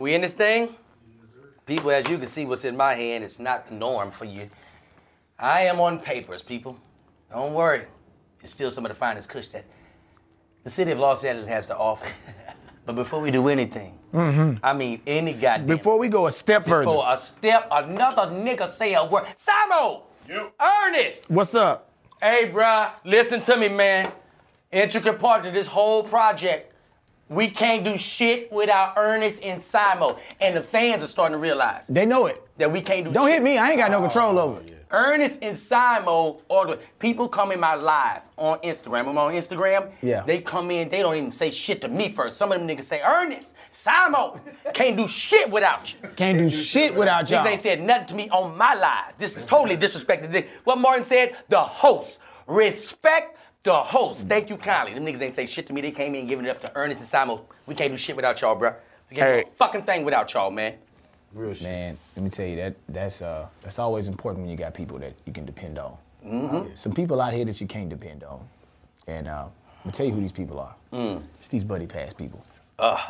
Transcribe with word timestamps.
We 0.00 0.14
in 0.14 0.22
this 0.22 0.32
thing? 0.32 0.74
People, 1.66 1.90
as 1.90 2.08
you 2.08 2.16
can 2.16 2.26
see, 2.26 2.46
what's 2.46 2.64
in 2.64 2.74
my 2.74 2.94
hand 2.94 3.22
is 3.22 3.38
not 3.38 3.68
the 3.68 3.74
norm 3.74 4.10
for 4.10 4.24
you. 4.24 4.48
I 5.38 5.62
am 5.66 5.78
on 5.78 5.98
papers, 5.98 6.40
people. 6.40 6.78
Don't 7.30 7.52
worry. 7.52 7.84
It's 8.42 8.50
still 8.50 8.70
some 8.70 8.86
of 8.86 8.88
the 8.88 8.94
finest 8.94 9.28
kush 9.28 9.48
that 9.48 9.66
the 10.64 10.70
city 10.70 10.90
of 10.90 10.98
Los 10.98 11.22
Angeles 11.22 11.46
has 11.46 11.66
to 11.66 11.76
offer. 11.76 12.06
But 12.86 12.96
before 12.96 13.20
we 13.20 13.30
do 13.30 13.46
anything, 13.48 13.96
mm-hmm. 14.12 14.54
I 14.64 14.72
mean 14.72 15.02
any 15.06 15.34
goddamn. 15.34 15.66
Before 15.66 15.98
we 15.98 16.08
go 16.08 16.26
a 16.26 16.32
step 16.32 16.64
further, 16.64 16.86
before 16.86 17.04
a 17.06 17.18
step, 17.18 17.68
another 17.70 18.22
nigga 18.32 18.66
say 18.66 18.94
a 18.94 19.04
word. 19.04 19.26
Samo! 19.36 20.02
Ernest! 20.58 21.30
what's 21.30 21.54
up? 21.54 21.90
Hey, 22.20 22.50
bruh, 22.52 22.90
listen 23.04 23.42
to 23.42 23.56
me, 23.56 23.68
man. 23.68 24.10
Intricate 24.72 25.20
part 25.20 25.44
of 25.44 25.52
this 25.52 25.66
whole 25.66 26.02
project. 26.02 26.69
We 27.30 27.48
can't 27.48 27.84
do 27.84 27.96
shit 27.96 28.50
without 28.52 28.94
Ernest 28.96 29.42
and 29.44 29.62
Simo. 29.62 30.18
And 30.40 30.56
the 30.56 30.60
fans 30.60 31.02
are 31.04 31.06
starting 31.06 31.34
to 31.34 31.38
realize 31.38 31.86
They 31.86 32.04
know 32.04 32.26
it. 32.26 32.44
that 32.58 32.70
we 32.72 32.82
can't 32.82 33.04
do 33.06 33.12
Don't 33.12 33.28
shit. 33.28 33.34
hit 33.34 33.42
me. 33.44 33.56
I 33.56 33.70
ain't 33.70 33.78
got 33.78 33.90
no 33.92 34.00
control 34.00 34.36
over 34.38 34.60
it. 34.60 34.72
Oh, 34.72 34.76
Ernest 34.92 35.38
and 35.40 35.56
Simo 35.56 36.40
are 36.50 36.66
the 36.66 36.78
people 36.98 37.28
come 37.28 37.52
in 37.52 37.60
my 37.60 37.76
live 37.76 38.22
on 38.36 38.58
Instagram. 38.58 39.06
I'm 39.08 39.16
on 39.16 39.32
Instagram. 39.32 39.92
Yeah. 40.02 40.24
They 40.26 40.40
come 40.40 40.72
in, 40.72 40.88
they 40.88 40.98
don't 40.98 41.14
even 41.14 41.30
say 41.30 41.52
shit 41.52 41.80
to 41.82 41.88
me 41.88 42.08
first. 42.08 42.36
Some 42.36 42.50
of 42.50 42.58
them 42.58 42.66
niggas 42.66 42.82
say, 42.82 43.00
Ernest, 43.00 43.54
Simo, 43.72 44.40
can't 44.74 44.96
do 44.96 45.06
shit 45.06 45.48
without 45.48 45.92
you. 45.92 46.08
Can't 46.16 46.36
do 46.36 46.50
shit 46.50 46.96
without 46.96 47.30
y'all. 47.30 47.46
ain't 47.46 47.62
said 47.62 47.80
nothing 47.80 48.06
to 48.08 48.14
me 48.16 48.28
on 48.30 48.58
my 48.58 48.74
live. 48.74 49.16
This 49.18 49.36
is 49.36 49.46
totally 49.46 49.76
disrespected. 49.76 50.46
What 50.64 50.78
Martin 50.78 51.04
said, 51.04 51.36
the 51.48 51.60
host. 51.60 52.18
Respect 52.48 53.36
the 53.62 53.74
host. 53.74 54.28
Thank 54.28 54.48
you 54.48 54.56
kindly. 54.56 54.94
Them 54.94 55.04
niggas 55.04 55.20
ain't 55.22 55.34
say 55.34 55.46
shit 55.46 55.66
to 55.66 55.72
me. 55.72 55.80
They 55.80 55.90
came 55.90 56.14
in 56.14 56.26
giving 56.26 56.46
it 56.46 56.50
up 56.50 56.60
to 56.62 56.72
Ernest 56.74 57.00
and 57.00 57.08
Simon. 57.08 57.38
We 57.66 57.74
can't 57.74 57.90
do 57.92 57.96
shit 57.96 58.16
without 58.16 58.40
y'all, 58.40 58.54
bro. 58.54 58.74
We 59.10 59.16
can't 59.16 59.28
Hey. 59.28 59.42
do 59.42 59.48
a 59.48 59.54
fucking 59.56 59.82
thing 59.82 60.04
without 60.04 60.32
y'all, 60.32 60.50
man. 60.50 60.74
Real 61.32 61.54
shit. 61.54 61.62
Man, 61.64 61.98
let 62.16 62.22
me 62.24 62.30
tell 62.30 62.46
you 62.46 62.56
that 62.56 62.74
that's 62.88 63.22
uh 63.22 63.46
that's 63.62 63.78
always 63.78 64.08
important 64.08 64.42
when 64.42 64.50
you 64.50 64.56
got 64.56 64.74
people 64.74 64.98
that 64.98 65.12
you 65.26 65.32
can 65.32 65.44
depend 65.44 65.78
on. 65.78 65.96
Mm-hmm. 66.26 66.74
Some 66.74 66.92
people 66.92 67.20
out 67.20 67.32
here 67.32 67.44
that 67.44 67.60
you 67.60 67.66
can't 67.66 67.88
depend 67.88 68.24
on, 68.24 68.40
and 69.06 69.28
uh, 69.28 69.44
I'm 69.44 69.50
gonna 69.84 69.92
tell 69.96 70.06
you 70.06 70.12
who 70.12 70.20
these 70.20 70.32
people 70.32 70.58
are. 70.58 70.74
Mm. 70.92 71.22
It's 71.38 71.48
these 71.48 71.64
buddy 71.64 71.86
pass 71.86 72.12
people. 72.12 72.42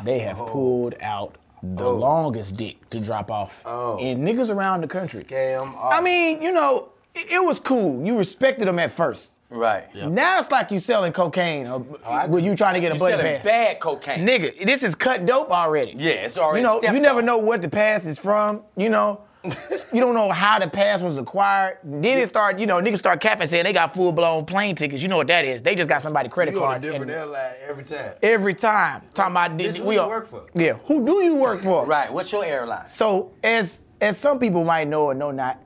They 0.04 0.18
have 0.20 0.36
pulled 0.36 0.94
out 1.00 1.36
the 1.62 1.88
longest 1.88 2.56
dick 2.56 2.88
to 2.90 3.00
drop 3.00 3.30
off, 3.30 3.62
Oh. 3.64 3.98
and 3.98 4.26
niggas 4.26 4.50
around 4.54 4.82
the 4.82 4.88
country. 4.88 5.22
Scam. 5.24 5.74
I 5.82 6.00
mean, 6.00 6.42
you 6.42 6.52
know, 6.52 6.90
it, 7.14 7.30
it 7.32 7.44
was 7.44 7.58
cool. 7.60 8.04
You 8.06 8.16
respected 8.18 8.66
them 8.68 8.78
at 8.78 8.90
first. 8.92 9.30
Right. 9.50 9.92
Now 9.94 10.38
it's 10.38 10.50
like 10.52 10.70
you 10.70 10.78
selling 10.78 11.12
cocaine, 11.12 11.66
or 11.66 11.84
I 12.06 12.26
when 12.26 12.44
you 12.44 12.54
trying 12.54 12.74
to 12.74 12.80
get 12.80 12.92
a 12.92 12.94
You 12.94 13.00
buddy 13.00 13.16
selling 13.16 13.36
pass. 13.36 13.44
bad 13.44 13.80
cocaine. 13.80 14.26
Nigga, 14.26 14.64
this 14.64 14.82
is 14.84 14.94
cut 14.94 15.26
dope 15.26 15.50
already. 15.50 15.92
Yeah, 15.96 16.12
it's 16.12 16.38
already 16.38 16.60
You 16.60 16.66
know, 16.66 16.80
you 16.82 17.00
never 17.00 17.18
on. 17.18 17.24
know 17.26 17.38
what 17.38 17.60
the 17.60 17.68
pass 17.68 18.06
is 18.06 18.16
from. 18.18 18.62
You 18.76 18.90
know, 18.90 19.22
you 19.44 20.00
don't 20.00 20.14
know 20.14 20.30
how 20.30 20.60
the 20.60 20.68
pass 20.68 21.02
was 21.02 21.18
acquired. 21.18 21.78
Then 21.82 22.18
it 22.18 22.28
start, 22.28 22.60
you 22.60 22.66
know, 22.66 22.80
niggas 22.80 22.98
start 22.98 23.20
capping 23.20 23.48
saying 23.48 23.64
they 23.64 23.72
got 23.72 23.92
full 23.92 24.12
blown 24.12 24.44
plane 24.46 24.76
tickets. 24.76 25.02
You 25.02 25.08
know 25.08 25.16
what 25.16 25.26
that 25.26 25.44
is? 25.44 25.62
They 25.62 25.74
just 25.74 25.88
got 25.88 26.00
somebody 26.00 26.28
credit 26.28 26.54
you 26.54 26.58
on 26.60 26.64
a 26.64 26.66
card 26.74 26.82
different 26.82 27.10
and- 27.10 27.20
airline 27.20 27.54
every 27.68 27.84
time. 27.84 28.12
every 28.22 28.54
time. 28.54 29.02
Talking 29.14 29.32
about 29.32 29.56
Bitch, 29.58 29.78
who 29.78 29.84
we 29.84 29.94
you 29.96 30.00
are- 30.02 30.08
work 30.08 30.28
for? 30.28 30.44
Yeah, 30.54 30.74
who 30.84 31.04
do 31.04 31.24
you 31.24 31.34
work 31.34 31.60
for? 31.60 31.84
Right. 31.86 32.12
What's 32.12 32.30
your 32.30 32.44
airline? 32.44 32.86
So 32.86 33.32
as 33.42 33.82
as 34.00 34.16
some 34.16 34.38
people 34.38 34.62
might 34.62 34.86
know 34.86 35.06
or 35.06 35.14
know 35.14 35.32
not, 35.32 35.58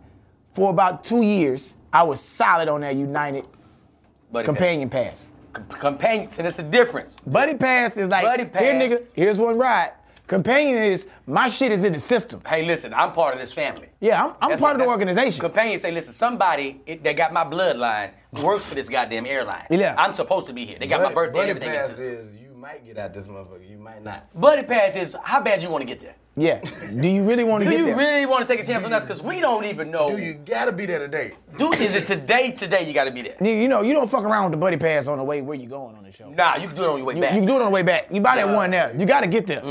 for 0.54 0.70
about 0.70 1.04
two 1.04 1.20
years 1.20 1.76
I 1.92 2.02
was 2.04 2.20
solid 2.20 2.68
on 2.68 2.80
that 2.80 2.94
United 2.96 3.44
Buddy 4.34 4.46
companion 4.46 4.90
pass. 4.90 5.30
Pass. 5.30 5.30
Com- 5.52 5.78
companion. 5.78 6.28
So 6.30 6.42
there's 6.42 6.58
a 6.58 6.64
difference. 6.64 7.16
Buddy 7.24 7.54
pass 7.54 7.96
is 7.96 8.08
like 8.08 8.24
Buddy 8.24 8.42
here, 8.58 8.74
nigga. 8.74 9.06
Here's 9.12 9.38
one 9.38 9.56
ride. 9.56 9.92
Companion 10.26 10.76
is 10.76 11.06
my 11.26 11.48
shit 11.48 11.70
is 11.70 11.84
in 11.84 11.92
the 11.92 12.00
system. 12.00 12.40
Hey, 12.48 12.66
listen, 12.66 12.92
I'm 12.92 13.12
part 13.12 13.34
of 13.34 13.40
this 13.40 13.52
family. 13.52 13.88
Yeah, 14.00 14.24
I'm, 14.24 14.30
I'm 14.40 14.58
part 14.58 14.60
what- 14.60 14.72
of 14.72 14.78
the 14.80 14.86
organization. 14.88 15.40
Companion 15.40 15.78
say, 15.78 15.92
listen, 15.92 16.12
somebody 16.12 16.80
it, 16.84 17.04
that 17.04 17.16
got 17.16 17.32
my 17.32 17.44
bloodline 17.44 18.10
works 18.42 18.64
for 18.64 18.74
this 18.74 18.88
goddamn 18.88 19.26
airline. 19.26 19.66
Yeah. 19.70 19.94
I'm 19.96 20.14
supposed 20.14 20.48
to 20.48 20.52
be 20.52 20.66
here. 20.66 20.78
They 20.80 20.88
got 20.88 21.02
my 21.02 21.14
birthday 21.14 21.50
and 21.50 21.60
buddy 21.60 21.70
everything. 21.70 21.90
pass 21.90 21.98
is 21.98 22.34
you 22.34 22.43
might 22.64 22.86
get 22.86 22.96
out 22.96 23.12
this 23.12 23.26
motherfucker. 23.26 23.68
You 23.68 23.76
might 23.76 24.02
not. 24.02 24.28
Buddy 24.40 24.62
pass 24.62 24.96
is 24.96 25.14
how 25.22 25.42
bad 25.42 25.62
you 25.62 25.68
want 25.68 25.82
to 25.82 25.86
get 25.86 26.00
there. 26.00 26.14
Yeah. 26.34 26.60
Do 26.98 27.06
you 27.08 27.22
really 27.22 27.44
want 27.44 27.62
to 27.62 27.68
Do 27.68 27.76
get 27.76 27.80
you 27.80 27.86
there? 27.88 27.96
really 27.96 28.24
want 28.24 28.40
to 28.40 28.48
take 28.52 28.64
a 28.64 28.66
chance 28.66 28.86
on 28.86 28.92
us? 28.94 29.04
Because 29.04 29.22
we 29.22 29.38
don't 29.38 29.66
even 29.66 29.90
know. 29.90 30.16
Do 30.16 30.22
you 30.22 30.32
gotta 30.32 30.72
be 30.72 30.86
there 30.86 30.98
today? 30.98 31.32
Dude, 31.58 31.74
is 31.74 31.94
it 31.94 32.06
today? 32.06 32.52
Today 32.52 32.86
you 32.88 32.94
got 32.94 33.04
to 33.04 33.10
be 33.12 33.20
there. 33.20 33.36
You, 33.40 33.50
you 33.52 33.68
know, 33.68 33.82
you 33.82 33.92
don't 33.92 34.10
fuck 34.10 34.24
around 34.24 34.44
with 34.44 34.52
the 34.52 34.56
buddy 34.56 34.78
pass 34.78 35.06
on 35.08 35.18
the 35.18 35.24
way 35.24 35.42
where 35.42 35.56
you 35.56 35.68
going 35.68 35.94
on 35.94 36.04
the 36.04 36.10
show. 36.10 36.30
Nah, 36.30 36.56
you 36.56 36.66
can 36.68 36.74
do 36.76 36.84
it 36.84 36.88
on 36.88 36.96
your 36.96 37.06
way 37.06 37.14
You, 37.16 37.20
back. 37.20 37.32
you 37.34 37.40
can 37.40 37.46
do 37.46 37.52
it 37.56 37.60
on 37.60 37.66
the 37.66 37.70
way 37.70 37.82
back. 37.82 38.08
You 38.10 38.20
buy 38.22 38.36
that 38.36 38.48
one 38.48 38.70
there. 38.70 38.96
You 38.98 39.04
got 39.04 39.20
to 39.20 39.26
get 39.28 39.46
there. 39.46 39.62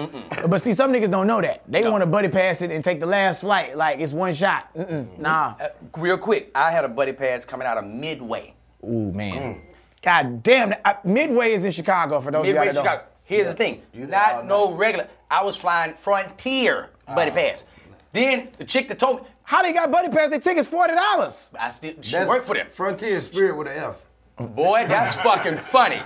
But 0.47 0.61
see, 0.61 0.73
some 0.75 0.93
niggas 0.93 1.09
don't 1.09 1.25
know 1.25 1.41
that. 1.41 1.63
They 1.67 1.81
No. 1.81 1.89
want 1.91 2.01
to 2.03 2.05
buddy 2.05 2.27
pass 2.29 2.61
it 2.61 2.69
and 2.69 2.83
take 2.83 2.99
the 2.99 3.07
last 3.07 3.41
flight 3.41 3.75
like 3.75 3.99
it's 3.99 4.13
one 4.13 4.33
shot. 4.35 4.71
Mm-mm. 4.75 5.17
Nah. 5.17 5.55
Uh, 5.59 5.67
real 5.97 6.17
quick, 6.19 6.51
I 6.55 6.69
had 6.71 6.85
a 6.85 6.89
buddy 6.89 7.11
pass 7.13 7.43
coming 7.43 7.65
out 7.67 7.77
of 7.79 7.85
Midway. 7.85 8.53
Ooh 8.85 9.11
man. 9.11 9.61
God 10.03 10.43
damn. 10.43 10.69
that- 10.69 10.81
I- 10.85 10.97
Midway 11.03 11.53
is 11.53 11.63
in 11.65 11.71
Chicago 11.71 12.19
for 12.19 12.29
those 12.31 12.43
Midway, 12.45 12.59
of 12.61 12.65
you 12.67 12.71
that 12.73 12.75
don't. 12.75 12.83
Chicago. 12.85 13.03
Here's 13.23 13.47
the 13.47 13.53
thing. 13.53 13.81
You 13.93 14.05
Not 14.05 14.45
no 14.45 14.73
regular. 14.73 15.07
I 15.31 15.43
was 15.43 15.55
flying 15.57 15.95
Frontier 15.95 16.89
buddy 17.07 17.31
Ah. 17.31 17.33
pass. 17.33 17.63
Then 18.11 18.49
the 18.57 18.65
chick 18.65 18.87
that 18.89 18.99
told 18.99 19.21
me, 19.21 19.27
How 19.45 19.61
they 19.61 19.73
got 19.73 19.91
buddy 19.91 20.09
pass? 20.09 20.29
They 20.29 20.39
tickets 20.39 20.67
forty 20.67 20.93
dollars. 20.93 21.51
I 21.59 21.69
still 21.69 21.93
she 22.01 22.11
That's 22.13 22.29
worked 22.29 22.45
for 22.45 22.55
them. 22.55 22.67
Frontier 22.69 23.19
Spirit 23.21 23.57
with 23.57 23.67
an 23.67 23.77
F. 23.77 24.05
Boy, 24.37 24.85
that's 24.87 25.15
fucking 25.15 25.57
funny. 25.57 26.01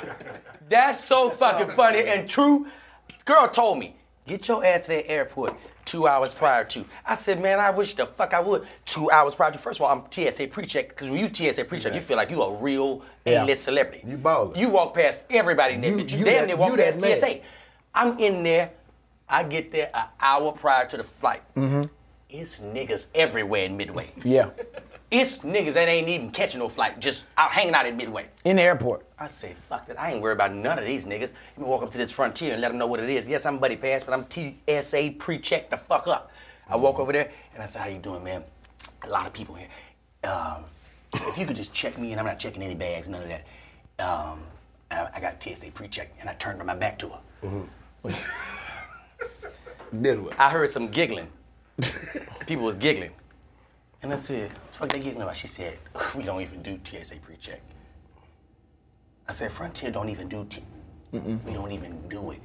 That's 0.69 1.03
so 1.03 1.29
fucking 1.29 1.69
funny 1.69 2.03
and 2.07 2.27
true. 2.29 2.67
Girl 3.25 3.47
told 3.47 3.77
me, 3.79 3.95
get 4.25 4.47
your 4.47 4.65
ass 4.65 4.83
to 4.83 4.87
the 4.89 5.09
airport 5.09 5.55
two 5.87 6.05
hours 6.07 6.33
prior 6.33 6.63
to. 6.65 6.85
I 7.05 7.15
said, 7.15 7.41
man, 7.41 7.59
I 7.59 7.71
wish 7.71 7.95
the 7.95 8.05
fuck 8.05 8.33
I 8.35 8.39
would. 8.41 8.67
Two 8.85 9.09
hours 9.09 9.33
prior 9.35 9.51
to. 9.51 9.57
First 9.57 9.79
of 9.79 9.85
all, 9.85 9.91
I'm 9.91 10.03
TSA 10.11 10.47
pre-check, 10.49 10.89
because 10.89 11.09
when 11.09 11.19
you 11.19 11.33
TSA 11.33 11.63
pre-check, 11.63 11.95
you 11.95 12.01
feel 12.01 12.17
like 12.17 12.29
you 12.29 12.43
a 12.43 12.53
real 12.53 13.01
Yeah. 13.25 13.43
A-list 13.43 13.63
celebrity. 13.63 14.03
You 14.07 14.17
ballin'. 14.17 14.55
You 14.59 14.69
walk 14.69 14.93
past 14.93 15.21
everybody 15.29 15.73
in 15.73 15.81
there, 15.81 15.91
You-. 15.91 15.97
You, 16.05 16.17
you 16.19 16.25
damn 16.25 16.47
near 16.47 16.57
walk 16.57 16.75
past 16.77 17.01
man. 17.01 17.17
TSA. 17.19 17.39
I'm 17.95 18.19
in 18.19 18.43
there. 18.43 18.71
I 19.27 19.43
get 19.43 19.71
there 19.71 19.89
an 19.93 20.05
hour 20.21 20.51
prior 20.51 20.85
to 20.87 20.97
the 20.97 21.03
flight. 21.03 21.41
Mm-hmm. 21.55 21.83
It's 22.29 22.59
niggas 22.59 23.07
everywhere 23.15 23.63
in 23.65 23.75
Midway. 23.77 24.09
Yeah. 24.23 24.49
It's 25.09 25.39
niggas 25.39 25.73
that 25.73 25.87
ain't 25.87 26.09
even 26.09 26.31
catching 26.31 26.59
no 26.59 26.67
flight, 26.67 26.99
just 26.99 27.25
out 27.37 27.51
hanging 27.51 27.73
out 27.73 27.85
in 27.85 27.95
Midway. 27.95 28.27
In 28.43 28.57
the 28.57 28.63
airport. 28.63 29.05
I 29.17 29.27
say, 29.27 29.53
fuck 29.69 29.87
that. 29.87 29.99
I 29.99 30.11
ain't 30.11 30.21
worried 30.21 30.33
about 30.33 30.53
none 30.53 30.77
of 30.77 30.85
these 30.85 31.05
niggas. 31.05 31.31
Let 31.31 31.57
me 31.57 31.63
walk 31.63 31.81
up 31.83 31.91
to 31.93 31.97
this 31.97 32.11
frontier 32.11 32.51
and 32.51 32.61
let 32.61 32.69
them 32.69 32.77
know 32.77 32.87
what 32.87 32.99
it 32.99 33.09
is. 33.09 33.27
Yes, 33.27 33.45
I'm 33.45 33.57
Buddy 33.57 33.77
Pass, 33.77 34.03
but 34.03 34.13
I'm 34.13 34.25
TSA 34.29 35.15
pre-check 35.17 35.69
the 35.69 35.77
fuck 35.77 36.07
up. 36.07 36.31
I 36.69 36.75
walk 36.75 36.99
over 36.99 37.13
there 37.13 37.31
and 37.53 37.63
I 37.63 37.67
say, 37.67 37.79
how 37.79 37.87
you 37.87 37.99
doing, 37.99 38.23
man? 38.23 38.43
A 39.03 39.09
lot 39.09 39.25
of 39.25 39.31
people 39.31 39.55
here. 39.55 39.69
Um, 40.25 40.65
if 41.13 41.37
you 41.37 41.45
could 41.45 41.55
just 41.55 41.73
check 41.73 41.97
me, 41.97 42.11
and 42.11 42.19
I'm 42.19 42.25
not 42.25 42.37
checking 42.37 42.61
any 42.61 42.75
bags, 42.75 43.07
none 43.07 43.23
of 43.23 43.29
that. 43.29 43.45
Um, 43.99 44.41
I, 44.91 45.07
I 45.15 45.19
got 45.21 45.41
TSA 45.41 45.71
pre-check, 45.73 46.13
and 46.19 46.29
I 46.29 46.33
turned 46.33 46.63
my 46.65 46.75
back 46.75 46.99
to 46.99 47.09
her. 47.09 47.63
Then 49.93 50.25
what? 50.25 50.39
I 50.39 50.49
heard 50.49 50.69
some 50.69 50.89
giggling. 50.89 51.29
People 52.45 52.65
was 52.65 52.75
giggling. 52.75 53.11
And 54.01 54.13
I 54.13 54.15
said, 54.17 54.51
what 54.51 54.71
the 54.71 54.77
fuck 54.77 54.89
they 54.89 54.99
giggling 54.99 55.23
about? 55.23 55.37
She 55.37 55.47
said, 55.47 55.77
we 56.15 56.23
don't 56.23 56.41
even 56.41 56.61
do 56.61 56.79
TSA 56.83 57.15
pre-check. 57.17 57.61
I 59.27 59.33
said, 59.33 59.51
Frontier 59.51 59.91
don't 59.91 60.09
even 60.09 60.29
do 60.29 60.45
T. 60.45 60.63
We 61.11 61.53
don't 61.53 61.71
even 61.71 62.07
do 62.07 62.31
it. 62.31 62.41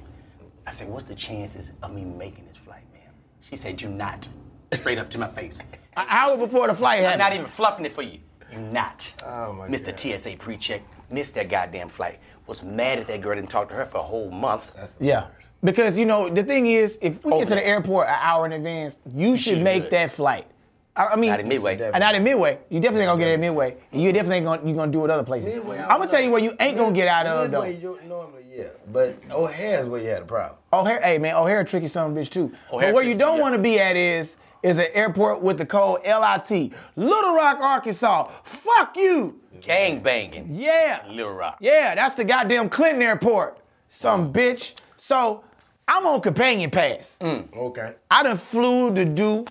I 0.65 0.71
said, 0.71 0.89
what's 0.89 1.05
the 1.05 1.15
chances 1.15 1.71
of 1.81 1.93
me 1.93 2.03
making 2.03 2.45
this 2.47 2.57
flight, 2.57 2.83
ma'am? 2.93 3.13
She 3.41 3.55
said, 3.55 3.81
"You're 3.81 3.91
not. 3.91 4.27
Straight 4.73 4.97
up 4.97 5.09
to 5.11 5.19
my 5.19 5.27
face. 5.27 5.59
An 5.97 6.05
hour 6.09 6.37
before 6.37 6.67
the 6.67 6.73
flight 6.73 7.05
I'm 7.05 7.19
not 7.19 7.33
even 7.33 7.45
fluffing 7.45 7.85
it 7.85 7.91
for 7.91 8.01
you. 8.01 8.19
You're 8.51 8.61
not. 8.61 9.13
Oh, 9.25 9.53
my 9.53 9.67
Mr. 9.67 9.87
God. 9.87 10.19
TSA 10.19 10.37
pre-check, 10.37 10.81
missed 11.11 11.35
that 11.35 11.49
goddamn 11.49 11.89
flight. 11.89 12.19
Was 12.47 12.63
mad 12.63 12.99
at 12.99 13.07
that 13.07 13.21
girl, 13.21 13.35
didn't 13.35 13.49
talk 13.49 13.69
to 13.69 13.75
her 13.75 13.85
for 13.85 13.99
a 13.99 14.03
whole 14.03 14.31
month. 14.31 14.71
Yeah. 14.99 15.27
Because 15.63 15.97
you 15.97 16.05
know 16.05 16.27
the 16.29 16.43
thing 16.43 16.65
is, 16.65 16.97
if 17.01 17.23
we 17.23 17.31
get 17.31 17.47
to 17.49 17.53
Over. 17.53 17.55
the 17.55 17.65
airport 17.67 18.07
an 18.07 18.15
hour 18.19 18.45
in 18.45 18.51
advance, 18.53 18.99
you 19.13 19.37
should 19.37 19.55
should 19.55 19.63
make 19.63 19.85
do 19.85 19.89
that 19.91 20.11
flight. 20.11 20.47
I, 20.95 21.07
I 21.07 21.15
mean, 21.15 21.31
Not 21.31 21.39
in 21.39 21.47
Midway. 21.47 21.79
And 21.81 21.99
not 21.99 22.13
in 22.13 22.23
Midway. 22.23 22.59
You 22.69 22.79
definitely 22.79 23.03
ain't 23.03 23.11
gonna 23.11 23.19
get 23.19 23.29
it 23.29 23.33
in 23.33 23.41
Midway, 23.41 23.75
and 23.91 24.01
you 24.01 24.13
definitely 24.13 24.41
gonna 24.41 24.67
you 24.67 24.75
gonna 24.75 24.91
do 24.91 25.03
it 25.05 25.09
other 25.09 25.23
places. 25.23 25.55
Midway, 25.55 25.79
I 25.79 25.87
I'm 25.87 25.97
gonna 25.97 26.11
tell 26.11 26.19
you 26.19 26.27
know. 26.27 26.33
where 26.33 26.43
you 26.43 26.53
ain't 26.59 26.77
gonna 26.77 26.93
get 26.93 27.07
out 27.07 27.25
of 27.25 27.49
Midway, 27.49 27.77
though. 27.77 27.97
normally 28.07 28.43
yeah, 28.55 28.65
but 28.91 29.17
O'Hare's 29.31 29.87
where 29.87 30.01
you 30.01 30.09
had 30.09 30.21
a 30.21 30.25
problem. 30.25 30.59
O'Hare, 30.71 31.01
hey 31.01 31.17
man, 31.17 31.35
O'Hare 31.35 31.63
tricky 31.63 31.87
son 31.87 32.11
of 32.11 32.17
a 32.17 32.19
bitch 32.19 32.29
too. 32.29 32.53
O'Hare 32.71 32.89
but 32.89 32.95
where 32.95 33.03
you 33.03 33.15
don't 33.15 33.39
want 33.39 33.55
to 33.55 33.59
be 33.59 33.79
at 33.79 33.95
is 33.95 34.37
is 34.61 34.77
an 34.77 34.87
airport 34.93 35.41
with 35.41 35.57
the 35.57 35.65
code 35.65 36.01
LIT, 36.05 36.71
Little 36.95 37.33
Rock, 37.33 37.59
Arkansas. 37.59 38.29
Fuck 38.43 38.95
you. 38.95 39.39
Gang 39.61 40.01
banging. 40.01 40.47
Yeah. 40.49 41.03
Little 41.09 41.33
Rock. 41.33 41.57
Yeah, 41.59 41.95
that's 41.95 42.13
the 42.13 42.23
goddamn 42.23 42.69
Clinton 42.69 43.01
airport. 43.01 43.59
Some 43.89 44.31
mm. 44.31 44.33
bitch. 44.33 44.75
So 44.95 45.43
I'm 45.87 46.05
on 46.05 46.21
companion 46.21 46.69
pass. 46.69 47.17
Mm. 47.19 47.53
Okay. 47.55 47.93
I 48.09 48.23
done 48.23 48.37
flew 48.37 48.93
to 48.93 49.05
do 49.05 49.45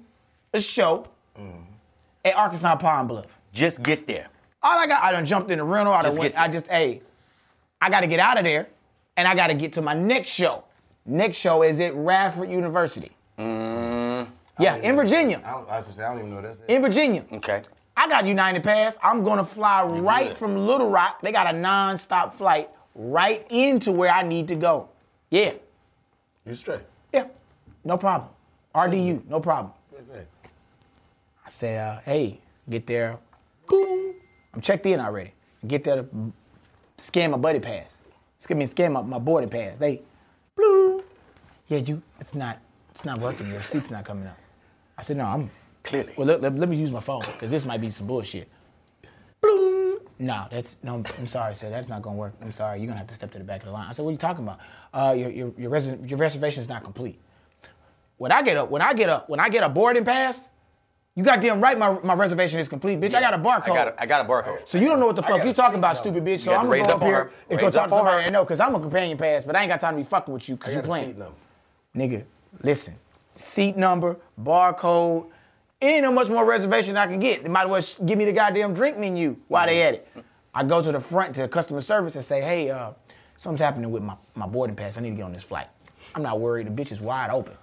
a 0.54 0.60
show 0.60 1.08
at 2.24 2.34
Arkansas 2.36 2.76
Pine 2.76 3.06
Bluff. 3.06 3.26
Just 3.52 3.82
get 3.82 4.06
there. 4.06 4.28
All 4.62 4.78
I 4.78 4.86
got, 4.86 5.02
I 5.02 5.12
done 5.12 5.26
jumped 5.26 5.50
in 5.50 5.58
the 5.58 5.64
rental. 5.64 5.92
I 5.92 5.98
done 6.02 6.04
Just 6.04 6.18
went. 6.20 6.34
I 6.38 6.48
just, 6.48 6.68
hey, 6.68 7.02
I 7.80 7.90
gotta 7.90 8.06
get 8.06 8.20
out 8.20 8.38
of 8.38 8.44
there 8.44 8.68
and 9.16 9.26
I 9.26 9.34
gotta 9.34 9.54
get 9.54 9.72
to 9.74 9.82
my 9.82 9.94
next 9.94 10.30
show. 10.30 10.64
Next 11.04 11.36
show 11.36 11.62
is 11.62 11.80
at 11.80 11.94
Radford 11.94 12.48
University. 12.48 13.10
Mm-hmm. 13.38 14.30
Yeah, 14.62 14.76
in 14.76 14.94
Virginia. 14.94 15.40
I, 15.44 15.50
don't, 15.52 15.68
I 15.68 15.76
was 15.76 15.84
gonna 15.84 15.96
say 15.96 16.04
I 16.04 16.08
don't 16.10 16.18
even 16.18 16.30
know 16.30 16.36
what 16.36 16.44
that's. 16.44 16.60
In 16.68 16.80
Virginia. 16.82 17.24
Okay. 17.32 17.62
I 17.96 18.08
got 18.08 18.24
United 18.26 18.62
Pass. 18.62 18.96
I'm 19.02 19.24
gonna 19.24 19.44
fly 19.44 19.84
right 19.84 20.28
good. 20.28 20.36
from 20.36 20.56
Little 20.66 20.88
Rock. 20.88 21.20
They 21.22 21.32
got 21.32 21.52
a 21.52 21.58
non-stop 21.58 22.34
flight 22.34 22.70
right 22.94 23.44
into 23.50 23.90
where 23.90 24.12
I 24.12 24.22
need 24.22 24.48
to 24.48 24.54
go. 24.54 24.88
Yeah, 25.30 25.52
You 26.46 26.54
straight. 26.54 26.80
yeah, 27.12 27.26
no 27.84 27.96
problem. 27.96 28.30
RDU, 28.74 29.26
no 29.28 29.40
problem. 29.40 29.72
What's 29.90 30.08
that? 30.10 30.26
I 31.44 31.48
said, 31.48 31.78
uh, 31.78 32.00
hey, 32.04 32.40
get 32.70 32.86
there. 32.86 33.18
Boom. 33.66 34.14
I'm 34.54 34.60
checked 34.60 34.86
in 34.86 35.00
already. 35.00 35.32
Get 35.66 35.84
there 35.84 36.02
to 36.02 36.32
scan 36.98 37.30
my 37.32 37.36
buddy 37.36 37.60
pass. 37.60 38.02
Excuse 38.38 38.56
me, 38.56 38.66
scan 38.66 38.92
my, 38.92 39.02
my 39.02 39.18
boarding 39.18 39.50
pass. 39.50 39.78
They, 39.78 40.02
blue. 40.56 41.02
Yeah, 41.68 41.78
you, 41.78 42.02
it's 42.20 42.34
not, 42.34 42.58
it's 42.90 43.04
not 43.04 43.20
working. 43.20 43.48
Your 43.48 43.62
seat's 43.62 43.90
not 43.90 44.04
coming 44.04 44.26
up. 44.26 44.38
I 44.98 45.02
said, 45.02 45.16
no, 45.16 45.24
I'm, 45.24 45.50
Clearly. 45.84 46.12
well, 46.16 46.26
let, 46.26 46.40
let, 46.40 46.56
let 46.56 46.68
me 46.68 46.76
use 46.76 46.92
my 46.92 47.00
phone, 47.00 47.22
because 47.22 47.50
this 47.50 47.64
might 47.64 47.80
be 47.80 47.90
some 47.90 48.06
bullshit. 48.06 48.48
Bloom. 49.40 49.98
No, 50.18 50.46
that's, 50.50 50.78
no, 50.84 51.02
I'm 51.18 51.26
sorry, 51.26 51.54
sir. 51.54 51.70
That's 51.70 51.88
not 51.88 52.02
going 52.02 52.14
to 52.16 52.20
work. 52.20 52.34
I'm 52.40 52.52
sorry. 52.52 52.78
You're 52.78 52.86
going 52.86 52.94
to 52.94 52.98
have 52.98 53.08
to 53.08 53.14
step 53.14 53.32
to 53.32 53.38
the 53.38 53.44
back 53.44 53.62
of 53.62 53.66
the 53.66 53.72
line. 53.72 53.88
I 53.88 53.92
said, 53.92 54.04
what 54.04 54.10
are 54.10 54.12
you 54.12 54.18
talking 54.18 54.44
about? 54.44 54.60
Uh, 54.94 55.14
your, 55.16 55.30
your, 55.30 55.52
your, 55.58 55.70
resident, 55.70 56.08
your 56.08 56.18
reservation 56.18 56.60
is 56.60 56.68
not 56.68 56.84
complete. 56.84 57.18
When 58.18 58.30
I 58.30 58.42
get 58.42 58.56
up, 58.56 58.70
when 58.70 58.82
I 58.82 58.94
get 58.94 59.08
up, 59.08 59.28
when 59.28 59.40
I 59.40 59.48
get 59.48 59.64
a 59.64 59.68
boarding 59.68 60.04
pass, 60.04 60.50
you 61.14 61.22
goddamn 61.22 61.60
right, 61.60 61.78
my, 61.78 61.98
my 62.02 62.14
reservation 62.14 62.58
is 62.58 62.68
complete, 62.68 62.98
bitch. 62.98 63.12
I 63.14 63.20
got 63.20 63.34
a 63.34 63.38
barcode. 63.38 63.72
I 63.72 63.74
got 63.74 63.88
a, 63.88 64.02
I 64.02 64.06
got 64.06 64.24
a 64.24 64.28
barcode. 64.28 64.66
So 64.66 64.78
you 64.78 64.88
don't 64.88 64.98
know 64.98 65.06
what 65.06 65.16
the 65.16 65.22
fuck 65.22 65.44
you 65.44 65.52
talking 65.52 65.78
about, 65.78 65.94
number. 65.94 66.08
stupid 66.08 66.24
bitch. 66.24 66.40
So 66.40 66.52
I'm 66.52 66.60
gonna 66.60 66.70
raise 66.70 66.86
go 66.86 66.94
up 66.94 67.02
up 67.02 67.02
here 67.02 67.14
her. 67.16 67.32
and 67.50 67.60
go 67.60 67.70
talk 67.70 67.84
up 67.84 67.88
to 67.90 67.94
on 67.94 67.98
somebody 67.98 68.22
her. 68.22 68.28
I 68.28 68.32
know, 68.32 68.44
cause 68.46 68.60
I'm 68.60 68.74
a 68.74 68.80
companion 68.80 69.18
pass, 69.18 69.44
but 69.44 69.54
I 69.54 69.62
ain't 69.62 69.68
got 69.68 69.80
time 69.80 69.94
to 69.94 69.98
be 69.98 70.04
fucking 70.04 70.32
with 70.32 70.48
you, 70.48 70.56
cause 70.56 70.70
you 70.70 70.76
got 70.76 70.84
a 70.84 70.88
playing. 70.88 71.22
Nigga, 71.94 72.24
listen. 72.62 72.94
Seat 73.36 73.76
number, 73.76 74.16
barcode. 74.42 75.26
Ain't 75.82 76.02
no 76.02 76.12
much 76.12 76.28
more 76.28 76.46
reservation 76.46 76.96
I 76.96 77.06
can 77.06 77.18
get. 77.18 77.42
They 77.42 77.48
might 77.48 77.64
as 77.70 77.98
well 77.98 78.06
give 78.06 78.16
me 78.16 78.24
the 78.24 78.32
goddamn 78.32 78.72
drink 78.72 78.98
menu 78.98 79.36
while 79.48 79.66
they 79.66 79.82
at 79.82 79.94
it. 79.94 80.08
I 80.54 80.64
go 80.64 80.80
to 80.80 80.92
the 80.92 81.00
front 81.00 81.34
to 81.36 81.48
customer 81.48 81.80
service 81.80 82.14
and 82.14 82.24
say, 82.24 82.40
hey, 82.40 82.70
uh, 82.70 82.92
something's 83.36 83.60
happening 83.60 83.90
with 83.90 84.02
my, 84.02 84.14
my 84.34 84.46
boarding 84.46 84.76
pass. 84.76 84.96
I 84.96 85.00
need 85.00 85.10
to 85.10 85.16
get 85.16 85.24
on 85.24 85.32
this 85.32 85.42
flight. 85.42 85.66
I'm 86.14 86.22
not 86.22 86.40
worried. 86.40 86.68
The 86.68 86.82
bitch 86.82 86.92
is 86.92 87.00
wide 87.00 87.30
open. 87.30 87.54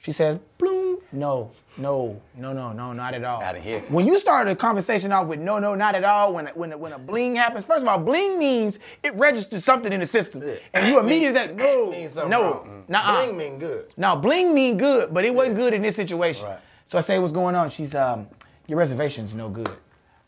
She 0.00 0.12
says, 0.12 0.38
bloom. 0.58 0.98
No, 1.10 1.50
no, 1.78 2.20
no, 2.36 2.52
no, 2.52 2.72
no, 2.72 2.92
not 2.92 3.14
at 3.14 3.24
all. 3.24 3.40
Outta 3.42 3.60
here. 3.60 3.80
When 3.88 4.06
you 4.06 4.18
start 4.18 4.46
a 4.46 4.54
conversation 4.54 5.10
off 5.10 5.26
with 5.26 5.40
no, 5.40 5.58
no, 5.58 5.74
not 5.74 5.94
at 5.94 6.04
all, 6.04 6.34
when 6.34 6.46
when 6.48 6.78
when 6.78 6.92
a 6.92 6.98
bling 6.98 7.34
happens, 7.34 7.64
first 7.64 7.82
of 7.82 7.88
all, 7.88 7.98
bling 7.98 8.38
means 8.38 8.78
it 9.02 9.14
registers 9.14 9.64
something 9.64 9.90
in 9.92 10.00
the 10.00 10.06
system, 10.06 10.42
Yeah. 10.46 10.56
and 10.74 10.86
you 10.88 11.00
immediately 11.00 11.34
say, 11.40 11.54
no, 11.54 12.28
no, 12.28 12.66
nah, 12.88 13.24
Bling 13.24 13.36
mean 13.38 13.58
good. 13.58 13.92
now 13.96 14.14
bling 14.16 14.52
mean 14.54 14.76
good, 14.76 15.14
but 15.14 15.24
it 15.24 15.34
wasn't 15.34 15.56
good 15.56 15.72
in 15.72 15.80
this 15.82 15.96
situation. 15.96 16.46
Right. 16.46 16.58
So 16.84 16.98
I 16.98 17.00
say, 17.00 17.18
what's 17.18 17.32
going 17.32 17.54
on? 17.54 17.70
She's 17.70 17.94
um, 17.94 18.28
your 18.66 18.78
reservation's 18.78 19.34
no 19.34 19.48
good. 19.48 19.70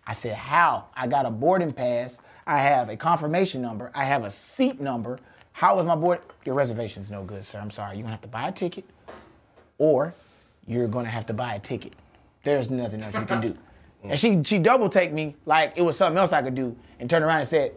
I 0.06 0.12
said, 0.14 0.34
how? 0.34 0.86
I 0.96 1.06
got 1.06 1.26
a 1.26 1.30
boarding 1.30 1.72
pass. 1.72 2.20
I 2.46 2.58
have 2.58 2.88
a 2.88 2.96
confirmation 2.96 3.60
number. 3.62 3.90
I 3.94 4.04
have 4.04 4.24
a 4.24 4.30
seat 4.30 4.80
number. 4.80 5.18
How 5.52 5.78
is 5.78 5.84
my 5.84 5.94
board? 5.94 6.20
Your 6.46 6.54
reservation's 6.54 7.10
no 7.10 7.22
good, 7.22 7.44
sir. 7.44 7.58
I'm 7.60 7.70
sorry. 7.70 7.96
You're 7.96 8.02
gonna 8.04 8.14
have 8.14 8.22
to 8.22 8.28
buy 8.28 8.48
a 8.48 8.52
ticket, 8.52 8.84
or 9.80 10.14
you're 10.66 10.86
gonna 10.86 11.08
have 11.08 11.26
to 11.26 11.34
buy 11.34 11.54
a 11.54 11.58
ticket. 11.58 11.96
There's 12.44 12.70
nothing 12.70 13.02
else 13.02 13.14
you 13.14 13.24
can 13.24 13.40
do. 13.40 13.56
And 14.04 14.20
she 14.20 14.42
she 14.44 14.58
double 14.58 14.88
take 14.88 15.12
me 15.12 15.34
like 15.46 15.72
it 15.74 15.82
was 15.82 15.96
something 15.96 16.18
else 16.18 16.32
I 16.32 16.42
could 16.42 16.54
do, 16.54 16.76
and 17.00 17.10
turned 17.10 17.24
around 17.24 17.40
and 17.40 17.48
said, 17.48 17.72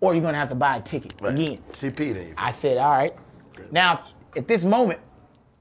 or 0.00 0.14
you're 0.14 0.22
gonna 0.22 0.38
have 0.38 0.50
to 0.50 0.54
buy 0.54 0.76
a 0.76 0.80
ticket 0.80 1.14
again. 1.22 1.58
She 1.74 1.88
peed 1.88 2.16
in 2.16 2.28
you. 2.28 2.34
I 2.36 2.50
said, 2.50 2.78
all 2.78 2.92
right. 2.92 3.14
Now, 3.70 4.04
at 4.36 4.46
this 4.46 4.64
moment, 4.64 5.00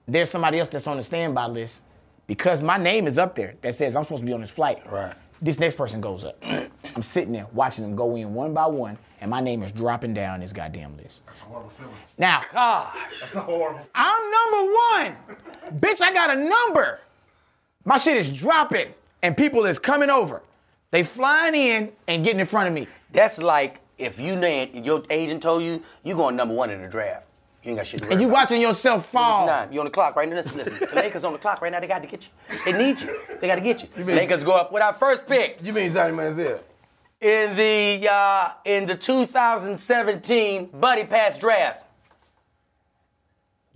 there's 0.07 0.29
somebody 0.29 0.59
else 0.59 0.69
that's 0.69 0.87
on 0.87 0.97
the 0.97 1.03
standby 1.03 1.47
list 1.47 1.81
because 2.27 2.61
my 2.61 2.77
name 2.77 3.07
is 3.07 3.17
up 3.17 3.35
there 3.35 3.55
that 3.61 3.73
says 3.73 3.95
I'm 3.95 4.03
supposed 4.03 4.21
to 4.21 4.25
be 4.25 4.33
on 4.33 4.41
this 4.41 4.51
flight. 4.51 4.81
Right. 4.89 5.15
This 5.41 5.59
next 5.59 5.75
person 5.75 6.01
goes 6.01 6.24
up. 6.25 6.38
I'm 6.95 7.01
sitting 7.01 7.31
there 7.31 7.47
watching 7.53 7.83
them 7.86 7.95
go 7.95 8.15
in 8.15 8.33
one 8.33 8.53
by 8.53 8.65
one, 8.65 8.97
and 9.21 9.31
my 9.31 9.39
name 9.39 9.63
is 9.63 9.71
dropping 9.71 10.13
down 10.13 10.41
this 10.41 10.51
goddamn 10.51 10.97
list. 10.97 11.25
That's 11.25 11.39
a 11.39 11.44
Horrible 11.44 11.69
feeling. 11.69 11.94
Now, 12.18 12.41
Gosh. 12.51 12.95
That's 13.21 13.36
a 13.36 13.39
horrible. 13.41 13.88
I'm 13.95 14.31
number 14.31 14.74
one. 14.74 15.80
Bitch, 15.80 16.01
I 16.01 16.12
got 16.13 16.38
a 16.38 16.44
number. 16.44 17.00
My 17.86 17.97
shit 17.97 18.18
is 18.18 18.30
dropping, 18.30 18.94
and 19.21 19.38
people 19.38 19.65
is 19.65 19.80
coming 19.80 20.09
over. 20.09 20.41
They 20.91 21.03
flying 21.03 21.56
in 21.56 21.91
and 22.07 22.24
getting 22.24 22.39
in 22.39 22.45
front 22.45 22.68
of 22.68 22.74
me. 22.74 22.88
That's 23.13 23.39
like 23.39 23.80
if 23.97 24.19
you 24.19 24.36
named 24.36 24.86
your 24.86 25.03
agent 25.09 25.41
told 25.44 25.63
you 25.63 25.81
you're 26.03 26.18
going 26.18 26.36
number 26.36 26.53
one 26.56 26.69
in 26.69 26.81
the 26.81 26.88
draft. 26.88 27.25
You 27.69 27.74
ain't 27.74 27.77
got 27.77 27.88
shit 27.88 28.00
to 28.01 28.06
worry 28.07 28.13
And 28.13 28.21
you 28.21 28.27
about. 28.30 28.39
watching 28.39 28.62
yourself 28.62 29.06
fall. 29.06 29.45
Nine. 29.45 29.71
You 29.71 29.80
on 29.80 29.86
the 29.86 29.92
clock 29.92 30.16
right 30.16 30.27
now. 30.27 30.36
Listen, 30.38 30.57
listen. 30.57 30.75
The 30.80 30.95
Lakers 30.95 31.24
on 31.24 31.33
the 31.33 31.38
clock 31.39 31.62
right 31.62 31.71
now. 31.71 31.80
They 31.80 31.86
got 31.88 32.01
to 32.01 32.07
get 32.07 32.24
you. 32.24 32.57
They 32.66 32.74
need 32.77 33.00
you. 33.00 33.19
They 33.39 33.45
got 33.48 33.56
to 33.56 33.62
get 33.62 33.83
you. 33.95 34.04
Lakers 34.04 34.44
go 34.44 34.54
up 34.54 34.71
with 34.71 34.81
our 34.81 34.94
first 34.94 35.27
pick 35.27 35.60
You 35.62 35.71
mean 35.71 35.92
Johnny 35.94 36.13
Manziel? 36.18 36.60
in 37.21 37.56
the 37.56 38.10
uh, 38.10 38.51
in 38.66 38.86
the 38.88 38.95
2017 38.95 40.68
Buddy 40.74 41.04
Pass 41.04 41.38
draft. 41.38 41.86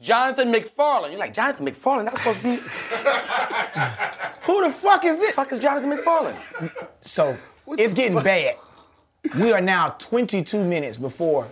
Jonathan 0.01 0.51
McFarland. 0.51 1.11
You're 1.11 1.19
like 1.19 1.33
Jonathan 1.33 1.65
McFarland. 1.67 2.05
That's 2.05 2.17
supposed 2.17 2.39
to 2.39 2.43
be. 2.45 2.55
Who 4.43 4.63
the 4.63 4.71
fuck 4.73 5.05
is 5.05 5.17
this? 5.17 5.31
fuck 5.35 5.51
is 5.51 5.59
Jonathan 5.59 5.95
McFarland? 5.95 6.37
So 7.01 7.37
it's 7.67 7.93
getting 7.93 8.21
bad. 8.21 8.55
We 9.39 9.53
are 9.53 9.61
now 9.61 9.89
22 9.99 10.63
minutes 10.63 10.97
before 10.97 11.47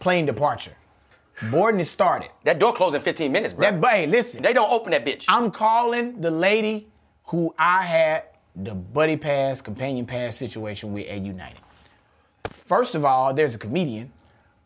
plane 0.00 0.24
departure. 0.26 0.72
Boarding 1.50 1.80
is 1.80 1.90
started. 1.90 2.30
That 2.44 2.58
door 2.58 2.72
closed 2.72 2.94
in 2.94 3.00
15 3.02 3.30
minutes, 3.30 3.54
bro. 3.54 3.70
That 3.70 3.90
hey, 3.90 4.06
listen. 4.06 4.42
they 4.42 4.52
don't 4.52 4.70
open 4.70 4.92
that 4.92 5.04
bitch. 5.04 5.24
I'm 5.28 5.50
calling 5.50 6.20
the 6.20 6.30
lady 6.30 6.88
who 7.24 7.54
I 7.58 7.82
had 7.82 8.24
the 8.54 8.74
buddy 8.74 9.16
pass, 9.16 9.60
companion 9.60 10.06
pass 10.06 10.36
situation 10.36 10.92
with 10.92 11.08
at 11.08 11.20
United. 11.20 11.58
First 12.66 12.94
of 12.94 13.04
all, 13.04 13.34
there's 13.34 13.54
a 13.54 13.58
comedian, 13.58 14.12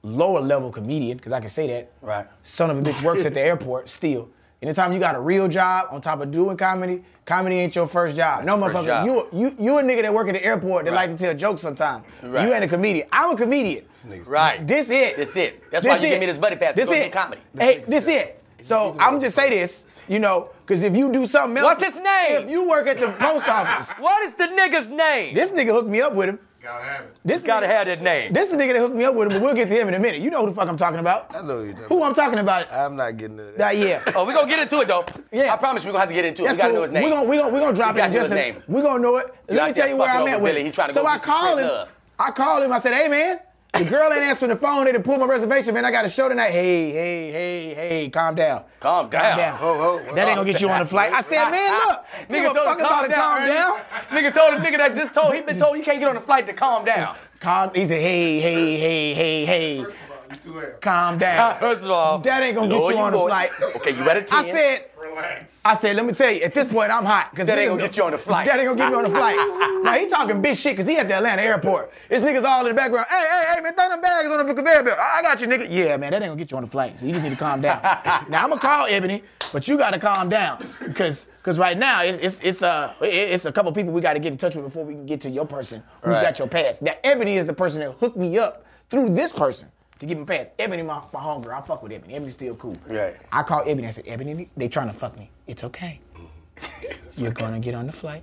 lower 0.03 0.41
level 0.41 0.71
comedian, 0.71 1.17
because 1.17 1.33
I 1.33 1.41
can 1.41 1.49
say 1.49 1.67
that. 1.69 1.93
Right. 2.03 2.27
Son 2.43 2.71
of 2.71 2.79
a 2.79 2.83
bitch 2.83 3.03
works 3.03 3.25
at 3.25 3.35
the 3.35 3.41
airport 3.41 3.89
still. 3.89 4.29
Anytime 4.61 4.93
you 4.93 4.99
got 4.99 5.15
a 5.15 5.21
real 5.21 5.47
job 5.47 5.87
on 5.93 6.01
top 6.01 6.21
of 6.21 6.33
doing 6.33 6.57
comedy, 6.57 7.05
comedy 7.25 7.57
ain't 7.61 7.77
your 7.77 7.87
first 7.87 8.17
job. 8.17 8.43
No 8.43 8.59
first 8.59 8.75
motherfucker, 8.77 8.87
job. 8.87 9.07
you 9.07 9.29
you 9.33 9.57
you 9.59 9.79
a 9.79 9.83
nigga 9.83 10.03
that 10.03 10.13
work 10.13 10.27
at 10.27 10.35
the 10.35 10.45
airport 10.45 10.85
that 10.87 10.95
like 10.95 11.11
to 11.11 11.17
tell 11.17 11.33
jokes 11.33 11.61
sometimes. 11.61 12.05
Right. 12.25 12.45
You 12.47 12.53
ain't 12.53 12.65
a 12.65 12.69
comedian. 12.69 13.07
I'm 13.13 13.31
a 13.31 13.37
comedian. 13.37 13.85
Right. 14.27 14.67
This 14.67 14.91
it. 14.91 15.17
This 15.17 15.37
it. 15.37 15.71
That's 15.71 15.87
why 15.87 15.97
you 15.99 16.09
give 16.09 16.19
me 16.21 16.27
this 16.27 16.39
buddy 16.39 16.57
pass 16.57 16.75
to 16.75 16.77
This 16.81 16.87
go 16.87 16.93
do 16.95 16.99
it. 16.99 17.13
comedy. 17.13 17.41
Hey, 17.57 17.85
this 17.87 18.09
it. 18.09 18.43
So 18.63 18.97
I'm 18.99 19.21
just 19.21 19.37
say 19.37 19.49
this, 19.51 19.87
you 20.09 20.19
know, 20.19 20.51
because 20.67 20.83
if 20.83 20.97
you 20.97 21.13
do 21.13 21.25
something 21.27 21.57
else, 21.59 21.79
What's 21.81 21.95
his 21.95 22.03
name? 22.03 22.43
If 22.43 22.51
you 22.51 22.69
work 22.69 22.89
at 22.89 22.99
the 22.99 23.13
post 23.13 23.47
office, 23.47 23.93
What 24.01 24.25
is 24.25 24.35
the 24.35 24.47
nigga's 24.47 24.91
name? 24.91 25.35
this 25.35 25.53
nigga 25.53 25.71
hooked 25.71 25.89
me 25.89 26.01
up 26.01 26.15
with 26.15 26.31
him. 26.31 26.41
Gotta 26.69 26.85
have 26.85 27.05
it. 27.07 27.17
This 27.25 27.41
gotta 27.41 27.65
nigga, 27.67 27.71
have 27.71 27.87
that 27.87 28.03
name. 28.03 28.33
This 28.35 28.47
is 28.51 28.53
the 28.53 28.63
nigga 28.63 28.75
that 28.75 28.81
hooked 28.81 28.95
me 28.95 29.05
up 29.05 29.15
with 29.15 29.29
him, 29.29 29.33
but 29.39 29.43
we'll 29.43 29.55
get 29.55 29.69
to 29.69 29.75
him 29.75 29.89
in 29.89 29.95
a 29.95 29.99
minute. 29.99 30.21
You 30.21 30.31
know 30.31 30.41
who 30.43 30.51
the 30.51 30.55
fuck 30.55 30.69
I'm 30.69 30.77
talking 30.77 30.99
about? 30.99 31.35
I 31.35 31.41
know 31.41 31.61
who 31.61 31.65
you're 31.65 31.75
Who 31.89 32.03
I'm 32.03 32.13
talking 32.13 32.39
about? 32.39 32.67
about. 32.67 32.79
I'm 32.79 32.95
not 32.95 33.17
getting 33.17 33.39
into 33.39 33.53
that. 33.53 33.57
That 33.59 33.77
yeah. 33.79 34.03
Oh, 34.15 34.27
we 34.27 34.35
gonna 34.35 34.47
get 34.47 34.59
into 34.59 34.79
it 34.81 34.87
though. 34.89 35.07
Yeah. 35.33 35.55
I 35.55 35.57
promise 35.57 35.83
you, 35.83 35.89
we 35.89 35.93
gonna 35.93 36.01
have 36.01 36.09
to 36.11 36.15
get 36.15 36.27
into 36.27 36.43
it. 36.43 36.47
That's 36.49 36.57
we 36.59 36.63
gotta 36.63 36.69
cool. 36.73 36.77
know 36.77 36.83
his 36.83 36.93
name. 36.93 37.05
We're 37.05 37.11
gonna, 37.11 37.29
we 37.29 37.37
gonna, 37.39 37.55
we 37.55 37.61
gonna 37.61 37.75
drop 37.75 37.95
We 37.95 38.03
it 38.03 38.05
in 38.05 38.11
gotta 38.11 38.13
just 38.13 38.25
his 38.25 38.33
a 38.33 38.35
name. 38.35 38.63
We're 38.69 38.83
gonna 38.83 39.03
know 39.03 39.17
it. 39.17 39.27
out 39.29 39.35
Let 39.49 39.69
me 39.69 39.73
tell 39.73 39.89
you 39.89 39.97
where 39.97 40.11
I'm 40.11 40.29
at 40.29 40.41
with 40.43 40.51
Billy. 40.51 40.61
it. 40.61 40.67
He 40.67 40.71
trying 40.73 40.89
to 40.89 40.95
so 40.95 41.03
go 41.03 41.09
I 41.09 41.17
do 41.17 41.21
some 41.23 41.31
called 41.31 41.59
him. 41.61 41.67
love. 41.69 41.93
I 42.19 42.31
called 42.33 42.63
him. 42.65 42.73
I 42.73 42.81
said, 42.81 42.93
hey 42.93 43.09
man, 43.09 43.39
the 43.75 43.85
girl 43.85 44.13
ain't 44.13 44.23
answering 44.23 44.51
the 44.51 44.57
phone. 44.57 44.87
They 44.87 44.93
done 44.93 45.03
pulled 45.03 45.21
my 45.21 45.27
reservation, 45.27 45.75
man. 45.75 45.85
I 45.85 45.91
got 45.91 46.05
a 46.05 46.09
show 46.09 46.29
tonight. 46.29 46.51
Hey, 46.51 46.91
hey, 46.91 47.31
hey, 47.31 47.75
hey, 47.75 48.09
calm 48.09 48.35
down. 48.35 48.65
Calm 48.81 49.11
down. 49.11 49.59
Oh, 49.61 50.01
oh, 50.09 50.15
That 50.15 50.27
ain't 50.29 50.37
gonna 50.37 50.51
get 50.51 50.61
you 50.61 50.71
on 50.71 50.81
the 50.81 50.87
flight. 50.87 51.13
I 51.13 51.21
said, 51.21 51.51
man, 51.51 51.71
look, 51.87 52.05
Nigga 52.29 52.55
told 52.55 52.57
fuck 52.57 52.79
him 52.79 52.87
about 52.87 53.05
it. 53.05 53.15
Calm 53.15 53.47
down. 53.47 53.79
Nigga 54.09 54.35
told 54.35 54.55
a 54.55 54.57
nigga 54.65 54.79
that 54.79 54.95
just 54.95 55.13
told 55.13 55.35
he 55.35 55.43
been 55.43 55.59
told 55.59 55.77
he 55.77 55.83
can't 55.83 55.99
get 55.99 56.09
on 56.09 56.15
the 56.15 56.21
flight 56.21 56.47
to 56.47 56.53
calm 56.53 56.85
down. 56.85 57.15
Calm. 57.41 57.71
He 57.75 57.85
said, 57.87 58.01
hey, 58.01 58.41
hey, 58.41 58.77
hey, 58.79 59.15
hey, 59.15 59.45
hey, 59.45 59.85
First 59.85 59.97
of 59.97 60.53
all, 60.53 60.61
you 60.61 60.63
too 60.63 60.73
calm 60.81 61.19
down. 61.19 61.59
First 61.61 61.85
of 61.85 61.91
all, 61.91 62.19
That 62.19 62.43
ain't 62.43 62.57
gonna 62.57 62.69
get 62.69 62.81
lower 62.81 62.91
you 62.91 62.97
your 62.97 63.07
on 63.07 63.13
the 63.13 63.19
flight. 63.19 63.51
Okay, 63.77 63.97
you 63.97 64.05
better 64.05 64.23
ten. 64.23 64.45
I 64.45 64.51
said, 64.51 64.85
Relax. 65.01 65.61
I 65.65 65.77
said, 65.77 65.97
let 65.97 66.05
me 66.07 66.13
tell 66.13 66.31
you, 66.31 66.43
at 66.43 66.55
this 66.55 66.73
point, 66.73 66.91
I'm 66.91 67.05
hot. 67.05 67.35
Cause 67.35 67.47
That 67.47 67.59
ain't 67.59 67.69
gonna 67.71 67.81
get 67.83 67.97
you 67.97 68.05
on 68.05 68.13
the 68.13 68.19
flight. 68.19 68.47
That 68.47 68.59
ain't 68.59 68.67
gonna 68.67 68.79
get 68.79 68.89
me 68.91 68.97
on 68.97 69.05
the 69.05 69.11
flight. 69.11 69.37
now, 69.85 69.93
he 69.95 70.07
talking 70.09 70.43
big 70.43 70.57
shit 70.57 70.73
because 70.73 70.87
he 70.87 70.97
at 70.97 71.09
the 71.09 71.15
Atlanta 71.15 71.43
airport. 71.43 71.93
This 72.09 72.23
niggas 72.23 72.45
all 72.45 72.63
in 72.67 72.69
the 72.69 72.75
background. 72.75 73.07
Hey, 73.09 73.25
hey, 73.31 73.53
hey, 73.55 73.61
man, 73.61 73.75
throw 73.75 73.89
them 73.89 74.01
bags 74.01 74.29
on 74.29 74.47
the 74.47 74.55
conveyor 74.55 74.83
belt. 74.83 74.99
I 74.99 75.23
got 75.23 75.41
you, 75.41 75.47
nigga. 75.47 75.67
Yeah, 75.71 75.97
man, 75.97 76.11
that 76.11 76.23
ain't 76.23 76.31
gonna 76.31 76.37
get 76.37 76.51
you 76.51 76.57
on 76.57 76.65
the 76.65 76.71
flight. 76.71 76.99
So 76.99 77.07
you 77.07 77.13
just 77.13 77.23
need 77.23 77.31
to 77.31 77.37
calm 77.37 77.61
down. 77.61 77.81
now, 78.29 78.43
I'm 78.43 78.49
gonna 78.49 78.61
call 78.61 78.87
Ebony, 78.87 79.23
but 79.53 79.69
you 79.69 79.79
gotta 79.79 79.99
calm 79.99 80.29
down. 80.29 80.59
Because 80.85 81.27
because 81.43 81.59
right 81.59 81.79
now, 81.79 82.03
it's, 82.03 82.19
it's, 82.19 82.41
it's, 82.43 82.63
uh, 82.63 82.93
it's 83.01 83.47
a 83.47 83.53
couple 83.53 83.73
people 83.73 83.93
we 83.93 84.01
gotta 84.03 84.19
get 84.21 84.33
in 84.33 84.39
touch 84.39 84.55
with 84.55 84.65
before 84.67 84.85
we 84.85 84.93
can 84.95 85.07
get 85.07 85.21
to 85.23 85.31
your 85.31 85.47
person 85.47 85.83
who's 86.03 86.13
Right. 86.13 86.23
got 86.23 86.39
your 86.39 86.49
pass. 86.49 86.83
Now, 86.83 86.93
Ebony 87.05 87.37
is 87.37 87.47
the 87.47 87.55
person 87.55 87.81
that 87.81 87.93
hooked 87.93 88.19
me 88.19 88.37
up 88.37 88.67
through 88.91 89.11
this 89.15 89.33
person. 89.33 89.69
To 89.99 90.07
give 90.07 90.17
me 90.17 90.23
a 90.23 90.27
pass. 90.27 90.49
Ebony, 90.59 90.83
my, 90.83 91.03
my 91.13 91.21
homegirl. 91.21 91.63
I 91.63 91.67
fuck 91.67 91.83
with 91.83 91.93
Ebony. 91.93 92.15
Ebony's 92.15 92.35
still 92.35 92.55
cool. 92.55 92.77
Right. 92.87 93.17
I 93.33 93.43
called 93.43 93.67
Ebony. 93.67 93.89
I 93.89 93.91
said, 93.91 94.05
Ebony, 94.07 94.49
they 94.57 94.69
trying 94.69 94.89
to 94.89 94.93
fuck 94.93 95.19
me. 95.19 95.31
It's 95.47 95.65
okay. 95.65 96.01
Mm-hmm. 96.17 97.23
You're 97.25 97.33
gonna 97.33 97.59
get 97.59 97.75
on 97.75 97.87
the 97.87 97.93
flight. 97.93 98.23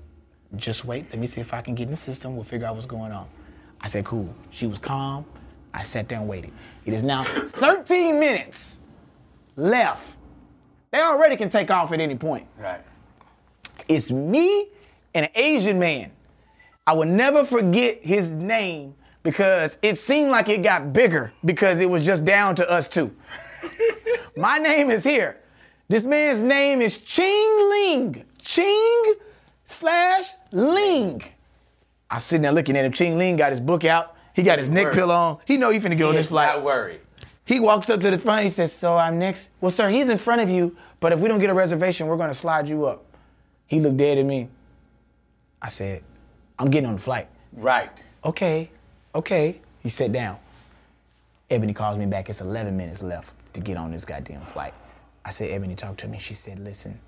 Just 0.55 0.85
wait. 0.85 1.09
Let 1.09 1.19
me 1.19 1.27
see 1.27 1.41
if 1.41 1.53
I 1.53 1.61
can 1.61 1.75
get 1.75 1.85
in 1.85 1.91
the 1.91 1.97
system. 1.97 2.35
We'll 2.35 2.45
figure 2.45 2.65
out 2.65 2.75
what's 2.75 2.85
going 2.85 3.11
on. 3.11 3.27
I 3.81 3.87
said, 3.87 4.05
cool. 4.05 4.33
She 4.51 4.67
was 4.67 4.79
calm. 4.79 5.25
I 5.73 5.83
sat 5.83 6.07
there 6.07 6.19
and 6.19 6.27
waited. 6.27 6.51
It 6.85 6.93
is 6.93 7.03
now 7.03 7.23
13 7.23 8.19
minutes 8.19 8.81
left. 9.57 10.15
They 10.91 11.01
already 11.01 11.35
can 11.35 11.49
take 11.49 11.69
off 11.69 11.91
at 11.91 11.99
any 11.99 12.15
point. 12.15 12.47
Right. 12.57 12.79
It's 13.89 14.09
me 14.11 14.69
and 15.13 15.25
an 15.25 15.31
Asian 15.35 15.77
man. 15.77 16.11
I 16.87 16.93
will 16.93 17.07
never 17.07 17.43
forget 17.43 18.03
his 18.03 18.29
name 18.29 18.95
because 19.25 19.79
it 19.81 19.97
seemed 19.97 20.29
like 20.29 20.47
it 20.49 20.61
got 20.61 20.93
bigger 20.93 21.33
because 21.43 21.81
it 21.81 21.89
was 21.89 22.05
just 22.05 22.23
down 22.23 22.55
to 22.55 22.69
us 22.69 22.87
two. 22.87 23.13
My 24.37 24.59
name 24.59 24.91
is 24.91 25.03
here. 25.03 25.41
This 25.87 26.05
man's 26.05 26.43
name 26.43 26.79
is 26.79 26.99
Ching 26.99 27.69
Ling. 27.69 28.23
Ching 28.39 29.15
slash 29.65 30.29
Ling. 30.51 31.23
I 32.09 32.19
sitting 32.19 32.43
there 32.43 32.51
looking 32.51 32.77
at 32.77 32.85
him. 32.85 32.91
Ching 32.91 33.17
Ling 33.17 33.35
got 33.35 33.49
his 33.49 33.59
book 33.59 33.83
out. 33.83 34.15
He 34.33 34.43
got 34.43 34.59
his 34.59 34.69
neck 34.69 34.93
pillow 34.93 35.15
on. 35.15 35.37
He 35.45 35.57
know 35.57 35.71
he 35.71 35.79
finna 35.79 35.97
get 35.97 36.03
on 36.05 36.13
this 36.13 36.27
flight. 36.27 36.47
not 36.47 36.63
worried. 36.63 37.01
He 37.45 37.59
walks 37.59 37.89
up 37.89 38.01
to 38.01 38.11
the 38.11 38.19
front. 38.19 38.43
He 38.43 38.49
says, 38.49 38.71
"So 38.71 38.95
I'm 38.95 39.17
next." 39.17 39.49
Well, 39.59 39.71
sir, 39.71 39.89
he's 39.89 40.09
in 40.09 40.19
front 40.19 40.41
of 40.41 40.49
you, 40.49 40.75
but 40.99 41.13
if 41.13 41.19
we 41.19 41.27
don't 41.27 41.39
get 41.39 41.49
a 41.49 41.53
reservation, 41.53 42.05
we're 42.05 42.17
gonna 42.17 42.33
slide 42.33 42.67
you 42.69 42.85
up. 42.85 43.05
He 43.65 43.79
looked 43.79 43.97
dead 43.97 44.19
at 44.19 44.25
me. 44.25 44.49
I 45.61 45.69
said, 45.69 46.03
"I'm 46.59 46.69
getting 46.69 46.87
on 46.87 46.95
the 46.95 47.01
flight." 47.01 47.27
Right. 47.53 47.91
Okay, 48.23 48.69
okay. 49.15 49.59
He 49.81 49.89
sat 49.89 50.11
down. 50.11 50.37
Ebony 51.49 51.73
calls 51.73 51.97
me 51.97 52.05
back. 52.05 52.29
It's 52.29 52.41
11 52.41 52.75
minutes 52.75 53.01
left 53.01 53.33
to 53.53 53.59
get 53.59 53.77
on 53.77 53.91
this 53.91 54.05
goddamn 54.05 54.41
flight. 54.41 54.73
I 55.23 55.31
said, 55.31 55.49
Ebony, 55.49 55.75
talk 55.75 55.97
to 55.97 56.07
me. 56.07 56.19
She 56.19 56.33
said, 56.33 56.59
listen, 56.59 56.99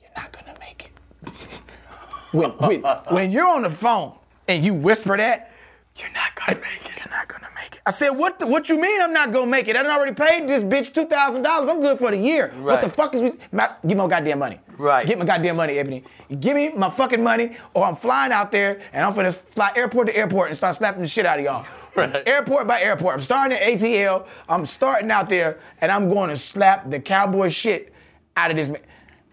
you're 0.00 0.10
not 0.16 0.32
gonna 0.32 0.58
make 0.60 0.86
it. 0.86 1.30
when, 2.32 2.50
when, 2.50 2.82
when 2.82 3.30
you're 3.30 3.46
on 3.46 3.62
the 3.62 3.70
phone 3.70 4.14
and 4.48 4.64
you 4.64 4.74
whisper 4.74 5.16
that, 5.16 5.51
you're 5.96 6.10
not 6.12 6.34
gonna 6.34 6.60
make 6.60 6.84
it. 6.90 6.96
You're 6.98 7.10
not 7.10 7.28
gonna 7.28 7.48
make 7.54 7.74
it. 7.76 7.82
I 7.84 7.92
said, 7.92 8.10
what 8.10 8.38
the, 8.38 8.46
what 8.46 8.68
you 8.68 8.80
mean 8.80 9.00
I'm 9.02 9.12
not 9.12 9.32
gonna 9.32 9.46
make 9.46 9.68
it? 9.68 9.76
I 9.76 9.82
done 9.82 9.92
already 9.92 10.14
paid 10.14 10.48
this 10.48 10.64
bitch 10.64 10.92
$2,000. 10.92 11.68
I'm 11.68 11.80
good 11.80 11.98
for 11.98 12.10
the 12.10 12.16
year. 12.16 12.52
What 12.60 12.80
the 12.80 12.88
fuck 12.88 13.14
is 13.14 13.20
we, 13.20 13.32
my, 13.50 13.68
give 13.82 13.90
me 13.90 13.94
my 13.96 14.08
goddamn 14.08 14.38
money. 14.38 14.58
Right. 14.78 15.06
Give 15.06 15.18
me 15.18 15.24
my 15.24 15.26
goddamn 15.26 15.56
money, 15.56 15.78
Ebony. 15.78 16.02
Give 16.40 16.56
me 16.56 16.70
my 16.70 16.88
fucking 16.88 17.22
money 17.22 17.56
or 17.74 17.84
I'm 17.84 17.96
flying 17.96 18.32
out 18.32 18.50
there 18.50 18.80
and 18.92 19.04
I'm 19.04 19.12
finna 19.12 19.34
fly 19.34 19.70
airport 19.76 20.06
to 20.06 20.16
airport 20.16 20.48
and 20.48 20.56
start 20.56 20.74
slapping 20.76 21.02
the 21.02 21.08
shit 21.08 21.26
out 21.26 21.38
of 21.38 21.44
y'all. 21.44 21.66
Right. 21.94 22.26
Airport 22.26 22.66
by 22.66 22.80
airport. 22.80 23.16
I'm 23.16 23.20
starting 23.20 23.54
at 23.54 23.62
ATL. 23.62 24.24
I'm 24.48 24.64
starting 24.64 25.10
out 25.10 25.28
there 25.28 25.60
and 25.78 25.92
I'm 25.92 26.08
going 26.08 26.30
to 26.30 26.38
slap 26.38 26.88
the 26.88 26.98
cowboy 26.98 27.50
shit 27.50 27.92
out 28.34 28.50
of 28.50 28.56
this 28.56 28.68
man. 28.68 28.80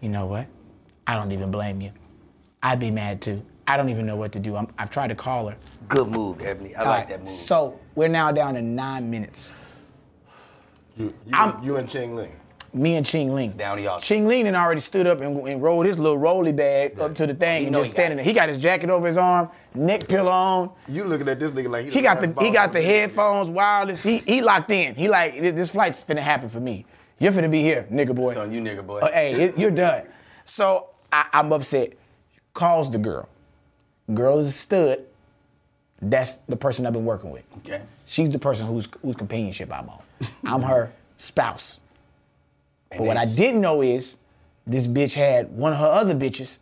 You 0.02 0.10
know 0.10 0.26
what? 0.26 0.46
I 1.06 1.14
don't 1.14 1.32
even 1.32 1.50
blame 1.50 1.80
you. 1.80 1.92
I'd 2.62 2.78
be 2.78 2.90
mad 2.90 3.22
too. 3.22 3.46
I 3.70 3.76
don't 3.76 3.88
even 3.88 4.04
know 4.04 4.16
what 4.16 4.32
to 4.32 4.40
do. 4.40 4.56
I'm, 4.56 4.66
I've 4.78 4.90
tried 4.90 5.08
to 5.08 5.14
call 5.14 5.46
her. 5.46 5.56
Good 5.88 6.08
move, 6.08 6.42
Ebony. 6.42 6.74
I 6.74 6.80
All 6.80 6.86
like 6.86 6.98
right, 6.98 7.08
that 7.10 7.20
move. 7.24 7.30
So 7.32 7.78
we're 7.94 8.08
now 8.08 8.32
down 8.32 8.54
to 8.54 8.62
nine 8.62 9.08
minutes. 9.08 9.52
You, 10.96 11.14
you, 11.24 11.32
I'm- 11.32 11.62
you 11.62 11.76
and 11.76 11.88
Ching 11.88 12.16
Ling. 12.16 12.32
Me 12.72 12.96
and 12.96 13.06
Ching 13.06 13.32
Ling. 13.32 13.50
Down 13.52 13.76
to 13.76 13.82
y'all. 13.82 14.00
Ching 14.00 14.26
Ling 14.26 14.46
had 14.46 14.54
already 14.56 14.80
stood 14.80 15.06
up 15.06 15.20
and, 15.20 15.46
and 15.46 15.62
rolled 15.62 15.86
his 15.86 16.00
little 16.00 16.18
rolly 16.18 16.50
bag 16.52 16.98
up 17.00 17.14
to 17.16 17.26
the 17.28 17.34
thing 17.34 17.62
You 17.62 17.66
and 17.68 17.72
know 17.72 17.80
just 17.80 17.90
he 17.90 17.94
got 17.94 18.00
standing 18.00 18.16
there. 18.16 18.24
He 18.24 18.32
got 18.32 18.48
his 18.48 18.58
jacket 18.58 18.90
over 18.90 19.06
his 19.06 19.16
arm, 19.16 19.50
neck 19.76 20.06
pillow 20.08 20.30
on. 20.30 20.70
You 20.88 21.04
looking 21.04 21.28
at 21.28 21.38
this 21.40 21.50
nigga 21.52 21.68
like 21.68 21.84
he, 21.86 21.90
He 21.90 22.00
got 22.00 22.20
the 22.20 22.32
he 22.40 22.50
got 22.50 22.72
the 22.72 22.80
headphones, 22.82 23.50
wireless. 23.50 24.02
He 24.02 24.18
he 24.18 24.40
locked 24.42 24.70
in. 24.72 24.94
He 24.96 25.08
like 25.08 25.40
"This- 25.40 25.54
this 25.54 25.70
flight's 25.70 26.02
finna 26.04 26.20
happen 26.20 26.48
for 26.48 26.60
me. 26.60 26.86
You're 27.18 27.32
finna 27.32 27.50
be 27.50 27.60
here, 27.62 27.86
nigga 27.90 28.14
boy. 28.14 28.28
It's 28.28 28.36
on 28.36 28.52
you, 28.52 28.60
nigga 28.60 28.84
boy. 28.86 28.98
Uh, 29.00 29.10
hey, 29.12 29.30
it- 29.32 29.58
you're 29.58 29.70
done. 29.72 30.04
So 30.44 30.90
I, 31.12 31.26
I'm 31.32 31.52
upset. 31.52 31.94
Calls 32.54 32.88
the 32.90 32.98
girl. 32.98 33.28
Girl 34.14 34.38
is 34.38 34.46
a 34.46 34.52
stud. 34.52 35.00
That's 36.02 36.34
the 36.48 36.56
person 36.56 36.86
I've 36.86 36.92
been 36.92 37.04
working 37.04 37.30
with. 37.30 37.44
Okay. 37.58 37.82
She's 38.06 38.30
the 38.30 38.38
person 38.38 38.66
whose 38.66 38.88
whose 39.02 39.16
companionship 39.16 39.72
I'm 39.72 39.88
on. 39.88 40.02
I'm 40.44 40.62
her 40.62 40.92
spouse. 41.16 41.80
But 42.90 43.00
what 43.02 43.16
I 43.16 43.24
didn't 43.24 43.60
know 43.60 43.82
is 43.82 44.18
this 44.66 44.86
bitch 44.86 45.14
had 45.14 45.50
one 45.52 45.72
of 45.72 45.78
her 45.78 45.86
other 45.86 46.14
bitches 46.14 46.58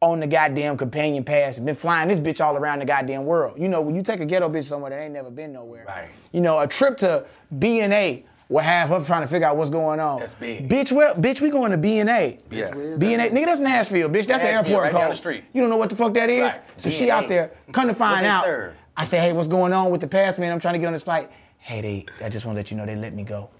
on 0.00 0.20
the 0.20 0.26
goddamn 0.26 0.76
companion 0.76 1.24
pass 1.24 1.56
and 1.56 1.66
been 1.66 1.74
flying 1.74 2.08
this 2.08 2.18
bitch 2.18 2.44
all 2.44 2.56
around 2.56 2.78
the 2.80 2.84
goddamn 2.84 3.24
world. 3.24 3.58
You 3.60 3.68
know, 3.68 3.80
when 3.80 3.94
you 3.94 4.02
take 4.02 4.20
a 4.20 4.26
ghetto 4.26 4.48
bitch 4.48 4.64
somewhere 4.64 4.90
that 4.90 5.00
ain't 5.00 5.12
never 5.12 5.30
been 5.30 5.52
nowhere. 5.52 5.84
Right. 5.86 6.08
You 6.32 6.40
know, 6.40 6.60
a 6.60 6.66
trip 6.68 6.98
to 6.98 7.26
B 7.58 7.80
and 7.80 7.92
A 7.92 8.24
will 8.48 8.60
have 8.60 8.88
her 8.88 9.02
trying 9.04 9.22
to 9.22 9.28
figure 9.28 9.46
out 9.46 9.56
what's 9.56 9.70
going 9.70 10.00
on. 10.00 10.20
That's 10.20 10.34
big. 10.34 10.68
Bitch, 10.68 10.90
well, 10.90 11.14
bitch, 11.14 11.40
we 11.40 11.50
going 11.50 11.70
to 11.70 11.78
B 11.78 11.98
and 11.98 12.08
A. 12.08 12.38
Yeah. 12.50 12.72
B 12.72 13.12
and 13.14 13.22
A, 13.22 13.30
nigga, 13.30 13.46
that's 13.46 13.60
Nashville, 13.60 14.08
bitch. 14.08 14.26
That's 14.26 14.42
Nashville, 14.42 14.70
airport 14.70 14.82
right 14.84 14.92
code. 14.92 15.00
down 15.00 15.10
the 15.10 15.16
street. 15.16 15.44
You 15.52 15.60
don't 15.60 15.70
know 15.70 15.76
what 15.76 15.90
the 15.90 15.96
fuck 15.96 16.14
that 16.14 16.30
is. 16.30 16.52
Right. 16.52 16.60
So 16.76 16.88
she 16.88 17.04
B&A. 17.04 17.14
out 17.14 17.28
there, 17.28 17.52
come 17.72 17.88
to 17.88 17.94
find 17.94 18.24
out. 18.24 18.44
serve? 18.44 18.74
I 18.96 19.04
say, 19.04 19.18
hey, 19.18 19.32
what's 19.32 19.48
going 19.48 19.72
on 19.72 19.90
with 19.90 20.00
the 20.00 20.08
pass, 20.08 20.38
man? 20.38 20.50
I'm 20.50 20.60
trying 20.60 20.74
to 20.74 20.78
get 20.78 20.86
on 20.86 20.92
this 20.92 21.04
flight. 21.04 21.30
Hey, 21.58 21.80
they, 21.80 22.24
I 22.24 22.28
just 22.28 22.46
want 22.46 22.56
to 22.56 22.60
let 22.60 22.70
you 22.70 22.76
know 22.76 22.86
they 22.86 22.96
let 22.96 23.14
me 23.14 23.22
go. 23.22 23.50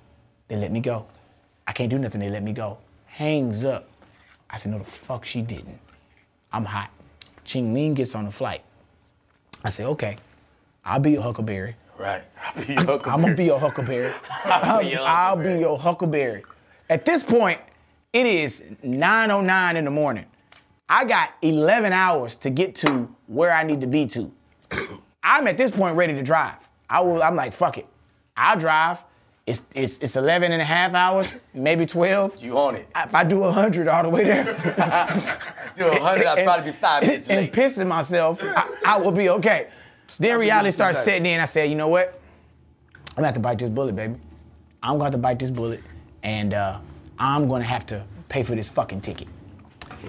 They 0.48 0.56
let 0.56 0.72
me 0.72 0.80
go. 0.80 1.06
I 1.66 1.72
can't 1.72 1.90
do 1.90 1.98
nothing. 1.98 2.20
They 2.20 2.30
let 2.30 2.42
me 2.42 2.52
go. 2.52 2.78
Hangs 3.06 3.64
up. 3.64 3.88
I 4.50 4.56
said, 4.56 4.72
no, 4.72 4.78
the 4.78 4.84
fuck 4.84 5.26
she 5.26 5.42
didn't. 5.42 5.78
I'm 6.52 6.64
hot. 6.64 6.90
Ching 7.44 7.74
Ling 7.74 7.94
gets 7.94 8.14
on 8.14 8.24
the 8.24 8.30
flight. 8.30 8.62
I 9.62 9.68
said, 9.68 9.86
okay, 9.86 10.16
I'll 10.84 11.00
be 11.00 11.16
huckleberry. 11.16 11.76
Right. 11.98 12.22
I'll 12.56 12.64
be 12.64 12.74
your 12.74 13.08
I'm 13.10 13.20
gonna 13.20 13.34
be 13.34 13.44
your 13.44 13.58
huckleberry. 13.58 14.12
I'll 14.44 14.80
be 14.80 14.88
your 14.88 15.00
I'll 15.00 15.36
be 15.36 15.42
huckleberry. 15.42 15.60
your 15.60 15.78
huckleberry. 15.78 16.44
At 16.88 17.04
this 17.04 17.24
point, 17.24 17.60
it 18.12 18.26
is 18.26 18.62
9:09 18.84 19.76
in 19.76 19.84
the 19.84 19.90
morning. 19.90 20.26
I 20.88 21.04
got 21.04 21.34
11 21.42 21.92
hours 21.92 22.36
to 22.36 22.50
get 22.50 22.74
to 22.76 23.14
where 23.26 23.52
I 23.52 23.62
need 23.62 23.80
to 23.82 23.86
be 23.86 24.06
to. 24.06 24.32
I'm 25.22 25.46
at 25.46 25.58
this 25.58 25.70
point 25.70 25.96
ready 25.96 26.14
to 26.14 26.22
drive. 26.22 26.56
I 26.88 27.00
will, 27.00 27.22
I'm 27.22 27.36
like, 27.36 27.52
fuck 27.52 27.76
it. 27.76 27.86
I'll 28.36 28.58
drive. 28.58 29.04
It's, 29.46 29.62
it's, 29.74 29.98
it's 29.98 30.16
11 30.16 30.52
and 30.52 30.60
a 30.62 30.64
half 30.64 30.94
hours, 30.94 31.30
maybe 31.54 31.84
12. 31.84 32.42
You 32.42 32.58
on 32.58 32.76
it. 32.76 32.88
If 32.96 33.14
I 33.14 33.24
do 33.24 33.38
100 33.40 33.88
all 33.88 34.02
the 34.02 34.08
way 34.10 34.24
there. 34.24 34.44
Do 35.78 35.86
a 35.86 36.00
hundred, 36.00 36.26
I'll 36.26 36.42
probably 36.42 36.72
be 36.72 36.76
five 36.76 37.04
minutes 37.04 37.28
and 37.28 37.42
late. 37.42 37.52
pissing 37.52 37.86
myself, 37.86 38.42
I, 38.42 38.68
I 38.84 38.96
will 38.98 39.12
be 39.12 39.28
okay. 39.28 39.68
Then 40.16 40.38
reality 40.38 40.70
starts 40.70 41.02
setting 41.02 41.26
in. 41.26 41.40
I 41.40 41.44
said, 41.44 41.68
you 41.70 41.76
know 41.76 41.88
what? 41.88 42.20
I'm 43.10 43.16
gonna 43.16 43.26
have 43.26 43.34
to 43.34 43.40
bite 43.40 43.58
this 43.58 43.68
bullet, 43.68 43.94
baby. 43.94 44.14
I'm 44.82 44.92
gonna 44.92 45.04
have 45.04 45.12
to 45.12 45.18
bite 45.18 45.38
this 45.38 45.50
bullet, 45.50 45.80
and 46.22 46.54
uh, 46.54 46.78
I'm 47.18 47.48
gonna 47.48 47.64
have 47.64 47.84
to 47.86 48.04
pay 48.28 48.42
for 48.42 48.54
this 48.54 48.68
fucking 48.68 49.00
ticket. 49.00 49.28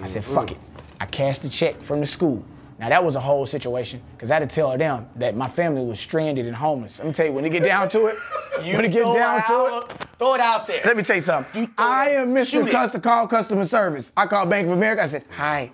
I 0.02 0.06
said, 0.06 0.24
fuck 0.24 0.50
it. 0.52 0.58
I 1.00 1.06
cashed 1.06 1.42
the 1.42 1.48
check 1.48 1.80
from 1.80 2.00
the 2.00 2.06
school. 2.06 2.44
Now 2.78 2.88
that 2.88 3.04
was 3.04 3.14
a 3.14 3.20
whole 3.20 3.44
situation, 3.46 4.00
because 4.16 4.30
I 4.30 4.34
had 4.38 4.48
to 4.48 4.54
tell 4.54 4.76
them 4.78 5.08
that 5.16 5.36
my 5.36 5.48
family 5.48 5.84
was 5.84 6.00
stranded 6.00 6.46
and 6.46 6.56
homeless. 6.56 6.98
Let 6.98 7.08
me 7.08 7.12
tell 7.12 7.26
you, 7.26 7.32
when 7.32 7.44
it 7.44 7.50
get 7.50 7.62
down 7.64 7.88
to 7.90 8.06
it, 8.06 8.16
when 8.58 8.84
it 8.84 8.92
get 8.92 9.02
down 9.02 9.44
to 9.46 9.78
it, 9.90 10.06
Throw 10.18 10.34
it 10.34 10.40
out 10.40 10.66
there. 10.66 10.80
let 10.84 10.96
me 10.96 11.02
tell 11.02 11.16
you 11.16 11.22
something. 11.22 11.62
You 11.62 11.70
I 11.76 12.10
am 12.10 12.34
Mr. 12.34 12.66
It. 12.66 13.02
Call 13.02 13.26
Customer 13.26 13.64
Service. 13.64 14.12
I 14.16 14.26
called 14.26 14.48
Bank 14.50 14.66
of 14.66 14.72
America. 14.74 15.02
I 15.02 15.06
said, 15.06 15.24
hi. 15.30 15.72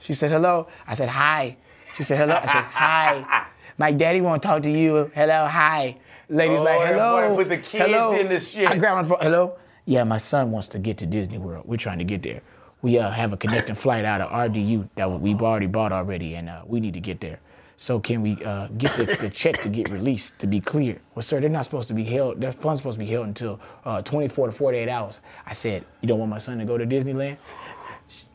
She 0.00 0.12
said, 0.12 0.30
hello. 0.30 0.68
I 0.86 0.94
said, 0.94 1.08
hi. 1.08 1.56
She 1.96 2.02
said, 2.02 2.18
hello. 2.18 2.34
I 2.36 2.42
said, 2.42 2.64
hi. 2.64 3.46
My 3.78 3.92
daddy 3.92 4.20
want 4.20 4.42
to 4.42 4.48
talk 4.48 4.62
to 4.62 4.70
you. 4.70 5.10
Hello, 5.14 5.46
hi. 5.46 5.96
Ladies 6.28 6.58
Oh, 6.58 6.64
like, 6.64 6.80
hello. 6.80 7.36
put 7.36 7.48
the 7.48 7.58
kids 7.58 7.84
hello. 7.84 8.12
in 8.18 8.28
the 8.28 8.40
shit. 8.40 8.68
I 8.68 8.76
grabbed 8.76 9.02
my 9.08 9.16
phone. 9.16 9.18
Hello. 9.24 9.56
Yeah, 9.84 10.02
my 10.04 10.16
son 10.18 10.50
wants 10.50 10.68
to 10.68 10.78
get 10.78 10.98
to 10.98 11.06
Disney 11.06 11.38
World. 11.38 11.64
We're 11.66 11.76
trying 11.76 11.98
to 11.98 12.04
get 12.04 12.22
there. 12.22 12.40
We 12.82 12.98
uh, 12.98 13.10
have 13.10 13.32
a 13.32 13.36
connecting 13.36 13.74
flight 13.74 14.04
out 14.04 14.20
of 14.20 14.30
RDU 14.30 14.88
that 14.96 15.10
we've 15.20 15.40
already 15.40 15.66
bought 15.66 15.92
already, 15.92 16.34
and 16.34 16.48
uh, 16.48 16.62
we 16.66 16.80
need 16.80 16.94
to 16.94 17.00
get 17.00 17.20
there. 17.20 17.38
So 17.78 18.00
can 18.00 18.22
we 18.22 18.42
uh, 18.42 18.68
get 18.78 18.96
the, 18.96 19.04
the 19.20 19.28
check 19.30 19.58
to 19.58 19.68
get 19.68 19.90
released 19.90 20.38
to 20.38 20.46
be 20.46 20.60
clear? 20.60 20.98
Well, 21.14 21.22
sir, 21.22 21.40
they're 21.40 21.50
not 21.50 21.64
supposed 21.66 21.88
to 21.88 21.94
be 21.94 22.04
held. 22.04 22.40
Their 22.40 22.52
funds 22.52 22.80
supposed 22.80 22.98
to 22.98 23.04
be 23.04 23.10
held 23.10 23.26
until 23.26 23.60
uh, 23.84 24.00
24 24.00 24.46
to 24.46 24.52
48 24.52 24.88
hours. 24.88 25.20
I 25.44 25.52
said, 25.52 25.84
you 26.00 26.08
don't 26.08 26.18
want 26.18 26.30
my 26.30 26.38
son 26.38 26.56
to 26.58 26.64
go 26.64 26.78
to 26.78 26.86
Disneyland? 26.86 27.36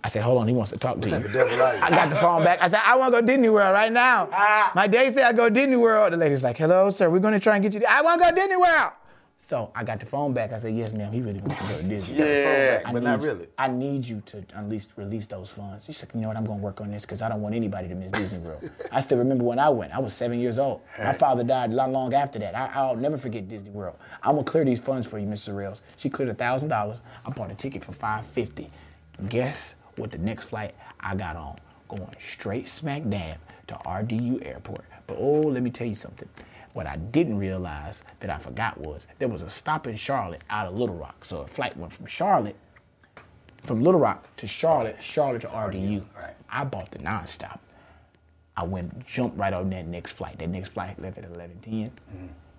I 0.03 0.07
said, 0.07 0.23
hold 0.23 0.39
on, 0.41 0.47
he 0.47 0.53
wants 0.53 0.71
to 0.71 0.77
talk 0.77 0.99
to 1.01 1.09
you. 1.09 1.19
The 1.19 1.29
devil 1.29 1.61
out 1.61 1.75
I 1.81 1.89
got 1.89 2.09
the 2.09 2.15
phone 2.17 2.43
back. 2.43 2.59
I 2.61 2.69
said, 2.69 2.81
I 2.83 2.95
want 2.97 3.13
to 3.13 3.21
go 3.21 3.25
Disney 3.27 3.49
World 3.49 3.73
right 3.73 3.91
now. 3.91 4.27
Ah. 4.31 4.71
My 4.75 4.87
daddy 4.87 5.11
said 5.11 5.23
I 5.25 5.33
go 5.33 5.49
Disney 5.49 5.77
World. 5.77 6.13
The 6.13 6.17
lady's 6.17 6.43
like, 6.43 6.57
hello, 6.57 6.89
sir, 6.89 7.09
we're 7.09 7.19
going 7.19 7.33
to 7.33 7.39
try 7.39 7.55
and 7.55 7.63
get 7.63 7.73
you. 7.73 7.81
I 7.87 8.01
want 8.01 8.21
to 8.21 8.29
go 8.29 8.35
Disney 8.35 8.57
World. 8.57 8.91
So 9.43 9.71
I 9.75 9.83
got 9.83 9.99
the 9.99 10.05
phone 10.05 10.33
back. 10.33 10.53
I 10.53 10.59
said, 10.59 10.75
yes, 10.75 10.93
ma'am, 10.93 11.11
he 11.11 11.19
really 11.21 11.39
wants 11.39 11.65
to 11.67 11.73
go 11.73 11.81
to 11.81 11.87
Disney. 11.87 12.17
Yeah. 12.19 12.81
I 12.85 12.91
but 12.91 12.99
need 12.99 13.05
not 13.09 13.21
you- 13.21 13.27
really. 13.27 13.47
I 13.57 13.67
need 13.69 14.05
you 14.05 14.21
to 14.27 14.43
at 14.55 14.69
least 14.69 14.91
release 14.97 15.25
those 15.25 15.49
funds. 15.49 15.85
She 15.85 15.93
said, 15.93 16.09
you 16.13 16.21
know 16.21 16.27
what, 16.27 16.37
I'm 16.37 16.45
going 16.45 16.59
to 16.59 16.63
work 16.63 16.79
on 16.79 16.91
this 16.91 17.03
because 17.03 17.21
I 17.23 17.29
don't 17.29 17.41
want 17.41 17.55
anybody 17.55 17.87
to 17.87 17.95
miss 17.95 18.11
Disney 18.11 18.37
World. 18.39 18.69
I 18.91 18.99
still 18.99 19.17
remember 19.17 19.43
when 19.43 19.57
I 19.57 19.69
went. 19.69 19.93
I 19.93 19.99
was 19.99 20.13
seven 20.13 20.39
years 20.39 20.59
old. 20.59 20.81
My 20.99 21.13
father 21.13 21.43
died 21.43 21.71
not 21.71 21.89
long 21.89 22.13
after 22.13 22.37
that. 22.39 22.55
I, 22.55 22.69
I'll 22.75 22.95
never 22.95 23.17
forget 23.17 23.47
Disney 23.49 23.71
World. 23.71 23.97
I'm 24.21 24.33
going 24.35 24.45
to 24.45 24.51
clear 24.51 24.63
these 24.65 24.79
funds 24.79 25.07
for 25.07 25.17
you, 25.17 25.25
Mr. 25.25 25.55
Rails. 25.55 25.81
She 25.97 26.09
cleared 26.09 26.35
$1,000. 26.37 27.01
I 27.25 27.29
bought 27.31 27.49
a 27.51 27.55
ticket 27.55 27.83
for 27.83 27.93
550 27.93 28.69
Guess 29.29 29.75
what 29.97 30.11
the 30.11 30.17
next 30.17 30.45
flight 30.45 30.73
I 30.99 31.15
got 31.15 31.35
on? 31.35 31.57
Going 31.87 32.07
straight 32.19 32.67
smack 32.67 33.07
dab 33.09 33.37
to 33.67 33.75
RDU 33.75 34.45
Airport. 34.45 34.85
But 35.07 35.17
oh, 35.19 35.41
let 35.41 35.61
me 35.63 35.69
tell 35.69 35.87
you 35.87 35.93
something. 35.93 36.29
What 36.73 36.87
I 36.87 36.95
didn't 36.95 37.37
realize 37.37 38.03
that 38.21 38.29
I 38.29 38.37
forgot 38.37 38.77
was 38.77 39.07
there 39.19 39.27
was 39.27 39.41
a 39.41 39.49
stop 39.49 39.87
in 39.87 39.95
Charlotte 39.95 40.43
out 40.49 40.67
of 40.67 40.75
Little 40.75 40.95
Rock. 40.95 41.25
So 41.25 41.41
a 41.41 41.47
flight 41.47 41.75
went 41.75 41.91
from 41.91 42.05
Charlotte 42.05 42.55
from 43.63 43.83
Little 43.83 43.99
Rock 43.99 44.35
to 44.37 44.47
Charlotte, 44.47 44.97
Charlotte 45.01 45.41
to 45.41 45.47
RDU. 45.47 46.03
Right. 46.15 46.33
I 46.49 46.63
bought 46.63 46.91
the 46.91 46.99
nonstop. 46.99 47.59
I 48.57 48.63
went 48.63 49.05
jumped 49.05 49.37
right 49.37 49.53
on 49.53 49.69
that 49.69 49.87
next 49.87 50.13
flight. 50.13 50.39
That 50.39 50.49
next 50.49 50.69
flight 50.69 50.99
left 50.99 51.17
at 51.17 51.25
11:10. 51.25 51.91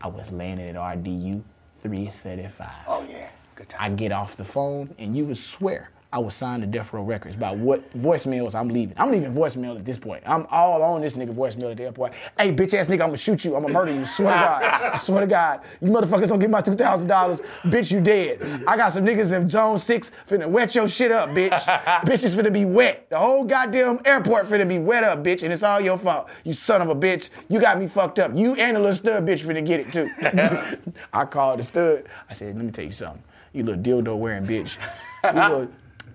I 0.02 0.06
was 0.09 0.30
landing 0.30 0.68
at 0.68 0.76
RDU 0.76 1.42
3:35. 1.82 2.71
Oh 2.87 3.06
yeah. 3.09 3.30
Good 3.54 3.68
time. 3.68 3.92
I 3.92 3.94
get 3.94 4.12
off 4.12 4.37
the 4.37 4.44
phone, 4.44 4.94
and 4.99 5.16
you 5.16 5.25
would 5.26 5.37
swear 5.37 5.90
I 6.12 6.19
was 6.19 6.35
signed 6.35 6.62
to 6.62 6.66
Death 6.66 6.92
Row 6.92 7.02
Records 7.02 7.35
about 7.35 7.57
what 7.57 7.90
voicemails 7.92 8.54
I'm 8.54 8.69
leaving. 8.69 8.95
I'm 8.99 9.11
leaving 9.11 9.33
voicemail 9.33 9.76
at 9.78 9.85
this 9.87 9.97
point. 9.97 10.23
I'm 10.26 10.47
all 10.50 10.83
on 10.83 11.00
this 11.00 11.14
nigga 11.14 11.35
voicemail 11.35 11.71
at 11.71 11.78
the 11.78 11.85
airport. 11.85 12.12
Hey, 12.38 12.52
bitch 12.52 12.75
ass 12.75 12.88
nigga, 12.88 13.00
I'm 13.00 13.09
gonna 13.09 13.16
shoot 13.16 13.47
you. 13.47 13.57
I'm 13.57 13.62
gonna 13.62 13.73
murder 13.73 13.95
you. 13.95 14.04
Swear 14.04 14.35
to 14.35 14.40
God. 14.40 14.62
I 14.62 14.97
swear 14.97 15.21
to 15.23 15.26
God. 15.26 15.62
You 15.81 15.88
motherfuckers 15.88 16.28
don't 16.28 16.38
get 16.38 16.50
my 16.50 16.61
$2,000. 16.61 17.40
Bitch, 17.62 17.90
you 17.90 18.02
dead. 18.02 18.62
I 18.66 18.76
got 18.76 18.92
some 18.92 19.07
niggas 19.07 19.33
in 19.33 19.49
Zone 19.49 19.78
6 19.78 20.11
finna 20.28 20.47
wet 20.47 20.75
your 20.75 20.87
shit 20.87 21.11
up, 21.12 21.31
bitch. 21.31 21.50
bitch 22.04 22.25
is 22.25 22.37
finna 22.37 22.52
be 22.52 22.66
wet. 22.66 23.09
The 23.09 23.19
whole 23.19 23.45
goddamn 23.45 24.00
airport 24.04 24.49
finna 24.49 24.69
be 24.69 24.78
wet 24.78 25.04
up, 25.04 25.25
bitch, 25.25 25.42
and 25.45 25.52
it's 25.52 25.62
all 25.62 25.81
your 25.81 25.97
fault. 25.97 26.28
You 26.45 26.52
son 26.52 26.83
of 26.83 26.90
a 26.90 26.95
bitch. 26.95 27.31
You 27.49 27.59
got 27.59 27.78
me 27.78 27.87
fucked 27.87 28.19
up. 28.19 28.33
You 28.35 28.54
and 28.57 28.76
the 28.76 28.81
little 28.81 28.95
stud 28.95 29.25
bitch 29.25 29.42
finna 29.47 29.64
get 29.64 29.81
it 29.81 29.92
too. 29.95 30.11
I 31.12 31.25
called 31.25 31.61
the 31.61 31.62
stud. 31.62 32.04
I 32.28 32.35
said, 32.35 32.54
let 32.54 32.66
me 32.66 32.71
tell 32.71 32.85
you 32.85 32.90
something. 32.90 33.23
You 33.54 33.64
little 33.64 33.83
dildo 33.83 34.19
wearing 34.19 34.45
bitch. 34.45 34.76
You 35.25 35.31
little 35.33 35.69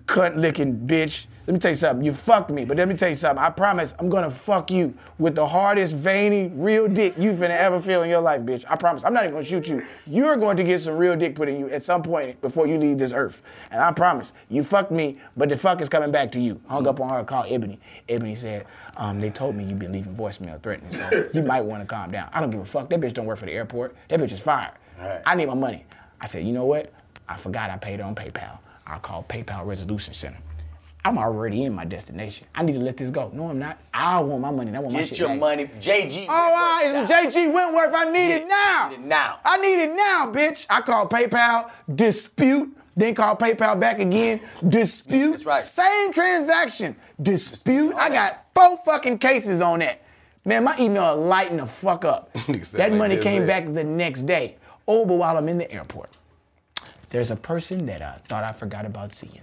cunt 0.08 0.36
licking 0.36 0.74
bitch. 0.86 1.26
Let 1.46 1.54
me 1.54 1.60
tell 1.60 1.70
you 1.70 1.76
something. 1.76 2.04
You 2.04 2.12
fucked 2.12 2.50
me, 2.50 2.66
but 2.66 2.76
let 2.76 2.88
me 2.88 2.94
tell 2.94 3.08
you 3.08 3.14
something. 3.14 3.42
I 3.42 3.48
promise 3.48 3.94
I'm 3.98 4.10
gonna 4.10 4.30
fuck 4.30 4.70
you 4.70 4.94
with 5.18 5.34
the 5.34 5.46
hardest, 5.46 5.96
veiny, 5.96 6.48
real 6.48 6.88
dick 6.88 7.14
you 7.16 7.32
finna 7.32 7.56
ever 7.56 7.80
feel 7.80 8.02
in 8.02 8.10
your 8.10 8.20
life, 8.20 8.42
bitch. 8.42 8.64
I 8.68 8.76
promise. 8.76 9.02
I'm 9.04 9.14
not 9.14 9.24
even 9.24 9.34
gonna 9.34 9.44
shoot 9.44 9.66
you. 9.66 9.82
You're 10.06 10.36
going 10.36 10.58
to 10.58 10.64
get 10.64 10.80
some 10.80 10.96
real 10.96 11.16
dick 11.16 11.34
put 11.34 11.48
in 11.48 11.58
you 11.58 11.70
at 11.70 11.82
some 11.82 12.02
point 12.02 12.40
before 12.42 12.66
you 12.66 12.76
leave 12.76 12.98
this 12.98 13.14
earth. 13.14 13.40
And 13.70 13.80
I 13.80 13.92
promise, 13.92 14.32
you 14.50 14.62
fucked 14.62 14.90
me, 14.90 15.16
but 15.38 15.48
the 15.48 15.56
fuck 15.56 15.80
is 15.80 15.88
coming 15.88 16.10
back 16.10 16.32
to 16.32 16.40
you. 16.40 16.60
Hung 16.68 16.86
up 16.86 17.00
on 17.00 17.10
her, 17.10 17.24
called 17.24 17.46
Ebony. 17.48 17.80
Ebony 18.10 18.34
said, 18.34 18.66
um, 18.98 19.20
they 19.20 19.30
told 19.30 19.56
me 19.56 19.64
you've 19.64 19.78
been 19.78 19.92
leaving 19.92 20.14
voicemail 20.14 20.60
threatening, 20.62 20.92
so 20.92 21.28
you 21.34 21.42
might 21.42 21.62
wanna 21.62 21.86
calm 21.86 22.10
down. 22.10 22.28
I 22.32 22.40
don't 22.40 22.50
give 22.50 22.60
a 22.60 22.64
fuck. 22.66 22.90
That 22.90 23.00
bitch 23.00 23.14
don't 23.14 23.26
work 23.26 23.38
for 23.38 23.46
the 23.46 23.52
airport. 23.52 23.96
That 24.08 24.20
bitch 24.20 24.32
is 24.32 24.40
fired. 24.40 24.72
Right. 24.98 25.22
I 25.24 25.34
need 25.34 25.46
my 25.46 25.54
money. 25.54 25.86
I 26.20 26.26
said, 26.26 26.44
you 26.44 26.52
know 26.52 26.66
what? 26.66 26.88
I 27.26 27.36
forgot 27.38 27.70
I 27.70 27.78
paid 27.78 28.00
her 28.00 28.04
on 28.04 28.14
PayPal. 28.14 28.58
I'll 28.88 28.98
call 28.98 29.24
PayPal 29.24 29.66
Resolution 29.66 30.14
Center. 30.14 30.38
I'm 31.04 31.16
already 31.16 31.64
in 31.64 31.74
my 31.74 31.84
destination. 31.84 32.46
I 32.54 32.62
need 32.62 32.72
to 32.72 32.80
let 32.80 32.96
this 32.96 33.10
go. 33.10 33.30
No, 33.32 33.48
I'm 33.48 33.58
not. 33.58 33.78
I 33.94 34.20
want 34.20 34.42
my 34.42 34.50
money. 34.50 34.74
I 34.74 34.80
want 34.80 34.92
my 34.92 35.00
shit. 35.00 35.10
Get 35.10 35.18
your 35.20 35.28
back. 35.28 35.38
money. 35.38 35.66
JG. 35.78 36.26
Oh, 36.28 36.32
I, 36.32 36.92
Wentworth 36.92 37.10
JG 37.10 37.52
Wentworth. 37.52 37.94
I 37.94 38.10
need 38.10 38.34
it 38.34 38.48
now. 38.48 38.88
Need 38.90 38.94
it 38.96 39.00
now. 39.02 39.38
I 39.44 39.56
need 39.58 39.82
it 39.82 39.94
now, 39.94 40.30
bitch. 40.32 40.66
I 40.68 40.80
call 40.80 41.08
PayPal, 41.08 41.70
dispute, 41.94 42.76
then 42.96 43.14
call 43.14 43.36
PayPal 43.36 43.78
back 43.78 44.00
again, 44.00 44.40
dispute. 44.68 45.30
That's 45.30 45.46
right. 45.46 45.64
Same 45.64 46.12
transaction, 46.12 46.96
dispute. 47.22 47.94
I 47.94 48.10
got 48.10 48.46
four 48.54 48.78
fucking 48.84 49.18
cases 49.18 49.60
on 49.60 49.78
that. 49.78 50.02
Man, 50.44 50.64
my 50.64 50.76
email 50.80 51.16
lighting 51.16 51.58
the 51.58 51.66
fuck 51.66 52.04
up. 52.04 52.30
That 52.72 52.90
like 52.90 52.92
money 52.92 53.16
came 53.18 53.46
back 53.46 53.66
the 53.66 53.84
next 53.84 54.22
day. 54.22 54.56
Oh, 54.86 55.04
but 55.04 55.14
while 55.14 55.36
I'm 55.36 55.48
in 55.48 55.58
the 55.58 55.70
airport, 55.70 56.16
there's 57.10 57.30
a 57.30 57.36
person 57.36 57.86
that 57.86 58.02
I 58.02 58.12
thought 58.24 58.44
I 58.44 58.52
forgot 58.52 58.84
about 58.84 59.14
seeing. 59.14 59.42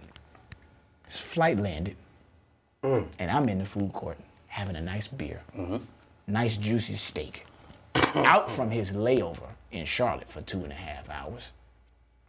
His 1.07 1.19
flight 1.19 1.59
landed, 1.59 1.95
mm. 2.83 3.07
and 3.19 3.31
I'm 3.31 3.49
in 3.49 3.59
the 3.59 3.65
food 3.65 3.93
court 3.93 4.17
having 4.47 4.75
a 4.75 4.81
nice 4.81 5.07
beer, 5.07 5.41
mm-hmm. 5.57 5.77
nice 6.27 6.57
juicy 6.57 6.95
steak. 6.95 7.45
Out 8.15 8.49
from 8.51 8.69
his 8.71 8.91
layover 8.91 9.49
in 9.71 9.85
Charlotte 9.85 10.29
for 10.29 10.41
two 10.41 10.63
and 10.63 10.71
a 10.71 10.75
half 10.75 11.09
hours, 11.09 11.51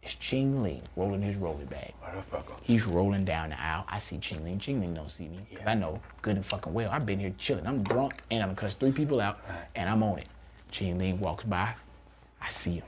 it's 0.03 0.15
Ching 0.15 0.61
Ling 0.63 0.81
rolling 0.95 1.21
his 1.21 1.35
rolling 1.35 1.65
bag. 1.65 1.93
He's 2.63 2.85
rolling 2.85 3.25
down 3.25 3.49
the 3.49 3.61
aisle. 3.61 3.83
I 3.89 3.97
see 3.97 4.17
Ching 4.19 4.43
Ling. 4.43 4.59
Ching 4.59 4.79
Ling 4.79 4.93
don't 4.93 5.09
see 5.11 5.27
me. 5.27 5.39
'cause 5.53 5.67
I 5.67 5.73
know 5.73 5.99
good 6.21 6.35
and 6.37 6.45
fucking 6.45 6.73
well. 6.73 6.89
I've 6.91 7.05
been 7.05 7.19
here 7.19 7.33
chilling. 7.37 7.67
I'm 7.67 7.83
drunk 7.83 8.23
and 8.31 8.41
I'm 8.41 8.49
gonna 8.49 8.55
cuss 8.55 8.73
three 8.73 8.91
people 8.93 9.19
out 9.19 9.39
and 9.75 9.89
I'm 9.89 10.03
on 10.03 10.19
it. 10.19 10.27
Ching 10.71 10.97
Ling 10.97 11.19
walks 11.19 11.43
by. 11.43 11.73
I 12.41 12.49
see 12.49 12.75
him. 12.75 12.83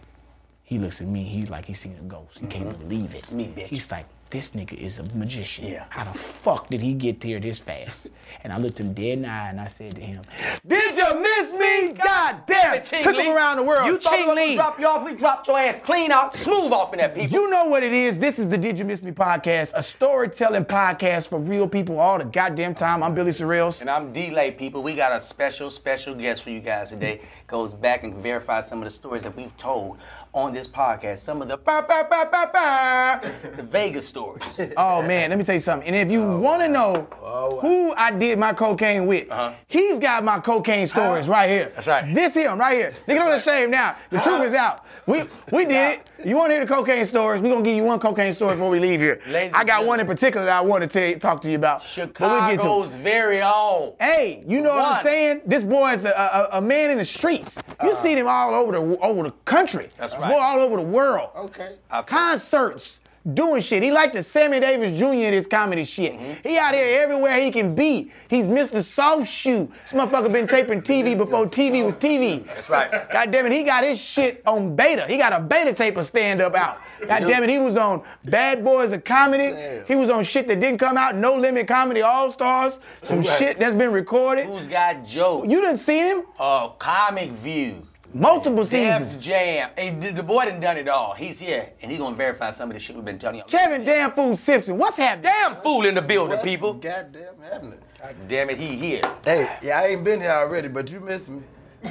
He 0.69 0.77
looks 0.77 1.01
at 1.01 1.07
me. 1.07 1.23
He's 1.23 1.49
like 1.49 1.65
he's 1.65 1.79
seen 1.79 1.97
a 1.99 2.03
ghost. 2.03 2.37
He 2.37 2.45
can't 2.45 2.69
mm-hmm. 2.69 2.87
believe 2.87 3.15
it. 3.15 3.17
It's 3.17 3.31
me, 3.31 3.47
bitch. 3.47 3.65
He's 3.65 3.89
like, 3.89 4.05
this 4.29 4.51
nigga 4.51 4.73
is 4.73 4.99
a 4.99 5.03
magician. 5.15 5.65
Yeah. 5.65 5.85
How 5.89 6.03
the 6.03 6.15
fuck 6.15 6.67
did 6.67 6.81
he 6.81 6.93
get 6.93 7.23
here 7.23 7.39
this 7.39 7.59
fast? 7.59 8.09
And 8.43 8.53
I 8.53 8.57
looked 8.57 8.79
him 8.79 8.93
dead 8.93 9.13
in 9.13 9.21
the 9.23 9.27
eye 9.27 9.49
and 9.49 9.59
I 9.59 9.65
said 9.65 9.95
to 9.95 10.01
him, 10.01 10.21
Did 10.65 10.95
you 10.95 11.19
miss 11.19 11.53
me? 11.55 11.91
God 11.93 12.45
damn 12.45 12.75
it. 12.75 12.85
Ching 12.85 13.03
Took 13.03 13.15
him 13.15 13.35
around 13.35 13.57
the 13.57 13.63
world. 13.63 13.87
You 13.87 13.97
thought 13.97 14.13
we 14.13 14.27
was 14.27 14.37
gonna 14.37 14.53
drop 14.53 14.79
you 14.79 14.87
off? 14.87 15.03
We 15.03 15.15
dropped 15.15 15.47
your 15.47 15.59
ass 15.59 15.79
clean 15.79 16.11
out, 16.11 16.35
smooth 16.35 16.71
off 16.71 16.93
in 16.93 16.99
that 16.99 17.15
people. 17.15 17.31
You 17.31 17.49
know 17.49 17.65
what 17.65 17.81
it 17.81 17.91
is. 17.91 18.19
This 18.19 18.37
is 18.37 18.47
the 18.47 18.57
Did 18.57 18.77
You 18.77 18.85
Miss 18.85 19.01
Me 19.01 19.11
podcast, 19.11 19.71
a 19.73 19.81
storytelling 19.81 20.65
podcast 20.65 21.27
for 21.27 21.39
real 21.39 21.67
people 21.67 21.99
all 21.99 22.19
the 22.19 22.25
goddamn 22.25 22.75
time. 22.75 23.01
I'm 23.01 23.15
Billy 23.15 23.31
Sorrells. 23.31 23.81
And 23.81 23.89
I'm 23.89 24.13
D-Lay, 24.13 24.51
people. 24.51 24.83
We 24.83 24.95
got 24.95 25.11
a 25.11 25.19
special, 25.19 25.71
special 25.71 26.13
guest 26.13 26.43
for 26.43 26.51
you 26.51 26.59
guys 26.59 26.91
today. 26.91 27.21
Goes 27.47 27.73
back 27.73 28.03
and 28.03 28.13
verifies 28.13 28.67
some 28.67 28.77
of 28.77 28.83
the 28.85 28.91
stories 28.91 29.23
that 29.23 29.35
we've 29.35 29.55
told 29.57 29.97
on 30.33 30.53
this 30.53 30.67
podcast. 30.67 31.17
Some 31.17 31.41
of 31.41 31.47
the 31.47 31.57
bah, 31.57 31.83
bah, 31.87 32.05
bah, 32.09 33.19
the 33.55 33.63
Vegas 33.63 34.07
stories. 34.07 34.59
Oh 34.77 35.01
man, 35.01 35.29
let 35.29 35.37
me 35.37 35.43
tell 35.43 35.55
you 35.55 35.61
something. 35.61 35.87
And 35.87 35.95
if 35.95 36.11
you 36.11 36.21
oh, 36.21 36.39
want 36.39 36.61
to 36.61 36.67
know 36.67 37.07
oh, 37.21 37.59
who 37.59 37.93
I 37.95 38.11
did 38.11 38.39
my 38.39 38.53
cocaine 38.53 39.05
with, 39.07 39.29
uh-huh. 39.29 39.53
he's 39.67 39.99
got 39.99 40.23
my 40.23 40.39
cocaine 40.39 40.87
stories 40.87 41.27
right 41.27 41.49
here. 41.49 41.71
That's 41.75 41.87
right. 41.87 42.13
This 42.13 42.33
him 42.33 42.57
right 42.57 42.77
here. 42.77 42.93
Nigga, 43.07 43.15
don't 43.15 43.41
shame 43.41 43.71
now. 43.71 43.95
The 44.09 44.19
truth 44.19 44.43
is 44.43 44.53
out. 44.53 44.85
We 45.05 45.23
we 45.51 45.65
did 45.65 45.99
it. 45.99 46.09
You 46.23 46.35
want 46.35 46.49
to 46.49 46.55
hear 46.55 46.65
the 46.65 46.71
cocaine 46.71 47.05
stories? 47.05 47.41
We 47.41 47.49
gonna 47.49 47.63
give 47.63 47.75
you 47.75 47.83
one 47.83 47.99
cocaine 47.99 48.33
story 48.33 48.53
before 48.55 48.69
we 48.69 48.79
leave 48.79 48.99
here. 48.99 49.21
Ladies 49.25 49.53
I 49.55 49.63
got 49.63 49.85
one 49.85 49.99
in 49.99 50.05
particular 50.05 50.45
that 50.45 50.57
I 50.57 50.61
want 50.61 50.83
to 50.83 50.87
tell 50.87 51.19
talk 51.19 51.41
to 51.43 51.49
you 51.49 51.55
about. 51.55 51.81
But 51.95 52.19
we'll 52.19 52.41
get 52.41 52.51
to. 52.51 52.55
Chicago's 52.57 52.93
very 52.93 53.41
own. 53.41 53.93
Hey, 53.99 54.43
you 54.47 54.61
know 54.61 54.69
what 54.69 54.97
I'm 54.97 55.03
saying? 55.03 55.41
This 55.45 55.63
boy 55.63 55.91
is 55.93 56.05
a, 56.05 56.09
a, 56.09 56.57
a 56.57 56.61
man 56.61 56.91
in 56.91 56.97
the 56.97 57.05
streets. 57.05 57.57
You 57.81 57.91
uh-huh. 57.91 57.95
see 57.95 58.13
him 58.15 58.27
all 58.27 58.53
over 58.53 58.73
the 58.73 58.99
over 58.99 59.23
the 59.23 59.31
country. 59.45 59.87
That's 59.97 60.13
This 60.19 60.25
right. 60.25 60.33
Boy, 60.33 60.39
all 60.41 60.59
over 60.59 60.75
the 60.77 60.81
world. 60.83 61.29
Okay. 61.35 61.75
Concerts, 62.05 62.99
doing 63.33 63.61
shit. 63.61 63.83
He 63.83 63.91
like 63.91 64.11
the 64.13 64.23
Sammy 64.23 64.59
Davis 64.59 64.97
Jr. 64.97 65.05
of 65.07 65.31
this 65.31 65.47
comedy 65.47 65.83
shit. 65.83 66.13
Mm-hmm. 66.13 66.47
He 66.47 66.57
out 66.57 66.73
here 66.73 67.01
everywhere 67.03 67.39
he 67.39 67.51
can 67.51 67.75
be. 67.75 68.11
He's 68.29 68.47
Mr. 68.47 68.83
Soft 68.83 69.27
Shoe. 69.29 69.71
This 69.83 69.93
motherfucker 69.93 70.31
been 70.31 70.47
taping 70.47 70.81
TV 70.81 71.17
before 71.17 71.45
TV 71.45 71.85
was 71.85 71.93
TV. 71.95 72.45
That's 72.45 72.69
right. 72.69 72.91
God 73.11 73.31
damn 73.31 73.45
it, 73.45 73.51
he 73.51 73.63
got 73.63 73.83
his 73.83 73.99
shit 73.99 74.41
on 74.45 74.75
beta. 74.75 75.05
He 75.07 75.17
got 75.17 75.33
a 75.33 75.39
beta 75.39 75.73
tape 75.73 75.95
of 75.97 76.05
stand 76.05 76.41
up 76.41 76.55
out. 76.55 76.79
God 77.07 77.19
damn 77.27 77.43
it, 77.43 77.49
he 77.49 77.59
was 77.59 77.77
on 77.77 78.03
Bad 78.25 78.63
Boys 78.63 78.91
of 78.91 79.03
Comedy. 79.05 79.51
Damn. 79.51 79.85
He 79.85 79.95
was 79.95 80.09
on 80.09 80.23
shit 80.23 80.47
that 80.49 80.59
didn't 80.59 80.79
come 80.79 80.97
out. 80.97 81.15
No 81.15 81.35
Limit 81.35 81.67
Comedy 81.67 82.01
All 82.01 82.29
Stars. 82.29 82.79
Some 83.03 83.19
Right. 83.19 83.37
shit 83.39 83.59
that's 83.59 83.75
been 83.75 83.93
recorded. 83.93 84.47
Who's 84.47 84.67
got 84.67 85.05
jokes? 85.05 85.49
You 85.49 85.61
didn't 85.61 85.77
see 85.77 85.99
him 85.99 86.23
Uh, 86.39 86.69
Comic 86.69 87.31
View. 87.31 87.85
Multiple 88.13 88.63
Def 88.63 88.67
seasons. 88.67 89.15
Jam. 89.23 89.69
Hey, 89.75 89.91
the, 89.91 90.11
the 90.11 90.23
boy 90.23 90.45
done 90.45 90.59
done 90.59 90.77
it 90.77 90.87
all. 90.87 91.13
He's 91.13 91.39
here, 91.39 91.69
and 91.81 91.91
he 91.91 91.97
gonna 91.97 92.15
verify 92.15 92.51
some 92.51 92.69
of 92.69 92.73
the 92.73 92.79
shit 92.79 92.95
we've 92.95 93.05
been 93.05 93.19
telling 93.19 93.37
you. 93.37 93.43
Kevin 93.47 93.83
Damn 93.83 94.11
Fool 94.11 94.35
Simpson. 94.35 94.77
What's 94.77 94.97
happening? 94.97 95.31
Damn 95.31 95.55
fool 95.55 95.85
in 95.85 95.95
the 95.95 96.01
building, 96.01 96.37
What's 96.37 96.43
people. 96.43 96.73
Goddamn 96.73 97.35
happening. 97.41 97.79
Damn 98.27 98.49
it, 98.49 98.57
he 98.57 98.75
here. 98.75 99.01
Hey, 99.25 99.57
yeah, 99.61 99.79
I 99.79 99.87
ain't 99.87 100.03
been 100.03 100.21
here 100.21 100.31
already, 100.31 100.67
but 100.67 100.89
you 100.89 100.99
missed 100.99 101.29
me. 101.29 101.41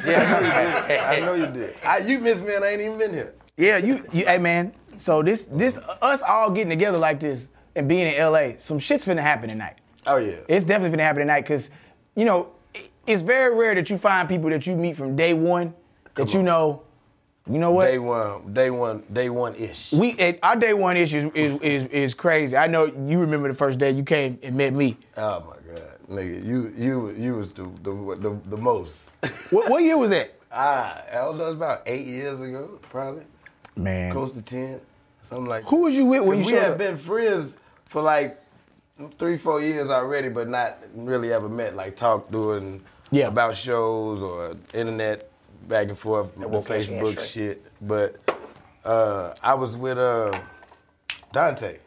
Yeah, 0.04 1.09
I 1.11 1.20
know 1.20 1.35
you 1.35 1.46
did. 1.46 1.74
I, 1.85 1.98
know 2.00 2.04
you 2.04 2.07
did 2.07 2.11
you 2.11 2.18
missed 2.20 2.44
me 2.44 2.54
and 2.54 2.64
I 2.64 2.70
ain't 2.70 2.81
even 2.81 2.98
been 2.98 3.12
here. 3.12 3.35
Yeah, 3.57 3.78
you, 3.78 4.04
you 4.12 4.24
hey 4.26 4.38
man. 4.38 4.72
So 4.94 5.22
this 5.22 5.46
this 5.46 5.78
us 6.02 6.22
all 6.22 6.50
getting 6.50 6.70
together 6.70 6.98
like 6.98 7.20
this 7.20 7.48
and 7.74 7.88
being 7.88 8.12
in 8.12 8.33
LA, 8.33 8.50
some 8.59 8.78
shit's 8.78 9.07
finna 9.07 9.20
happen 9.20 9.48
tonight. 9.48 9.76
Oh 10.07 10.16
yeah. 10.16 10.37
It's 10.48 10.64
definitely 10.64 10.96
finna 10.96 11.02
happen 11.02 11.20
tonight 11.20 11.42
because, 11.42 11.70
you 12.14 12.24
know, 12.24 12.52
it- 12.74 12.90
it's 13.07 13.22
very 13.22 13.54
rare 13.54 13.74
that 13.74 13.88
you 13.90 13.96
find 13.96 14.28
people 14.28 14.50
that 14.50 14.66
you 14.66 14.76
meet 14.76 14.96
from 14.96 15.16
day 15.16 15.33
one 15.33 15.74
that 16.18 16.35
you 16.35 16.42
know, 16.42 16.83
you 17.48 17.59
know 17.59 17.70
what? 17.70 17.87
day 17.87 17.98
one, 17.98 18.52
day 18.52 18.70
one, 18.70 19.02
day 19.12 19.31
one 19.31 19.54
ish. 19.54 19.92
we 19.92 20.14
eh, 20.18 20.35
our 20.42 20.57
day 20.57 20.74
one 20.74 20.96
ish 20.96 21.14
is, 21.14 21.31
is 21.35 21.61
is 21.62 21.85
is 21.87 22.14
crazy. 22.14 22.57
I 22.57 22.66
know 22.66 22.85
you 22.87 23.18
remember 23.20 23.48
the 23.48 23.54
first 23.57 23.78
day 23.78 23.90
you 23.90 24.02
came 24.02 24.38
and 24.42 24.57
met 24.57 24.72
me. 24.74 24.96
Oh 25.16 25.40
my 25.48 25.74
god, 25.74 25.92
nigga, 26.11 26.44
you 26.44 26.72
you 26.76 27.11
you 27.11 27.35
was 27.37 27.52
the 27.52 27.64
the 27.83 28.16
the, 28.20 28.38
the 28.50 28.57
most. 28.57 29.11
What, 29.50 29.70
what 29.70 29.83
year 29.83 29.96
was 29.96 30.11
that? 30.11 30.35
ah, 30.52 31.02
I 31.11 31.14
don't 31.14 31.38
know, 31.38 31.44
it 31.44 31.48
was 31.48 31.54
about 31.57 31.83
eight 31.87 32.07
years 32.07 32.40
ago, 32.40 32.78
probably 32.90 33.22
Man, 33.76 34.12
close 34.12 34.33
to 34.35 34.42
ten, 34.42 34.81
something 35.22 35.46
like. 35.46 35.64
who 35.64 35.83
was 35.83 35.94
you 35.94 36.04
with 36.04 36.22
when 36.24 36.40
you 36.40 36.46
we 36.46 36.52
had 36.52 36.72
up? 36.72 36.78
been 36.78 36.96
friends 36.98 37.57
for 37.87 38.02
like 38.02 38.38
three, 39.18 39.38
four 39.38 39.62
years 39.62 39.88
already, 39.90 40.28
but 40.28 40.48
not 40.48 40.78
really 40.94 41.33
ever 41.33 41.48
met. 41.48 41.76
Like 41.76 41.96
talk 41.96 42.31
doing 42.31 42.83
Yeah. 43.11 43.28
about 43.28 43.57
shows 43.57 44.20
or 44.20 44.57
internet 44.74 45.27
back 45.68 45.88
and 45.88 45.98
forth, 45.98 46.35
the 46.37 46.48
woke 46.48 46.66
that 46.66 46.85
shit 46.85 47.00
Facebook 47.00 47.20
shit. 47.20 47.64
But 47.81 48.16
uh, 48.85 49.35
I 49.42 49.54
was 49.54 49.76
with 49.76 49.98
uh, 49.98 50.40
Dante. 51.33 51.78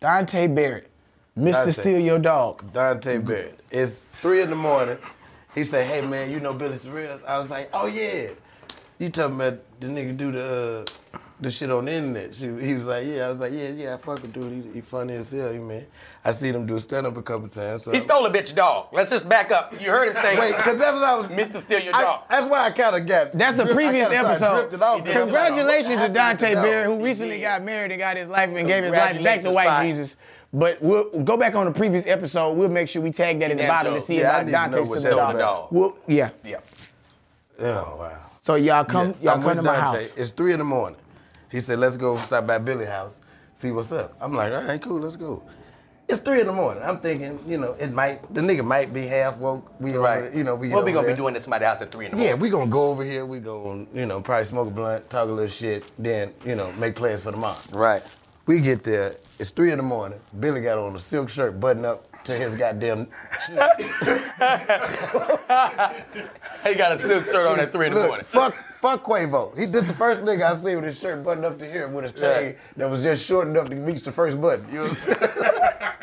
Dante 0.00 0.46
Barrett, 0.46 0.90
Mr. 1.38 1.52
Dante. 1.52 1.70
Steal 1.72 2.00
Your 2.00 2.18
Dog. 2.18 2.72
Dante 2.72 3.18
Barrett. 3.18 3.60
It's 3.70 4.06
three 4.12 4.42
in 4.42 4.50
the 4.50 4.56
morning. 4.56 4.98
He 5.54 5.64
said, 5.64 5.86
"Hey 5.86 6.06
man, 6.06 6.30
you 6.30 6.40
know 6.40 6.52
Billy 6.52 6.76
Sorrells?" 6.76 7.24
I 7.24 7.38
was 7.38 7.50
like, 7.50 7.70
"Oh 7.72 7.86
yeah." 7.86 8.30
You 8.98 9.10
talking 9.10 9.36
about 9.36 9.58
the 9.80 9.88
nigga 9.88 10.16
do 10.16 10.32
the 10.32 10.86
uh, 11.14 11.18
the 11.40 11.50
shit 11.50 11.70
on 11.70 11.84
the 11.84 11.92
internet. 11.92 12.34
She, 12.34 12.46
he 12.58 12.74
was 12.74 12.84
like, 12.86 13.06
yeah. 13.06 13.26
I 13.26 13.30
was 13.30 13.40
like, 13.40 13.52
yeah, 13.52 13.68
yeah. 13.68 13.94
I 13.94 13.96
fuck 13.98 14.22
with 14.22 14.32
dude. 14.32 14.64
He, 14.64 14.72
he 14.74 14.80
funny 14.80 15.14
as 15.14 15.30
hell, 15.30 15.52
he 15.52 15.58
man. 15.58 15.84
I 16.24 16.32
seen 16.32 16.54
him 16.54 16.66
do 16.66 16.78
stand 16.80 17.06
up 17.06 17.16
a 17.16 17.22
couple 17.22 17.46
times. 17.48 17.84
So 17.84 17.92
He 17.92 18.00
stole 18.00 18.26
a 18.26 18.30
bitch 18.32 18.54
dog. 18.54 18.88
Let's 18.92 19.10
just 19.10 19.28
back 19.28 19.52
up. 19.52 19.72
You 19.80 19.90
heard 19.90 20.08
him 20.08 20.14
say, 20.14 20.38
Wait, 20.38 20.56
because 20.56 20.78
that's 20.78 20.94
what 20.94 21.04
I 21.04 21.14
was. 21.14 21.26
Mr. 21.28 21.60
Steal 21.60 21.80
Your 21.80 21.94
I- 21.94 22.02
Dog. 22.02 22.20
that's 22.28 22.48
why 22.48 22.64
I 22.64 22.70
kind 22.70 22.96
of 22.96 23.06
got. 23.06 23.32
That's 23.32 23.58
a 23.58 23.66
previous 23.66 24.08
kinda 24.08 24.34
started 24.36 24.72
episode. 24.72 24.82
off 24.82 24.98
He 24.98 25.04
did. 25.04 25.14
that. 25.14 25.20
Congratulations 25.22 26.00
to 26.02 26.08
Dante 26.08 26.54
happened 26.54 26.84
who 26.98 27.04
recently 27.04 27.38
got 27.38 27.62
married 27.62 27.92
and 27.92 28.00
got 28.00 28.16
his 28.16 28.28
life 28.28 28.50
and 28.54 28.66
gave 28.66 28.82
his 28.84 28.92
life 28.92 29.22
back 29.22 29.40
to 29.42 29.50
white 29.50 29.66
Spike. 29.66 29.86
Jesus. 29.88 30.16
But 30.52 30.80
we'll 30.80 31.10
go 31.22 31.36
back 31.36 31.54
on 31.54 31.66
the 31.66 31.72
previous 31.72 32.06
episode. 32.06 32.54
We'll 32.56 32.70
make 32.70 32.88
sure 32.88 33.02
we 33.02 33.12
tag 33.12 33.38
that 33.40 33.50
in 33.50 33.58
the 33.58 33.66
bottom 33.66 33.92
to 33.94 34.00
see 34.00 34.18
Yeah, 34.20 34.28
I 34.30 34.40
about 34.40 34.46
need 34.46 34.52
Dante's 34.52 34.88
what 34.88 34.94
to 34.96 35.00
that's 35.02 35.14
the 35.14 35.20
dog. 35.20 35.34
about. 35.34 35.72
We'll, 35.72 35.96
yeah. 36.06 36.30
Yeah. 36.44 36.60
Oh 37.60 37.96
wow. 37.98 38.16
So 38.42 38.54
y'all 38.54 38.84
come, 38.84 39.08
Yeah, 39.08 39.14
y'all 39.22 39.34
I'm 39.34 39.40
come 39.42 39.44
with 39.48 39.56
to 39.58 39.62
my 39.62 39.76
Dante. 39.76 39.98
house. 40.02 40.14
It's 40.16 40.30
three 40.30 40.52
in 40.52 40.58
the 40.58 40.64
morning. 40.64 40.98
He 41.50 41.60
said, 41.60 41.78
"Let's 41.78 41.96
go 41.96 42.16
stop 42.16 42.46
by 42.46 42.58
Billy's 42.58 42.88
house, 42.88 43.20
see 43.54 43.70
what's 43.70 43.92
up." 43.92 44.14
I'm 44.20 44.32
like, 44.34 44.52
"All 44.52 44.62
right, 44.62 44.80
cool, 44.80 45.00
let's 45.00 45.16
go." 45.16 45.42
It's 46.08 46.20
three 46.20 46.40
in 46.40 46.46
the 46.46 46.52
morning. 46.52 46.84
I'm 46.84 46.98
thinking, 46.98 47.40
you 47.48 47.58
know, 47.58 47.72
it 47.80 47.90
might 47.92 48.32
the 48.32 48.40
nigga 48.40 48.64
might 48.64 48.94
be 48.94 49.06
half 49.08 49.38
woke. 49.38 49.68
We 49.80 49.96
over, 49.96 50.30
you 50.32 50.44
know, 50.44 50.54
we 50.54 50.70
what 50.70 50.84
we 50.84 50.92
gonna 50.92 51.08
be 51.08 51.14
doing 51.14 51.34
at 51.34 51.42
somebody's 51.42 51.66
house 51.66 51.82
at 51.82 51.90
3 51.90 52.04
in 52.06 52.10
the 52.12 52.16
morning? 52.16 52.34
Yeah, 52.36 52.40
we 52.40 52.48
gonna 52.48 52.70
go 52.70 52.84
over 52.84 53.02
here. 53.02 53.26
We 53.26 53.40
gonna, 53.40 53.86
you 53.92 54.06
know, 54.06 54.20
probably 54.20 54.44
smoke 54.44 54.68
a 54.68 54.70
blunt, 54.70 55.10
talk 55.10 55.28
a 55.28 55.32
little 55.32 55.50
shit, 55.50 55.82
then, 55.98 56.32
you 56.44 56.54
know, 56.54 56.70
make 56.72 56.94
plans 56.94 57.22
for 57.22 57.32
the 57.32 57.36
tomorrow. 57.36 57.56
Right. 57.72 58.04
We 58.46 58.60
get 58.60 58.84
there. 58.84 59.16
It's 59.40 59.50
three 59.50 59.72
in 59.72 59.78
the 59.78 59.82
morning. 59.82 60.20
Billy 60.38 60.60
got 60.60 60.78
on 60.78 60.94
a 60.94 61.00
silk 61.00 61.28
shirt, 61.28 61.58
button 61.58 61.84
up 61.84 62.04
to 62.24 62.32
his 62.34 62.54
goddamn. 62.56 63.08
He 66.66 66.74
got 66.74 66.92
a 66.92 67.02
silk 67.04 67.24
shirt 67.26 67.46
on 67.46 67.60
at 67.60 67.72
3 67.72 67.86
in 67.88 67.94
the 67.94 67.98
Look, 68.00 68.08
morning. 68.08 68.26
fuck, 68.26 68.54
fuck 68.76 69.04
Quavo. 69.04 69.56
He 69.58 69.66
this 69.66 69.84
the 69.84 69.94
first 69.94 70.22
nigga 70.22 70.52
I 70.52 70.56
see 70.56 70.76
with 70.76 70.84
his 70.84 70.98
shirt 70.98 71.24
buttoned 71.24 71.46
up 71.46 71.58
to 71.58 71.66
here 71.70 71.88
with 71.88 72.04
his 72.04 72.12
chain 72.12 72.56
that 72.76 72.90
was 72.90 73.02
just 73.02 73.24
short 73.26 73.48
enough 73.48 73.68
to 73.70 73.76
reach 73.76 74.02
the 74.02 74.12
first 74.12 74.40
button. 74.40 74.66
You 74.68 74.74
know 74.74 74.82
what 74.82 74.90
I'm 74.90 74.94
saying? 74.94 75.92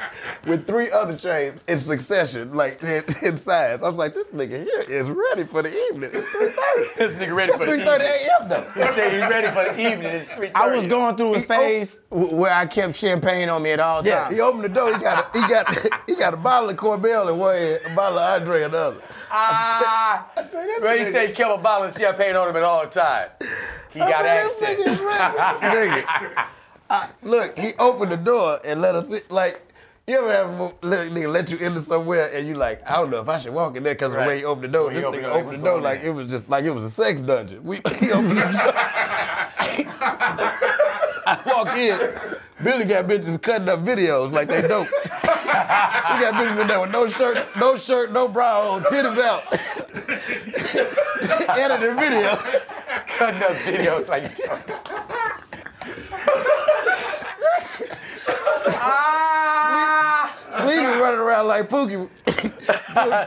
with 0.46 0.68
three 0.68 0.92
other 0.92 1.16
chains 1.16 1.64
in 1.68 1.78
succession, 1.78 2.54
like 2.54 2.82
in, 2.84 3.04
in 3.22 3.38
size. 3.38 3.82
I 3.82 3.88
was 3.88 3.96
like, 3.98 4.14
this 4.14 4.28
nigga 4.30 4.64
here 4.64 4.82
is 4.82 5.10
ready 5.10 5.46
for 5.46 5.62
the 5.62 5.70
evening. 5.88 6.10
It's 6.14 6.28
3:30. 6.28 6.96
This 6.98 7.16
nigga 7.18 7.34
ready 7.36 7.52
It's 7.52 7.60
for 7.60 7.66
the 7.66 7.74
evening 7.74 7.88
3:30 7.88 8.00
a.m. 8.02 8.50
though. 8.50 8.62
He 8.74 8.94
said 8.94 9.12
he's 9.12 9.22
ready 9.22 9.48
for 9.48 9.64
the 9.74 9.92
evening. 9.92 10.12
It's 10.14 10.30
3.30. 10.30 10.52
I 10.56 10.76
was 10.76 10.88
going 10.88 11.16
through 11.16 11.36
a 11.36 11.40
He- 11.40 11.46
phase 11.46 12.00
w- 12.12 12.36
where 12.36 12.54
I 12.54 12.66
kept 12.66 12.96
champagne 12.96 13.50
on 13.50 13.62
me 13.64 13.72
at 13.72 13.80
all 13.80 14.06
Yeah, 14.06 14.24
times. 14.26 14.36
he 14.36 14.42
opened 14.42 14.64
the 14.66 14.70
door. 14.70 14.94
He 14.94 15.02
got 15.02 15.36
a, 15.36 15.40
he 15.42 15.48
got 15.48 16.04
he 16.08 16.16
got 16.16 16.34
a 16.34 16.38
bottle 16.38 16.70
of 16.70 16.78
Corbel 16.78 17.30
in 17.32 17.38
one 17.38 17.56
hand, 17.56 17.80
a 17.86 17.96
bottle 17.96 18.20
of 18.20 18.42
Andre 18.42 18.64
in 18.64 18.72
the 18.72 18.78
other. 18.78 19.02
Ah, 19.32 20.30
I 20.38 20.42
said, 20.42 20.66
this 20.68 20.82
Well, 20.82 20.98
he 20.98 21.04
nigga- 21.06 21.12
said 21.12 21.28
he 21.30 21.34
kept 21.36 21.52
a 21.60 21.62
bottle 21.62 21.88
of 21.88 21.94
champagne 21.98 22.36
on 22.36 22.50
him 22.50 22.56
at 22.56 22.64
all 22.64 22.86
time. 22.88 23.30
He 23.92 24.02
I 24.02 24.10
got 24.10 24.24
said, 24.24 24.44
this 24.46 24.62
access. 24.62 24.78
nigga 24.78 24.92
is 24.92 25.00
ready. 25.02 26.02
nigga. 26.04 26.46
I- 26.90 27.10
look, 27.24 27.58
he 27.58 27.72
opened 27.80 28.12
the 28.12 28.18
door 28.18 28.60
and 28.66 28.82
let 28.82 28.96
us 28.96 29.10
in. 29.10 29.22
Like, 29.30 29.62
you 30.06 30.18
ever 30.18 30.32
have 30.32 30.48
nigga 30.82 31.32
let 31.32 31.50
you 31.50 31.58
into 31.58 31.80
somewhere 31.80 32.30
and 32.34 32.46
you 32.48 32.56
like, 32.56 32.82
I 32.90 32.98
don't 32.98 33.10
know 33.10 33.22
if 33.22 33.30
I 33.30 33.40
should 33.40 33.54
walk 33.54 33.78
in 33.78 33.84
there 33.84 33.94
because 33.94 34.12
of 34.12 34.18
the 34.20 34.24
way 34.24 34.28
Right. 34.28 34.38
he 34.40 34.46
opened 34.46 34.66
the 34.66 34.78
door. 34.78 34.90
He 34.92 34.98
This 34.98 35.06
opened 35.06 35.24
nigga 35.24 35.30
opened 35.30 35.64
the 35.64 35.66
door 35.66 35.82
like 35.82 36.04
it 36.04 36.10
was 36.12 36.30
just 36.30 36.50
like 36.50 36.66
it 36.66 36.72
was 36.72 36.84
a 36.84 36.90
sex 36.90 37.22
dungeon. 37.22 37.64
We, 37.64 37.78
he 38.00 38.12
opened 38.12 38.38
the 38.38 38.42
door. 38.42 38.52
I 41.26 41.40
walk 41.46 41.70
in, 41.78 41.98
Billy 42.64 42.84
got 42.84 43.08
bitches 43.08 43.42
cutting 43.42 43.70
up 43.70 43.80
videos 43.80 44.34
like 44.34 44.50
they 44.50 44.62
dope. 44.62 44.88
he 44.88 45.10
got 45.22 46.34
bitches 46.34 46.60
in 46.62 46.68
there 46.68 46.82
with 46.82 46.92
no 46.92 47.08
shirt, 47.08 47.38
no 47.58 47.78
shirt, 47.78 48.12
no 48.12 48.28
bra 48.28 48.72
on, 48.74 48.84
titties 48.84 49.18
out. 49.20 49.44
Edited 51.58 51.96
video. 51.96 52.36
Cutting 53.08 53.42
up 53.42 53.52
videos 53.52 54.10
like 54.10 54.26
ah, 58.68 60.36
Sleeves 60.52 60.84
running 60.84 61.20
around 61.20 61.48
like 61.48 61.70
Pookie. 61.70 62.10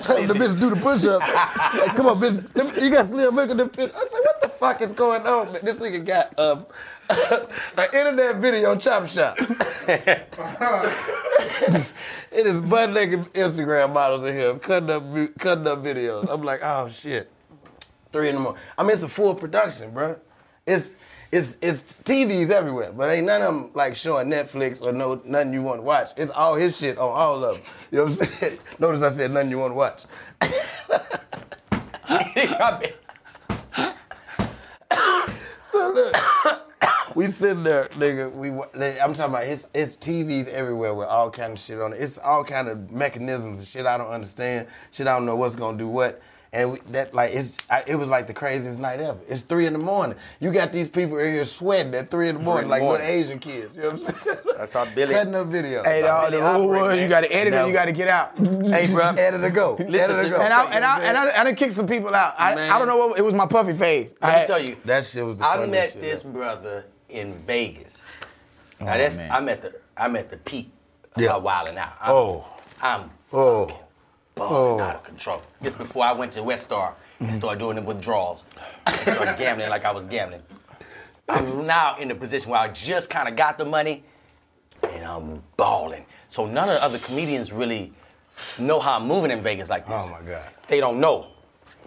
Telling 0.02 0.28
the 0.28 0.34
bitch 0.34 0.58
do 0.58 0.70
the 0.70 0.76
push-up. 0.76 1.20
Like, 1.20 1.96
come 1.96 2.06
on, 2.06 2.20
bitch. 2.20 2.40
Them- 2.52 2.72
You 2.82 2.90
got 2.90 3.06
slim 3.06 3.34
look 3.34 3.50
at 3.50 3.56
them 3.56 3.68
titties. 3.68 3.94
I 3.94 4.04
said, 4.06 4.20
what 4.22 4.40
the 4.40 4.48
fuck 4.48 4.80
is 4.80 4.92
going 4.92 5.26
on, 5.26 5.52
man? 5.52 5.60
This 5.64 5.80
nigga 5.80 6.04
got 6.04 6.38
um, 6.38 6.66
an 7.10 7.86
internet 7.92 8.36
video 8.36 8.76
chop 8.76 9.06
shop. 9.08 9.36
it 9.88 10.26
is 12.46 12.60
butt 12.60 12.92
naked 12.92 13.24
Instagram 13.34 13.92
models 13.92 14.24
in 14.24 14.34
here 14.34 14.56
cutting 14.58 14.90
up, 14.90 15.02
cutting 15.38 15.66
up 15.66 15.82
videos. 15.82 16.28
I'm 16.30 16.42
like, 16.42 16.60
oh 16.62 16.88
shit. 16.88 17.30
Three 18.12 18.28
in 18.28 18.36
the 18.36 18.40
morning. 18.40 18.62
I 18.78 18.82
mean, 18.84 18.92
it's 18.92 19.02
a 19.02 19.08
full 19.08 19.34
production, 19.34 19.90
bro. 19.92 20.16
It's 20.66 20.96
it's 21.30 21.56
it's 21.62 21.80
TVs 22.04 22.50
everywhere, 22.50 22.92
but 22.92 23.10
ain't 23.10 23.26
none 23.26 23.42
of 23.42 23.54
them 23.54 23.70
like 23.74 23.94
showing 23.94 24.28
Netflix 24.28 24.82
or 24.82 24.92
no 24.92 25.20
nothing 25.24 25.52
you 25.52 25.62
want 25.62 25.78
to 25.78 25.82
watch. 25.82 26.10
It's 26.16 26.30
all 26.30 26.54
his 26.54 26.76
shit 26.76 26.98
on 26.98 27.10
all 27.10 27.44
of 27.44 27.56
them. 27.56 27.64
You 27.90 27.98
know 27.98 28.04
what 28.04 28.20
I'm 28.20 28.26
saying? 28.26 28.58
Notice 28.78 29.02
I 29.02 29.10
said 29.10 29.30
nothing 29.32 29.50
you 29.50 29.58
want 29.58 29.72
to 29.72 29.76
watch. 29.76 30.04
So 35.72 35.92
look, 35.92 36.16
we 37.14 37.26
sitting 37.26 37.62
there, 37.62 37.88
nigga. 37.96 38.32
We 38.32 38.48
I'm 38.48 39.12
talking 39.12 39.34
about 39.34 39.44
his 39.44 39.66
his 39.74 39.96
TVs 39.96 40.48
everywhere 40.48 40.94
with 40.94 41.08
all 41.08 41.30
kind 41.30 41.52
of 41.52 41.58
shit 41.58 41.80
on 41.80 41.92
it. 41.92 42.00
It's 42.00 42.16
all 42.16 42.44
kind 42.44 42.68
of 42.68 42.90
mechanisms 42.90 43.58
and 43.58 43.68
shit 43.68 43.84
I 43.84 43.98
don't 43.98 44.10
understand. 44.10 44.68
Shit 44.90 45.06
I 45.06 45.14
don't 45.14 45.26
know 45.26 45.36
what's 45.36 45.54
gonna 45.54 45.76
do 45.76 45.88
what. 45.88 46.22
And 46.52 46.72
we, 46.72 46.80
that 46.90 47.12
like 47.12 47.32
it's 47.34 47.58
I, 47.68 47.82
it 47.86 47.96
was 47.96 48.08
like 48.08 48.26
the 48.26 48.32
craziest 48.32 48.78
night 48.80 49.00
ever. 49.00 49.18
It's 49.28 49.42
three 49.42 49.66
in 49.66 49.72
the 49.72 49.78
morning. 49.78 50.16
You 50.40 50.52
got 50.52 50.72
these 50.72 50.88
people 50.88 51.18
in 51.18 51.32
here 51.32 51.44
sweating 51.44 51.92
at 51.94 52.10
three 52.10 52.28
in 52.28 52.36
the 52.36 52.42
morning 52.42 52.64
in 52.64 52.70
like 52.70 52.82
morning. 52.82 53.02
little 53.06 53.20
Asian 53.20 53.38
kids. 53.38 53.74
You 53.76 53.82
know 53.82 53.88
what 53.90 53.92
I'm 53.94 53.98
saying? 53.98 54.36
That's 54.56 54.72
how 54.72 54.84
Billy- 54.94 55.12
cutting 55.14 55.34
up 55.34 55.48
videos. 55.48 55.84
Hey, 55.84 56.00
how 56.02 56.06
dog, 56.06 56.24
the 56.32 56.38
Billy 56.38 56.42
rule 56.42 56.70
operate, 56.76 56.82
was 56.92 56.98
you 57.00 57.08
got 57.08 57.20
to 57.22 57.32
edit 57.32 57.52
it. 57.52 57.66
You 57.66 57.72
got 57.72 57.84
to 57.86 57.92
get 57.92 58.08
out. 58.08 58.38
hey, 58.38 58.86
bro. 58.90 59.04
Edit 59.18 59.40
to 59.42 59.50
go. 59.50 59.72
Listen 59.78 59.90
Edit 59.94 60.16
to- 60.16 60.22
to 60.22 60.30
go. 60.30 60.40
And 60.40 60.54
I 60.54 60.64
and 60.70 60.84
I 60.84 60.98
what 60.98 61.04
and 61.08 61.16
I'm 61.18 61.28
I, 61.28 61.40
I 61.40 61.44
done 61.44 61.54
kicked 61.56 61.72
some 61.74 61.86
people 61.86 62.14
out. 62.14 62.34
I, 62.38 62.52
I 62.70 62.78
don't 62.78 62.86
know 62.88 62.96
what 62.96 63.18
it 63.18 63.24
was 63.24 63.34
my 63.34 63.46
puffy 63.46 63.74
phase. 63.74 64.14
I 64.22 64.28
Let 64.28 64.40
me 64.40 64.46
tell 64.46 64.62
you, 64.62 64.76
That 64.84 65.04
shit 65.04 65.24
was 65.26 65.38
the 65.38 65.44
I 65.46 65.66
met 65.66 65.92
shit 65.92 66.00
this 66.00 66.24
ever. 66.24 66.32
brother 66.32 66.84
in 67.08 67.34
Vegas. 67.40 68.02
Oh, 68.80 68.84
now 68.84 68.94
Oh, 68.94 68.98
that's 68.98 69.16
man. 69.16 69.30
I'm 69.32 69.48
at 69.48 69.62
the 69.62 69.74
I'm 69.96 70.16
at 70.16 70.30
the 70.30 70.36
peak 70.36 70.70
of 71.16 71.22
Yeah. 71.22 71.30
my 71.32 71.36
wilding 71.38 71.76
out. 71.78 71.94
I'm, 72.00 72.12
Oh. 72.12 72.46
I'm 72.80 73.10
Oh. 73.32 73.66
fucking 73.66 73.82
balling 74.36 74.80
Oh. 74.80 74.84
out 74.84 74.96
of 74.96 75.02
control. 75.02 75.42
This 75.60 75.74
before 75.76 76.04
I 76.04 76.12
went 76.12 76.32
to 76.32 76.42
West 76.42 76.64
Star 76.64 76.94
and 77.18 77.28
mm-hmm. 77.28 77.36
started 77.36 77.58
doing 77.58 77.76
the 77.76 77.82
withdrawals. 77.82 78.44
I 78.86 78.92
started 78.92 79.36
gambling 79.38 79.70
like 79.70 79.84
I 79.84 79.92
was 79.92 80.04
gambling. 80.04 80.42
I'm 81.28 81.66
now 81.66 81.96
in 81.98 82.08
the 82.08 82.14
position 82.14 82.50
where 82.50 82.60
I 82.60 82.68
just 82.68 83.10
kind 83.10 83.28
of 83.28 83.34
got 83.34 83.58
the 83.58 83.64
money 83.64 84.04
and 84.82 85.04
I'm 85.04 85.42
balling. 85.56 86.04
So 86.28 86.46
none 86.46 86.68
of 86.68 86.76
the 86.76 86.84
other 86.84 86.98
comedians 86.98 87.52
really 87.52 87.92
know 88.58 88.78
how 88.78 88.96
I'm 88.96 89.06
moving 89.08 89.30
in 89.30 89.42
Vegas 89.42 89.68
like 89.68 89.86
this. 89.86 90.04
Oh, 90.06 90.10
my 90.10 90.20
God. 90.22 90.44
They 90.68 90.78
don't 90.78 91.00
know. 91.00 91.28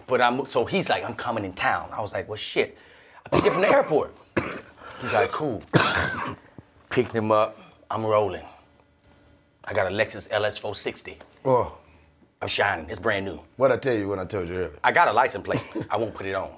But 0.06 0.20
I'm 0.20 0.44
so 0.44 0.64
he's 0.64 0.88
like, 0.88 1.04
I'm 1.04 1.14
coming 1.14 1.44
in 1.44 1.52
town. 1.52 1.88
I 1.92 2.00
was 2.00 2.12
like, 2.12 2.28
well 2.28 2.36
shit. 2.36 2.76
I 3.24 3.28
picked 3.28 3.46
it 3.46 3.52
from 3.52 3.62
the 3.62 3.70
airport. 3.70 4.14
He's 5.00 5.12
like, 5.12 5.30
cool. 5.30 5.62
Picked 6.90 7.12
him 7.12 7.30
up. 7.30 7.58
I'm 7.90 8.04
rolling. 8.04 8.44
I 9.64 9.72
got 9.72 9.86
a 9.86 9.94
Lexus 9.94 10.28
LS 10.32 10.58
460. 10.58 11.18
Oh, 11.44 11.78
I'm 12.42 12.48
shining. 12.48 12.86
It's 12.88 12.98
brand 12.98 13.26
new. 13.26 13.38
what 13.56 13.70
I 13.70 13.76
tell 13.76 13.94
you 13.94 14.08
when 14.08 14.18
I 14.18 14.24
told 14.24 14.48
you 14.48 14.54
earlier? 14.54 14.78
I 14.82 14.92
got 14.92 15.08
a 15.08 15.12
license 15.12 15.44
plate. 15.44 15.62
I 15.90 15.96
won't 15.98 16.14
put 16.14 16.24
it 16.24 16.34
on. 16.34 16.50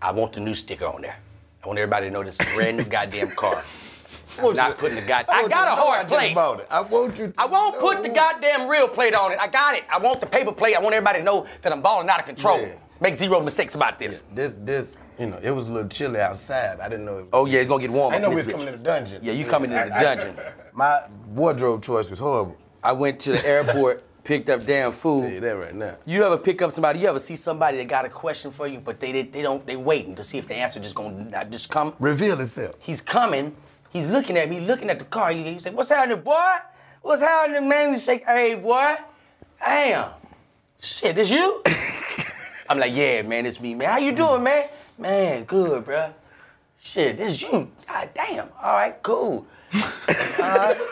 I 0.00 0.12
want 0.12 0.32
the 0.32 0.40
new 0.40 0.54
sticker 0.54 0.86
on 0.86 1.02
there. 1.02 1.16
I 1.64 1.66
want 1.66 1.78
everybody 1.80 2.06
to 2.06 2.12
know 2.12 2.22
this 2.22 2.38
is 2.38 2.48
a 2.48 2.54
brand 2.54 2.76
new 2.76 2.84
goddamn 2.84 3.30
car. 3.32 3.64
I'm 4.38 4.54
not 4.54 4.78
putting 4.78 4.96
the 4.96 5.02
god. 5.02 5.24
I, 5.28 5.40
want 5.40 5.50
got 5.50 5.72
a 5.72 5.76
to 5.76 5.82
I 5.82 5.84
hard 5.84 6.08
plate. 6.08 6.36
I 6.70 6.80
want 6.82 7.18
you. 7.18 7.32
I 7.36 7.46
won't 7.46 7.78
put 7.80 8.02
the 8.02 8.10
goddamn 8.10 8.68
real 8.68 8.86
plate 8.86 9.14
on 9.14 9.32
it. 9.32 9.38
I 9.40 9.48
got 9.48 9.74
it. 9.74 9.82
I 9.90 9.98
want 9.98 10.20
the 10.20 10.26
paper 10.26 10.52
plate. 10.52 10.76
I 10.76 10.80
want 10.80 10.94
everybody 10.94 11.18
to 11.18 11.24
know 11.24 11.46
that 11.62 11.72
I'm 11.72 11.80
balling 11.82 12.08
out 12.08 12.20
of 12.20 12.26
control. 12.26 12.60
Yeah. 12.60 12.74
Make 13.00 13.16
zero 13.16 13.40
mistakes 13.40 13.74
about 13.74 13.98
this. 13.98 14.22
This, 14.34 14.56
this, 14.60 14.98
you 15.18 15.26
know, 15.26 15.38
it 15.42 15.50
was 15.50 15.66
a 15.66 15.70
little 15.72 15.88
chilly 15.88 16.20
outside. 16.20 16.78
I 16.80 16.88
didn't 16.88 17.06
know. 17.06 17.18
It 17.18 17.22
was, 17.22 17.30
Oh 17.32 17.46
yeah, 17.46 17.60
it's 17.60 17.68
gonna 17.68 17.80
get 17.80 17.90
warm. 17.90 18.14
I 18.14 18.18
know 18.18 18.28
in 18.28 18.34
we 18.34 18.36
was 18.36 18.46
bitch. 18.46 18.52
coming 18.52 18.68
in 18.68 18.72
the 18.74 18.78
dungeon. 18.78 19.20
Yeah, 19.22 19.32
you 19.32 19.44
coming 19.46 19.72
into 19.72 19.84
the 19.84 19.90
dungeon. 20.00 20.36
My 20.72 21.02
wardrobe 21.28 21.82
choice 21.82 22.08
was 22.08 22.18
horrible. 22.18 22.56
I 22.82 22.92
went 22.92 23.18
to 23.20 23.32
the 23.32 23.46
airport, 23.46 24.04
picked 24.26 24.50
up 24.50 24.64
damn 24.66 24.92
Tell 24.92 25.20
you 25.20 25.30
food. 25.30 25.42
that 25.42 25.56
right 25.56 25.74
now. 25.74 25.96
You 26.04 26.24
ever 26.24 26.36
pick 26.36 26.60
up 26.60 26.72
somebody? 26.72 26.98
You 26.98 27.08
ever 27.08 27.18
see 27.20 27.36
somebody 27.36 27.78
that 27.78 27.88
got 27.88 28.04
a 28.04 28.08
question 28.08 28.50
for 28.50 28.66
you, 28.66 28.80
but 28.80 29.00
they 29.00 29.12
they, 29.12 29.22
they 29.22 29.42
don't 29.42 29.64
they 29.64 29.76
waiting 29.76 30.14
to 30.16 30.24
see 30.24 30.36
if 30.36 30.46
the 30.48 30.54
answer 30.56 30.80
just 30.80 30.94
gonna 30.94 31.46
just 31.50 31.70
come. 31.70 31.94
Reveal 31.98 32.38
itself. 32.40 32.74
He's 32.78 33.00
coming. 33.00 33.56
He's 33.90 34.08
looking 34.08 34.36
at 34.36 34.50
me, 34.50 34.60
looking 34.60 34.90
at 34.90 34.98
the 34.98 35.04
car. 35.06 35.30
He, 35.32 35.44
he 35.44 35.58
said, 35.58 35.74
"What's 35.74 35.88
happening, 35.88 36.20
boy? 36.20 36.56
What's 37.02 37.22
happening, 37.22 37.68
man?" 37.68 37.94
He 37.94 38.00
say, 38.00 38.18
"Hey, 38.18 38.56
boy, 38.56 38.96
damn, 39.60 40.10
shit, 40.82 41.14
this 41.14 41.30
you?" 41.30 41.62
I'm 42.68 42.78
like, 42.78 42.94
"Yeah, 42.94 43.22
man, 43.22 43.46
it's 43.46 43.60
me, 43.60 43.74
man. 43.74 43.88
How 43.90 43.98
you 43.98 44.12
doing, 44.12 44.42
man? 44.42 44.68
Man, 44.98 45.44
good, 45.44 45.84
bro. 45.84 46.12
Shit, 46.82 47.16
this 47.16 47.40
you. 47.42 47.70
God 47.88 48.10
damn. 48.14 48.48
All 48.62 48.72
right, 48.72 49.00
cool. 49.02 49.46
All 49.74 49.80
right. 50.40 50.76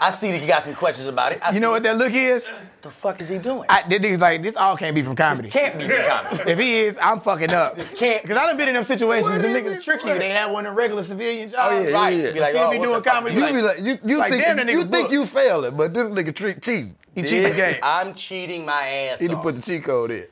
Uh, 0.00 0.04
I 0.06 0.10
see 0.10 0.30
that 0.30 0.40
you 0.40 0.46
got 0.46 0.62
some 0.62 0.74
questions 0.76 1.08
about 1.08 1.32
it. 1.32 1.40
I 1.42 1.50
You 1.50 1.58
know 1.60 1.70
what 1.70 1.82
that 1.82 1.96
look 1.96 2.12
is? 2.12 2.46
What 2.78 2.82
the 2.84 2.90
fuck 2.90 3.20
is 3.20 3.28
he 3.28 3.38
doing? 3.38 3.64
I, 3.68 3.82
this 3.88 3.98
nigga's 3.98 4.20
like, 4.20 4.40
this 4.40 4.54
all 4.54 4.76
can't 4.76 4.94
be 4.94 5.02
from 5.02 5.16
comedy. 5.16 5.50
Can't 5.50 5.76
be 5.76 5.88
from 5.88 6.04
comedy. 6.04 6.48
If 6.48 6.60
he 6.60 6.76
is, 6.76 6.96
I'm 7.02 7.18
fucking 7.20 7.52
up. 7.52 7.76
Can't- 7.96 8.22
Because 8.22 8.36
I 8.36 8.46
done 8.46 8.56
been 8.56 8.68
in 8.68 8.74
them 8.74 8.84
situations. 8.84 9.32
What 9.32 9.42
Them 9.42 9.52
niggas 9.52 9.78
it, 9.78 9.82
trick 9.82 10.00
you. 10.04 10.16
They 10.16 10.28
have 10.28 10.52
one 10.52 10.64
of 10.64 10.70
them 10.70 10.78
regular 10.78 11.02
civilian 11.02 11.48
oh, 11.48 11.52
jobs. 11.56 11.72
Oh, 11.72 11.80
yeah, 11.80 11.96
right. 11.96 12.10
yeah, 12.16 12.22
yeah. 12.26 12.32
Be 12.34 12.38
like, 12.40 12.54
Still 12.54 12.68
oh, 12.68 12.70
be 12.70 12.78
doing 12.78 13.02
comedy. 13.02 13.34
You 13.34 13.40
like, 13.40 13.52
be 13.54 13.62
like, 13.62 13.78
you, 13.80 13.98
you 14.08 14.18
like, 14.18 14.30
think 14.30 14.44
damn, 14.44 14.56
that 14.58 14.68
you 14.68 14.84
nigga 14.84 14.90
think 14.92 14.92
booked. 15.06 15.12
you 15.12 15.26
failing, 15.26 15.76
but 15.76 15.92
this 15.92 16.06
nigga 16.06 16.32
treat 16.32 16.62
cheating. 16.62 16.94
he 17.16 17.22
cheating 17.22 17.42
the 17.42 17.48
This- 17.48 17.56
game. 17.56 17.80
I'm 17.82 18.14
cheating 18.14 18.64
my 18.64 18.86
ass 18.86 19.18
He 19.18 19.26
done 19.26 19.38
off. 19.38 19.42
put 19.42 19.56
the 19.56 19.62
cheat 19.62 19.82
code 19.82 20.12
in. 20.12 20.26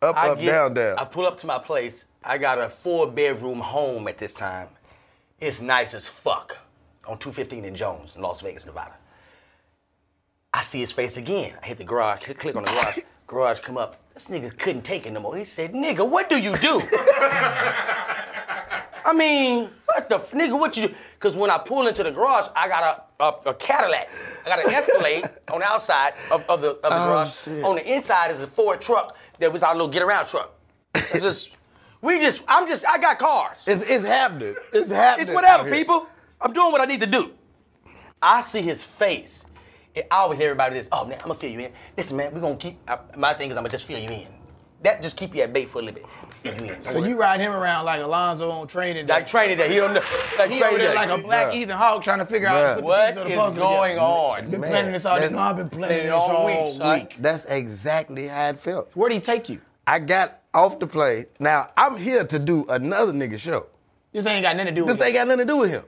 Up, 0.00 0.16
I 0.16 0.30
up, 0.30 0.38
get- 0.38 0.46
down, 0.46 0.72
down. 0.72 0.98
I 0.98 1.04
pull 1.04 1.26
up 1.26 1.36
to 1.40 1.46
my 1.46 1.58
place. 1.58 2.06
I 2.24 2.38
got 2.38 2.58
a 2.58 2.70
four 2.70 3.10
bedroom 3.10 3.60
home 3.60 4.08
at 4.08 4.16
this 4.16 4.32
time. 4.32 4.68
It's 5.38 5.60
nice 5.60 5.92
as 5.92 6.08
fuck 6.08 6.56
on 7.06 7.18
215 7.18 7.66
in 7.66 7.74
Jones, 7.74 8.16
in 8.16 8.22
Las 8.22 8.40
Vegas, 8.40 8.64
Nevada. 8.64 8.94
I 10.52 10.62
see 10.62 10.80
his 10.80 10.90
face 10.92 11.16
again. 11.16 11.54
I 11.62 11.66
hit 11.66 11.78
the 11.78 11.84
garage, 11.84 12.24
click, 12.24 12.38
click 12.38 12.56
on 12.56 12.64
the 12.64 12.70
garage. 12.70 12.98
garage 13.26 13.60
come 13.60 13.78
up. 13.78 13.96
This 14.14 14.26
nigga 14.28 14.56
couldn't 14.58 14.82
take 14.82 15.06
it 15.06 15.12
no 15.12 15.20
more. 15.20 15.36
He 15.36 15.44
said, 15.44 15.72
"Nigga, 15.72 16.08
what 16.08 16.28
do 16.28 16.36
you 16.36 16.54
do?" 16.54 16.80
I 19.02 19.12
mean, 19.14 19.70
what 19.86 20.08
the 20.08 20.16
f- 20.16 20.32
nigga? 20.32 20.58
What 20.58 20.76
you 20.76 20.88
do? 20.88 20.94
Because 21.14 21.36
when 21.36 21.50
I 21.50 21.58
pull 21.58 21.86
into 21.86 22.02
the 22.02 22.10
garage, 22.10 22.46
I 22.54 22.68
got 22.68 23.08
a, 23.18 23.24
a, 23.24 23.50
a 23.50 23.54
Cadillac. 23.54 24.08
I 24.44 24.48
got 24.48 24.64
an 24.64 24.70
Escalade 24.72 25.24
on 25.52 25.60
the 25.60 25.66
outside 25.66 26.14
of, 26.30 26.44
of 26.48 26.60
the, 26.60 26.70
of 26.70 26.82
the 26.82 26.88
oh, 26.92 27.06
garage. 27.06 27.32
shit. 27.32 27.64
On 27.64 27.76
the 27.76 27.92
inside 27.92 28.30
is 28.30 28.40
a 28.40 28.46
Ford 28.46 28.80
truck 28.80 29.16
that 29.38 29.52
was 29.52 29.62
our 29.62 29.74
little 29.74 29.88
get 29.88 30.02
around 30.02 30.26
truck. 30.26 30.52
It's 30.94 31.20
just, 31.22 31.50
we 32.02 32.18
just, 32.18 32.44
I'm 32.48 32.66
just, 32.66 32.84
I 32.86 32.98
got 32.98 33.18
cars. 33.18 33.64
It's, 33.66 33.82
it's 33.82 34.04
happening. 34.04 34.54
It's 34.72 34.90
happening. 34.90 35.26
It's 35.26 35.34
whatever, 35.34 35.70
people. 35.70 36.06
I'm 36.40 36.52
doing 36.52 36.72
what 36.72 36.80
I 36.80 36.84
need 36.84 37.00
to 37.00 37.06
do. 37.06 37.32
I 38.22 38.42
see 38.42 38.62
his 38.62 38.84
face. 38.84 39.44
I 39.96 40.02
always 40.10 40.38
hear 40.38 40.48
everybody 40.50 40.74
this. 40.74 40.88
Oh 40.92 41.04
man, 41.04 41.14
I'm 41.20 41.28
gonna 41.28 41.34
fill 41.34 41.50
you 41.50 41.60
in. 41.60 41.72
Listen, 41.96 42.16
man, 42.16 42.32
we're 42.32 42.40
gonna 42.40 42.56
keep. 42.56 42.78
I, 42.88 42.98
my 43.16 43.34
thing 43.34 43.50
is, 43.50 43.56
I'm 43.56 43.62
gonna 43.62 43.70
just 43.70 43.84
fill 43.84 43.98
you 43.98 44.08
in. 44.10 44.26
That 44.82 45.02
just 45.02 45.16
keep 45.16 45.34
you 45.34 45.42
at 45.42 45.52
bay 45.52 45.66
for 45.66 45.80
a 45.80 45.82
little 45.82 46.00
bit. 46.00 46.06
Fill 46.30 46.66
you 46.66 46.72
in. 46.72 46.80
So 46.82 47.04
you 47.04 47.16
ride 47.18 47.38
him 47.40 47.52
around 47.52 47.84
like 47.84 48.00
Alonzo 48.00 48.50
on 48.50 48.66
training 48.66 49.04
day. 49.06 49.12
like 49.12 49.26
training 49.26 49.58
day. 49.58 49.68
he 49.68 49.76
don't 49.76 49.92
know. 49.92 50.00
Like 50.38 50.50
he 50.50 50.58
training 50.58 50.62
over 50.62 50.78
there 50.78 50.88
day. 50.92 50.94
like 50.94 51.10
a 51.10 51.18
black 51.18 51.52
Yeah. 51.54 51.60
Ethan 51.60 51.76
Hawke 51.76 52.02
trying 52.02 52.20
to 52.20 52.24
figure 52.26 52.48
out 52.48 52.52
how 52.54 52.60
Yeah. 52.60 52.68
to 52.68 52.74
put 52.76 52.80
the 52.80 52.86
What 52.86 53.06
piece 53.08 53.16
of 53.18 53.24
the 53.24 53.30
is 53.32 53.38
puzzle 53.38 53.62
going 53.62 53.90
together. 53.96 54.06
on? 54.06 54.50
Been 54.50 54.60
Man, 54.62 54.70
planning 54.70 54.92
this 54.92 55.04
all. 55.04 55.14
that's- 55.16 55.32
No, 55.32 55.38
I've 55.38 55.56
been 55.56 55.68
planning 55.68 55.88
Planning 55.88 56.06
this 56.06 56.14
all 56.14 56.30
all 56.30 56.46
week, 56.46 56.68
son. 56.68 56.98
week. 57.00 57.16
That's 57.18 57.44
exactly 57.44 58.28
how 58.28 58.48
it 58.48 58.58
felt. 58.58 58.90
Where'd 58.96 59.12
he 59.12 59.20
take 59.20 59.50
you? 59.50 59.60
I 59.86 59.98
got 59.98 60.38
off 60.54 60.78
the 60.78 60.86
plane. 60.86 61.26
Now 61.38 61.70
I'm 61.76 61.96
here 61.98 62.24
to 62.24 62.38
do 62.38 62.64
another 62.70 63.12
nigga 63.12 63.38
show. 63.38 63.66
This 64.12 64.24
ain't 64.24 64.42
got 64.42 64.56
nothing 64.56 64.74
to 64.74 64.80
do 64.80 64.86
with 64.86 64.96
This 64.96 65.06
ain't 65.06 65.14
got 65.14 65.26
nothing 65.28 65.46
to 65.46 65.52
do 65.52 65.56
with 65.58 65.70
him. 65.70 65.84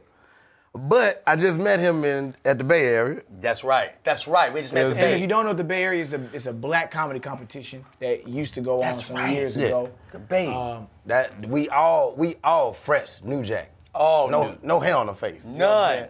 But 0.74 1.22
I 1.26 1.37
just 1.37 1.58
met 1.58 1.80
him 1.80 2.02
in 2.04 2.35
at 2.46 2.56
the 2.56 2.64
Bay 2.64 2.87
Area. 2.87 3.20
That's 3.40 3.62
right. 3.62 3.92
That's 4.04 4.26
right. 4.26 4.52
We 4.52 4.62
just 4.62 4.72
met 4.72 4.88
the 4.88 4.96
And 4.96 5.11
if 5.14 5.20
you 5.20 5.26
don't 5.26 5.44
know, 5.44 5.52
the 5.52 5.62
Bay 5.64 5.82
Area 5.85 6.00
is 6.00 6.14
a, 6.14 6.28
it's 6.32 6.46
a 6.46 6.52
black 6.52 6.90
comedy 6.90 7.20
competition 7.20 7.85
that 8.00 8.26
used 8.26 8.54
to 8.54 8.62
go 8.62 8.78
That's 8.78 8.98
on 9.00 9.04
some 9.04 9.16
right. 9.16 9.35
years 9.35 9.54
Yeah. 9.54 9.66
ago. 9.66 9.90
The 10.12 10.18
Bay. 10.18 10.46
Um, 10.54 10.88
That 11.06 11.46
we 11.46 11.68
all 11.68 12.14
we 12.16 12.37
all 12.42 12.72
fresh, 12.72 13.22
new 13.22 13.42
jack. 13.42 13.70
Oh 13.94 14.28
no 14.30 14.44
new. 14.48 14.58
no 14.62 14.80
hair 14.80 14.96
on 14.96 15.08
the 15.08 15.14
face. 15.14 15.44
You 15.44 15.52
know 15.52 15.68
what 15.74 15.98
None. 15.98 16.08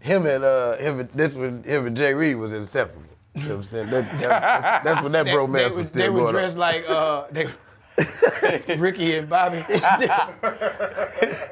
him 0.00 0.26
and 0.26 0.42
uh 0.44 0.76
him 0.78 1.00
and, 1.00 1.10
this 1.10 1.34
was 1.34 1.62
him 1.66 1.86
and 1.86 1.94
Jay 1.96 2.14
Reed 2.14 2.36
was 2.36 2.54
inseparable. 2.54 3.02
You 3.34 3.42
know 3.42 3.56
what 3.56 3.64
I'm 3.64 3.70
saying? 3.70 3.86
That, 3.90 4.10
that, 4.12 4.20
that's, 4.20 4.84
that's 4.84 5.02
when 5.02 5.12
that 5.12 5.24
they, 5.26 5.32
bromance 5.32 5.52
they 5.52 5.64
was 5.68 5.74
was, 5.76 5.88
still 5.88 6.02
they 6.02 6.08
were 6.10 6.20
going 6.20 6.32
dressed 6.32 6.54
on. 6.54 6.60
like 6.60 6.84
uh, 6.88 7.24
they, 7.30 7.48
Ricky 8.78 9.16
and 9.16 9.28
Bobby. 9.28 9.64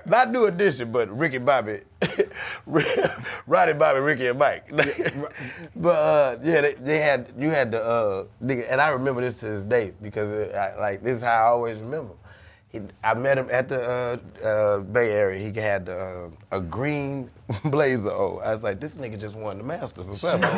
Not 0.07 0.31
new 0.31 0.47
edition, 0.47 0.91
but 0.91 1.09
Ricky 1.17 1.39
Bobby, 1.39 1.81
Roddy 3.47 3.73
Bobby, 3.75 4.01
Ricky 4.01 4.27
and 4.29 4.39
Mike. 4.39 4.65
but 5.77 5.89
uh, 5.91 6.37
yeah, 6.43 6.61
they, 6.63 6.75
they 6.75 6.99
had 6.99 7.33
you 7.39 7.51
had 7.51 7.71
the 7.73 7.85
uh, 7.85 8.25
nigga, 8.43 8.67
and 8.71 8.81
I 8.81 8.89
remember 8.89 9.21
this 9.21 9.39
to 9.41 9.47
this 9.47 9.65
day 9.65 9.93
because 10.03 10.31
it, 10.31 10.55
I, 10.55 10.79
like 10.81 11.03
this 11.03 11.19
is 11.19 11.23
how 11.23 11.31
I 11.31 11.49
always 11.49 11.79
remember. 11.79 12.15
He, 12.71 12.81
I 13.03 13.15
met 13.15 13.37
him 13.37 13.49
at 13.51 13.69
the 13.69 13.83
uh, 13.83 14.47
uh, 14.47 14.81
Bay 14.81 15.11
Area. 15.13 15.51
He 15.51 15.61
had 15.61 15.89
uh, 15.89 16.29
a 16.53 16.61
green 16.61 17.29
blazer 17.65 18.11
on. 18.11 18.43
I 18.43 18.53
was 18.53 18.63
like, 18.63 18.79
this 18.81 18.95
nigga 18.97 19.19
just 19.21 19.35
won 19.37 19.59
the 19.59 19.65
Masters 19.65 20.09
or 20.09 20.17
something. 20.17 20.49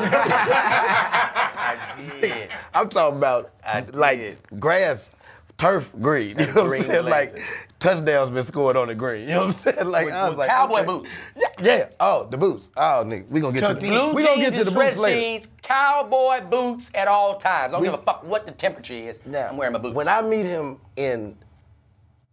Yeah. 2.23 2.47
I'm 2.75 2.89
talking 2.89 3.17
about 3.19 3.53
I 3.65 3.81
like 3.93 4.19
did. 4.19 4.39
grass, 4.61 5.15
turf 5.63 5.93
green. 6.01 6.39
You 6.39 6.47
know 6.47 6.65
what 6.65 6.81
I'm 6.81 6.87
saying? 6.91 7.05
Like 7.05 7.43
touchdowns 7.79 8.31
been 8.31 8.45
scored 8.45 8.77
on 8.77 8.89
the 8.89 8.95
green. 8.95 9.23
You 9.29 9.35
know 9.35 9.47
what 9.47 9.47
I'm 9.47 9.53
saying? 9.53 9.89
Like 9.89 10.07
With- 10.07 10.15
I 10.15 10.23
was 10.25 10.31
with 10.31 10.39
like 10.41 10.49
cowboy 10.49 10.77
okay. 10.79 10.87
boots. 10.87 11.21
Yeah, 11.37 11.49
yeah. 11.63 11.89
Oh, 12.01 12.27
the 12.29 12.37
boots. 12.37 12.71
Oh, 12.77 13.03
nigga, 13.07 13.29
we 13.31 13.41
gonna 13.41 13.53
get 13.53 13.61
Chuck 13.61 13.79
to 13.79 13.87
the 13.87 13.89
Blue 13.89 14.13
we 14.15 14.25
gonna 14.25 14.41
get 14.41 14.55
to 14.55 14.65
the 14.65 14.71
boots 14.71 14.97
later. 14.97 15.21
jeans, 15.21 15.49
cowboy 15.63 16.41
boots 16.43 16.91
at 16.95 17.07
all 17.09 17.37
times. 17.37 17.73
I 17.73 17.77
don't 17.77 17.83
We- 17.83 17.87
give 17.89 17.95
a 17.95 18.03
fuck 18.03 18.25
what 18.25 18.45
the 18.47 18.53
temperature 18.53 18.95
is. 18.95 19.21
Now, 19.25 19.49
I'm 19.49 19.57
wearing 19.57 19.73
my 19.73 19.79
boots. 19.79 19.95
When 19.95 20.09
I 20.09 20.21
meet 20.23 20.47
him 20.47 20.79
in 20.97 21.37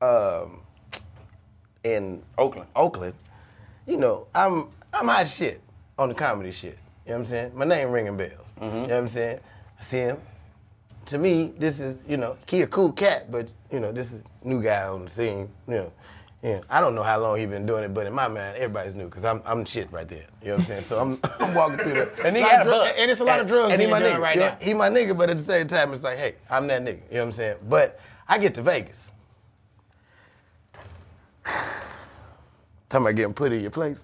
um 0.01 0.61
in 1.83 2.21
Oakland. 2.37 2.67
Oakland, 2.75 3.13
you 3.85 3.97
know, 3.97 4.27
I'm 4.33 4.67
I'm 4.93 5.07
hot 5.07 5.27
shit 5.27 5.61
on 5.97 6.09
the 6.09 6.15
comedy 6.15 6.51
shit. 6.51 6.77
You 7.05 7.11
know 7.11 7.17
what 7.19 7.23
I'm 7.25 7.29
saying? 7.29 7.51
My 7.55 7.65
name 7.65 7.91
ringing 7.91 8.17
bells. 8.17 8.31
Mm-hmm. 8.59 8.63
You 8.63 8.71
know 8.73 8.87
what 8.87 8.91
I'm 8.93 9.07
saying? 9.07 9.39
I 9.79 9.83
see 9.83 9.97
him. 9.99 10.17
To 11.09 11.17
me, 11.17 11.53
this 11.57 11.79
is, 11.79 11.97
you 12.07 12.17
know, 12.17 12.37
he 12.47 12.61
a 12.61 12.67
cool 12.67 12.91
cat, 12.91 13.31
but 13.31 13.51
you 13.71 13.79
know, 13.79 13.91
this 13.91 14.11
is 14.13 14.23
new 14.43 14.61
guy 14.61 14.83
on 14.87 15.05
the 15.05 15.09
scene. 15.09 15.49
You 15.67 15.73
know. 15.75 15.93
Yeah, 16.43 16.61
I 16.69 16.79
don't 16.79 16.95
know 16.95 17.03
how 17.03 17.19
long 17.19 17.37
he 17.37 17.45
been 17.45 17.65
doing 17.65 17.83
it, 17.83 17.93
but 17.93 18.07
in 18.07 18.13
my 18.13 18.27
mind, 18.29 18.55
everybody's 18.55 18.95
new 18.95 19.05
because 19.05 19.25
I'm 19.25 19.41
I'm 19.45 19.65
shit 19.65 19.91
right 19.91 20.07
there. 20.07 20.25
You 20.41 20.49
know 20.49 20.53
what 20.55 20.59
I'm 20.61 20.65
saying? 20.67 20.83
So 20.83 20.99
I'm 20.99 21.19
I'm 21.41 21.53
walking 21.53 21.79
through 21.79 21.93
the 21.95 22.25
And 22.25 22.37
he 22.37 22.43
Lot 22.43 22.51
had 22.51 22.61
of 22.61 22.67
a 22.67 22.69
dru- 22.69 22.79
buzz. 22.79 22.91
and 22.97 23.11
it's 23.11 23.19
a 23.19 23.23
lot 23.25 23.39
of 23.41 23.47
drugs 23.47 23.73
and 23.73 23.81
he 23.81 23.87
my 23.89 23.99
nigga. 23.99 24.19
right 24.19 24.35
you 24.35 24.41
know, 24.41 24.47
now. 24.49 24.57
He 24.61 24.73
my 24.73 24.89
nigga, 24.89 25.17
but 25.17 25.29
at 25.29 25.37
the 25.37 25.43
same 25.43 25.67
time, 25.67 25.91
it's 25.93 26.03
like, 26.03 26.17
hey, 26.17 26.35
I'm 26.49 26.67
that 26.67 26.81
nigga. 26.83 27.01
You 27.09 27.15
know 27.15 27.19
what 27.21 27.25
I'm 27.25 27.31
saying? 27.33 27.57
But 27.67 27.99
I 28.27 28.37
get 28.37 28.53
to 28.55 28.61
Vegas. 28.61 29.11
Talking 32.89 33.05
about 33.05 33.15
getting 33.15 33.33
put 33.33 33.51
in 33.51 33.59
your 33.61 33.71
place. 33.71 34.03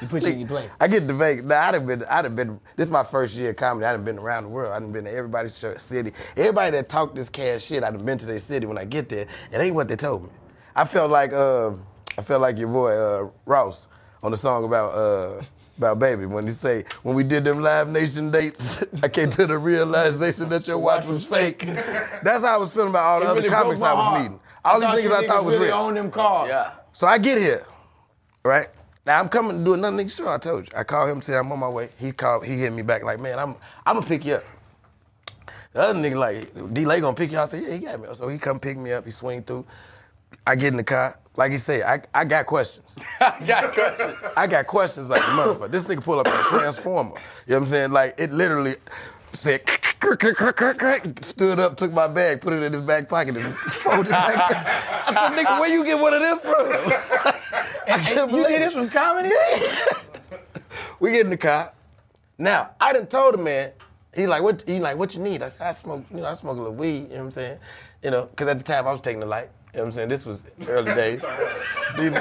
He 0.00 0.06
put 0.06 0.22
you 0.22 0.30
in 0.30 0.38
your 0.40 0.48
place. 0.48 0.70
I 0.80 0.88
get 0.88 1.06
to 1.08 1.14
Vegas. 1.14 1.44
Now, 1.44 1.60
I'd 1.68 1.74
have 1.74 1.86
been, 1.86 2.04
I'd 2.08 2.24
have 2.24 2.34
been, 2.34 2.58
this 2.76 2.86
is 2.86 2.90
my 2.90 3.04
first 3.04 3.34
year 3.36 3.50
of 3.50 3.56
comedy. 3.56 3.84
I'd 3.86 3.92
have 3.92 4.04
been 4.04 4.18
around 4.18 4.44
the 4.44 4.48
world. 4.48 4.72
I'd 4.72 4.82
have 4.82 4.92
been 4.92 5.04
to 5.04 5.12
everybody's 5.12 5.62
city. 5.78 6.12
Everybody 6.36 6.70
that 6.72 6.88
talked 6.88 7.14
this 7.14 7.28
cash 7.28 7.64
shit, 7.64 7.82
I'd 7.84 7.92
have 7.92 8.04
been 8.04 8.18
to 8.18 8.26
their 8.26 8.38
city 8.38 8.66
when 8.66 8.78
I 8.78 8.84
get 8.84 9.08
there. 9.10 9.26
It 9.52 9.58
ain't 9.58 9.74
what 9.74 9.88
they 9.88 9.96
told 9.96 10.22
me. 10.24 10.30
I 10.74 10.84
felt 10.86 11.10
like, 11.10 11.32
uh, 11.32 11.72
I 12.16 12.22
felt 12.22 12.40
like 12.40 12.56
your 12.58 12.68
boy, 12.68 12.92
uh, 12.92 13.28
Ross, 13.44 13.86
on 14.22 14.30
the 14.30 14.36
song 14.38 14.64
about, 14.64 14.94
uh, 14.94 15.42
about 15.76 15.98
baby 15.98 16.24
when 16.24 16.46
he 16.46 16.52
say 16.52 16.84
when 17.02 17.16
we 17.16 17.24
did 17.24 17.44
them 17.44 17.58
live 17.60 17.88
nation 17.88 18.30
dates 18.30 18.84
I 19.02 19.08
came 19.08 19.28
to 19.30 19.44
the 19.44 19.58
realization 19.58 20.48
that 20.50 20.68
your 20.68 20.78
watch 20.78 21.04
was 21.04 21.24
fake. 21.26 21.66
That's 21.66 22.44
how 22.44 22.54
I 22.54 22.56
was 22.58 22.72
feeling 22.72 22.90
about 22.90 23.02
all 23.04 23.20
the 23.20 23.26
It 23.26 23.28
other 23.30 23.40
really 23.40 23.50
comics 23.50 23.80
I 23.80 23.92
was 23.92 24.04
heart. 24.04 24.22
meeting. 24.22 24.40
All 24.64 24.78
these 24.80 24.88
niggas 24.88 25.12
I 25.24 25.26
thought 25.26 25.44
was 25.44 25.54
really 25.54 25.66
rich. 25.66 25.74
own 25.74 25.94
them 25.94 26.10
cars. 26.12 26.48
Yeah. 26.50 26.70
So 26.92 27.08
I 27.08 27.18
get 27.18 27.38
here, 27.38 27.66
right? 28.44 28.68
Now 29.06 29.20
I'm 29.20 29.28
coming 29.28 29.58
to 29.58 29.64
do 29.64 29.74
another 29.74 29.96
nigga 29.96 30.16
show. 30.16 30.28
I 30.28 30.38
told 30.38 30.64
you. 30.66 30.72
I 30.76 30.84
called 30.84 31.10
him, 31.10 31.22
say 31.22 31.36
I'm 31.36 31.50
on 31.52 31.58
my 31.58 31.68
way. 31.68 31.90
He 31.98 32.12
called, 32.12 32.46
he 32.46 32.58
hit 32.58 32.72
me 32.72 32.82
back 32.82 33.02
like, 33.04 33.20
man, 33.20 33.38
I'm 33.38 33.56
I'm 33.84 33.96
gonna 33.96 34.06
pick 34.06 34.24
you 34.24 34.34
up. 34.34 34.44
The 35.72 35.80
other 35.80 35.98
nigga 35.98 36.16
like, 36.16 36.74
D-Lay 36.74 37.00
gonna 37.00 37.16
pick 37.16 37.32
you 37.32 37.38
up. 37.38 37.44
I 37.44 37.50
said, 37.50 37.62
yeah, 37.64 37.72
he 37.74 37.78
got 37.80 38.00
me. 38.00 38.08
So 38.14 38.28
he 38.28 38.38
come 38.38 38.60
pick 38.60 38.76
me 38.78 38.92
up. 38.92 39.04
He 39.04 39.10
swing 39.10 39.42
through. 39.42 39.66
I 40.46 40.56
get 40.56 40.68
in 40.68 40.76
the 40.76 40.84
car. 40.84 41.18
Like 41.36 41.52
he 41.52 41.58
said, 41.58 41.82
I, 41.82 42.20
I 42.20 42.24
got 42.24 42.46
questions. 42.46 42.94
I 43.20 43.36
Got 43.46 43.64
a 43.64 43.68
question. 43.68 44.16
I 44.36 44.46
got 44.46 44.66
questions 44.68 45.10
like 45.10 45.20
motherfucker. 45.22 45.70
This 45.70 45.86
nigga 45.86 46.02
pull 46.02 46.20
up 46.20 46.28
a 46.28 46.42
transformer. 46.48 47.10
You 47.46 47.52
know 47.52 47.56
what 47.56 47.62
I'm 47.62 47.66
saying? 47.66 47.92
Like 47.92 48.14
it 48.18 48.32
literally 48.32 48.76
said 49.34 49.62
stood 51.22 51.60
up, 51.60 51.76
took 51.76 51.92
my 51.92 52.06
bag, 52.08 52.40
put 52.40 52.52
it 52.52 52.62
in 52.62 52.72
his 52.72 52.82
back 52.82 53.08
pocket, 53.08 53.36
and 53.36 53.54
folded 53.56 54.06
it 54.06 54.10
back. 54.10 54.50
I 55.08 55.12
said, 55.12 55.44
nigga, 55.44 55.60
where 55.60 55.70
you 55.70 55.84
get 55.84 55.98
one 55.98 56.14
of 56.14 56.20
them 56.20 56.38
from? 56.40 56.66
I 57.88 58.10
You 58.20 58.26
believe 58.26 58.46
did 58.48 58.62
this 58.62 58.74
from 58.74 58.88
comedy? 58.88 59.30
We 61.00 61.10
get 61.10 61.22
in 61.22 61.30
the 61.30 61.36
car. 61.36 61.72
Now, 62.38 62.70
I 62.80 62.92
done 62.92 63.08
told 63.08 63.34
the 63.34 63.38
man, 63.38 63.72
he 64.14 64.26
like, 64.26 64.42
what 64.42 64.64
he 64.66 64.78
like, 64.78 64.96
what 64.96 65.14
you 65.14 65.20
need? 65.20 65.42
I 65.42 65.48
said, 65.48 65.66
I 65.66 65.72
smoke, 65.72 66.04
you 66.10 66.18
know, 66.18 66.26
I 66.26 66.34
smoke 66.34 66.56
a 66.56 66.60
little 66.60 66.74
weed, 66.74 67.02
you 67.02 67.08
know 67.08 67.16
what 67.16 67.20
I'm 67.24 67.30
saying? 67.32 67.58
You 68.02 68.10
know, 68.10 68.26
because 68.26 68.48
at 68.48 68.58
the 68.58 68.64
time 68.64 68.86
I 68.86 68.92
was 68.92 69.00
taking 69.00 69.20
the 69.20 69.26
light. 69.26 69.50
You 69.72 69.78
know 69.78 69.84
what 69.84 69.88
I'm 69.88 69.92
saying? 69.92 70.08
This 70.08 70.24
was 70.24 70.44
early 70.68 70.94
days. 70.94 71.24
these, 71.98 72.12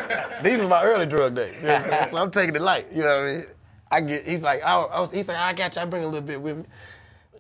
these 0.44 0.60
were 0.60 0.68
my 0.68 0.84
early 0.84 1.06
drug 1.06 1.36
days. 1.36 1.56
You 1.62 1.68
know 1.68 1.74
what 1.76 1.84
I'm 1.84 1.90
saying? 1.92 2.10
So 2.10 2.18
I'm 2.18 2.32
taking 2.32 2.54
the 2.56 2.64
light. 2.64 2.88
You 2.92 3.04
know 3.04 3.16
what 3.16 3.28
I 3.28 3.32
mean? 3.38 3.46
I 3.92 4.02
get. 4.02 4.26
He's 4.26 4.42
like, 4.42 4.64
I, 4.66 4.82
I 4.82 5.00
was, 5.00 5.12
he's 5.12 5.28
like, 5.28 5.38
I 5.38 5.54
got 5.54 5.76
you. 5.76 5.82
I 5.84 5.86
bring 5.86 6.04
a 6.04 6.08
little 6.08 6.28
bit 6.28 6.42
with 6.42 6.58
me. 6.58 6.64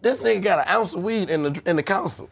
This 0.03 0.21
nigga 0.21 0.43
got 0.43 0.59
an 0.59 0.65
ounce 0.67 0.93
of 0.93 1.01
weed 1.01 1.29
in 1.29 1.43
the 1.43 1.61
in 1.65 1.75
the 1.77 1.83
council. 1.83 2.29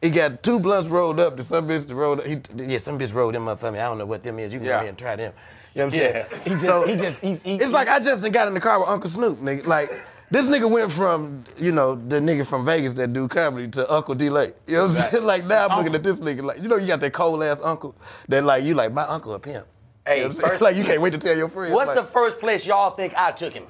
He 0.00 0.08
got 0.08 0.42
two 0.42 0.58
blunts 0.58 0.88
rolled 0.88 1.20
up. 1.20 1.36
The 1.36 1.44
some 1.44 1.68
bitch 1.68 1.92
rolled 1.94 2.20
up. 2.20 2.26
He, 2.26 2.40
yeah, 2.56 2.78
some 2.78 2.98
bitch 2.98 3.12
rolled 3.12 3.34
them 3.34 3.48
up 3.48 3.60
for 3.60 3.70
me. 3.70 3.78
I 3.78 3.82
don't 3.82 3.98
know 3.98 4.06
what 4.06 4.22
them 4.22 4.38
is. 4.38 4.52
You 4.52 4.58
can 4.60 4.66
Yeah. 4.66 4.72
go 4.74 4.76
ahead 4.78 4.88
and 4.88 4.98
try 4.98 5.16
them. 5.16 5.32
You 5.74 5.78
know 5.80 5.86
what 5.86 5.94
I'm 5.94 6.00
Yeah. 6.00 6.12
saying? 6.28 6.42
He 6.44 6.50
just, 6.50 6.64
So- 6.64 6.86
he 6.86 6.94
just, 6.96 7.20
he's, 7.20 7.42
he, 7.42 7.54
it's 7.56 7.72
like 7.72 7.88
I 7.88 8.00
just 8.00 8.32
got 8.32 8.48
in 8.48 8.54
the 8.54 8.60
car 8.60 8.80
with 8.80 8.88
Uncle 8.88 9.10
Snoop, 9.10 9.40
nigga. 9.42 9.66
Like 9.66 9.92
this 10.30 10.48
nigga 10.48 10.70
went 10.70 10.90
from, 10.90 11.44
you 11.58 11.72
know, 11.72 11.96
the 11.96 12.16
nigga 12.20 12.46
from 12.46 12.64
Vegas 12.64 12.94
that 12.94 13.12
do 13.12 13.28
comedy 13.28 13.68
to 13.72 13.92
Uncle 13.92 14.14
D-Lay. 14.14 14.52
You 14.66 14.76
know 14.76 14.86
what 14.86 14.96
I'm 14.96 15.10
saying? 15.10 15.24
Like 15.32 15.44
now 15.44 15.66
I'm 15.68 15.76
looking 15.78 15.94
at 15.94 16.02
this 16.02 16.18
nigga 16.20 16.42
like, 16.44 16.62
you 16.62 16.68
know, 16.68 16.76
you 16.76 16.86
got 16.86 17.00
that 17.00 17.12
cold 17.12 17.42
ass 17.42 17.58
uncle 17.62 17.94
that 18.28 18.44
like 18.44 18.64
you 18.64 18.74
like 18.74 18.92
my 18.92 19.02
uncle 19.02 19.34
a 19.34 19.38
pimp. 19.40 19.66
Hey, 20.06 20.18
You 20.18 20.22
know 20.22 20.28
what 20.28 20.34
I'm 20.36 20.40
saying? 20.40 20.50
first- 20.52 20.62
like 20.66 20.76
you 20.76 20.84
can't 20.84 21.02
wait 21.02 21.10
to 21.10 21.18
tell 21.18 21.36
your 21.36 21.48
friends. 21.48 21.74
What's 21.74 21.88
like, 21.88 21.96
the 21.96 22.04
first 22.04 22.40
place 22.40 22.64
y'all 22.64 22.90
think 22.90 23.12
I 23.16 23.32
took 23.32 23.52
him? 23.52 23.64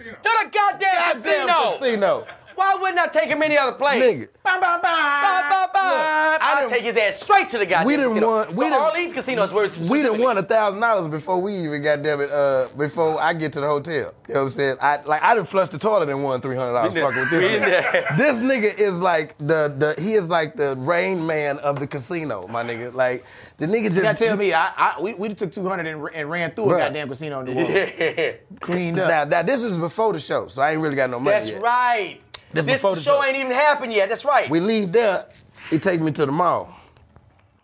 To 0.00 0.04
the 0.22 0.50
goddamn, 0.50 0.80
Goddamn 1.14 1.46
casino. 1.48 1.78
casino. 1.78 2.26
Why 2.60 2.74
wouldn't 2.78 2.98
I 2.98 3.06
take 3.06 3.30
him 3.30 3.42
any 3.42 3.56
other 3.56 3.72
place? 3.72 4.02
Nigga. 4.02 4.28
Bam, 4.44 4.60
bam, 4.60 4.82
bam. 4.82 4.92
Bye, 4.92 5.46
bye, 5.48 5.68
bye. 5.72 5.80
I 5.82 6.38
I'll 6.42 6.60
done- 6.62 6.70
take 6.70 6.82
his 6.84 6.94
ass 6.94 7.16
straight 7.22 7.48
to 7.50 7.58
the 7.58 7.64
goddamn 7.64 7.86
We 7.86 7.96
done 7.96 8.08
casino. 8.08 8.26
won- 8.28 8.54
we 8.54 8.64
The 8.66 8.70
done- 8.72 8.82
Orleans 8.82 9.14
casino 9.14 9.42
is 9.44 9.52
where 9.54 9.64
it's 9.64 9.78
We 9.78 10.02
didn't 10.02 10.20
won 10.20 10.36
a 10.36 10.42
thousand 10.42 10.80
dollars 10.80 11.08
before 11.08 11.40
we 11.40 11.54
even 11.54 11.80
got 11.80 12.02
them 12.02 12.20
it, 12.20 12.30
uh, 12.30 12.68
before 12.76 13.18
I 13.18 13.32
get 13.32 13.54
to 13.54 13.60
the 13.62 13.66
hotel. 13.66 14.12
You 14.28 14.34
know 14.34 14.40
what 14.40 14.46
I'm 14.48 14.50
saying? 14.52 14.76
I 14.82 15.00
like 15.06 15.22
I 15.22 15.34
done 15.34 15.46
flush 15.46 15.70
the 15.70 15.78
toilet 15.78 16.10
and 16.10 16.22
won 16.22 16.42
three 16.42 16.54
hundred 16.54 16.72
dollars 16.74 16.92
We 16.92 17.00
fucking 17.00 17.18
with 17.20 17.30
this 17.30 17.62
nigga. 17.62 18.16
This 18.18 18.42
nigga 18.42 18.78
is 18.78 19.00
like 19.00 19.36
the 19.38 19.72
the 19.78 19.94
he 19.98 20.12
is 20.12 20.28
like 20.28 20.54
the 20.54 20.76
rain 20.76 21.26
man 21.26 21.58
of 21.60 21.80
the 21.80 21.86
casino, 21.86 22.46
my 22.48 22.62
nigga. 22.62 22.92
Like 22.94 23.24
the 23.56 23.66
nigga 23.68 23.84
just 23.86 23.96
You 23.96 24.02
gotta 24.02 24.18
tell 24.18 24.36
me, 24.36 24.52
I, 24.52 24.70
I 24.76 25.00
we, 25.00 25.14
we 25.14 25.32
took 25.34 25.50
200 25.50 25.86
and, 25.86 26.08
and 26.14 26.30
ran 26.30 26.50
through 26.50 26.64
a 26.72 26.74
Bruh. 26.74 26.78
goddamn 26.78 27.08
casino 27.08 27.40
in 27.40 27.46
the 27.46 27.54
world. 27.54 28.36
Cleaned 28.60 28.98
up. 28.98 29.08
Now, 29.08 29.24
now 29.24 29.42
this 29.42 29.60
is 29.64 29.78
before 29.78 30.12
the 30.12 30.20
show, 30.20 30.48
so 30.48 30.60
I 30.60 30.72
ain't 30.72 30.80
really 30.82 30.96
got 30.96 31.08
no 31.08 31.18
money 31.20 31.36
That's 31.38 31.50
yet. 31.50 31.62
right. 31.62 32.20
This 32.52 32.64
this 32.64 32.74
before 32.76 32.94
the 32.96 33.02
show 33.02 33.20
show. 33.20 33.24
ain't 33.24 33.36
even 33.36 33.52
happened 33.52 33.92
yet. 33.92 34.08
That's 34.08 34.24
right. 34.24 34.48
We 34.50 34.60
leave 34.60 34.92
there. 34.92 35.26
He 35.70 35.78
takes 35.78 36.02
me 36.02 36.10
to 36.12 36.26
the 36.26 36.32
mall. 36.32 36.76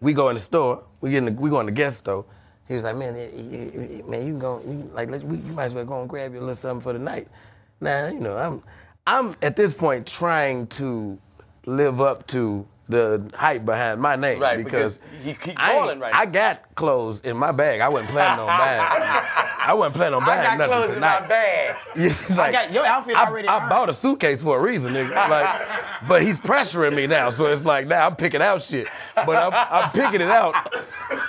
We 0.00 0.12
go 0.12 0.28
in 0.28 0.34
the 0.34 0.40
store. 0.40 0.84
We 1.00 1.10
get 1.10 1.18
in 1.18 1.24
the, 1.26 1.32
we 1.40 1.50
go 1.50 1.60
in 1.60 1.66
the 1.66 1.72
Guess 1.72 1.96
store. 1.98 2.24
He 2.68 2.74
was 2.74 2.84
like, 2.84 2.96
man, 2.96 3.14
eh, 3.16 3.20
eh, 3.20 3.98
eh, 4.00 4.02
man, 4.10 4.26
you 4.26 4.32
can 4.32 4.38
go, 4.38 4.60
you, 4.66 4.90
like, 4.92 5.08
we, 5.08 5.36
you 5.38 5.52
might 5.54 5.66
as 5.66 5.74
well 5.74 5.84
go 5.84 6.00
and 6.00 6.08
grab 6.08 6.32
you 6.32 6.38
a 6.38 6.40
little 6.40 6.56
something 6.56 6.82
for 6.82 6.92
the 6.92 6.98
night. 6.98 7.28
Now, 7.80 8.08
you 8.08 8.18
know, 8.18 8.36
I'm, 8.36 8.62
I'm 9.06 9.36
at 9.40 9.54
this 9.56 9.72
point 9.72 10.06
trying 10.06 10.66
to 10.68 11.16
live 11.64 12.00
up 12.00 12.26
to 12.28 12.66
the 12.88 13.28
hype 13.34 13.64
behind 13.64 14.00
my 14.00 14.14
name 14.16 14.40
Right, 14.40 14.56
because, 14.58 14.98
because 14.98 15.26
you 15.26 15.34
keep 15.34 15.60
I, 15.60 15.72
ain't- 15.72 15.80
balling 15.80 15.98
right 16.00 16.14
I 16.14 16.26
got 16.26 16.74
clothes 16.76 17.20
in 17.20 17.36
my 17.36 17.52
bag. 17.52 17.80
I 17.80 17.88
wasn't 17.88 18.10
planning 18.10 18.40
on 18.40 18.46
buying. 18.46 19.24
I 19.66 19.74
wasn't 19.74 19.96
planning 19.96 20.14
on 20.14 20.22
I 20.22 20.26
buying 20.26 20.42
got 20.42 20.58
nothing 20.58 20.72
clothes 20.72 20.88
in 20.90 20.94
tonight. 20.94 21.20
my 21.22 21.26
bag. 21.26 21.76
Like, 22.36 22.52
got- 22.52 22.72
your 22.72 22.84
outfit 22.86 23.16
I, 23.16 23.26
already 23.26 23.48
I 23.48 23.58
earned. 23.60 23.70
bought 23.70 23.88
a 23.88 23.92
suitcase 23.92 24.42
for 24.42 24.58
a 24.58 24.60
reason, 24.60 24.92
nigga. 24.92 25.10
Like, 25.28 25.60
but 26.08 26.22
he's 26.22 26.38
pressuring 26.38 26.94
me 26.94 27.06
now, 27.06 27.30
so 27.30 27.46
it's 27.46 27.64
like 27.64 27.86
now 27.86 28.06
I'm 28.06 28.16
picking 28.16 28.42
out 28.42 28.62
shit, 28.62 28.86
but 29.14 29.36
I'm, 29.36 29.52
I'm 29.52 29.90
picking 29.90 30.20
it 30.20 30.30
out 30.30 30.54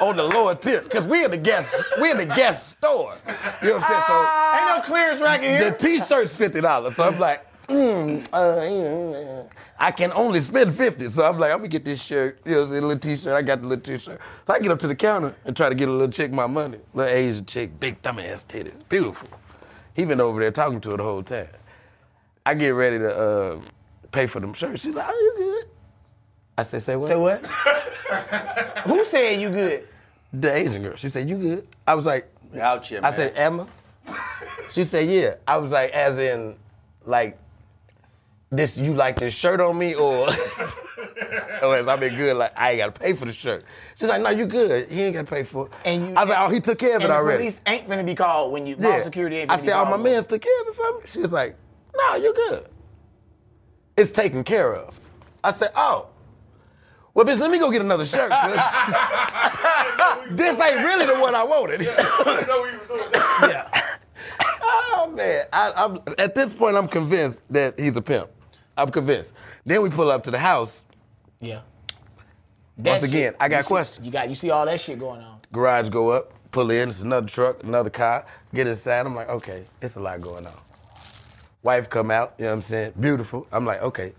on 0.01 0.17
the 0.17 0.23
lower 0.23 0.55
tip 0.55 0.83
because 0.83 1.05
we 1.07 1.23
in 1.25 1.31
the 1.31 1.37
Guess 1.37 1.81
we 2.01 2.11
in 2.11 2.17
the 2.17 2.25
Guess 2.25 2.67
store. 2.71 3.15
You 3.61 3.69
know 3.69 3.73
what 3.77 3.83
I'm 3.83 3.89
saying? 3.89 4.03
So 4.07 4.13
ah, 4.13 4.57
Ain't 4.75 4.77
no 4.77 4.83
clearance 4.93 5.21
rack 5.21 5.41
in 5.43 5.59
here. 5.61 5.71
the 5.71 5.77
t-shirt's 5.77 6.35
fifty 6.35 6.61
dollars, 6.61 6.95
so 6.95 7.05
I'm 7.05 7.17
like. 7.19 7.46
Mm, 7.69 8.25
uh, 8.31 8.37
mm, 8.55 9.49
I 9.77 9.91
can 9.91 10.13
only 10.13 10.39
spend 10.39 10.73
50, 10.73 11.09
so 11.09 11.25
I'm 11.25 11.37
like, 11.37 11.51
I'm 11.51 11.57
gonna 11.57 11.67
get 11.67 11.83
this 11.83 12.01
shirt, 12.01 12.39
you 12.45 12.53
know, 12.53 12.61
what 12.61 12.69
I'm 12.69 12.75
a 12.77 12.87
little 12.87 12.99
t-shirt. 12.99 13.33
I 13.33 13.41
got 13.41 13.61
the 13.61 13.67
little 13.67 13.81
t-shirt. 13.83 14.19
So 14.45 14.53
I 14.53 14.59
get 14.59 14.71
up 14.71 14.79
to 14.79 14.87
the 14.87 14.95
counter 14.95 15.35
and 15.43 15.55
try 15.55 15.67
to 15.67 15.75
get 15.75 15.89
a 15.89 15.91
little 15.91 16.07
chick 16.07 16.31
my 16.31 16.47
money. 16.47 16.79
Little 16.93 17.13
Asian 17.13 17.45
chick, 17.45 17.77
big 17.79 17.99
thumb 18.01 18.19
ass 18.19 18.45
titties, 18.45 18.87
beautiful. 18.87 19.27
He 19.95 20.05
been 20.05 20.21
over 20.21 20.39
there 20.39 20.51
talking 20.51 20.79
to 20.81 20.91
her 20.91 20.97
the 20.97 21.03
whole 21.03 21.23
time. 21.23 21.49
I 22.45 22.53
get 22.53 22.69
ready 22.69 22.99
to 22.99 23.13
uh, 23.17 23.61
pay 24.13 24.27
for 24.27 24.39
them 24.39 24.53
shirts. 24.53 24.83
She's 24.83 24.95
like, 24.95 25.07
"Are 25.09 25.13
you 25.13 25.33
good?" 25.35 25.65
I 26.57 26.63
said, 26.63 26.81
"Say 26.83 26.95
what?" 26.95 27.07
Say 27.09 27.15
what? 27.17 27.45
Who 28.85 29.03
said 29.03 29.41
you 29.41 29.49
good? 29.49 29.87
The 30.31 30.53
Asian 30.55 30.83
girl. 30.83 30.95
She 30.95 31.09
said, 31.09 31.27
"You 31.29 31.35
good?" 31.37 31.67
I 31.85 31.95
was 31.95 32.05
like, 32.05 32.29
Out 32.61 32.85
here, 32.85 32.99
I 32.99 33.01
man. 33.01 33.13
said, 33.13 33.33
Emma. 33.35 33.67
She 34.71 34.85
said, 34.85 35.09
"Yeah." 35.09 35.35
I 35.45 35.57
was 35.57 35.71
like, 35.71 35.91
as 35.91 36.19
in, 36.19 36.55
like, 37.05 37.37
this 38.49 38.77
you 38.77 38.93
like 38.93 39.17
this 39.19 39.33
shirt 39.33 39.59
on 39.61 39.77
me 39.77 39.95
or? 39.95 40.27
Oh, 41.59 41.69
or 41.71 41.77
as 41.77 41.87
I've 41.87 41.99
been 41.99 42.15
good, 42.15 42.37
like 42.37 42.51
I 42.55 42.71
ain't 42.71 42.77
gotta 42.79 42.91
pay 42.91 43.13
for 43.13 43.25
the 43.25 43.33
shirt. 43.33 43.65
She's 43.95 44.09
like, 44.09 44.21
no, 44.21 44.29
you 44.29 44.45
good. 44.45 44.87
He 44.89 45.01
ain't 45.03 45.15
gotta 45.15 45.25
pay 45.27 45.41
for 45.43 45.65
it. 45.65 45.71
And 45.85 46.09
you- 46.09 46.13
I 46.15 46.19
was 46.21 46.29
like, 46.29 46.37
oh, 46.39 46.49
he 46.49 46.59
took 46.59 46.77
care 46.77 46.95
of 46.95 47.01
it 47.01 47.05
And 47.05 47.11
the 47.11 47.15
already. 47.15 47.37
police 47.39 47.61
ain't 47.65 47.87
finna 47.87 48.05
be 48.05 48.13
called 48.13 48.51
when 48.51 48.67
you 48.67 48.77
mall 48.77 49.01
security 49.01 49.37
ain't 49.37 49.49
finna 49.49 49.53
I 49.53 49.57
be 49.57 49.61
said, 49.63 49.79
oh, 49.81 49.85
my 49.85 49.97
man's 49.97 50.27
took 50.27 50.41
care 50.43 50.61
of 50.61 50.67
it 50.67 50.75
for 50.75 50.93
me. 50.93 50.99
She 51.05 51.19
was 51.19 51.33
like, 51.33 51.55
no, 51.97 52.15
you're 52.17 52.33
good. 52.33 52.67
It's 53.97 54.11
taken 54.11 54.43
care 54.43 54.75
of. 54.75 54.99
I 55.43 55.51
said, 55.51 55.71
oh. 55.75 56.09
Well, 57.15 57.25
bitch, 57.25 57.39
let 57.39 57.49
me 57.49 57.57
go 57.57 57.71
get 57.71 57.81
another 57.81 58.05
shirt. 58.05 58.29
'cause 58.29 58.53
this 60.31 60.59
ain't 60.61 60.85
really 60.85 61.07
the 61.07 61.19
one 61.19 61.33
I 61.33 61.43
wanted. 61.43 61.81
Yeah. 63.41 63.83
Oh 64.99 65.11
man, 65.15 65.45
I, 65.53 65.71
I'm 65.75 65.99
at 66.17 66.33
this 66.35 66.53
point 66.53 66.75
I'm 66.75 66.87
convinced 66.87 67.41
that 67.51 67.79
he's 67.79 67.95
a 67.95 68.01
pimp. 68.01 68.29
I'm 68.77 68.89
convinced. 68.91 69.33
Then 69.65 69.81
we 69.81 69.89
pull 69.89 70.11
up 70.11 70.23
to 70.23 70.31
the 70.31 70.39
house. 70.39 70.83
Yeah. 71.39 71.61
Once 72.77 73.03
again, 73.03 73.33
I 73.39 73.49
got 73.49 73.57
you 73.57 73.63
see- 73.63 73.67
questions. 73.67 74.05
you 74.05 74.11
got 74.11 74.29
you 74.29 74.35
see 74.35 74.51
all 74.51 74.65
that 74.65 74.79
shit 74.79 74.99
going 74.99 75.21
on. 75.21 75.39
Garage 75.51 75.89
go 75.89 76.09
up, 76.11 76.31
pull 76.51 76.69
in. 76.71 76.89
It's 76.89 77.01
another 77.01 77.27
truck, 77.27 77.63
another 77.63 77.89
car. 77.89 78.25
Get 78.53 78.67
inside. 78.67 79.05
I'm 79.05 79.15
like, 79.15 79.29
okay, 79.29 79.63
it's 79.81 79.95
a 79.95 79.99
lot 79.99 80.21
going 80.21 80.45
on. 80.45 80.53
Wife 81.63 81.89
come 81.89 82.11
out. 82.11 82.35
You 82.37 82.45
know 82.45 82.51
what 82.51 82.55
I'm 82.57 82.61
saying? 82.63 82.93
Beautiful. 82.99 83.47
I'm 83.51 83.65
like, 83.65 83.81
okay. 83.81 84.13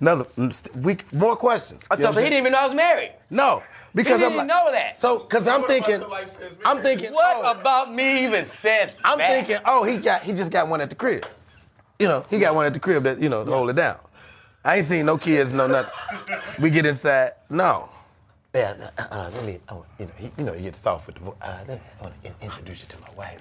Another 0.00 0.24
mm, 0.24 0.76
we 0.82 0.96
more 1.12 1.36
questions. 1.36 1.84
I 1.90 1.94
You 1.94 1.98
know 1.98 2.02
told 2.04 2.14
what 2.16 2.24
he 2.24 2.30
didn't 2.30 2.40
even 2.42 2.52
know 2.52 2.58
I 2.58 2.64
was 2.64 2.74
married. 2.74 3.12
No, 3.30 3.62
because 3.94 4.20
He 4.20 4.26
I'm 4.26 4.36
like, 4.36 4.46
know 4.46 4.70
that. 4.72 4.96
So, 4.96 5.20
because 5.20 5.46
I'm 5.46 5.62
thinking, 5.64 6.00
the 6.00 6.08
life 6.08 6.30
says 6.30 6.56
I'm 6.64 6.82
thinking, 6.82 7.12
What 7.12 7.36
oh, 7.44 7.60
about 7.60 7.94
me 7.94 8.24
even 8.24 8.44
says 8.44 8.98
I'm 9.04 9.18
that? 9.18 9.30
thinking, 9.30 9.58
oh, 9.64 9.84
he 9.84 9.98
got, 9.98 10.22
he 10.22 10.32
just 10.32 10.50
got 10.50 10.68
one 10.68 10.80
at 10.80 10.88
the 10.90 10.96
crib. 10.96 11.26
You 12.04 12.08
know, 12.08 12.26
he 12.28 12.38
got 12.38 12.54
one 12.54 12.66
at 12.66 12.74
the 12.74 12.78
crib 12.78 13.04
that 13.04 13.18
you 13.18 13.30
know 13.30 13.46
to 13.46 13.50
hold 13.50 13.70
it 13.70 13.76
down. 13.76 13.96
I 14.62 14.76
ain't 14.76 14.84
seen 14.84 15.06
no 15.06 15.16
kids, 15.16 15.54
no 15.54 15.66
nothing. 15.66 15.90
We 16.58 16.68
get 16.68 16.84
inside, 16.84 17.32
no. 17.48 17.88
Yeah, 18.54 18.90
uh, 18.98 19.02
uh, 19.10 19.30
let 19.32 19.46
me, 19.46 19.58
I 19.70 19.72
want, 19.72 19.86
you 19.98 20.04
know, 20.04 20.12
he, 20.18 20.30
you 20.36 20.44
know, 20.44 20.52
he 20.52 20.64
gets 20.64 20.78
soft 20.80 21.06
with 21.06 21.16
the 21.16 21.22
voice. 21.22 21.34
Uh, 21.40 21.64
let 21.66 21.78
me, 21.78 21.84
I 21.98 22.02
want 22.02 22.22
to 22.22 22.28
in- 22.28 22.34
introduce 22.42 22.82
you 22.82 22.88
to 22.90 22.98
my 23.00 23.08
wife. 23.16 23.40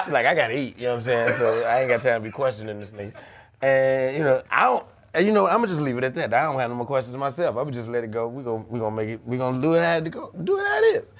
she's 0.03 0.13
like, 0.13 0.25
I 0.25 0.33
gotta 0.35 0.57
eat. 0.57 0.77
You 0.77 0.83
know 0.83 0.91
what 0.91 0.97
I'm 0.99 1.03
saying? 1.03 1.33
So 1.33 1.63
I 1.63 1.81
ain't 1.81 1.89
got 1.89 2.01
time 2.01 2.21
to 2.21 2.27
be 2.27 2.31
questioning 2.31 2.79
this 2.79 2.91
nigga. 2.91 3.13
And 3.61 4.17
you 4.17 4.23
know, 4.23 4.41
I 4.49 4.63
don't. 4.63 4.85
And 5.13 5.25
you 5.25 5.33
know, 5.33 5.47
I'm 5.47 5.55
gonna 5.55 5.67
just 5.67 5.81
leave 5.81 5.97
it 5.97 6.03
at 6.03 6.15
that. 6.15 6.33
I 6.33 6.43
don't 6.43 6.59
have 6.59 6.69
no 6.69 6.75
more 6.75 6.85
questions 6.85 7.15
myself. 7.15 7.57
I 7.57 7.61
would 7.61 7.73
just 7.73 7.89
let 7.89 8.03
it 8.03 8.11
go. 8.11 8.27
We 8.27 8.43
gonna 8.43 8.65
we 8.69 8.79
gonna 8.79 8.95
make 8.95 9.09
it. 9.09 9.21
We 9.25 9.37
gonna 9.37 9.61
do 9.61 9.73
it 9.73 9.83
how 9.83 9.97
it 9.97 10.11
go. 10.11 10.31
Do 10.43 10.57
it 10.59 10.65
how 10.65 10.77
it 10.77 10.85
is. 10.95 11.13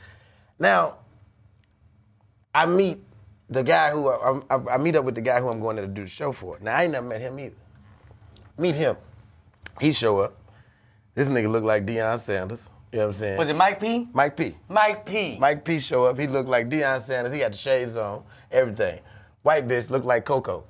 Now, 0.60 0.98
I 2.56 2.66
meet 2.66 3.00
the 3.50 3.64
guy 3.64 3.92
who 3.92 4.08
I, 4.08 4.40
I, 4.50 4.76
I 4.76 4.78
meet 4.78 4.96
up 4.96 5.04
with 5.04 5.16
the 5.16 5.22
guy 5.22 5.42
who 5.42 5.50
I'm 5.50 5.60
going 5.60 5.76
there 5.76 5.86
to 5.86 5.92
do 5.92 6.04
the 6.04 6.08
show 6.08 6.32
for. 6.32 6.58
Now 6.62 6.78
I 6.78 6.84
ain't 6.84 6.94
never 6.94 7.06
met 7.06 7.20
him 7.20 7.38
either. 7.38 7.56
Meet 8.58 8.76
him. 8.76 8.96
He 9.82 9.92
show 9.92 10.22
up. 10.22 10.38
This 11.16 11.28
nigga 11.28 11.52
look 11.52 11.66
like 11.66 11.86
Deion 11.86 12.18
Sanders. 12.18 12.70
You 12.94 13.00
know 13.00 13.08
what 13.08 13.16
I'm 13.16 13.20
saying? 13.20 13.38
Was 13.38 13.50
it 13.50 13.58
Mike 13.58 13.82
P? 13.82 14.08
Mike 14.14 14.38
P. 14.38 14.56
Mike 14.70 15.06
P. 15.06 15.38
Mike 15.38 15.66
P 15.66 15.80
show 15.80 16.06
up. 16.06 16.18
He 16.18 16.28
looked 16.28 16.48
like 16.48 16.70
Deion 16.70 17.02
Sanders. 17.02 17.34
He 17.34 17.40
got 17.40 17.52
the 17.52 17.58
shades 17.58 17.98
on, 17.98 18.24
everything. 18.50 19.02
White 19.44 19.68
bitch 19.68 19.90
looked 19.90 20.06
like 20.06 20.24
Coco. 20.24 20.64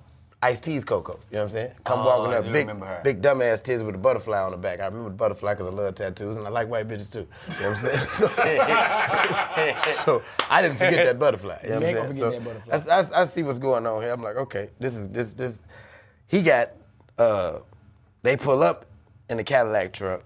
Ice 0.45 0.59
T's 0.59 0.85
Coco. 0.85 1.19
You 1.31 1.37
know 1.37 1.43
what 1.43 1.45
I'm 1.47 1.51
saying? 1.53 1.71
Come 1.83 1.99
Oh, 2.01 2.05
walking 2.05 2.33
up, 2.35 2.53
big, 2.53 2.67
big 3.03 3.21
dumbass 3.21 3.63
tits 3.63 3.81
with 3.81 3.95
a 3.95 3.97
butterfly 3.97 4.39
on 4.39 4.51
the 4.51 4.57
back. 4.57 4.79
I 4.79 4.85
remember 4.85 5.09
the 5.09 5.15
butterfly 5.15 5.53
because 5.55 5.67
I 5.67 5.71
love 5.71 5.95
tattoos 5.95 6.37
and 6.37 6.45
I 6.45 6.49
like 6.51 6.67
white 6.69 6.87
bitches 6.87 7.11
too. 7.11 7.27
You 7.57 7.63
know 7.63 7.71
what 7.71 7.83
I'm 7.83 7.97
saying? 8.35 9.77
So, 9.95 10.21
I 10.49 10.61
didn't 10.61 10.77
forget 10.77 11.05
that 11.05 11.17
butterfly. 11.17 11.57
You 11.63 11.69
know 11.69 11.75
what 11.77 11.83
ain't 11.85 11.97
I'm 11.97 12.03
gonna 12.03 12.13
saying? 12.13 12.31
forget 12.31 12.43
So 12.43 12.53
that 12.53 12.65
butterfly. 12.67 13.15
I, 13.15 13.19
I, 13.19 13.21
I 13.21 13.25
see 13.25 13.43
what's 13.43 13.59
going 13.59 13.87
on 13.87 14.01
here. 14.03 14.11
I'm 14.11 14.21
like, 14.21 14.35
okay, 14.37 14.69
this 14.79 14.93
is 14.93 15.09
this 15.09 15.33
this. 15.33 15.63
He 16.27 16.41
got. 16.43 16.71
uh 17.17 17.59
They 18.21 18.37
pull 18.37 18.61
up 18.61 18.85
in 19.29 19.37
the 19.37 19.43
Cadillac 19.43 19.93
truck. 19.93 20.23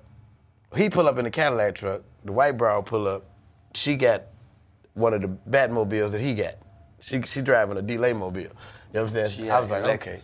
He 0.76 0.90
pull 0.90 1.08
up 1.08 1.18
in 1.18 1.24
the 1.24 1.32
Cadillac 1.32 1.76
truck. 1.76 2.02
The 2.26 2.34
white 2.34 2.58
brow 2.58 2.82
pull 2.82 3.08
up. 3.08 3.24
She 3.74 3.96
got 3.96 4.24
one 4.96 5.14
of 5.14 5.22
the 5.22 5.30
Batmobiles 5.50 6.12
that 6.12 6.20
he 6.22 6.34
got. 6.34 6.56
She 7.00 7.22
she 7.22 7.42
driving 7.42 7.78
a 7.78 7.82
D'lai 7.82 8.12
mobile. 8.14 8.52
You 8.94 9.00
know 9.00 9.04
what 9.04 9.10
I'm 9.10 9.14
saying? 9.14 9.30
She 9.30 9.50
I 9.50 9.60
was 9.60 9.70
like, 9.70 9.84
a 9.84 9.92
okay. 9.94 10.18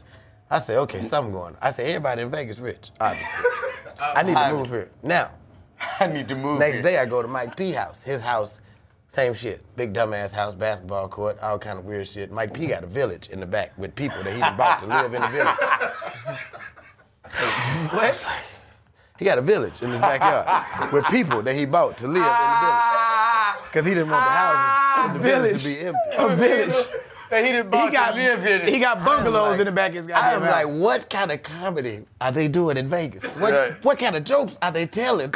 I 0.50 0.60
said, 0.60 0.78
okay, 0.80 1.02
something 1.02 1.34
going. 1.34 1.54
on. 1.54 1.58
I 1.62 1.72
said, 1.72 1.88
everybody 1.88 2.22
in 2.22 2.32
Vegas 2.32 2.60
rich, 2.60 2.92
obviously. 3.00 3.28
I 4.00 4.24
need 4.24 4.34
to 4.34 4.52
move 4.52 4.62
Obviously. 4.62 4.78
here 4.78 4.90
now. 5.04 5.32
I 6.00 6.08
need 6.08 6.28
to 6.28 6.36
move. 6.36 6.60
Next 6.60 6.76
here. 6.76 6.84
day 6.84 6.98
I 7.00 7.06
go 7.06 7.22
to 7.22 7.28
Mike 7.28 7.56
P 7.56 7.72
house. 7.72 8.02
His 8.04 8.22
house, 8.22 8.60
same 9.08 9.34
shit. 9.34 9.62
Big 9.76 9.94
dumbass 9.94 10.32
house, 10.32 10.56
basketball 10.56 11.08
court, 11.08 11.40
all 11.42 11.58
kind 11.60 11.80
of 11.80 11.86
weird 11.86 12.08
shit. 12.08 12.32
Mike 12.32 12.54
P 12.54 12.68
got 12.68 12.84
a 12.84 12.88
village 12.88 13.30
in 13.30 13.40
the 13.40 13.46
back 13.46 13.78
with 13.78 13.96
people 13.96 14.22
that 14.24 14.34
he's 14.34 14.42
about 14.42 14.80
to 14.80 14.88
live 14.88 15.14
in 15.14 15.22
the 15.22 15.28
village. 15.28 16.40
What? 17.92 18.26
He 19.20 19.26
got 19.26 19.38
a 19.38 19.42
village 19.42 19.82
in 19.82 19.92
his 19.92 20.00
backyard 20.02 20.92
with 20.94 21.06
people 21.06 21.42
that 21.42 21.54
he 21.56 21.66
bought 21.66 21.98
to 22.00 22.08
live 22.08 22.16
in 22.18 22.22
the 22.22 22.28
village. 22.28 22.32
Ah. 22.32 23.62
Because 23.66 23.86
he 23.86 23.94
didn't 23.94 24.10
want 24.10 24.26
the 24.26 24.32
houses 24.32 25.06
in 25.06 25.14
the 25.22 25.30
village, 25.30 25.64
to 25.64 25.70
be 25.70 25.80
empty. 25.80 26.00
A 26.18 26.36
village. 26.36 26.88
That 27.30 27.44
he 27.44 27.52
done 27.52 27.66
He 27.72 27.92
got 27.92 28.12
to 28.12 28.16
live 28.16 28.46
in. 28.46 28.68
he 28.68 28.80
got 28.80 29.04
bungalows 29.04 29.52
like- 29.52 29.60
in 29.62 29.66
the 29.66 29.72
back 29.72 29.96
of 29.96 30.08
his 30.08 30.12
I'm 30.14 30.42
like, 30.42 30.68
what 30.68 31.10
kind 31.10 31.32
of 31.32 31.42
comedy 31.44 32.06
are 32.22 32.32
they 32.32 32.48
doing 32.48 32.78
in 32.78 32.88
Vegas? 32.88 33.24
What, 33.40 33.54
Right. 33.54 33.84
what 33.84 33.98
kind 33.98 34.16
of 34.16 34.24
jokes 34.24 34.58
are 34.62 34.72
they 34.72 34.86
telling? 34.86 35.34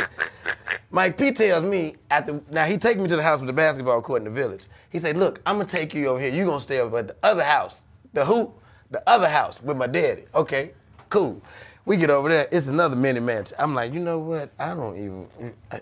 Mike 0.91 1.17
P 1.17 1.31
tells 1.31 1.63
me 1.63 1.95
after 2.09 2.41
now 2.51 2.65
he 2.65 2.77
take 2.77 2.97
me 2.97 3.07
to 3.07 3.15
the 3.15 3.23
house 3.23 3.39
with 3.39 3.47
the 3.47 3.53
basketball 3.53 4.01
court 4.01 4.21
in 4.21 4.25
the 4.25 4.31
village. 4.31 4.65
He 4.89 4.97
said, 4.99 5.17
"Look, 5.17 5.39
I'm 5.45 5.57
gonna 5.57 5.69
take 5.69 5.93
you 5.93 6.07
over 6.07 6.19
here. 6.19 6.33
You 6.33 6.45
gonna 6.45 6.59
stay 6.59 6.79
over 6.79 6.97
at 6.99 7.07
the 7.07 7.15
other 7.21 7.43
house. 7.43 7.85
The 8.13 8.25
who? 8.25 8.51
The 8.89 9.01
other 9.07 9.29
house 9.29 9.61
with 9.61 9.77
my 9.77 9.85
daddy. 9.85 10.25
Okay, 10.33 10.71
cool. 11.09 11.41
We 11.85 11.95
get 11.97 12.09
over 12.09 12.27
there. 12.29 12.47
It's 12.51 12.67
another 12.67 12.95
mini 12.95 13.19
mansion. 13.19 13.55
I'm 13.59 13.75
like, 13.75 13.93
you 13.93 13.99
know 13.99 14.17
what? 14.17 14.49
I 14.57 14.73
don't 14.73 14.97
even. 14.97 15.53
I, 15.71 15.79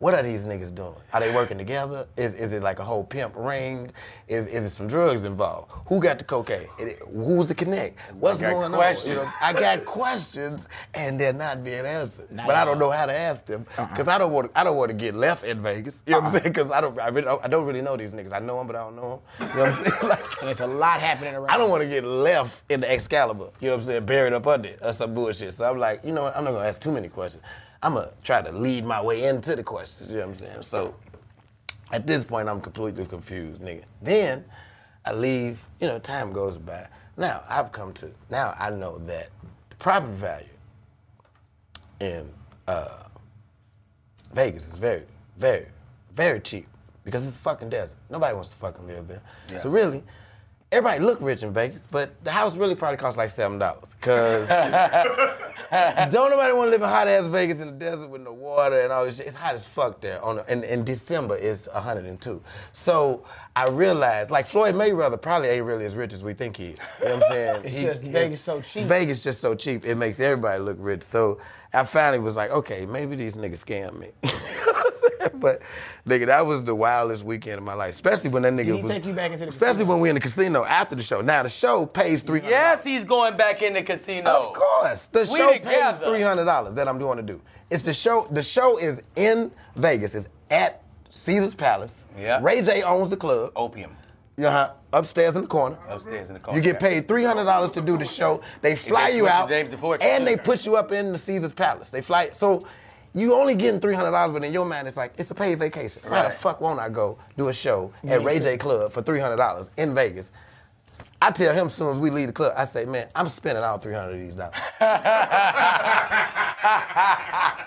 what 0.00 0.14
are 0.14 0.22
these 0.22 0.46
niggas 0.46 0.74
doing? 0.74 0.94
Are 1.12 1.20
they 1.20 1.30
working 1.34 1.58
together? 1.58 2.06
Is, 2.16 2.32
is 2.32 2.54
it 2.54 2.62
like 2.62 2.78
a 2.78 2.84
whole 2.84 3.04
pimp 3.04 3.34
ring? 3.36 3.92
Is, 4.28 4.46
is 4.46 4.62
it 4.64 4.70
some 4.70 4.88
drugs 4.88 5.24
involved? 5.24 5.70
Who 5.88 6.00
got 6.00 6.16
the 6.16 6.24
cocaine? 6.24 6.66
It- 6.78 6.98
Who's 7.14 7.48
the 7.48 7.54
connect? 7.54 7.98
What's 8.14 8.40
going 8.40 8.72
questions. 8.72 9.18
on? 9.18 9.24
You 9.24 9.28
know, 9.28 9.32
I 9.42 9.52
got 9.52 9.84
questions 9.84 10.68
and 10.94 11.20
they're 11.20 11.34
not 11.34 11.62
being 11.62 11.84
answered. 11.84 12.32
Not 12.32 12.46
but 12.46 12.56
I 12.56 12.64
don't 12.64 12.78
know 12.78 12.88
how 12.90 13.04
to 13.04 13.12
ask 13.12 13.44
them 13.44 13.66
uh-uh. 13.76 13.88
because 13.88 14.08
I 14.08 14.16
don't 14.16 14.32
want 14.32 14.50
I 14.56 14.64
don't 14.64 14.78
want 14.78 14.88
to 14.90 14.96
get 14.96 15.14
left 15.14 15.44
in 15.44 15.62
Vegas. 15.62 16.02
You 16.06 16.12
know 16.12 16.20
what 16.20 16.28
I'm 16.28 16.32
uh-uh. 16.34 16.40
saying? 16.40 16.52
Because 16.54 16.70
I 16.70 16.80
don't 16.80 16.98
I, 16.98 17.08
really, 17.08 17.28
I 17.28 17.48
don't 17.48 17.66
really 17.66 17.82
know 17.82 17.98
these 17.98 18.12
niggas. 18.12 18.32
I 18.32 18.38
know 18.38 18.56
them, 18.56 18.68
but 18.68 18.76
I 18.76 18.80
don't 18.84 18.96
know 18.96 19.20
them. 19.38 19.48
You 19.50 19.54
know 19.54 19.60
what 19.64 19.68
I'm 19.68 19.74
saying? 19.84 20.08
Like, 20.08 20.40
And 20.40 20.48
it's 20.50 20.60
a 20.60 20.66
lot 20.66 21.00
happening 21.00 21.34
around. 21.34 21.50
I 21.50 21.58
don't 21.58 21.68
want 21.68 21.82
to 21.82 21.88
get 21.88 22.04
left 22.04 22.62
in 22.70 22.80
the 22.80 22.90
Excalibur, 22.90 23.50
you 23.60 23.68
know 23.68 23.74
what 23.74 23.82
I'm 23.82 23.86
saying, 23.86 24.06
buried 24.06 24.32
up 24.32 24.46
under 24.46 24.70
it 24.70 24.78
or 24.82 24.94
some 24.94 25.12
bullshit. 25.12 25.52
So 25.52 25.70
I'm 25.70 25.76
like, 25.76 26.02
you 26.06 26.12
know 26.12 26.22
what, 26.22 26.34
I'm 26.38 26.44
not 26.44 26.52
gonna 26.52 26.66
ask 26.68 26.80
too 26.80 26.92
many 26.92 27.08
questions. 27.08 27.42
I'm 27.82 27.94
gonna 27.94 28.12
try 28.22 28.42
to 28.42 28.52
lead 28.52 28.84
my 28.84 29.00
way 29.00 29.24
into 29.24 29.56
the 29.56 29.62
questions, 29.62 30.10
you 30.10 30.18
know 30.18 30.26
what 30.26 30.30
I'm 30.32 30.36
saying? 30.36 30.62
So 30.62 30.94
at 31.92 32.06
this 32.06 32.24
point, 32.24 32.48
I'm 32.48 32.60
completely 32.60 33.06
confused, 33.06 33.60
nigga. 33.62 33.84
Then 34.02 34.44
I 35.04 35.12
leave, 35.12 35.60
you 35.80 35.88
know, 35.88 35.98
time 35.98 36.32
goes 36.32 36.56
by. 36.58 36.86
Now 37.16 37.42
I've 37.48 37.72
come 37.72 37.92
to, 37.94 38.10
now 38.30 38.54
I 38.58 38.70
know 38.70 38.98
that 39.06 39.30
the 39.70 39.76
property 39.76 40.12
value 40.14 40.46
in 42.00 42.30
uh, 42.68 43.04
Vegas 44.32 44.68
is 44.68 44.76
very, 44.78 45.02
very, 45.38 45.66
very 46.14 46.40
cheap 46.40 46.66
because 47.04 47.26
it's 47.26 47.36
a 47.36 47.40
fucking 47.40 47.70
desert. 47.70 47.96
Nobody 48.10 48.34
wants 48.34 48.50
to 48.50 48.56
fucking 48.56 48.86
live 48.86 49.08
there. 49.08 49.22
So 49.58 49.70
really, 49.70 50.02
everybody 50.72 51.02
look 51.04 51.20
rich 51.20 51.42
in 51.42 51.52
Vegas, 51.52 51.82
but 51.90 52.22
the 52.24 52.30
house 52.30 52.56
really 52.56 52.74
probably 52.74 52.96
costs 52.96 53.18
like 53.18 53.30
seven 53.30 53.58
dollars. 53.58 53.94
Cause 54.00 54.48
don't 56.10 56.30
nobody 56.30 56.52
want 56.52 56.66
to 56.66 56.70
live 56.70 56.82
in 56.82 56.88
hot 56.88 57.08
ass 57.08 57.26
Vegas 57.26 57.60
in 57.60 57.66
the 57.66 57.72
desert 57.72 58.08
with 58.08 58.22
no 58.22 58.32
water 58.32 58.80
and 58.80 58.92
all 58.92 59.04
this 59.04 59.16
shit. 59.16 59.26
It's 59.26 59.36
hot 59.36 59.54
as 59.54 59.66
fuck 59.66 60.00
there. 60.00 60.22
On 60.22 60.36
the, 60.36 60.50
and, 60.50 60.64
and 60.64 60.84
December 60.86 61.36
is 61.36 61.68
102. 61.72 62.42
So 62.72 63.24
I 63.56 63.68
realized, 63.68 64.30
like 64.30 64.46
Floyd 64.46 64.74
Mayweather 64.76 65.20
probably 65.20 65.48
ain't 65.48 65.64
really 65.66 65.84
as 65.84 65.94
rich 65.94 66.12
as 66.12 66.22
we 66.22 66.32
think 66.34 66.56
he 66.56 66.68
is. 66.68 66.76
You 67.00 67.04
know 67.08 67.14
what 67.16 67.24
I'm 67.24 67.32
saying? 67.32 67.60
It's 67.64 67.76
He- 67.76 67.82
just 67.82 68.02
Vegas 68.04 68.40
so 68.40 68.60
cheap. 68.60 68.86
Vegas 68.86 69.22
just 69.22 69.40
so 69.40 69.54
cheap. 69.54 69.84
It 69.86 69.96
makes 69.96 70.20
everybody 70.20 70.60
look 70.62 70.76
rich. 70.80 71.02
So 71.02 71.40
I 71.72 71.84
finally 71.84 72.20
was 72.20 72.36
like, 72.36 72.50
okay, 72.52 72.86
maybe 72.86 73.16
these 73.16 73.34
niggas 73.36 73.64
scam 73.64 73.98
me. 73.98 74.08
but 75.34 75.62
nigga, 76.06 76.26
that 76.26 76.46
was 76.46 76.64
the 76.64 76.74
wildest 76.74 77.24
weekend 77.24 77.58
of 77.58 77.64
my 77.64 77.74
life. 77.74 77.94
Especially 77.94 78.30
when 78.30 78.42
that 78.42 78.52
nigga 78.52 78.66
Did 78.66 78.76
he 78.76 78.82
was. 78.82 78.90
take 78.90 79.04
you 79.04 79.12
back 79.12 79.32
into 79.32 79.44
the 79.46 79.50
Especially 79.50 79.72
casino? 79.80 79.90
when 79.90 80.00
we 80.00 80.08
in 80.08 80.14
the 80.14 80.20
casino 80.20 80.64
after 80.64 80.94
the 80.94 81.02
show. 81.02 81.20
Now 81.20 81.42
the 81.42 81.50
show 81.50 81.86
pays 81.86 82.22
three. 82.22 82.40
Yes, 82.42 82.84
he's 82.84 83.04
going 83.04 83.36
back 83.36 83.62
in 83.62 83.74
the 83.74 83.82
casino. 83.82 84.30
Of 84.30 84.52
course. 84.54 85.06
The 85.08 85.20
We 85.30 85.38
show 85.38 85.52
together. 85.52 85.98
pays 85.98 86.08
three 86.08 86.22
hundred 86.22 86.44
dollars 86.44 86.74
that 86.74 86.88
I'm 86.88 86.98
doing 86.98 87.16
to 87.16 87.22
do. 87.22 87.40
It's 87.70 87.82
the 87.82 87.94
show. 87.94 88.26
The 88.30 88.42
show 88.42 88.78
is 88.78 89.02
in 89.16 89.50
Vegas. 89.76 90.14
It's 90.14 90.28
at 90.50 90.82
Caesar's 91.10 91.54
Palace. 91.54 92.06
Yeah. 92.18 92.40
Ray 92.42 92.62
J 92.62 92.82
owns 92.82 93.10
the 93.10 93.16
club. 93.16 93.52
Opium. 93.56 93.96
Uh-huh. 94.38 94.72
Upstairs 94.92 95.36
in 95.36 95.42
the 95.42 95.48
corner. 95.48 95.76
Upstairs 95.88 96.28
in 96.28 96.34
the 96.34 96.40
corner. 96.40 96.58
You 96.58 96.62
get 96.62 96.80
paid 96.80 97.06
three 97.06 97.24
hundred 97.24 97.44
dollars 97.44 97.70
to 97.72 97.80
do 97.80 97.98
the 97.98 98.04
show. 98.04 98.40
They 98.62 98.74
fly 98.74 99.08
you 99.08 99.28
out, 99.28 99.48
the 99.48 99.98
and 100.00 100.26
they 100.26 100.36
put 100.36 100.66
you 100.66 100.76
up 100.76 100.92
in 100.92 101.12
the 101.12 101.18
Caesar's 101.18 101.52
Palace. 101.52 101.90
They 101.90 102.00
fly. 102.00 102.30
So 102.30 102.66
you 103.14 103.34
only 103.34 103.54
getting 103.54 103.80
three 103.80 103.94
hundred 103.94 104.12
dollars, 104.12 104.32
but 104.32 104.44
in 104.44 104.52
your 104.52 104.64
mind 104.64 104.88
it's 104.88 104.96
like 104.96 105.12
it's 105.18 105.30
a 105.30 105.34
paid 105.34 105.58
vacation. 105.58 106.02
Why 106.06 106.22
the 106.22 106.30
fuck 106.30 106.60
won't 106.60 106.80
I 106.80 106.88
go 106.88 107.18
do 107.36 107.48
a 107.48 107.52
show 107.52 107.92
at 108.06 108.24
Ray 108.24 108.40
J 108.40 108.56
Club 108.56 108.92
for 108.92 109.02
three 109.02 109.20
hundred 109.20 109.36
dollars 109.36 109.70
in 109.76 109.94
Vegas? 109.94 110.32
I 111.22 111.30
tell 111.30 111.54
him 111.54 111.66
as 111.66 111.74
soon 111.74 111.94
as 111.94 112.00
we 112.00 112.08
leave 112.08 112.28
the 112.28 112.32
club, 112.32 112.54
I 112.56 112.64
say, 112.64 112.86
man, 112.86 113.06
I'm 113.14 113.28
spending 113.28 113.62
all 113.62 113.76
three 113.76 113.92
hundred 113.92 114.14
of 114.14 114.20
these 114.20 114.36
dollars. 114.36 114.54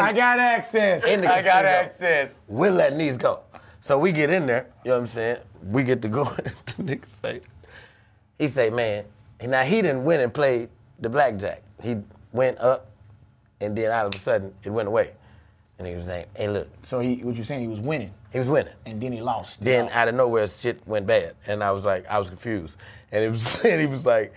I 0.00 0.12
got 0.12 0.38
access. 0.38 1.04
In 1.04 1.20
the 1.20 1.32
I 1.32 1.42
got 1.42 1.64
access. 1.64 2.38
We're 2.48 2.70
letting 2.70 2.98
these 2.98 3.16
go. 3.16 3.40
So 3.80 3.98
we 3.98 4.12
get 4.12 4.30
in 4.30 4.46
there, 4.46 4.68
you 4.84 4.90
know 4.90 4.96
what 4.96 5.02
I'm 5.02 5.06
saying? 5.08 5.38
We 5.64 5.82
get 5.82 6.00
to 6.02 6.08
go. 6.08 6.24
the 6.34 6.82
nigga 6.82 7.06
say, 7.06 7.40
he 8.38 8.48
say, 8.48 8.70
man, 8.70 9.04
now 9.46 9.62
he 9.62 9.82
didn't 9.82 10.04
win 10.04 10.20
and 10.20 10.32
play 10.32 10.68
the 11.00 11.08
blackjack. 11.08 11.62
He 11.82 11.96
went 12.32 12.58
up, 12.58 12.90
and 13.60 13.76
then 13.76 13.90
all 13.90 14.06
of 14.06 14.14
a 14.14 14.18
sudden 14.18 14.54
it 14.62 14.70
went 14.70 14.86
away. 14.88 15.12
And 15.78 15.88
he 15.88 15.96
was 15.96 16.04
saying, 16.06 16.26
hey, 16.36 16.48
look, 16.48 16.68
So 16.84 17.00
he, 17.00 17.16
what 17.24 17.34
you 17.34 17.42
saying? 17.42 17.60
He 17.60 17.66
was 17.66 17.80
winning, 17.80 18.12
he 18.32 18.38
was 18.38 18.48
winning. 18.48 18.72
and 18.86 19.00
then 19.00 19.10
he 19.12 19.20
lost. 19.20 19.62
Then 19.62 19.88
out 19.88 20.06
of 20.06 20.14
nowhere, 20.14 20.46
shit 20.46 20.80
went 20.86 21.06
bad, 21.06 21.34
and 21.48 21.64
I 21.64 21.72
was 21.72 21.84
like, 21.84 22.06
I 22.08 22.20
was 22.20 22.28
confused. 22.28 22.76
And 23.10 23.24
it 23.24 23.30
was, 23.30 23.64
and 23.64 23.80
he 23.80 23.86
was 23.88 24.06
like, 24.06 24.32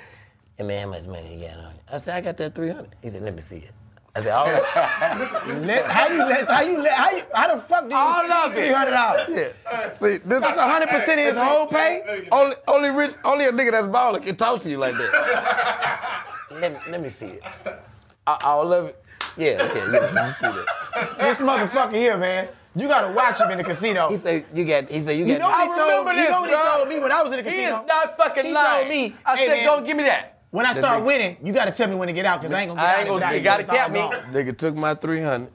"Hey 0.58 0.64
man, 0.64 0.88
how 0.88 0.90
much 0.92 1.06
money 1.06 1.36
you 1.36 1.48
got 1.48 1.58
on 1.58 1.74
you?" 1.74 1.80
I 1.92 1.98
said, 2.00 2.16
"I 2.16 2.22
got 2.22 2.38
that 2.38 2.56
300. 2.56 2.90
He 3.04 3.10
said, 3.10 3.22
"Let 3.22 3.36
me 3.36 3.42
see 3.42 3.58
it." 3.58 3.72
I 4.18 4.22
said, 4.22 4.32
"All 4.32 4.46
right." 4.46 5.48
Let- 5.66 5.86
how 5.86 6.08
you 6.08 6.18
let? 6.20 6.48
How 6.48 6.62
you 6.62 6.78
let? 6.82 6.94
How 6.94 7.12
you? 7.12 7.24
How 7.34 7.54
the 7.56 7.62
fuck 7.62 7.84
do 7.84 7.90
you? 7.90 7.96
All 7.96 8.32
of 8.32 8.52
it. 8.54 8.56
Three 8.56 8.72
hundred 8.72 8.92
dollars. 8.92 9.30
yeah. 9.30 9.94
See, 9.94 10.18
this 10.20 10.42
That's 10.42 10.58
hundred 10.58 10.88
percent 10.90 11.20
of 11.20 11.26
his 11.28 11.38
whole 11.38 11.68
pay. 11.68 12.28
Only, 12.32 12.56
only 12.68 12.90
rich, 12.90 13.12
only 13.26 13.46
a 13.46 13.52
nigga 13.52 13.72
that's 13.72 13.88
baller 13.88 14.24
can 14.24 14.36
talk 14.38 14.62
to 14.62 14.70
you 14.70 14.78
like 14.78 14.94
that. 14.94 16.26
let 16.52 16.74
me, 16.74 16.80
let 16.90 17.02
me 17.02 17.10
see 17.10 17.28
it. 17.28 17.42
A- 18.28 18.44
All 18.46 18.72
of 18.72 18.86
it. 18.88 19.04
Yeah, 19.38 19.58
yeah, 19.58 19.76
yeah. 19.92 20.12
Let 20.14 20.28
me 20.28 20.32
see 20.32 20.48
that. 20.48 21.16
This 21.20 21.42
motherfucker 21.42 21.94
here, 21.94 22.18
man. 22.18 22.48
You 22.78 22.88
gotta 22.90 23.14
watch 23.14 23.40
him 23.40 23.50
in 23.52 23.58
the 23.58 23.64
casino. 23.66 24.10
He 24.10 24.16
said, 24.18 24.46
"You 24.54 24.64
got." 24.66 24.90
He 24.90 25.00
said, 25.02 25.18
"You 25.18 25.26
got." 25.26 25.34
You 25.34 25.40
know 25.40 25.48
what 25.50 25.60
I 25.60 25.64
he 25.64 25.68
told 25.70 25.90
remember 25.90 26.12
me? 26.14 26.24
You 26.24 26.30
know 26.30 26.42
what 26.42 26.50
he 26.50 26.56
told 26.56 26.88
me 26.90 27.00
when 27.00 27.12
I 27.12 27.22
was 27.24 27.32
in 27.32 27.38
the 27.38 27.44
casino. 27.44 27.62
He 27.62 27.66
is 27.68 27.80
not 27.88 28.18
fucking 28.18 28.46
He 28.46 28.52
lying. 28.54 28.78
told 28.80 28.90
me, 28.90 29.16
I 29.26 29.36
"Hey, 29.38 29.46
said, 29.48 29.54
man, 29.56 29.66
don't 29.66 29.86
give 29.86 29.98
me 29.98 30.04
that. 30.04 30.35
When 30.52 30.66
I 30.66 30.74
start 30.74 31.02
nigga- 31.02 31.06
winning, 31.06 31.38
you 31.44 31.52
gotta 31.54 31.72
tell 31.72 31.88
me 31.90 31.96
when 31.96 32.08
to 32.08 32.14
get 32.14 32.26
out, 32.26 32.42
cause 32.42 32.52
I 32.52 32.62
ain't 32.62 32.70
gonna 32.70 32.82
get 32.82 32.88
I 32.88 32.92
out. 32.94 33.00
ain't 33.00 33.10
and 33.10 33.20
gonna- 33.22 33.36
you 33.36 33.42
gotta 33.42 33.64
cap 33.64 33.92
me. 33.92 34.00
Nigga 34.32 34.58
took 34.58 34.76
my 34.76 34.94
300, 34.94 35.50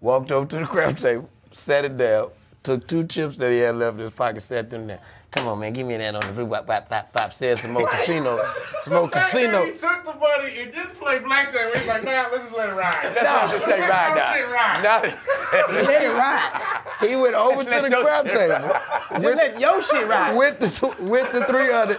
walked 0.00 0.30
over 0.30 0.46
to 0.46 0.56
the 0.58 0.66
crap 0.66 0.96
table, 0.98 1.28
sat 1.52 1.84
it 1.84 1.96
down, 1.96 2.28
took 2.62 2.86
two 2.86 3.06
chips 3.06 3.36
that 3.38 3.50
he 3.50 3.58
had 3.58 3.76
left 3.76 3.94
in 3.98 4.04
his 4.04 4.12
pocket, 4.12 4.42
set 4.42 4.68
them 4.70 4.86
there. 4.88 5.00
Come 5.32 5.48
on, 5.48 5.58
man, 5.60 5.72
give 5.72 5.86
me 5.86 5.96
that 5.96 6.14
on 6.14 6.20
the 6.26 6.32
blue. 6.32 6.44
Wap, 6.44 6.66
wap, 6.68 6.90
wap, 6.90 7.08
wap, 7.14 7.32
said 7.32 7.58
some 7.58 7.70
more 7.72 7.88
casino, 7.88 8.38
some 8.82 8.92
more 8.92 9.08
casino. 9.08 9.64
He 9.64 9.70
took 9.72 10.04
the 10.04 10.12
money 10.14 10.60
and 10.60 10.70
didn't 10.72 10.94
play 11.00 11.20
blackjack. 11.20 11.72
He's 11.74 11.86
like, 11.88 12.04
nah, 12.04 12.26
let's 12.30 12.44
just 12.44 12.54
let 12.54 12.68
it 12.68 12.72
ride. 12.74 13.12
That's 13.14 13.22
not 13.24 13.50
just 13.50 13.64
take 13.64 13.80
Let 13.80 13.88
ride 13.88 14.14
your 14.14 14.36
shit 14.36 14.48
now. 14.50 14.54
ride. 14.54 14.82
Now- 14.82 15.72
Let 15.82 16.02
it 16.02 16.14
ride. 16.14 17.08
He 17.08 17.16
went 17.16 17.34
over 17.34 17.64
to 17.64 17.70
the 17.70 17.96
crab 18.02 18.28
shit 18.28 18.38
table 18.38 19.20
Just 19.22 19.36
let 19.36 19.60
your 19.60 19.82
shit 19.82 20.06
ride. 20.06 20.36
with 20.36 20.60
the 20.60 20.68
two, 20.68 21.04
with 21.04 21.32
the 21.32 21.44
300 21.44 21.98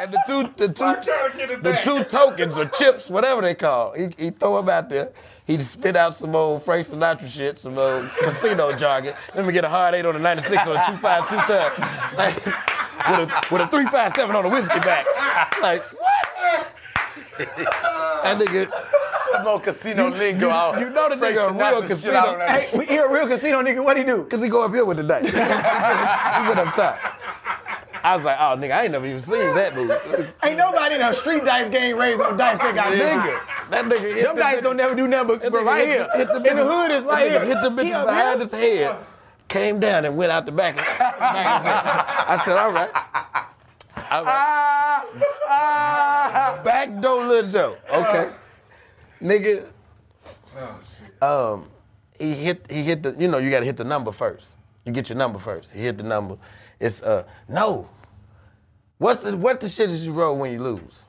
and 0.00 0.12
the 0.12 0.22
two 0.26 0.42
the 0.56 0.72
two 0.72 0.84
I'm 0.84 1.02
trying 1.02 1.30
to 1.32 1.36
get 1.36 1.50
it 1.50 1.62
the 1.62 1.70
back. 1.70 1.82
two 1.84 2.02
tokens 2.04 2.58
or 2.58 2.66
chips, 2.66 3.08
whatever 3.10 3.40
they 3.42 3.54
call. 3.54 3.92
He, 3.92 4.08
he 4.18 4.30
throw 4.30 4.56
them 4.56 4.68
out 4.68 4.88
there. 4.88 5.10
He 5.46 5.56
spit 5.58 5.96
out 5.96 6.14
some 6.14 6.34
old 6.36 6.62
Frank 6.62 6.86
Sinatra 6.86 7.26
shit, 7.26 7.58
some 7.58 7.76
old 7.76 8.08
casino 8.20 8.72
jargon. 8.76 9.14
Let 9.34 9.44
me 9.44 9.52
get 9.52 9.64
a 9.64 9.68
hard 9.68 9.94
eight 9.94 10.06
on 10.06 10.14
a 10.14 10.18
96 10.18 10.66
or 10.68 10.74
a 10.76 10.84
252 10.86 11.36
tub. 11.46 11.72
Like, 12.16 12.36
with 13.10 13.28
a 13.28 13.42
with 13.50 13.62
a 13.62 13.68
357 13.68 14.36
on 14.36 14.44
a 14.44 14.48
whiskey 14.48 14.78
back. 14.80 15.04
Like, 15.60 15.82
what? 15.82 16.72
that 17.38 18.38
nigga, 18.38 18.72
Some 19.32 19.44
more 19.44 19.58
casino 19.60 20.08
lingo 20.10 20.48
out. 20.50 20.78
you 20.78 20.90
know 20.90 21.08
the 21.08 21.16
Frank 21.16 21.36
nigga 21.36 21.48
a 21.48 21.52
real 21.52 21.82
casino. 21.82 22.14
out 22.16 22.28
on 22.28 22.38
that 22.38 22.60
Hey, 22.62 22.78
we 22.78 22.86
hear 22.86 23.06
a 23.06 23.12
real 23.12 23.26
casino 23.26 23.62
nigga. 23.62 23.82
What 23.84 23.96
he 23.96 24.04
do? 24.04 24.24
Cause 24.24 24.42
he 24.42 24.48
go 24.48 24.62
up 24.64 24.72
here 24.72 24.84
with 24.84 24.98
the 24.98 25.02
dice. 25.02 25.24
he 25.30 25.36
went 25.36 26.60
up 26.60 26.72
top. 26.74 26.98
I 28.04 28.16
was 28.16 28.24
like, 28.24 28.36
oh 28.40 28.56
nigga, 28.56 28.72
I 28.72 28.82
ain't 28.84 28.92
never 28.92 29.06
even 29.06 29.20
seen 29.20 29.54
that 29.54 29.74
movie. 29.74 29.94
Ain't 30.42 30.56
nobody 30.58 30.96
in 30.96 31.02
a 31.02 31.14
street 31.14 31.44
dice 31.44 31.68
game 31.70 31.96
raised 31.96 32.18
no 32.18 32.36
dice 32.36 32.58
that 32.58 32.74
got 32.74 32.92
nigga, 32.92 33.70
that 33.70 33.84
nigga 33.84 34.00
hit 34.14 34.24
Them 34.24 34.34
the 34.34 34.40
dice 34.40 34.58
bitch- 34.58 34.62
don't 34.64 34.76
never 34.76 34.94
do 34.94 35.06
nothing 35.08 35.38
but, 35.38 35.52
but 35.52 35.64
right 35.64 35.86
here. 35.86 36.08
hit 36.16 36.28
the 36.28 36.42
in 36.42 36.56
the 36.56 36.64
hood 36.64 36.90
is 36.90 37.04
right 37.04 37.30
here. 37.30 37.44
Hit 37.44 37.58
the 37.62 37.70
He 37.82 37.90
behind 37.90 38.40
his 38.40 38.52
head, 38.52 38.96
came 39.48 39.78
down 39.80 40.04
and 40.04 40.16
went 40.16 40.32
out 40.32 40.46
the 40.46 40.52
back. 40.52 40.76
back 40.76 41.20
of 41.46 41.62
his 41.62 41.66
head. 41.66 41.84
I 41.86 42.42
said, 42.44 42.56
all 42.56 42.72
right. 42.72 42.90
All 44.10 44.24
right. 44.24 45.04
Ah. 45.48 46.60
Back 46.64 47.00
door 47.00 47.24
Lil 47.26 47.48
Joe. 47.48 47.76
Okay. 47.92 48.30
Nigga, 49.22 49.70
Oh, 50.58 50.78
shit. 50.80 51.22
um, 51.22 51.68
he 52.18 52.34
hit 52.34 52.70
he 52.70 52.82
hit 52.82 53.02
the 53.02 53.14
you 53.18 53.28
know 53.28 53.38
you 53.38 53.50
gotta 53.50 53.64
hit 53.64 53.76
the 53.76 53.84
number 53.84 54.10
first. 54.12 54.56
You 54.84 54.92
get 54.92 55.08
your 55.08 55.16
number 55.18 55.38
first. 55.38 55.70
He 55.70 55.80
hit 55.82 55.96
the 55.98 56.04
number. 56.04 56.36
It's 56.82 57.00
uh 57.02 57.24
no. 57.48 57.88
What's 58.98 59.22
the 59.22 59.36
what 59.36 59.60
the 59.60 59.68
shit 59.68 59.88
did 59.88 60.00
you 60.00 60.12
roll 60.12 60.36
when 60.36 60.52
you 60.52 60.60
lose? 60.60 61.06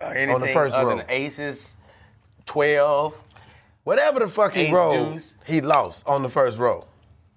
Uh, 0.00 0.06
Anything 0.06 0.52
first 0.52 0.74
other 0.74 0.88
row. 0.90 0.96
than 0.96 1.06
aces, 1.08 1.76
12. 2.46 3.22
Whatever 3.84 4.20
the 4.20 4.28
fuck 4.28 4.52
he 4.54 4.72
rolled, 4.72 5.12
deuce. 5.12 5.36
he 5.46 5.60
lost 5.60 6.06
on 6.06 6.22
the 6.22 6.28
first 6.28 6.58
roll. 6.58 6.86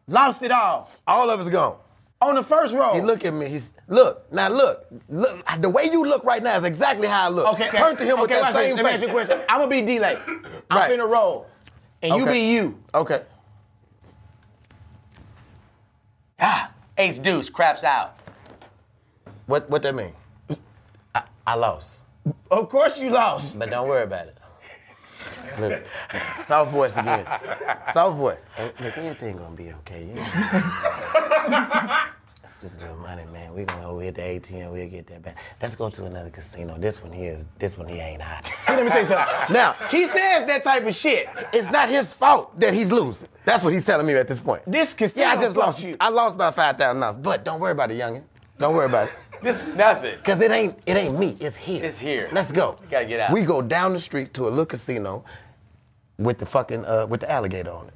Lost 0.07 0.41
it 0.41 0.51
all. 0.51 0.89
All 1.07 1.29
of 1.29 1.39
it's 1.39 1.49
gone. 1.49 1.77
On 2.21 2.35
the 2.35 2.43
first 2.43 2.73
roll. 2.73 2.93
He 2.95 3.01
look 3.01 3.23
at 3.25 3.33
me. 3.33 3.47
He's 3.49 3.73
look 3.87 4.31
now. 4.31 4.47
Look, 4.49 4.85
look. 5.09 5.45
The 5.59 5.69
way 5.69 5.85
you 5.91 6.03
look 6.05 6.23
right 6.23 6.41
now 6.41 6.55
is 6.55 6.63
exactly 6.63 7.07
how 7.07 7.25
I 7.25 7.29
look. 7.29 7.53
Okay, 7.53 7.67
okay. 7.67 7.77
Turn 7.77 7.95
to 7.97 8.03
him 8.03 8.19
with 8.19 8.31
okay, 8.31 8.35
that 8.35 8.41
watch 8.41 8.53
same 8.53 8.75
this. 8.75 8.83
Let 8.83 8.85
me 8.85 8.91
ask 8.91 9.01
you 9.01 9.07
a 9.07 9.11
face. 9.13 9.27
question. 9.27 9.45
I'm 9.49 9.59
gonna 9.59 9.69
be 9.69 9.81
D'lai. 9.81 10.15
I'm 10.71 10.77
Right. 10.77 10.91
finna 10.91 11.09
roll. 11.09 11.47
And 12.01 12.15
you 12.15 12.25
be 12.25 12.39
you. 12.53 12.81
Okay. 12.95 13.23
Ah, 16.39 16.71
ace 17.03 17.19
deuce, 17.19 17.49
craps 17.49 17.83
out. 17.83 18.17
What 19.45 19.69
what 19.69 19.81
that 19.83 19.93
mean? 19.93 20.13
I, 21.13 21.23
I 21.45 21.55
lost, 21.55 22.03
Of 22.49 22.69
course 22.69 22.99
you 22.99 23.09
lost. 23.09 23.59
but 23.59 23.69
don't 23.69 23.87
worry 23.89 24.03
about 24.03 24.27
it. 24.27 24.37
Look, 25.59 25.83
soft 26.47 26.71
voice 26.71 26.95
again. 26.97 27.25
Soft 27.93 28.17
voice. 28.17 28.45
Hey, 28.55 28.71
Look, 28.79 28.97
everything 28.97 29.37
gonna 29.37 29.55
be 29.55 29.71
okay. 29.73 30.09
You 32.63 32.69
know? 32.69 32.73
It's 32.73 32.73
just 32.73 32.77
a 32.77 32.79
little 32.79 32.97
money, 32.97 33.23
man. 33.31 33.53
We're 33.53 33.65
gonna 33.65 33.81
go 33.81 33.99
hit 33.99 34.15
the 34.15 34.21
ATM. 34.21 34.71
We'll 34.71 34.87
get 34.87 35.07
that 35.07 35.21
back. 35.21 35.37
Let's 35.61 35.75
go 35.75 35.89
to 35.89 36.05
another 36.05 36.29
casino. 36.29 36.77
This 36.77 37.01
one 37.01 37.11
here 37.11 37.31
is. 37.31 37.47
This 37.59 37.77
one 37.77 37.87
here 37.87 38.03
ain't 38.03 38.21
hot. 38.21 38.45
See, 38.61 38.73
let 38.73 38.83
me 38.85 38.89
tell 38.89 38.99
you 39.01 39.05
something. 39.05 39.53
Now, 39.53 39.75
He 39.89 40.05
says 40.05 40.45
that 40.45 40.63
type 40.63 40.85
of 40.85 40.95
shit. 40.95 41.27
it's 41.51 41.69
not 41.71 41.89
his 41.89 42.13
fault 42.13 42.59
that 42.59 42.73
he's 42.73 42.91
losing. 42.91 43.27
That's 43.45 43.63
what 43.63 43.73
he's 43.73 43.85
telling 43.85 44.07
me 44.07 44.13
at 44.13 44.27
this 44.27 44.39
point. 44.39 44.63
This 44.65 44.93
casino 44.93 45.25
Yeah, 45.25 45.33
I 45.33 45.41
just 45.41 45.57
lost 45.57 45.83
you. 45.83 45.95
I 45.99 46.09
lost 46.09 46.35
about 46.35 46.55
five 46.55 46.77
thousand 46.77 47.01
dollars. 47.01 47.17
But 47.17 47.43
don't 47.45 47.59
worry 47.59 47.71
about 47.71 47.91
it, 47.91 47.99
youngin. 47.99 48.23
Don't 48.57 48.75
worry 48.75 48.85
about 48.87 49.07
it. 49.07 49.13
This 49.41 49.65
nothing. 49.67 50.17
Cause 50.23 50.39
it 50.39 50.51
ain't 50.51 50.77
it 50.85 50.95
ain't 50.95 51.19
me. 51.19 51.35
It's 51.41 51.57
here. 51.57 51.83
It's 51.83 51.99
here. 51.99 52.29
Let's 52.31 52.51
go. 52.53 52.77
You 52.81 52.87
gotta 52.89 53.05
get 53.05 53.19
out. 53.19 53.31
We 53.33 53.41
go 53.41 53.61
down 53.61 53.91
the 53.91 53.99
street 53.99 54.33
to 54.35 54.43
a 54.43 54.49
little 54.49 54.65
casino 54.65 55.25
with 56.17 56.37
the 56.37 56.45
fucking 56.45 56.85
uh, 56.85 57.07
with 57.09 57.19
the 57.19 57.29
alligator 57.29 57.71
on 57.71 57.87
it. 57.89 57.93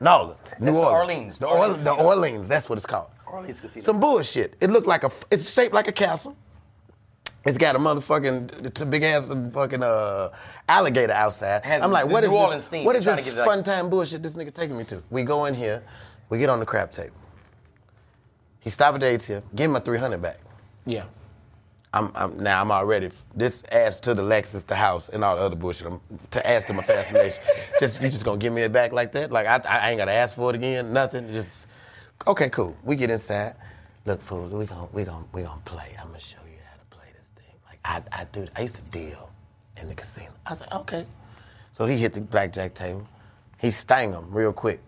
New 0.00 0.08
Orleans. 0.10 0.54
New 0.60 0.76
Orleans. 0.78 1.38
The 1.38 1.46
Orleans. 1.46 1.84
The. 1.84 1.92
Orleans. 1.92 2.48
That's 2.48 2.68
what 2.70 2.78
it's 2.78 2.86
called. 2.86 3.10
Orleans 3.34 3.60
Casino. 3.60 3.84
Some 3.84 4.00
bullshit. 4.00 4.54
It 4.60 4.70
looked 4.70 4.86
like 4.86 5.04
a. 5.04 5.10
It's 5.30 5.52
shaped 5.52 5.74
like 5.74 5.88
a 5.88 5.92
castle. 5.92 6.36
It's 7.46 7.58
got 7.58 7.76
a 7.76 7.78
motherfucking, 7.78 8.64
it's 8.64 8.80
a 8.80 8.86
big 8.86 9.02
ass 9.02 9.30
fucking 9.52 9.82
uh, 9.82 10.30
alligator 10.66 11.12
outside. 11.12 11.62
Has 11.62 11.82
I'm 11.82 11.90
like, 11.92 12.06
what 12.06 12.24
is 12.24 12.30
New 12.30 12.36
this? 12.36 12.44
Orleans 12.44 12.68
theme. 12.68 12.84
What 12.86 12.92
They're 12.94 13.02
this 13.16 13.24
to 13.26 13.30
get 13.30 13.34
it 13.34 13.40
like- 13.40 13.46
fun 13.46 13.62
time 13.62 13.90
bullshit 13.90 14.22
this 14.22 14.34
nigga 14.34 14.54
taking 14.54 14.78
me 14.78 14.84
to? 14.84 15.02
We 15.10 15.24
go 15.24 15.44
in 15.44 15.52
here, 15.52 15.82
we 16.30 16.38
get 16.38 16.48
on 16.48 16.58
the 16.58 16.64
crap 16.64 16.90
table. 16.90 17.16
He 18.60 18.70
stop 18.70 18.94
at 18.94 19.00
the 19.00 19.06
ATM, 19.06 19.42
give 19.54 19.66
him 19.66 19.72
my 19.72 19.80
300 19.80 20.22
back. 20.22 20.38
Yeah. 20.86 21.04
I'm, 21.92 22.10
I'm 22.14 22.38
now 22.38 22.62
I'm 22.62 22.72
already 22.72 23.10
this 23.36 23.62
adds 23.70 24.00
to 24.00 24.14
the 24.14 24.22
Lexus, 24.22 24.66
the 24.66 24.74
house, 24.74 25.10
and 25.10 25.22
all 25.22 25.36
the 25.36 25.42
other 25.42 25.54
bullshit. 25.54 25.86
I'm, 25.86 26.00
to 26.30 26.44
add 26.44 26.62
to 26.66 26.72
my 26.72 26.82
fascination. 26.82 27.42
just 27.78 28.00
you 28.02 28.08
just 28.08 28.24
gonna 28.24 28.38
give 28.38 28.54
me 28.54 28.62
it 28.62 28.72
back 28.72 28.92
like 28.92 29.12
that? 29.12 29.30
Like 29.30 29.46
I, 29.46 29.60
I 29.68 29.90
ain't 29.90 29.98
gotta 29.98 30.12
ask 30.12 30.34
for 30.34 30.48
it 30.50 30.56
again. 30.56 30.92
Nothing. 30.94 31.30
Just 31.30 31.68
okay, 32.26 32.48
cool. 32.50 32.76
We 32.84 32.96
get 32.96 33.10
inside. 33.10 33.54
Look, 34.06 34.20
fool, 34.22 34.48
we 34.48 34.66
gon' 34.66 34.88
we 34.92 35.04
gon' 35.04 35.26
we 35.32 35.42
gonna 35.42 35.60
play. 35.64 35.96
I'm 36.00 36.08
gonna 36.08 36.18
show 36.18 36.38
you 36.46 36.58
how 36.68 36.76
to 36.78 36.86
play 36.96 37.06
this 37.16 37.28
thing. 37.36 37.54
Like 37.66 37.80
I 37.84 38.02
I 38.12 38.24
do. 38.24 38.46
I 38.56 38.62
used 38.62 38.76
to 38.76 38.82
deal 38.90 39.30
in 39.80 39.88
the 39.88 39.94
casino. 39.94 40.30
I 40.46 40.50
was 40.50 40.60
like, 40.60 40.74
okay. 40.74 41.06
So 41.72 41.86
he 41.86 41.96
hit 41.96 42.14
the 42.14 42.20
blackjack 42.20 42.74
table. 42.74 43.06
He 43.58 43.70
stang 43.70 44.12
him 44.12 44.26
real 44.30 44.52
quick. 44.52 44.80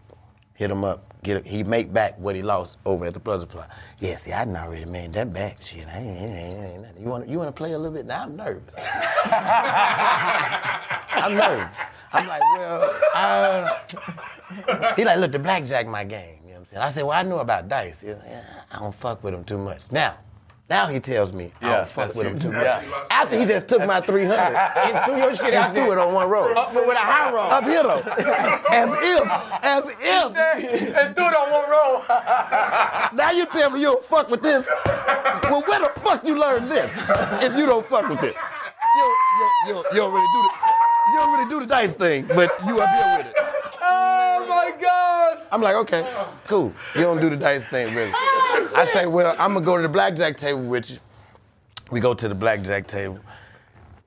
Hit 0.54 0.70
him 0.70 0.84
up. 0.84 1.02
Get 1.22 1.46
he 1.46 1.64
make 1.64 1.92
back 1.92 2.18
what 2.18 2.36
he 2.36 2.42
lost 2.42 2.76
over 2.86 3.06
at 3.06 3.14
the 3.14 3.20
blood 3.20 3.40
supply. 3.40 3.66
Yeah, 4.00 4.16
see, 4.16 4.32
I 4.32 4.44
done 4.44 4.56
already 4.56 4.84
made 4.84 5.12
that 5.14 5.32
back. 5.32 5.62
Shit, 5.62 5.86
I 5.88 5.98
ain't, 5.98 6.18
ain't, 6.20 6.64
ain't 6.64 6.82
nothing. 6.82 7.02
You 7.02 7.08
want 7.08 7.28
you 7.28 7.38
want 7.38 7.48
to 7.48 7.52
play 7.52 7.72
a 7.72 7.78
little 7.78 7.94
bit? 7.96 8.06
Now 8.06 8.22
I'm 8.24 8.36
nervous. 8.36 8.74
I'm 11.16 11.34
nervous. 11.34 11.76
I'm 12.12 12.28
like, 12.28 12.40
well, 12.40 13.00
uh, 13.14 13.78
he 14.96 15.04
like, 15.04 15.18
look, 15.18 15.32
the 15.32 15.38
blackjack 15.38 15.86
my 15.88 16.04
game. 16.04 16.38
You 16.76 16.80
know 16.80 16.84
what 16.84 16.88
I'm 16.88 16.92
saying? 16.92 16.92
I 16.92 17.00
said, 17.00 17.02
well, 17.04 17.18
I 17.18 17.22
know 17.22 17.38
about 17.38 17.68
dice. 17.68 18.02
Like, 18.02 18.18
"Yeah, 18.26 18.42
I 18.70 18.78
don't 18.80 18.94
fuck 18.94 19.24
with 19.24 19.32
him 19.32 19.44
too 19.44 19.56
much. 19.56 19.90
Now, 19.90 20.14
now 20.68 20.86
he 20.88 21.00
tells 21.00 21.32
me 21.32 21.50
I 21.62 21.66
Yeah, 21.66 21.76
don't 21.76 21.88
fuck 21.88 22.14
with 22.14 22.26
him 22.26 22.38
too 22.38 22.52
much. 22.52 22.64
Yeah. 22.64 22.82
After 23.10 23.38
he 23.38 23.46
just 23.46 23.66
took 23.66 23.86
my 23.86 23.98
300 24.02 24.36
And 24.36 25.04
threw 25.06 25.16
your 25.16 25.34
shit 25.34 25.46
and 25.46 25.54
out 25.54 25.74
threw 25.74 25.92
it 25.92 25.96
on 25.96 26.12
one 26.12 26.28
roll. 26.28 26.58
Up 26.58 26.74
with 26.74 26.86
a 26.88 26.96
high 26.98 27.32
roll. 27.32 27.50
Up 27.50 27.64
here 27.64 27.82
though, 27.82 28.02
as 28.70 28.90
if, 28.92 29.28
as 29.64 29.84
if. 29.88 30.36
and 30.98 31.16
threw 31.16 31.24
it 31.28 31.34
on 31.34 31.50
one 31.50 31.70
roll. 31.70 32.04
Now 33.16 33.30
you 33.30 33.46
tell 33.46 33.70
me 33.70 33.80
you 33.80 33.92
don't 33.92 34.04
fuck 34.04 34.28
with 34.28 34.42
this. 34.42 34.68
Well, 35.44 35.62
where 35.66 35.80
the 35.80 35.90
fuck 36.00 36.26
you 36.26 36.38
learn 36.38 36.68
this 36.68 36.90
if 37.42 37.56
you 37.56 37.64
don't 37.64 37.86
fuck 37.86 38.06
with 38.10 38.20
this? 38.20 38.36
You, 38.36 39.16
you, 39.38 39.48
you, 39.68 39.76
you 39.92 39.96
don't 39.96 40.12
really 40.12 40.26
do 40.26 40.42
the, 40.42 40.50
you 41.10 41.18
don't 41.20 41.32
really 41.38 41.48
do 41.48 41.60
the 41.60 41.66
dice 41.66 41.92
thing, 41.94 42.26
but 42.26 42.50
you 42.66 42.78
up 42.78 42.88
here 42.90 43.16
with 43.16 43.26
it. 43.28 43.55
Oh 43.88 44.46
my 44.48 44.72
gosh. 44.80 45.40
I'm 45.52 45.62
like, 45.62 45.76
okay, 45.76 46.06
cool. 46.46 46.72
You 46.94 47.02
don't 47.02 47.20
do 47.20 47.30
the 47.30 47.36
dice 47.36 47.66
thing, 47.66 47.94
really. 47.94 48.12
Oh, 48.58 48.72
I 48.76 48.84
say, 48.86 49.06
well, 49.06 49.36
I'm 49.38 49.52
gonna 49.52 49.64
go 49.64 49.76
to 49.76 49.82
the 49.82 49.88
blackjack 49.88 50.36
table 50.36 50.64
with 50.64 50.90
you. 50.90 50.98
We 51.90 52.00
go 52.00 52.14
to 52.14 52.28
the 52.28 52.34
blackjack 52.34 52.86
table. 52.86 53.20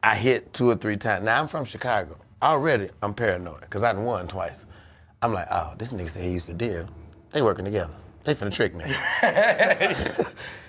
I 0.01 0.15
hit 0.15 0.53
two 0.53 0.69
or 0.69 0.75
three 0.75 0.97
times. 0.97 1.23
Now 1.23 1.39
I'm 1.39 1.47
from 1.47 1.65
Chicago. 1.65 2.17
Already, 2.41 2.89
I'm 3.03 3.13
paranoid 3.13 3.61
because 3.61 3.83
I 3.83 3.93
done 3.93 4.05
won 4.05 4.27
twice. 4.27 4.65
I'm 5.21 5.33
like, 5.33 5.47
oh, 5.51 5.73
this 5.77 5.93
nigga 5.93 6.09
said 6.09 6.23
he 6.23 6.31
used 6.31 6.47
to 6.47 6.53
deal. 6.53 6.87
They 7.31 7.41
working 7.41 7.65
together. 7.65 7.93
They 8.23 8.35
finna 8.35 8.53
trick 8.53 8.75
me. 8.75 8.83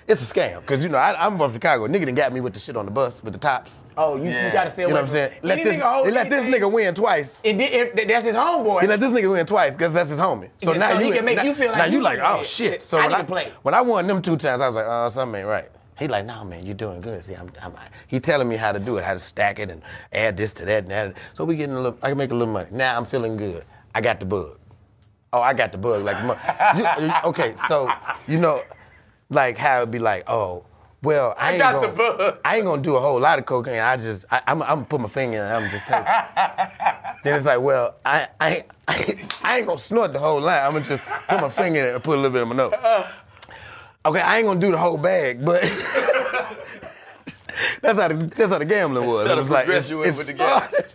it's 0.07 0.21
a 0.31 0.33
scam 0.33 0.61
because 0.61 0.83
you 0.83 0.89
know 0.89 0.97
I, 0.97 1.25
I'm 1.25 1.37
from 1.37 1.51
Chicago. 1.53 1.87
Nigga 1.87 2.05
done 2.05 2.15
got 2.15 2.33
me 2.33 2.39
with 2.39 2.53
the 2.53 2.59
shit 2.59 2.77
on 2.77 2.85
the 2.85 2.91
bus 2.91 3.21
with 3.23 3.33
the 3.33 3.39
tops. 3.39 3.83
Oh, 3.97 4.15
you, 4.15 4.29
Yeah. 4.29 4.47
you 4.47 4.53
gotta 4.53 4.69
stay 4.69 4.83
You 4.83 4.87
away 4.87 4.93
know 4.95 5.01
what 5.01 5.09
I'm 5.09 5.13
saying? 5.13 5.31
Let 5.43 5.63
this, 5.63 5.77
nigga 5.77 5.91
hold 5.91 6.07
they 6.07 6.11
let 6.11 6.29
this 6.29 6.45
nigga 6.45 6.71
win 6.71 6.95
twice. 6.95 7.39
It 7.43 7.57
did, 7.57 7.99
it, 7.99 8.07
that's 8.07 8.25
his 8.25 8.35
homeboy. 8.35 8.81
He 8.81 8.87
let 8.87 8.99
this 9.01 9.11
nigga 9.13 9.31
win 9.31 9.45
twice 9.45 9.73
because 9.73 9.93
that's 9.93 10.09
his 10.09 10.19
homie. 10.19 10.49
So 10.63 10.71
Yeah, 10.71 10.79
now 10.79 10.89
so 10.91 10.97
he 10.99 11.07
you 11.07 11.13
can 11.13 11.25
make 11.25 11.37
now, 11.37 11.43
you 11.43 11.53
feel 11.53 11.67
like 11.71 11.77
now 11.77 11.85
you 11.85 11.97
you 11.97 12.01
like 12.01 12.19
oh 12.21 12.43
shit. 12.43 12.81
So 12.81 12.97
I 12.97 13.01
when 13.01 13.09
need 13.09 13.15
I, 13.15 13.19
to 13.21 13.25
play. 13.25 13.51
when 13.63 13.73
I 13.73 13.81
won 13.81 14.07
them 14.07 14.21
two 14.21 14.37
times, 14.37 14.61
I 14.61 14.67
was 14.67 14.75
like 14.77 14.85
oh 14.87 15.09
something 15.09 15.39
ain't 15.41 15.47
right. 15.47 15.69
He 15.99 16.07
like 16.07 16.25
nah 16.25 16.43
man 16.45 16.65
you 16.65 16.73
doing 16.73 17.01
good. 17.01 17.21
See 17.23 17.35
I'm, 17.35 17.51
I'm 17.61 17.73
he 18.07 18.19
telling 18.19 18.47
me 18.47 18.55
how 18.55 18.71
to 18.71 18.79
do 18.79 18.97
it, 18.97 19.03
how 19.03 19.13
to 19.13 19.19
stack 19.19 19.59
it 19.59 19.69
and 19.69 19.81
add 20.13 20.37
this 20.37 20.53
to 20.53 20.65
that 20.65 20.83
and 20.83 20.91
that. 20.91 21.17
So 21.33 21.43
we 21.45 21.55
getting 21.57 21.75
a 21.75 21.81
little. 21.81 21.99
I 22.01 22.09
can 22.09 22.17
make 22.17 22.31
a 22.31 22.35
little 22.35 22.51
money. 22.53 22.69
Now 22.71 22.97
I'm 22.97 23.05
feeling 23.05 23.35
good. 23.37 23.65
I 23.93 24.01
got 24.01 24.19
the 24.21 24.25
bug. 24.25 24.57
Oh 25.33 25.41
I 25.41 25.53
got 25.53 25.71
the 25.71 25.77
bug 25.77 26.03
like 26.03 26.17
you, 26.77 26.85
okay 27.29 27.55
so 27.67 27.91
you 28.27 28.37
know 28.37 28.61
like 29.29 29.57
how 29.57 29.77
it'd 29.77 29.91
be 29.91 29.99
like 29.99 30.29
oh. 30.29 30.65
Well, 31.03 31.33
I, 31.35 31.53
ain't 31.53 31.59
got 31.59 31.73
gonna, 31.73 31.87
the 31.87 31.93
bug. 31.97 32.37
I 32.45 32.57
ain't 32.57 32.65
gonna 32.65 32.79
do 32.79 32.95
a 32.95 32.99
whole 32.99 33.19
lot 33.19 33.39
of 33.39 33.45
cocaine. 33.47 33.79
I 33.79 33.97
just, 33.97 34.23
I, 34.29 34.39
I'm, 34.45 34.61
I'm 34.61 34.67
gonna 34.75 34.85
put 34.85 35.01
my 35.01 35.07
finger 35.07 35.37
in 35.39 35.43
and 35.45 35.65
I'm 35.65 35.71
just 35.71 35.87
taste. 35.87 36.05
then 37.23 37.35
it's 37.35 37.43
like, 37.43 37.59
well, 37.59 37.95
I, 38.05 38.27
I, 38.39 38.49
ain't- 38.57 38.65
I, 38.87 38.97
ain't- 39.09 39.43
I 39.43 39.57
ain't 39.57 39.65
gonna 39.65 39.79
snort 39.79 40.13
the 40.13 40.19
whole 40.19 40.39
line. 40.39 40.63
I'm 40.63 40.73
gonna 40.73 40.85
just 40.85 41.03
put 41.27 41.41
my 41.41 41.49
finger 41.49 41.79
in 41.79 41.85
it 41.87 41.95
and 41.95 42.03
put 42.03 42.19
a 42.19 42.21
little 42.21 42.29
bit 42.29 42.43
in 42.43 42.49
my 42.49 42.55
nose. 42.55 42.71
Okay, 44.05 44.21
I 44.21 44.37
ain't 44.37 44.45
gonna 44.45 44.59
do 44.59 44.69
the 44.71 44.77
whole 44.77 44.97
bag, 44.97 45.43
but 45.43 45.61
that's 47.81 47.97
how 47.99 48.07
the, 48.07 48.31
that's 48.35 48.51
how 48.51 48.59
the 48.59 48.65
gambling 48.65 49.07
was. 49.07 49.27
It 49.27 49.35
was 49.37 49.49
like 49.49 49.67
it's, 49.69 49.89
you 49.89 49.97
with 49.97 50.27
the 50.27 50.33
gambling. 50.33 50.69
started- 50.69 50.90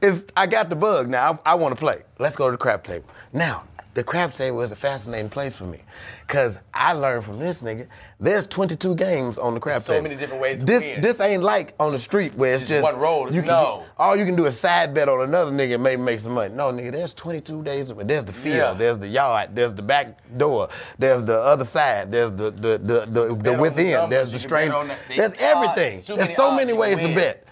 it's 0.00 0.26
I 0.36 0.46
got 0.46 0.68
the 0.68 0.76
bug 0.76 1.08
now. 1.08 1.38
I, 1.44 1.52
I 1.52 1.54
want 1.54 1.74
to 1.74 1.78
play. 1.78 2.02
Let's 2.18 2.36
go 2.36 2.46
to 2.46 2.52
the 2.52 2.58
crap 2.58 2.84
table. 2.84 3.06
Now, 3.32 3.64
the 3.94 4.04
crap 4.04 4.32
table 4.32 4.60
is 4.62 4.70
a 4.70 4.76
fascinating 4.76 5.28
place 5.28 5.56
for 5.56 5.64
me 5.64 5.80
because 6.26 6.60
I 6.72 6.92
learned 6.92 7.24
from 7.24 7.40
this 7.40 7.60
nigga. 7.60 7.88
There's 8.20 8.46
22 8.46 8.94
games 8.94 9.36
on 9.36 9.52
the 9.54 9.58
crap 9.60 9.82
So 9.82 9.94
table. 9.94 9.98
So 9.98 10.02
many 10.04 10.14
different 10.14 10.40
ways 10.40 10.60
to 10.60 10.64
this 10.64 10.84
win. 10.86 11.00
this 11.00 11.18
ain't 11.20 11.42
like 11.42 11.74
on 11.80 11.90
the 11.90 11.98
street 11.98 12.32
where 12.36 12.52
it's 12.54 12.60
Just 12.68 12.70
just, 12.70 12.84
one 12.84 12.96
roll. 13.00 13.26
You 13.32 13.40
can 13.40 13.48
No. 13.48 13.82
all 13.98 14.14
you 14.16 14.24
can 14.24 14.36
do 14.36 14.46
is 14.46 14.56
side 14.58 14.94
bet 14.94 15.08
on 15.08 15.22
another 15.22 15.50
nigga 15.50 15.74
and 15.74 15.82
maybe 15.82 16.00
make 16.02 16.20
some 16.20 16.32
money. 16.34 16.54
No, 16.54 16.70
nigga, 16.70 16.92
there's 16.92 17.14
22 17.14 17.64
days. 17.64 17.90
Of, 17.90 18.06
there's 18.06 18.24
the 18.24 18.32
field. 18.32 18.56
Yeah. 18.56 18.72
There's 18.74 18.98
the 18.98 19.08
yard. 19.08 19.56
There's 19.56 19.74
the 19.74 19.82
back 19.82 20.18
door. 20.38 20.68
There's 21.00 21.24
the 21.24 21.40
other 21.40 21.64
side. 21.64 22.12
There's 22.12 22.30
the 22.30 22.52
the 22.52 22.78
the 22.78 22.78
the, 22.78 23.06
the, 23.06 23.30
on 23.32 23.38
the 23.40 23.52
within. 23.54 23.90
numbers, 23.90 24.10
there's 24.10 24.32
the 24.32 24.38
strain. 24.38 24.68
bet 24.68 24.78
on 24.78 24.88
that. 24.88 24.98
They- 25.08 25.16
There's 25.16 25.34
everything. 25.40 26.16
There's 26.16 26.36
so 26.36 26.52
many 26.54 26.72
ways 26.72 27.00
to 27.00 27.12
bet. 27.12 27.44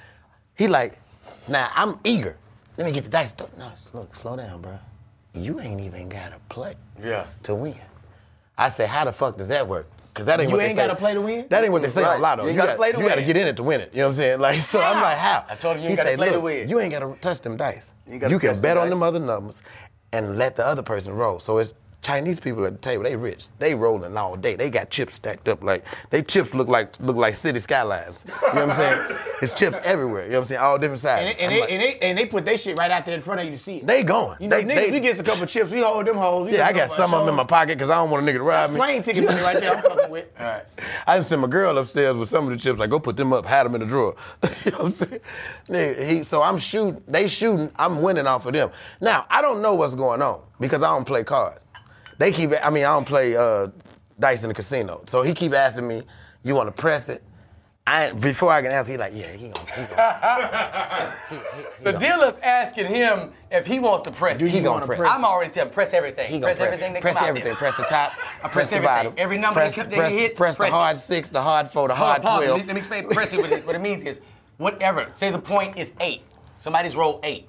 He 0.54 0.68
like, 0.68 0.98
now 1.48 1.70
I'm 1.74 1.98
eager. 2.04 2.36
Let 2.76 2.86
me 2.86 2.92
get 2.92 3.04
the 3.04 3.10
dice. 3.10 3.34
No, 3.58 3.70
look, 3.92 4.14
slow 4.14 4.36
down, 4.36 4.60
bro. 4.62 4.78
You 5.34 5.60
ain't 5.60 5.80
even 5.80 6.08
gotta 6.08 6.36
play 6.48 6.74
Yeah. 7.02 7.26
to 7.44 7.54
win. 7.54 7.74
I 8.56 8.68
said, 8.68 8.88
how 8.88 9.04
the 9.04 9.12
fuck 9.12 9.36
does 9.36 9.48
that 9.48 9.66
work? 9.66 9.86
Cause 10.14 10.26
that 10.26 10.40
ain't 10.40 10.50
You 10.50 10.56
what 10.56 10.64
ain't 10.64 10.76
they 10.76 10.82
gotta 10.86 10.96
play 10.96 11.14
to 11.14 11.20
win? 11.20 11.46
That 11.48 11.62
ain't 11.62 11.72
what 11.72 11.82
they 11.82 11.88
say 11.88 12.02
Right. 12.02 12.16
on 12.16 12.20
Lotto. 12.20 12.42
You 12.42 12.48
ain't 12.48 12.56
gotta 12.56 12.66
gotta, 12.68 12.78
play 12.78 12.92
to 12.92 12.98
you 12.98 13.08
gotta 13.08 13.22
get 13.22 13.36
in 13.36 13.46
it 13.46 13.56
to 13.56 13.62
win 13.62 13.80
it. 13.80 13.92
You 13.92 13.98
know 14.00 14.06
what 14.08 14.14
I'm 14.14 14.16
saying? 14.16 14.40
Like, 14.40 14.56
so 14.58 14.80
I'm 14.80 15.00
like, 15.00 15.16
how? 15.16 15.44
I 15.48 15.54
told 15.54 15.76
him 15.76 15.82
you 15.84 15.90
he 15.90 15.94
ain't 15.94 16.04
gotta 16.04 16.16
play 16.16 16.32
to 16.32 16.40
win. 16.40 16.68
you 16.68 16.80
ain't 16.80 16.90
gotta 16.92 17.14
touch 17.20 17.40
them 17.40 17.56
dice. 17.56 17.92
You 18.06 18.14
You, 18.28 18.38
can 18.40 18.60
bet 18.60 18.76
on 18.76 18.88
dice. 18.88 18.90
them 18.94 19.02
other 19.04 19.20
numbers 19.20 19.62
and 20.12 20.36
let 20.36 20.56
the 20.56 20.66
other 20.66 20.82
person 20.82 21.14
roll. 21.14 21.38
So 21.38 21.58
it's 21.58 21.72
Chinese 22.00 22.38
people 22.38 22.64
at 22.64 22.72
the 22.72 22.78
table. 22.78 23.02
They 23.02 23.16
rich. 23.16 23.46
They 23.58 23.74
rolling 23.74 24.16
all 24.16 24.36
day. 24.36 24.54
They 24.54 24.70
got 24.70 24.88
chips 24.88 25.16
stacked 25.16 25.48
up 25.48 25.62
like 25.64 25.84
they 26.10 26.22
chips 26.22 26.54
look 26.54 26.68
like 26.68 26.98
look 27.00 27.16
like 27.16 27.34
city 27.34 27.58
skylines. 27.60 28.24
You 28.26 28.32
know 28.54 28.66
what 28.66 28.70
I'm 28.70 28.76
saying? 29.08 29.18
It's 29.40 29.54
chips 29.54 29.76
everywhere. 29.84 30.24
You 30.24 30.30
know 30.32 30.38
what 30.38 30.42
I'm 30.42 30.48
saying? 30.48 30.60
All 30.60 30.78
different 30.78 31.04
And 31.04 31.28
sizes. 31.28 31.36
they, 31.36 31.42
and, 31.44 31.52
they, 31.52 31.60
like, 31.60 31.70
and, 31.70 31.80
they, 31.82 31.98
and 32.00 32.18
they 32.18 32.26
put 32.26 32.44
their 32.44 32.58
shit 32.58 32.76
right 32.76 32.90
out 32.90 33.06
there 33.06 33.14
in 33.14 33.22
front 33.22 33.38
of 33.38 33.46
you 33.46 33.52
to 33.52 33.56
see 33.58 33.76
it. 33.76 33.86
they 33.86 34.02
going. 34.02 34.36
you 34.40 34.48
know, 34.48 34.56
they, 34.56 34.64
niggas, 34.64 34.74
they- 34.74 34.90
we 34.90 34.98
get 34.98 35.20
a 35.20 35.22
couple 35.22 35.46
chips, 35.46 35.70
we 35.70 35.80
hold 35.80 36.06
them 36.08 36.16
hoes. 36.16 36.52
yeah, 36.52 36.66
I 36.66 36.72
got 36.72 36.90
some 36.90 37.14
of 37.14 37.20
them 37.20 37.28
in 37.28 37.34
my 37.36 37.44
pocket 37.44 37.78
because 37.78 37.88
I 37.88 37.94
don't 37.94 38.10
want 38.10 38.28
a 38.28 38.30
nigga 38.32 38.38
to 38.38 38.42
rob 38.42 38.62
That's 38.62 38.72
me. 38.72 38.78
plane 38.78 39.02
ticket 39.02 39.24
money 39.26 39.40
right 39.40 39.56
there. 39.60 39.76
I'm 39.76 39.82
fucking 39.82 40.10
with. 40.10 40.26
All 40.40 40.44
right. 40.46 40.64
I 41.06 41.18
just 41.18 41.28
sent 41.28 41.40
my 41.40 41.46
girl 41.46 41.78
upstairs 41.78 42.16
with 42.16 42.28
some 42.28 42.46
of 42.46 42.50
the 42.50 42.56
chips. 42.56 42.80
Like, 42.80 42.90
go 42.90 42.98
put 42.98 43.16
them 43.16 43.32
up, 43.32 43.46
hide 43.46 43.64
them 43.64 43.76
in 43.76 43.80
the 43.82 43.86
drawer. 43.86 44.16
you 44.64 44.72
know 44.72 44.78
what 44.78 44.84
I'm 44.86 44.90
saying? 44.90 45.20
Nigga, 45.68 46.08
he, 46.08 46.24
so 46.24 46.42
I'm 46.42 46.58
shooting. 46.58 47.00
They 47.06 47.28
shooting. 47.28 47.70
I'm 47.76 48.02
winning 48.02 48.26
off 48.26 48.44
of 48.44 48.54
them. 48.54 48.70
Now 49.00 49.24
I 49.30 49.40
don't 49.40 49.62
know 49.62 49.74
what's 49.76 49.94
going 49.94 50.20
on 50.20 50.42
because 50.58 50.82
I 50.82 50.88
don't 50.88 51.04
play 51.04 51.22
cards. 51.22 51.60
They 52.18 52.32
keep. 52.32 52.52
I 52.64 52.70
mean, 52.70 52.84
I 52.84 52.88
don't 52.88 53.06
play 53.06 53.36
uh, 53.36 53.68
dice 54.18 54.42
in 54.42 54.48
the 54.48 54.54
casino. 54.54 55.02
So 55.06 55.22
he 55.22 55.32
keep 55.32 55.52
asking 55.54 55.86
me, 55.88 56.02
"You 56.42 56.54
want 56.54 56.66
to 56.74 56.80
press 56.82 57.08
it?" 57.08 57.22
I 57.86 58.10
before 58.12 58.50
I 58.52 58.60
can 58.60 58.70
ask, 58.70 58.88
he 58.88 58.96
like, 58.98 59.12
"Yeah, 59.14 59.28
he 59.32 59.48
gonna." 59.48 59.70
He 59.70 59.86
gonna. 59.86 61.14
he, 61.30 61.34
he, 61.36 61.40
he 61.40 61.84
The 61.84 61.92
gonna- 61.92 61.98
dealer's 61.98 62.34
asking 62.42 62.86
him 62.86 63.32
if 63.50 63.66
he 63.66 63.78
wants 63.78 64.02
to 64.04 64.10
press. 64.10 64.38
He 64.40 64.46
it. 64.58 64.62
gonna 64.64 64.84
press. 64.84 65.00
I'm 65.00 65.24
already 65.24 65.52
telling 65.52 65.68
him, 65.68 65.74
press 65.74 65.94
everything. 65.94 66.26
He 66.26 66.40
gonna 66.40 66.54
press, 66.54 66.60
everything 66.60 66.92
that 66.94 67.02
Press 67.02 67.22
everything. 67.22 67.54
Press 67.54 67.76
the 67.76 67.84
top. 67.84 68.12
I 68.42 68.48
press 68.48 68.70
the 68.70 68.76
everything. 68.76 68.82
bottom. 68.96 69.14
Every 69.16 69.38
number 69.38 69.60
press, 69.60 69.74
that 69.76 69.90
press, 69.90 70.12
hit, 70.12 70.36
press, 70.36 70.56
press 70.56 70.70
the 70.70 70.74
it. 70.76 70.78
hard 70.78 70.98
six, 70.98 71.30
the 71.30 71.40
hard 71.40 71.68
four, 71.68 71.88
the 71.88 71.94
hard 71.94 72.20
pause. 72.22 72.40
Let 72.40 72.46
twelve. 72.46 72.60
me, 72.60 72.66
let 72.66 72.74
me 72.74 72.78
explain. 72.80 73.08
Press 73.08 73.32
it. 73.32 73.40
What 73.40 73.52
it, 73.52 73.64
what 73.66 73.74
it 73.76 73.80
means 73.80 74.04
is, 74.04 74.20
whatever. 74.58 75.06
Say 75.14 75.30
the 75.30 75.38
point 75.38 75.78
is 75.78 75.92
eight. 76.00 76.22
Somebody's 76.58 76.94
rolled 76.96 77.20
eight. 77.24 77.48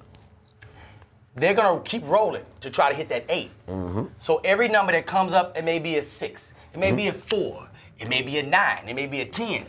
They're 1.36 1.54
gonna 1.54 1.80
keep 1.82 2.06
rolling 2.06 2.44
to 2.60 2.70
try 2.70 2.88
to 2.90 2.94
hit 2.94 3.08
that 3.10 3.24
8 3.28 3.50
Mm-hmm. 3.68 4.04
So 4.18 4.40
every 4.44 4.68
number 4.68 4.92
that 4.92 5.06
comes 5.06 5.32
up, 5.32 5.56
it 5.56 5.64
may 5.64 5.78
be 5.78 5.96
a 5.96 6.02
six, 6.02 6.54
it 6.74 6.78
may 6.78 6.92
be 6.92 7.06
a 7.08 7.12
four, 7.12 7.68
it 7.98 8.08
may 8.08 8.22
be 8.22 8.38
a 8.38 8.42
nine, 8.42 8.88
it 8.88 8.94
may 8.94 9.06
be 9.06 9.20
a 9.20 9.26
ten. 9.26 9.66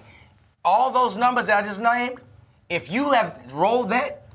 All 0.65 0.91
those 0.91 1.15
numbers 1.15 1.47
that 1.47 1.63
I 1.63 1.67
just 1.67 1.81
named, 1.81 2.19
if 2.69 2.89
you 2.91 3.11
have 3.11 3.41
rolled 3.53 3.89
that, 3.89 4.27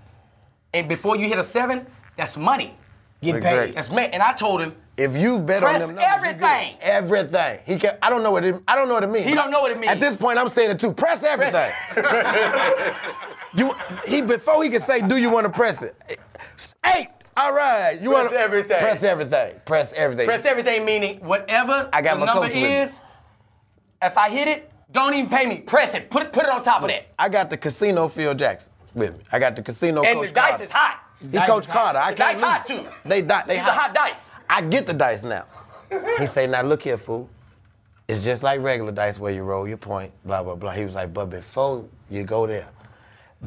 and 0.74 0.88
before 0.88 1.16
you 1.16 1.28
hit 1.28 1.38
a 1.38 1.44
seven, 1.44 1.86
that's 2.16 2.36
money. 2.36 2.74
Get 3.22 3.42
paid. 3.42 3.74
That's 3.74 3.90
money. 3.90 4.08
And 4.12 4.22
I 4.22 4.32
told 4.34 4.60
him, 4.60 4.74
If 4.96 5.16
you've 5.16 5.46
bet 5.46 5.62
Press 5.62 5.82
on 5.82 5.94
them 5.94 5.96
numbers, 5.96 6.34
everything. 6.34 6.76
everything. 6.80 7.60
He 7.64 7.76
can 7.76 7.96
I 8.02 8.10
don't 8.10 8.22
know 8.22 8.30
what 8.30 8.44
it. 8.44 8.60
I 8.68 8.76
don't 8.76 8.88
know 8.88 8.94
what 8.94 9.04
it 9.04 9.10
means. 9.10 9.26
He 9.26 9.34
don't 9.34 9.50
know 9.50 9.60
what 9.60 9.70
it 9.72 9.78
means. 9.78 9.90
At 9.92 10.00
this 10.00 10.16
point, 10.16 10.38
I'm 10.38 10.48
saying 10.48 10.70
it 10.70 10.78
too. 10.78 10.92
Press 10.92 11.24
everything. 11.24 11.72
you 13.54 13.74
he 14.06 14.22
before 14.22 14.62
he 14.62 14.70
can 14.70 14.80
say, 14.80 15.00
"Do 15.00 15.16
you 15.16 15.30
want 15.30 15.44
to 15.46 15.50
press 15.50 15.82
it?" 15.82 15.96
Eight. 16.84 17.08
All 17.36 17.52
right. 17.52 18.00
You 18.00 18.10
Press 18.10 18.24
want 18.24 18.34
everything. 18.34 18.78
Press 18.78 19.02
everything. 19.02 19.54
Press 19.64 19.92
everything. 19.92 20.26
press 20.26 20.44
everything 20.46 20.84
meaning 20.84 21.18
whatever 21.20 21.88
I 21.92 22.00
got 22.02 22.14
the 22.14 22.20
my 22.20 22.26
number 22.26 22.42
coach 22.48 22.54
is, 22.54 23.00
if 24.02 24.16
I 24.16 24.30
hit 24.30 24.48
it, 24.48 24.70
don't 24.92 25.12
even 25.14 25.28
pay 25.30 25.46
me. 25.46 25.58
Press 25.58 25.94
it. 25.94 26.10
Put 26.10 26.22
it, 26.22 26.32
put 26.32 26.44
it 26.44 26.50
on 26.50 26.62
top 26.62 26.82
of 26.82 26.88
that. 26.88 27.08
I 27.18 27.28
got 27.28 27.50
the 27.50 27.56
casino 27.56 28.08
Phil 28.08 28.34
Jackson 28.34 28.72
with 28.94 29.18
me. 29.18 29.24
I 29.32 29.38
got 29.38 29.54
the 29.56 29.62
casino 29.62 30.02
And 30.02 30.18
coach 30.18 30.28
the 30.28 30.34
dice 30.34 30.48
Carter. 30.50 30.64
is 30.64 30.70
hot. 30.70 31.00
He 31.20 31.28
Dice 31.28 31.48
coach 31.48 31.64
is 31.64 31.68
hot. 31.70 31.94
Carter. 31.94 31.98
I 31.98 32.10
The 32.12 32.16
can't 32.16 32.38
dice 32.40 32.46
hot, 32.46 32.64
too. 32.64 32.86
They 33.04 33.22
di- 33.22 33.44
they 33.46 33.54
These 33.54 33.62
hot. 33.64 33.70
are 33.70 33.80
hot 33.80 33.94
dice. 33.94 34.30
I 34.48 34.62
get 34.62 34.86
the 34.86 34.94
dice 34.94 35.24
now. 35.24 35.46
He 36.18 36.26
say, 36.26 36.46
now 36.46 36.62
look 36.62 36.82
here, 36.82 36.96
fool. 36.98 37.28
It's 38.08 38.24
just 38.24 38.42
like 38.42 38.60
regular 38.60 38.92
dice 38.92 39.18
where 39.18 39.32
you 39.32 39.42
roll 39.42 39.66
your 39.66 39.76
point, 39.76 40.12
blah, 40.24 40.42
blah, 40.42 40.54
blah. 40.54 40.70
He 40.72 40.84
was 40.84 40.94
like, 40.94 41.12
but 41.12 41.26
before 41.26 41.84
you 42.10 42.22
go 42.22 42.46
there, 42.46 42.68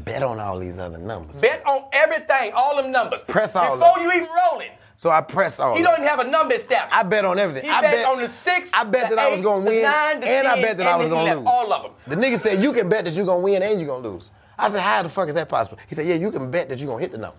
bet 0.05 0.23
on 0.23 0.39
all 0.39 0.59
these 0.59 0.79
other 0.79 0.97
numbers. 0.97 1.35
Bet 1.37 1.65
on 1.65 1.83
everything, 1.91 2.51
all 2.53 2.75
them 2.75 2.91
numbers. 2.91 3.23
Press 3.23 3.55
all 3.55 3.77
Before 3.77 3.97
of 3.97 4.01
you 4.03 4.11
even 4.11 4.27
roll 4.51 4.59
it. 4.61 4.71
So 4.97 5.09
I 5.09 5.21
press 5.21 5.59
all 5.61 5.77
He 5.77 5.81
don't 5.81 5.93
even 5.93 6.07
have 6.09 6.19
a 6.19 6.25
number 6.29 6.55
established. 6.55 6.93
I 6.93 7.03
bet 7.03 7.23
on 7.23 7.39
everything. 7.39 7.63
He 7.63 7.69
I 7.69 7.81
bet 7.81 8.05
on 8.05 8.19
the 8.21 8.27
six, 8.27 8.69
I 8.73 8.83
bet 8.83 9.09
the 9.09 9.15
that 9.15 9.27
I 9.27 9.31
was 9.31 9.41
gonna 9.41 9.63
the 9.63 9.69
win, 9.69 9.83
nine, 9.83 10.19
the 10.19 10.27
and 10.27 10.47
I 10.47 10.61
bet 10.61 10.77
that 10.77 10.87
I 10.87 10.97
was 10.97 11.07
gonna 11.07 11.21
11, 11.21 11.37
lose. 11.43 11.47
all 11.47 11.71
of 11.71 11.83
them. 11.83 11.91
The 12.07 12.15
nigga 12.27 12.37
said 12.37 12.61
you 12.61 12.73
can 12.73 12.89
bet 12.89 13.05
that 13.05 13.13
you're 13.13 13.25
gonna 13.25 13.41
win 13.41 13.63
and 13.63 13.79
you're 13.79 13.87
gonna 13.87 14.07
lose. 14.07 14.31
I 14.57 14.69
said, 14.69 14.81
how 14.81 15.01
the 15.01 15.07
fuck 15.07 15.29
is 15.29 15.35
that 15.35 15.47
possible? 15.47 15.77
He 15.87 15.95
said, 15.95 16.05
yeah, 16.05 16.15
you 16.15 16.31
can 16.31 16.51
bet 16.51 16.67
that 16.67 16.79
you're 16.79 16.89
gonna 16.89 16.99
hit 17.01 17.13
the 17.13 17.17
number. 17.17 17.37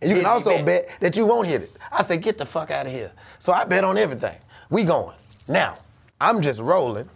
And 0.00 0.10
you 0.10 0.16
can 0.16 0.26
also 0.26 0.56
bet. 0.56 0.64
bet 0.88 0.96
that 1.00 1.16
you 1.18 1.26
won't 1.26 1.46
hit 1.46 1.64
it. 1.64 1.76
I 1.92 2.02
said, 2.02 2.22
get 2.22 2.38
the 2.38 2.46
fuck 2.46 2.70
out 2.70 2.86
of 2.86 2.92
here. 2.92 3.12
So 3.38 3.52
I 3.52 3.64
bet 3.64 3.84
on 3.84 3.98
everything. 3.98 4.36
We 4.70 4.84
going. 4.84 5.16
Now, 5.48 5.74
I'm 6.18 6.40
just 6.40 6.60
rolling. 6.60 7.08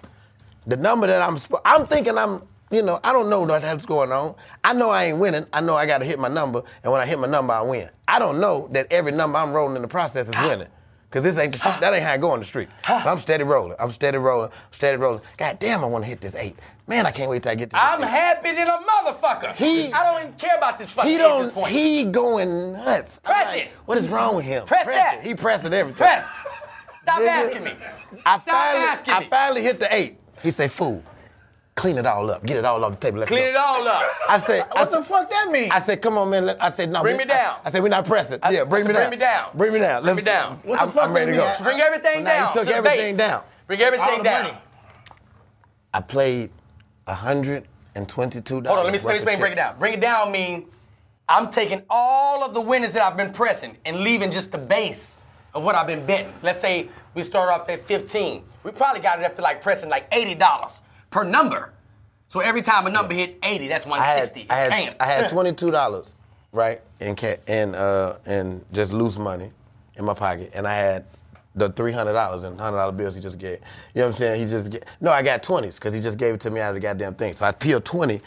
The 0.67 0.77
number 0.77 1.07
that 1.07 1.23
I'm, 1.23 1.39
sp- 1.41 1.65
I'm 1.65 1.87
thinking 1.87 2.19
I'm, 2.19 2.43
you 2.71 2.83
know, 2.83 3.01
I 3.03 3.13
don't 3.13 3.29
know 3.31 3.41
what 3.43 3.63
that's 3.63 3.85
going 3.87 4.13
on. 4.13 4.35
I 4.63 4.73
know 4.73 4.91
I 4.91 5.05
ain't 5.07 5.19
winning. 5.19 5.45
I 5.53 5.61
know 5.61 5.77
I 5.77 5.87
got 5.87 5.99
to 5.99 6.05
hit 6.05 6.19
my 6.19 6.29
number, 6.29 6.63
and 6.83 6.93
when 6.93 7.01
I 7.01 7.07
hit 7.07 7.19
my 7.19 7.27
number, 7.27 7.53
I 7.53 7.63
win. 7.63 7.89
I 8.07 8.19
don't 8.19 8.41
know 8.41 8.69
that 8.73 8.87
every 8.93 9.13
number 9.13 9.39
I'm 9.39 9.53
rolling 9.53 9.77
in 9.77 9.83
the 9.83 9.89
process 9.89 10.29
is 10.29 10.37
winning, 10.39 10.69
cause 11.11 11.23
this 11.23 11.37
ain't 11.39 11.53
the, 11.55 11.59
that 11.81 11.93
ain't 11.95 12.03
how 12.05 12.13
I 12.13 12.17
go 12.19 12.31
on 12.31 12.39
the 12.41 12.45
street. 12.45 12.69
But 12.87 13.07
I'm 13.07 13.19
steady 13.19 13.45
rolling. 13.45 13.77
I'm 13.79 13.91
steady 13.91 14.19
rolling. 14.19 14.51
Steady 14.71 14.97
rolling. 14.99 15.21
God 15.37 15.59
damn, 15.59 15.83
I 15.83 15.87
want 15.87 16.05
to 16.05 16.09
hit 16.09 16.21
this 16.21 16.35
eight. 16.35 16.57
Man, 16.87 17.07
I 17.07 17.13
can't 17.13 17.31
wait 17.31 17.43
till 17.45 17.53
I 17.53 17.55
get 17.55 17.71
to 17.71 17.77
this 17.77 17.81
I'm 17.83 18.03
eight. 18.03 18.09
happy 18.09 18.53
than 18.53 18.67
a 18.69 18.79
motherfucker. 18.79 19.55
He- 19.55 19.93
I 19.93 20.03
don't 20.05 20.21
even 20.23 20.33
care 20.39 20.57
about 20.57 20.79
this 20.79 20.91
fucking 20.93 21.09
He 21.11 21.17
eight 21.17 21.21
at 21.23 21.39
this 21.43 21.53
don't. 21.53 21.55
point. 21.63 21.73
He 21.73 22.05
going 22.05 22.73
nuts. 22.73 23.21
Press 23.21 23.47
like, 23.55 23.63
it. 23.67 23.71
What 23.87 23.99
is 23.99 24.09
wrong 24.09 24.37
with 24.37 24.45
him? 24.45 24.67
Press 24.67 24.87
that. 24.87 25.19
it. 25.21 25.25
He 25.27 25.35
pressing 25.35 25.73
everything. 25.73 25.97
Press. 25.99 26.29
Stop 27.03 27.21
Nigga, 27.21 27.27
asking 27.29 27.65
me. 27.65 27.73
I 28.27 28.39
Stop 28.39 28.55
finally, 28.55 28.85
asking 28.87 29.15
I 29.15 29.29
finally 29.29 29.63
hit 29.63 29.81
the 29.81 29.93
eight. 29.95 30.19
He 30.43 30.51
say, 30.51 30.69
"Fool, 30.69 31.03
clean 31.77 31.97
it 31.99 32.05
all 32.07 32.31
up, 32.31 32.45
get 32.45 32.57
it 32.59 32.65
all 32.65 32.85
off 32.85 32.93
the 32.93 32.97
table. 32.99 33.19
Let's 33.21 33.29
Clean 33.31 33.45
go." 33.45 33.49
it 33.51 33.57
all 33.57 33.87
up. 33.89 34.03
I 34.29 34.39
said, 34.39 34.67
I 34.75 34.81
What 34.81 34.91
the 34.91 34.97
said, 34.99 35.07
fuck 35.07 35.31
that 35.31 35.49
mean? 35.51 35.71
I 35.73 35.79
said, 35.79 36.03
come 36.03 36.19
on, 36.19 36.29
man. 36.31 36.47
Let- 36.47 36.63
I 36.63 36.69
said, 36.71 36.91
no. 36.91 37.03
Bring 37.03 37.17
we- 37.17 37.25
me 37.25 37.29
down. 37.29 37.57
I, 37.65 37.69
I 37.69 37.71
said, 37.71 37.83
we're 37.83 37.89
not 37.89 38.05
pressing. 38.05 38.39
I- 38.43 38.51
yeah, 38.51 38.65
bring 38.65 38.85
me 38.85 38.93
said, 38.93 39.01
down. 39.01 39.09
bring 39.09 39.19
me 39.19 39.25
down. 39.25 39.51
Bring 39.57 39.73
me 39.73 39.79
down. 39.81 40.03
Bring 40.03 40.07
Let's- 40.15 40.17
me 40.19 40.31
down. 40.31 40.61
What 40.65 40.77
the 40.77 40.83
I'm, 40.83 40.91
fuck 40.91 41.05
I'm 41.05 41.13
ready 41.15 41.33
to 41.33 41.39
that 41.39 41.59
go. 41.59 41.65
mean? 41.65 41.73
Bring 41.73 41.81
everything 41.87 42.25
Now, 42.25 42.31
he 42.33 42.39
down. 42.39 42.53
took 42.53 42.63
to 42.65 42.69
the 42.69 42.75
everything 42.77 42.99
base. 42.99 43.17
down. 43.17 43.43
Bring 43.67 43.81
everything 43.81 44.09
All 44.11 44.19
the 44.19 44.25
down. 44.25 44.43
money. 44.45 44.59
I 45.95 46.01
played 46.01 46.51
hundred 47.09 47.67
and 47.97 48.09
twenty-two 48.09 48.61
dollars. 48.61 48.69
Hold 48.69 48.79
on, 48.79 48.85
let 48.85 48.93
me, 48.93 48.99
let 49.07 49.09
me 49.09 49.15
explain. 49.17 49.41
Break 49.41 49.53
it 49.53 49.57
down. 49.57 49.79
Bring 49.79 49.95
it 49.95 50.01
down 50.01 50.31
mean 50.31 50.67
I'm 51.29 51.51
taking 51.51 51.83
all 51.91 52.45
of 52.45 52.55
the 52.55 52.61
winners 52.61 52.93
that 52.93 53.03
I've 53.03 53.17
been 53.17 53.33
pressing 53.33 53.77
and 53.85 54.01
leaving 54.01 54.31
just 54.31 54.53
the 54.53 54.59
base 54.59 55.23
of 55.55 55.65
what 55.65 55.75
I've 55.75 55.87
been 55.89 56.07
betting. 56.07 56.33
Let's 56.43 56.61
say 56.61 56.89
we 57.15 57.25
start 57.25 57.49
off 57.49 57.69
at 57.69 57.81
15. 57.81 58.45
We 58.63 58.71
probably 58.71 59.01
got 59.01 59.19
it 59.19 59.25
up 59.25 59.35
to 59.37 59.43
like 59.43 59.61
pressing 59.63 59.89
like 59.91 60.09
$80 60.13 60.81
per 61.11 61.25
number. 61.25 61.73
So 62.29 62.41
every 62.41 62.63
time 62.63 62.87
a 62.87 62.91
number 62.91 63.15
hit 63.15 63.39
80, 63.43 63.69
that's 63.69 63.87
I 63.87 63.99
had, 63.99 64.19
160. 64.21 64.51
I 64.51 64.55
had, 64.57 64.71
Damn. 64.71 64.93
I 65.01 65.07
had 65.07 65.31
twenty-two 65.31 65.71
dollars, 65.71 66.17
right, 66.53 66.81
in 67.01 67.17
ca- 67.17 67.39
in 67.49 67.75
uh, 67.75 68.19
in 68.27 68.65
just 68.73 68.93
loose 68.93 69.19
money 69.19 69.51
in 69.97 70.05
my 70.05 70.15
pocket, 70.15 70.53
and 70.55 70.67
I 70.67 70.75
had 70.75 71.05
the 71.57 71.71
three 71.71 71.91
hundred 71.91 72.13
dollars 72.13 72.45
and 72.45 72.59
hundred 72.59 72.77
dollar 72.77 72.93
bills 72.93 73.17
he 73.17 73.21
just 73.21 73.39
gave. 73.39 73.59
You 73.95 74.03
know 74.03 74.07
what 74.07 74.13
I'm 74.15 74.19
saying? 74.19 74.41
He 74.47 74.51
just 74.51 74.71
get, 74.71 74.85
no, 75.01 75.11
I 75.11 75.23
got 75.23 75.43
twenties 75.43 75.75
because 75.75 75.93
he 75.93 76.01
just 76.01 76.19
gave 76.19 76.35
it 76.35 76.41
to 76.43 76.51
me 76.53 76.61
out 76.61 76.69
of 76.69 76.75
the 76.77 76.81
goddamn 76.81 77.15
thing. 77.17 77.33
So 77.33 77.45
I 77.45 77.51
peeled 77.51 77.85
twenty 77.85 78.21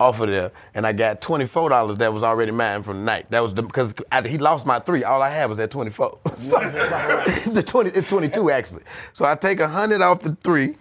off 0.00 0.18
of 0.20 0.30
there, 0.30 0.50
and 0.74 0.86
I 0.86 0.92
got 0.92 1.20
twenty-four 1.20 1.68
dollars 1.68 1.98
that 1.98 2.10
was 2.12 2.22
already 2.22 2.52
mine 2.52 2.82
from 2.82 3.00
the 3.00 3.04
night. 3.04 3.30
That 3.30 3.40
was 3.40 3.52
the 3.52 3.62
because 3.62 3.92
he 4.26 4.38
lost 4.38 4.64
my 4.64 4.78
three. 4.78 5.04
All 5.04 5.20
I 5.20 5.28
had 5.28 5.50
was 5.50 5.58
that 5.58 5.70
twenty-four. 5.70 6.18
so, 6.34 6.58
the 7.52 7.62
twenty, 7.66 7.90
it's 7.90 8.06
twenty-two 8.06 8.50
actually. 8.50 8.84
So 9.12 9.26
I 9.26 9.34
take 9.34 9.60
a 9.60 9.68
hundred 9.68 10.00
off 10.00 10.20
the 10.22 10.34
three. 10.42 10.76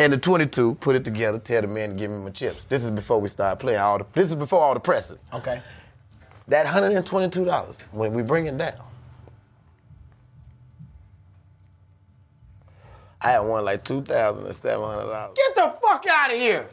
And 0.00 0.12
the 0.12 0.18
22, 0.18 0.76
put 0.76 0.94
it 0.94 1.04
together, 1.04 1.38
tell 1.40 1.60
the 1.62 1.66
man 1.66 1.90
to 1.90 1.94
give 1.96 2.10
me 2.10 2.18
my 2.18 2.30
chips. 2.30 2.64
This 2.66 2.84
is 2.84 2.90
before 2.92 3.20
we 3.20 3.28
start 3.28 3.58
playing 3.58 3.80
all 3.80 3.98
the. 3.98 4.06
This 4.12 4.28
is 4.28 4.36
before 4.36 4.60
all 4.60 4.74
the 4.74 4.80
pressing. 4.80 5.18
Okay. 5.34 5.60
That 6.46 6.66
hundred 6.66 6.92
and 6.92 7.04
twenty-two 7.04 7.44
dollars 7.44 7.78
when 7.92 8.14
we 8.14 8.22
bring 8.22 8.46
it 8.46 8.56
down. 8.56 8.74
I 13.20 13.32
had 13.32 13.40
won 13.40 13.64
like 13.64 13.84
two 13.84 14.02
thousand 14.02 14.46
and 14.46 14.54
seven 14.54 14.84
hundred 14.84 15.10
dollars. 15.12 15.36
Get 15.36 15.54
the 15.56 15.74
fuck 15.82 16.04
out 16.08 16.30
of 16.32 16.38
here. 16.38 16.68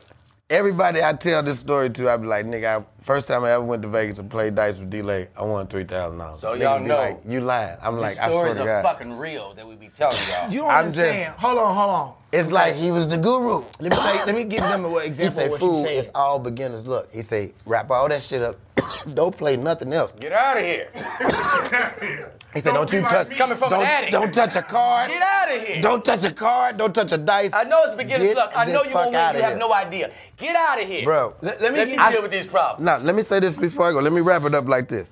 Everybody 0.47 1.03
I 1.03 1.13
tell 1.13 1.41
this 1.41 1.57
story 1.59 1.89
to, 1.89 2.07
I 2.11 2.17
be 2.17 2.27
like, 2.27 2.45
nigga, 2.45 2.79
I, 2.81 2.85
first 3.01 3.27
time 3.27 3.43
I 3.45 3.51
ever 3.53 3.63
went 3.63 3.81
to 3.81 3.87
Vegas 3.87 4.19
and 4.19 4.29
played 4.29 4.53
dice 4.53 4.77
with 4.77 4.91
D'lai, 4.91 5.27
I 5.35 5.41
won 5.41 5.65
three 5.65 5.83
thousand 5.85 6.19
dollars. 6.19 6.39
So 6.39 6.53
y'all 6.53 6.79
know- 6.79 6.95
like, 6.95 7.21
you 7.27 7.41
lying. 7.41 7.75
I'm 7.81 7.97
like, 7.97 8.11
These 8.11 8.19
I 8.19 8.29
swear 8.29 8.39
stories 8.53 8.55
to 8.57 8.61
are 8.61 8.81
God. 8.83 8.83
fucking 8.83 9.17
real 9.17 9.55
that 9.55 9.67
we 9.67 9.73
be 9.75 9.89
telling 9.89 10.15
y'all. 10.29 10.51
You 10.53 10.59
don't 10.61 10.69
I'm 10.69 10.79
understand. 10.85 11.17
just- 11.33 11.39
hold 11.39 11.57
on, 11.57 11.75
hold 11.75 11.89
on. 11.89 12.13
It's 12.35 12.51
like 12.51 12.75
he 12.75 12.91
was 12.91 13.07
the 13.07 13.17
guru. 13.17 13.63
Let 13.79 13.81
me 13.81 13.89
tell 13.89 14.15
you, 14.15 14.25
let 14.25 14.35
me 14.35 14.43
give 14.43 14.59
them 14.61 14.85
an 14.85 14.91
He 15.01 15.07
example 15.07 15.33
say, 15.35 15.45
of 15.45 15.51
what 15.51 15.61
you 15.61 15.67
fool, 15.67 15.83
said. 15.83 15.95
it's 15.97 16.09
all 16.13 16.39
beginner's 16.39 16.87
luck. 16.87 17.07
He 17.11 17.21
said, 17.21 17.53
wrap 17.65 17.89
all 17.91 18.09
that 18.09 18.21
shit 18.21 18.41
up. 18.41 18.57
don't 19.13 19.35
play 19.35 19.55
nothing 19.57 19.93
else. 19.93 20.11
Get 20.19 20.33
out 20.33 20.57
of 20.57 20.63
here. 20.63 20.89
He 22.55 22.61
said, 22.61 22.73
don't, 22.73 22.89
Don't 22.89 22.93
you 22.93 23.01
like 23.01 23.09
touch. 23.11 23.29
me. 23.31 23.35
Coming 23.35 23.57
from 23.57 23.69
don't, 23.69 23.83
addict. 23.83 24.13
don't 24.13 24.33
touch 24.33 24.55
a 24.55 24.61
card. 24.61 25.09
Get 25.09 25.21
out 25.21 25.53
of 25.53 25.61
here. 25.67 25.81
Don't 25.81 26.05
touch 26.05 26.23
a 26.23 26.31
card. 26.31 26.77
Don't 26.77 26.95
touch 26.95 27.11
a 27.11 27.17
dice. 27.17 27.51
I 27.53 27.65
know 27.65 27.83
it's 27.83 27.95
beginner's 27.95 28.27
Get 28.29 28.37
luck. 28.37 28.53
I 28.55 28.63
know 28.63 28.83
you 28.83 28.91
fuck 28.91 28.95
won't 28.95 29.07
win. 29.11 29.15
outta 29.17 29.37
You 29.39 29.43
have 29.43 29.51
here. 29.51 29.59
no 29.59 29.73
idea. 29.73 30.11
Get 30.37 30.55
out 30.55 30.81
of 30.81 30.87
here. 30.87 31.03
Bro, 31.03 31.33
let, 31.41 31.61
let 31.61 31.73
me 31.73 31.79
Let 31.79 31.87
me 31.89 31.95
you 31.95 32.11
deal 32.11 32.21
with 32.21 32.31
these 32.31 32.47
problems. 32.47 32.85
Now, 32.85 32.95
let 32.99 33.13
me 33.13 33.23
say 33.23 33.41
this 33.41 33.57
before 33.57 33.89
I 33.89 33.91
go. 33.91 33.99
Let 33.99 34.13
me 34.13 34.21
wrap 34.21 34.43
it 34.45 34.55
up 34.55 34.69
like 34.69 34.87
this. 34.87 35.09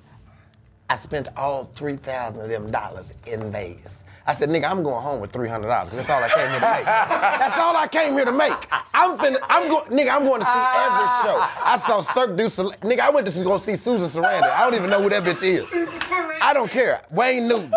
I 0.88 0.96
spent 0.96 1.28
all 1.36 1.64
3000 1.76 2.40
of 2.40 2.48
them 2.48 2.70
dollars 2.70 3.12
in 3.26 3.52
Vegas. 3.52 4.03
I 4.26 4.32
said, 4.32 4.48
nigga, 4.48 4.70
I'm 4.70 4.82
going 4.82 5.02
home 5.02 5.20
with 5.20 5.32
$300 5.32 5.90
that's 5.90 6.08
all 6.08 6.22
I 6.22 6.28
came 6.28 6.50
here 6.50 6.60
to 6.60 6.66
make. 6.66 6.84
that's 6.84 7.58
all 7.58 7.76
I 7.76 7.86
came 7.88 8.12
here 8.14 8.24
to 8.24 8.32
make. 8.32 8.68
I'm 8.94 9.18
finna, 9.18 9.36
I'm 9.50 9.68
going, 9.68 9.84
nigga, 9.90 10.14
I'm 10.16 10.24
going 10.24 10.40
to 10.40 10.46
see 10.46 10.52
every 10.52 11.08
show. 11.22 11.36
I 11.62 11.78
saw 11.86 12.00
Cirque 12.00 12.36
du 12.36 12.48
Soleil. 12.48 12.78
Nigga, 12.78 13.00
I 13.00 13.10
went 13.10 13.30
to 13.30 13.44
go 13.44 13.58
see 13.58 13.76
Susan 13.76 14.08
Sarandon. 14.08 14.50
I 14.50 14.64
don't 14.64 14.74
even 14.74 14.88
know 14.88 15.02
who 15.02 15.10
that 15.10 15.24
bitch 15.24 15.42
is. 15.42 15.66
I 16.40 16.52
don't 16.54 16.70
care. 16.70 17.02
Wayne 17.10 17.48
Newton. 17.48 17.72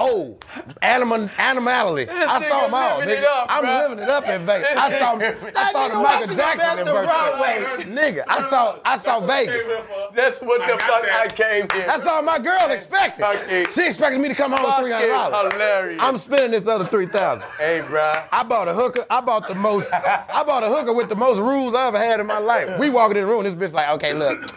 Oh, 0.00 0.36
animal, 0.80 1.28
animality. 1.38 2.08
I 2.08 2.38
saw 2.48 2.60
nigga 2.60 2.64
them 2.66 2.74
all, 2.74 3.00
nigga. 3.00 3.24
up, 3.24 3.46
I'm 3.50 3.64
bruh. 3.64 3.82
living 3.88 4.04
it 4.04 4.08
up 4.08 4.28
in 4.28 4.40
Vegas. 4.46 4.68
I 4.76 4.98
saw, 4.98 5.14
I 5.56 5.72
saw 5.72 5.88
the 5.88 5.94
Michael 5.94 6.02
watching 6.04 6.28
the 6.28 6.34
Jackson 6.36 6.78
in 6.78 6.88
of 6.88 6.94
verse. 6.94 7.06
Broadway. 7.06 7.84
Nigga, 7.84 8.24
I 8.28 8.48
saw, 8.48 8.78
I 8.84 8.96
saw 8.96 9.18
Vegas. 9.20 9.66
That's 10.14 10.40
what 10.40 10.60
the 10.60 10.68
got 10.68 10.82
fuck 10.82 11.02
that. 11.02 11.20
I 11.20 11.26
came 11.34 11.66
here. 11.72 11.86
That's 11.88 12.06
all 12.06 12.22
my 12.22 12.38
girl 12.38 12.70
expected. 12.70 13.22
fucking- 13.22 13.66
She 13.72 13.86
expected 13.86 14.20
me 14.20 14.28
to 14.28 14.34
come 14.36 14.52
home 14.52 14.62
with 14.64 14.76
three 14.76 14.92
hundred 14.92 15.08
dollars. 15.08 15.52
hilarious. 15.52 16.00
I'm 16.00 16.18
spending 16.18 16.52
this 16.52 16.68
other 16.68 16.84
three 16.84 17.06
thousand. 17.06 17.48
Hey, 17.58 17.80
bro. 17.84 18.22
I 18.30 18.44
bought 18.44 18.68
a 18.68 18.74
hooker. 18.74 19.04
I 19.10 19.20
bought 19.20 19.48
the 19.48 19.56
most. 19.56 19.92
I 19.92 20.44
bought 20.46 20.62
a 20.62 20.68
hooker 20.68 20.92
with 20.92 21.08
the 21.08 21.16
most 21.16 21.38
rules 21.38 21.74
I 21.74 21.88
ever 21.88 21.98
had 21.98 22.20
in 22.20 22.26
my 22.26 22.38
life. 22.38 22.78
We 22.78 22.88
walking 22.88 23.16
in 23.16 23.24
the 23.24 23.28
room. 23.28 23.42
This 23.42 23.54
bitch 23.56 23.72
like, 23.72 23.88
okay, 23.96 24.14
look. 24.14 24.48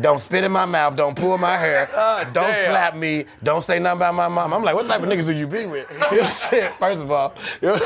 Don't 0.00 0.20
spit 0.20 0.44
in 0.44 0.52
my 0.52 0.64
mouth. 0.64 0.94
Don't 0.94 1.16
pull 1.16 1.36
my 1.38 1.56
hair. 1.56 1.86
God 1.92 2.26
ah, 2.26 2.30
don't 2.32 2.52
damn. 2.52 2.64
slap 2.66 2.96
me. 2.96 3.24
Don't 3.42 3.62
say 3.62 3.80
nothing 3.80 3.98
about 3.98 4.14
my 4.14 4.28
mom. 4.28 4.54
I'm 4.54 4.62
like, 4.62 4.76
what 4.76 4.86
type 4.86 5.02
of 5.02 5.08
niggas 5.08 5.26
do 5.26 5.32
you 5.32 5.46
be 5.46 5.66
with? 5.66 5.90
You 6.08 6.16
know 6.16 6.22
what 6.22 6.24
I'm 6.24 6.30
saying? 6.30 6.72
First 6.78 7.02
of 7.02 7.10
all, 7.10 7.34
you 7.62 7.68
know, 7.68 7.78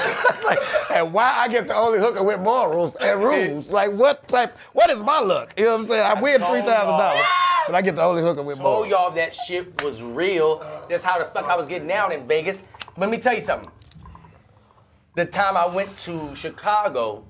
like, 0.45 0.59
and 0.93 1.13
why 1.13 1.33
I 1.37 1.49
get 1.49 1.67
the 1.67 1.75
only 1.75 1.99
hooker 1.99 2.23
with 2.23 2.41
morals 2.41 2.95
and 2.97 3.21
rules? 3.21 3.71
Like, 3.71 3.91
what 3.93 4.29
type? 4.29 4.57
What 4.75 4.91
is 4.91 5.01
my 5.01 5.19
luck? 5.19 5.55
You 5.57 5.65
know 5.65 5.73
what 5.73 5.81
I'm 5.81 5.87
saying? 5.87 6.03
I 6.03 6.21
win 6.21 6.41
three 6.41 6.61
thousand 6.61 6.99
dollars, 6.99 7.27
but 7.67 7.75
I 7.75 7.83
get 7.83 7.97
the 7.97 8.03
only 8.03 8.23
hooker 8.23 8.43
with 8.43 8.59
morals. 8.59 8.89
told 8.89 8.91
morals. 8.91 8.91
y'all 8.91 9.11
that 9.17 9.35
shit 9.35 9.83
was 9.83 10.03
real. 10.03 10.65
That's 10.89 11.03
how 11.03 11.19
the 11.19 11.25
fuck 11.25 11.47
I 11.47 11.57
was 11.57 11.67
getting 11.67 11.89
down 11.89 12.15
in 12.15 12.29
Vegas. 12.29 12.63
Let 12.97 13.11
me 13.11 13.19
tell 13.19 13.35
you 13.35 13.41
something. 13.41 13.71
The 15.15 15.25
time 15.25 15.57
I 15.57 15.67
went 15.67 15.97
to 15.99 16.35
Chicago, 16.37 17.25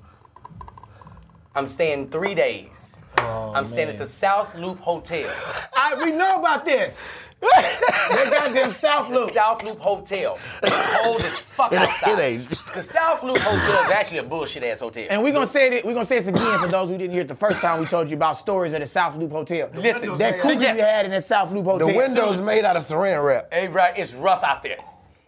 I'm 1.55 1.67
staying 1.67 2.11
three 2.11 2.35
days. 2.35 3.02
Oh, 3.25 3.53
I'm 3.55 3.65
staying 3.65 3.89
at 3.89 3.99
the 3.99 4.07
South 4.07 4.55
Loop 4.57 4.79
Hotel. 4.81 5.31
I, 5.75 5.95
we 6.05 6.11
know 6.13 6.39
about 6.41 6.65
this. 6.65 7.07
that 7.43 8.29
goddamn 8.33 8.73
South 8.73 9.09
The 9.09 9.15
Loop. 9.15 9.31
South 9.31 9.65
Loop 9.65 9.79
Hotel. 9.81 10.39
It's 10.63 10.97
cold 11.03 11.21
as 11.23 11.39
fuck 11.39 11.73
It 11.73 11.83
outside. 11.83 12.19
it 12.19 12.23
ain't. 12.23 12.49
The 12.49 12.83
South 12.83 13.23
Loop 13.25 13.39
Hotel 13.39 13.83
is 13.85 13.91
actually 13.91 14.19
a 14.19 14.23
bullshit 14.23 14.63
ass 14.63 14.79
hotel. 14.79 15.07
And 15.11 15.23
we're 15.25 15.33
gonna 15.33 15.47
say 15.49 15.69
it. 15.79 15.85
We're 15.85 15.95
gonna 15.95 16.07
say 16.07 16.19
this 16.21 16.29
again 16.29 16.59
for 16.61 16.69
those 16.69 16.89
who 16.89 16.97
didn't 16.99 17.13
hear 17.13 17.23
it 17.23 17.29
the 17.29 17.35
first 17.35 17.61
time 17.61 17.81
we 17.81 17.87
told 17.87 18.09
you 18.11 18.17
about 18.17 18.37
stories 18.37 18.73
at 18.75 18.81
the 18.81 18.87
South 18.87 19.17
Loop 19.17 19.33
Hotel. 19.33 19.69
Listen, 19.75 20.17
that 20.19 20.41
so 20.41 20.49
cougar 20.51 20.63
yes. 20.63 20.77
you 20.77 20.83
had 20.85 21.05
in 21.05 21.11
the 21.11 21.21
South 21.21 21.51
Loop 21.51 21.65
Hotel. 21.65 21.89
The 21.89 21.95
windows 21.97 22.41
made 22.41 22.65
out 22.65 22.77
of 22.77 22.85
saran 22.85 23.25
wrap. 23.27 23.53
Hey, 23.53 23.67
right, 23.67 23.97
it's 23.99 24.15
rough 24.15 24.45
out 24.45 24.63
there. 24.63 24.79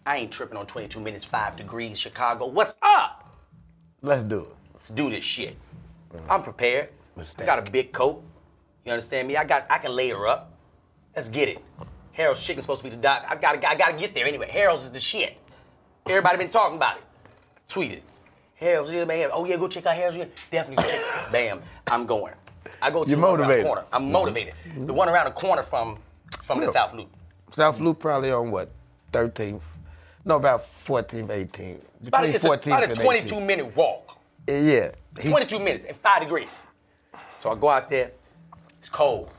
I 0.06 0.18
ain't 0.18 0.32
tripping 0.32 0.58
on 0.58 0.66
22 0.66 1.00
minutes. 1.00 1.26
Five 1.26 1.56
degrees, 1.56 2.00
Chicago. 2.00 2.48
What's 2.48 2.78
up? 2.82 3.30
Let's 4.02 4.24
do 4.24 4.42
it. 4.42 4.56
Let's 4.74 4.90
do 4.90 5.10
this 5.10 5.24
shit. 5.24 5.58
I'm 6.30 6.44
prepared. 6.44 6.90
Mistake. 7.16 7.44
I 7.44 7.56
got 7.56 7.68
a 7.68 7.72
big 7.72 7.92
coat. 7.92 8.24
You 8.86 8.94
understand 8.94 9.28
me? 9.28 9.36
I 9.36 9.44
got 9.44 9.68
I 9.70 9.78
can 9.78 9.96
layer 9.96 10.26
up. 10.26 10.54
Let's 11.16 11.30
get 11.30 11.50
it. 11.50 11.60
Harold's 12.14 12.42
chicken's 12.42 12.64
supposed 12.64 12.82
to 12.82 12.90
be 12.90 12.96
the 12.96 13.02
doc. 13.02 13.26
I 13.28 13.36
gotta 13.36 13.70
I 13.70 13.76
gotta 13.76 13.94
get 13.94 14.14
there 14.14 14.26
anyway. 14.26 14.50
Harold's 14.50 14.86
is 14.86 14.92
the 14.92 15.00
shit. 15.00 15.38
Everybody 16.08 16.38
been 16.38 16.50
talking 16.50 16.78
about 16.78 16.98
it. 16.98 17.04
Tweet 17.68 17.92
it. 17.92 18.04
Harold's, 18.56 18.92
yeah, 18.92 19.06
man. 19.06 19.30
Oh 19.32 19.46
yeah, 19.46 19.58
go 19.58 19.68
check 19.68 19.86
out 19.86 19.96
Harold's. 19.96 20.18
Yeah. 20.18 20.26
Definitely 20.50 20.86
check. 20.86 21.32
Bam. 21.32 21.62
I'm 21.88 22.06
going. 22.06 22.34
I 22.82 22.90
go 22.90 23.04
to 23.04 23.10
You're 23.10 23.20
the 23.20 23.26
one 23.26 23.40
around 23.40 23.50
the 23.50 23.64
corner. 23.64 23.84
I'm 23.92 24.04
mm-hmm. 24.04 24.12
motivated. 24.12 24.54
The 24.78 24.94
one 24.94 25.10
around 25.10 25.26
the 25.26 25.32
corner 25.32 25.64
from 25.64 25.98
from 26.42 26.60
the 26.62 26.72
South 26.72 26.94
Loop. 26.94 27.10
South 27.52 27.80
Loop 27.80 28.00
probably 28.00 28.32
on 28.32 28.52
what? 28.52 28.72
13th? 29.12 29.64
No, 30.26 30.36
about 30.36 30.62
14th, 30.62 31.28
18th. 31.28 31.82
About, 32.08 32.22
Between 32.24 32.36
it's 32.36 32.44
a, 32.44 32.48
14th 32.48 32.68
about 32.68 32.84
a 32.84 32.88
and 32.88 32.96
22 33.00 33.36
18th. 33.36 33.46
minute 33.46 33.76
walk. 33.76 34.18
Eh, 34.48 34.60
yeah. 34.60 34.92
He- 35.20 35.30
22 35.30 35.60
minutes 35.60 35.86
and 35.88 35.98
five 35.98 36.22
degrees. 36.22 36.48
So 37.38 37.50
I 37.52 37.56
go 37.56 37.70
out 37.70 37.88
there. 37.88 38.12
It's 38.80 38.90
cold. 38.90 39.30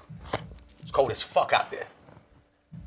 It's 0.83 0.91
cold 0.91 1.11
as 1.11 1.23
fuck 1.23 1.53
out 1.53 1.71
there. 1.71 1.87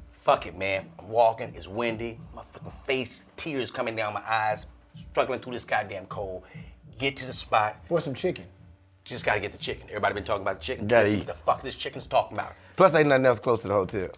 Fuck 0.09 0.45
it, 0.47 0.57
man. 0.57 0.89
I'm 0.99 1.09
walking. 1.09 1.51
It's 1.55 1.67
windy. 1.67 2.19
My 2.35 2.41
fucking 2.43 2.71
face, 2.85 3.23
tears 3.37 3.71
coming 3.71 3.95
down 3.95 4.13
my 4.13 4.23
eyes. 4.27 4.65
Struggling 5.11 5.39
through 5.41 5.53
this 5.53 5.65
goddamn 5.65 6.05
cold. 6.07 6.43
Get 6.97 7.17
to 7.17 7.25
the 7.25 7.33
spot. 7.33 7.77
For 7.87 7.99
some 7.99 8.13
chicken. 8.13 8.45
Just 9.03 9.25
gotta 9.25 9.39
get 9.39 9.51
the 9.51 9.57
chicken. 9.57 9.87
Everybody 9.89 10.13
been 10.15 10.23
talking 10.23 10.43
about 10.43 10.59
the 10.59 10.63
chicken. 10.65 10.87
Gotta 10.87 11.03
Let's 11.03 11.13
eat. 11.13 11.17
what 11.19 11.27
the 11.27 11.33
fuck 11.33 11.61
this 11.61 11.75
chicken's 11.75 12.05
talking 12.05 12.37
about. 12.37 12.53
Plus, 12.75 12.95
ain't 12.95 13.09
nothing 13.09 13.25
else 13.25 13.39
close 13.39 13.61
to 13.63 13.67
the 13.67 13.73
hotel. 13.73 14.09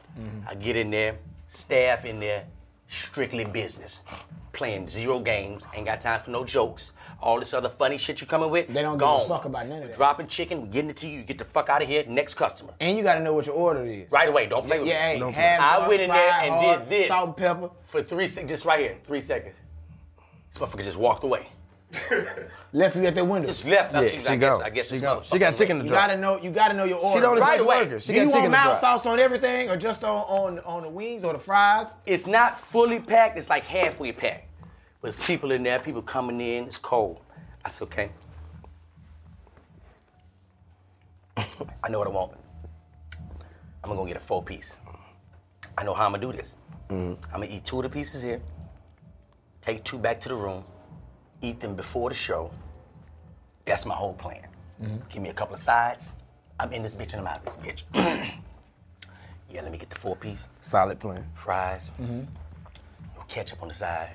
I 0.47 0.55
get 0.55 0.75
in 0.75 0.91
there, 0.91 1.17
staff 1.47 2.05
in 2.05 2.19
there, 2.19 2.45
strictly 2.87 3.45
business. 3.45 4.01
Playing 4.53 4.87
zero 4.87 5.19
games, 5.19 5.65
ain't 5.73 5.85
got 5.87 5.99
time 6.01 6.19
for 6.21 6.31
no 6.31 6.45
jokes. 6.45 6.91
all 7.21 7.39
this 7.39 7.53
other 7.53 7.67
funny 7.67 7.97
shit 7.97 8.21
you 8.21 8.27
coming 8.27 8.49
with. 8.51 8.67
They 8.67 8.81
don't 8.83 8.97
give 8.99 9.07
a 9.07 9.11
gone. 9.11 9.27
fuck 9.27 9.45
about 9.45 9.67
none 9.67 9.81
of 9.81 9.87
that. 9.89 9.97
Dropping 9.97 10.27
chicken, 10.27 10.61
we're 10.61 10.67
getting 10.67 10.91
it 10.91 10.97
to 10.97 11.07
you. 11.07 11.17
You 11.19 11.23
get 11.23 11.39
the 11.39 11.45
fuck 11.45 11.67
out 11.69 11.81
of 11.81 11.87
here. 11.87 12.03
Next 12.07 12.35
customer. 12.35 12.73
And 12.79 12.95
you 12.95 13.03
got 13.03 13.15
to 13.15 13.21
know 13.23 13.33
what 13.33 13.47
your 13.47 13.55
order 13.55 13.83
is. 13.85 14.09
Right 14.11 14.29
away. 14.29 14.45
Don't 14.45 14.65
play 14.67 14.79
with 14.79 14.87
Yeah, 14.87 15.13
me. 15.15 15.31
hey, 15.31 15.31
half 15.31 15.81
I 15.81 15.87
went 15.87 16.01
in 16.01 16.09
there 16.09 16.29
fried 16.29 16.45
and 16.45 16.53
hard, 16.53 16.79
did 16.81 16.89
this. 16.89 17.07
Salt 17.07 17.27
and 17.29 17.37
pepper. 17.37 17.69
For 17.85 18.03
three 18.03 18.27
seconds, 18.27 18.51
just 18.51 18.65
right 18.65 18.79
here, 18.79 18.97
three 19.03 19.19
seconds. 19.21 19.55
This 20.51 20.61
motherfucker 20.61 20.83
just 20.85 20.97
walked 20.97 21.23
away. 21.23 21.47
Left 22.73 22.95
you 22.97 23.05
at 23.05 23.15
that 23.15 23.25
window. 23.25 23.47
Just 23.47 23.63
left. 23.65 23.93
Yeah, 23.93 23.99
I 23.99 24.09
she 24.09 24.37
guess. 24.37 24.59
I 24.61 24.69
guess 24.69 24.87
She 24.87 24.93
this 24.95 25.01
go. 25.01 25.17
motherfucker 25.17 25.31
She 25.31 25.39
got 25.39 25.55
chicken 25.55 25.79
to 25.79 25.85
you 25.85 25.89
gotta 25.91 26.17
know. 26.17 26.41
You 26.41 26.49
gotta 26.51 26.73
know 26.73 26.83
your 26.83 26.97
order. 26.97 27.13
She 27.15 27.19
the 27.21 27.27
only 27.27 27.41
Right 27.41 27.57
place 27.57 27.61
away. 27.61 27.83
working. 27.85 27.99
She 27.99 28.07
Do 28.07 28.19
you 28.19 28.21
want 28.25 28.33
chicken 28.33 28.51
to 28.51 28.57
mild 28.57 28.77
sauce 28.77 29.05
on 29.05 29.19
everything, 29.19 29.69
or 29.69 29.77
just 29.77 30.03
on, 30.03 30.23
on 30.23 30.59
on 30.59 30.83
the 30.83 30.89
wings 30.89 31.23
or 31.23 31.31
the 31.31 31.39
fries? 31.39 31.95
It's 32.05 32.27
not 32.27 32.59
fully 32.59 32.99
packed. 32.99 33.37
It's 33.37 33.49
like 33.49 33.63
halfway 33.63 34.11
packed. 34.11 34.51
But 35.01 35.13
there's 35.13 35.25
people 35.25 35.51
in 35.51 35.63
there. 35.63 35.79
People 35.79 36.01
coming 36.01 36.41
in. 36.41 36.65
It's 36.65 36.77
cold. 36.77 37.21
I 37.63 37.69
said, 37.69 37.85
okay. 37.85 38.09
I 41.37 41.89
know 41.89 41.99
what 41.99 42.07
I 42.07 42.11
want. 42.11 42.33
I'm 43.83 43.89
gonna 43.95 44.07
get 44.07 44.17
a 44.17 44.19
four 44.19 44.43
piece. 44.43 44.75
I 45.77 45.83
know 45.83 45.93
how 45.93 46.05
I'm 46.05 46.11
gonna 46.11 46.25
do 46.25 46.33
this. 46.33 46.55
Mm-hmm. 46.89 47.23
I'm 47.33 47.41
gonna 47.41 47.51
eat 47.53 47.63
two 47.65 47.77
of 47.77 47.83
the 47.83 47.89
pieces 47.89 48.21
here. 48.21 48.41
Take 49.61 49.83
two 49.83 49.97
back 49.97 50.19
to 50.21 50.29
the 50.29 50.35
room. 50.35 50.63
Eat 51.45 51.59
them 51.59 51.75
before 51.75 52.09
the 52.09 52.15
show. 52.15 52.49
That's 53.65 53.85
my 53.85 53.93
whole 53.93 54.13
plan. 54.13 54.41
Give 55.09 55.21
me 55.21 55.29
a 55.29 55.33
couple 55.33 55.53
of 55.53 55.61
sides. 55.61 56.09
I'm 56.59 56.73
in 56.73 56.81
this 56.81 56.95
bitch 56.95 57.13
and 57.13 57.21
I'm 57.21 57.27
out 57.27 57.45
this 57.45 57.55
bitch. 57.57 57.83
yeah, 59.51 59.61
let 59.61 59.71
me 59.71 59.77
get 59.77 59.91
the 59.91 59.95
four 59.95 60.15
piece 60.15 60.47
Solid 60.63 60.99
plan. 60.99 61.23
fries, 61.35 61.91
Mm-hmm. 62.01 62.21
ketchup 63.27 63.61
on 63.61 63.67
the 63.67 63.73
side. 63.75 64.09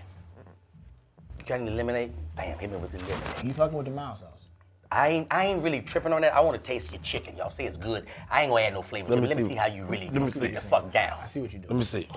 You 1.39 1.45
got 1.47 1.61
any 1.61 1.71
lemonade? 1.71 2.13
Bam, 2.35 2.59
hit 2.59 2.69
me 2.71 2.79
with 2.79 2.91
the 2.91 2.99
lemonade. 2.99 3.45
You 3.45 3.53
fucking 3.53 3.77
with 3.79 3.87
the 3.87 3.93
mild 3.93 4.19
sauce. 4.19 4.47
I 4.91 5.09
ain't, 5.11 5.29
I 5.31 5.47
ain't 5.47 5.63
really 5.63 5.83
tripping 5.83 6.13
on 6.13 6.23
that. 6.23 6.35
I 6.35 6.41
want 6.41 6.57
to 6.57 6.63
taste 6.63 6.91
your 6.91 7.01
chicken. 7.03 7.37
Y'all 7.37 7.51
say 7.51 7.65
it's 7.65 7.77
good. 7.77 8.07
I 8.29 8.43
ain't 8.43 8.51
gonna 8.51 8.63
add 8.65 8.75
no 8.75 8.83
flavor 8.83 9.07
to 9.07 9.11
Let 9.15 9.19
it. 9.19 9.23
me 9.23 9.29
Let 9.29 9.37
me 9.37 9.43
see. 9.45 9.49
see 9.51 9.55
how 9.55 9.67
you 9.67 9.85
really 9.85 10.09
Let 10.09 10.23
me 10.23 10.31
sit 10.31 10.43
see. 10.43 10.49
the 10.49 10.61
fuck 10.61 10.91
down. 10.93 11.17
I 11.23 11.27
see 11.27 11.39
what 11.41 11.53
you 11.53 11.61
do. 11.61 11.69
Let 11.69 11.77
me 11.77 11.85
see. 11.85 12.09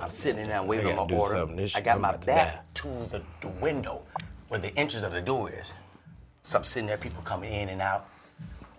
I'm 0.00 0.10
sitting 0.10 0.46
there 0.46 0.62
waiting 0.62 0.96
on 0.96 1.10
my 1.10 1.16
order. 1.16 1.48
I 1.74 1.80
got 1.80 2.00
my 2.00 2.16
back 2.16 2.72
to 2.74 2.88
the, 3.10 3.22
the 3.40 3.48
window 3.48 4.02
where 4.48 4.60
the 4.60 4.76
entrance 4.78 5.04
of 5.04 5.12
the 5.12 5.20
door 5.20 5.50
is. 5.50 5.72
So 6.42 6.58
I'm 6.58 6.64
sitting 6.64 6.86
there, 6.86 6.96
people 6.96 7.22
coming 7.22 7.52
in 7.52 7.68
and 7.68 7.82
out, 7.82 8.08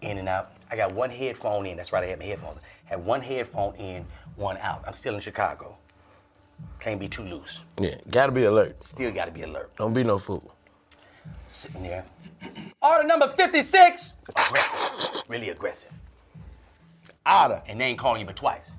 in 0.01 0.17
and 0.17 0.29
out. 0.29 0.53
I 0.71 0.75
got 0.75 0.93
one 0.93 1.09
headphone 1.09 1.65
in. 1.65 1.77
That's 1.77 1.91
right, 1.91 2.03
I 2.03 2.07
had 2.07 2.19
my 2.19 2.25
headphones. 2.25 2.59
Had 2.85 3.05
one 3.05 3.21
headphone 3.21 3.75
in, 3.75 4.05
one 4.35 4.57
out. 4.57 4.83
I'm 4.87 4.93
still 4.93 5.13
in 5.13 5.19
Chicago. 5.19 5.77
Can't 6.79 6.99
be 6.99 7.07
too 7.07 7.23
loose. 7.23 7.61
Yeah, 7.79 7.95
gotta 8.09 8.31
be 8.31 8.45
alert. 8.45 8.81
Still 8.83 9.11
got 9.11 9.25
to 9.25 9.31
be 9.31 9.43
alert. 9.43 9.75
Don't 9.75 9.93
be 9.93 10.03
no 10.03 10.17
fool. 10.17 10.55
Sitting 11.47 11.83
there. 11.83 12.05
Order 12.81 13.07
number 13.07 13.27
56. 13.27 14.13
Aggressive. 14.29 15.23
Really 15.27 15.49
aggressive. 15.49 15.91
Order. 17.25 17.61
And 17.67 17.79
they 17.79 17.85
ain't 17.85 17.99
calling 17.99 18.21
you 18.21 18.25
but 18.25 18.35
twice. 18.35 18.71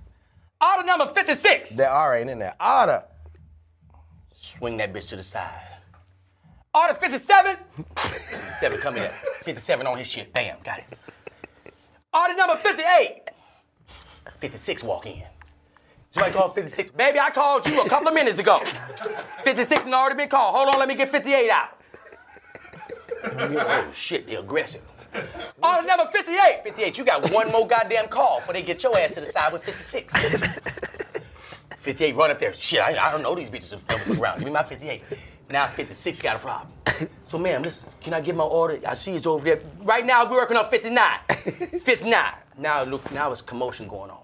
Order 0.60 0.84
number 0.84 1.06
56. 1.06 1.76
That 1.76 1.90
R 1.90 2.16
ain't 2.16 2.30
in 2.30 2.38
there. 2.38 2.54
Otter. 2.60 3.04
Swing 4.34 4.76
that 4.78 4.92
bitch 4.92 5.08
to 5.08 5.16
the 5.16 5.22
side. 5.22 5.66
Order 6.74 6.94
57. 6.94 7.56
57 7.96 8.80
come 8.80 8.94
here. 8.96 9.12
57 9.42 9.86
on 9.86 9.98
his 9.98 10.06
shit. 10.06 10.32
Bam, 10.32 10.58
got 10.62 10.78
it. 10.78 10.84
Order 12.12 12.36
number 12.36 12.56
58. 12.56 13.22
56 14.38 14.84
walk 14.84 15.06
in. 15.06 15.22
Somebody 16.10 16.34
called 16.34 16.54
56. 16.54 16.90
Baby, 16.92 17.20
I 17.20 17.30
called 17.30 17.66
you 17.66 17.80
a 17.80 17.88
couple 17.88 18.08
of 18.08 18.14
minutes 18.14 18.38
ago. 18.38 18.60
56 19.44 19.84
and 19.84 19.94
already 19.94 20.16
been 20.16 20.28
called. 20.28 20.54
Hold 20.54 20.74
on, 20.74 20.78
let 20.78 20.88
me 20.88 20.94
get 20.94 21.08
58 21.08 21.50
out. 21.50 21.68
oh 23.24 23.90
shit, 23.94 24.26
they're 24.26 24.40
aggressive. 24.40 24.82
Order 25.62 25.82
oh, 25.82 25.84
number 25.86 26.06
58. 26.06 26.62
58, 26.62 26.98
you 26.98 27.04
got 27.04 27.30
one 27.32 27.50
more 27.52 27.66
goddamn 27.66 28.08
call 28.08 28.38
before 28.38 28.54
they 28.54 28.62
get 28.62 28.82
your 28.82 28.96
ass 28.98 29.14
to 29.14 29.20
the 29.20 29.26
side 29.26 29.52
with 29.52 29.64
56. 29.64 30.14
58, 31.78 32.16
run 32.16 32.30
up 32.30 32.38
there. 32.38 32.54
Shit, 32.54 32.80
I, 32.80 33.08
I 33.08 33.10
don't 33.10 33.22
know 33.22 33.34
these 33.34 33.50
bitches 33.50 33.74
are 33.74 34.22
around. 34.22 34.36
Give 34.36 34.46
me 34.46 34.52
my 34.52 34.62
58. 34.62 35.02
Now 35.50 35.66
56 35.66 36.22
got 36.22 36.36
a 36.36 36.38
problem. 36.38 36.72
So, 37.24 37.38
ma'am, 37.38 37.62
listen, 37.62 37.88
can 38.00 38.12
I 38.14 38.20
get 38.20 38.36
my 38.36 38.44
order? 38.44 38.78
I 38.86 38.94
see 38.94 39.14
it's 39.14 39.26
over 39.26 39.44
there. 39.44 39.60
Right 39.80 40.04
now, 40.04 40.24
we're 40.30 40.36
working 40.36 40.56
on 40.56 40.68
59. 40.68 41.18
59. 41.82 42.32
Now, 42.58 42.82
look, 42.84 43.10
now 43.12 43.32
it's 43.32 43.42
commotion 43.42 43.88
going 43.88 44.10
on. 44.10 44.20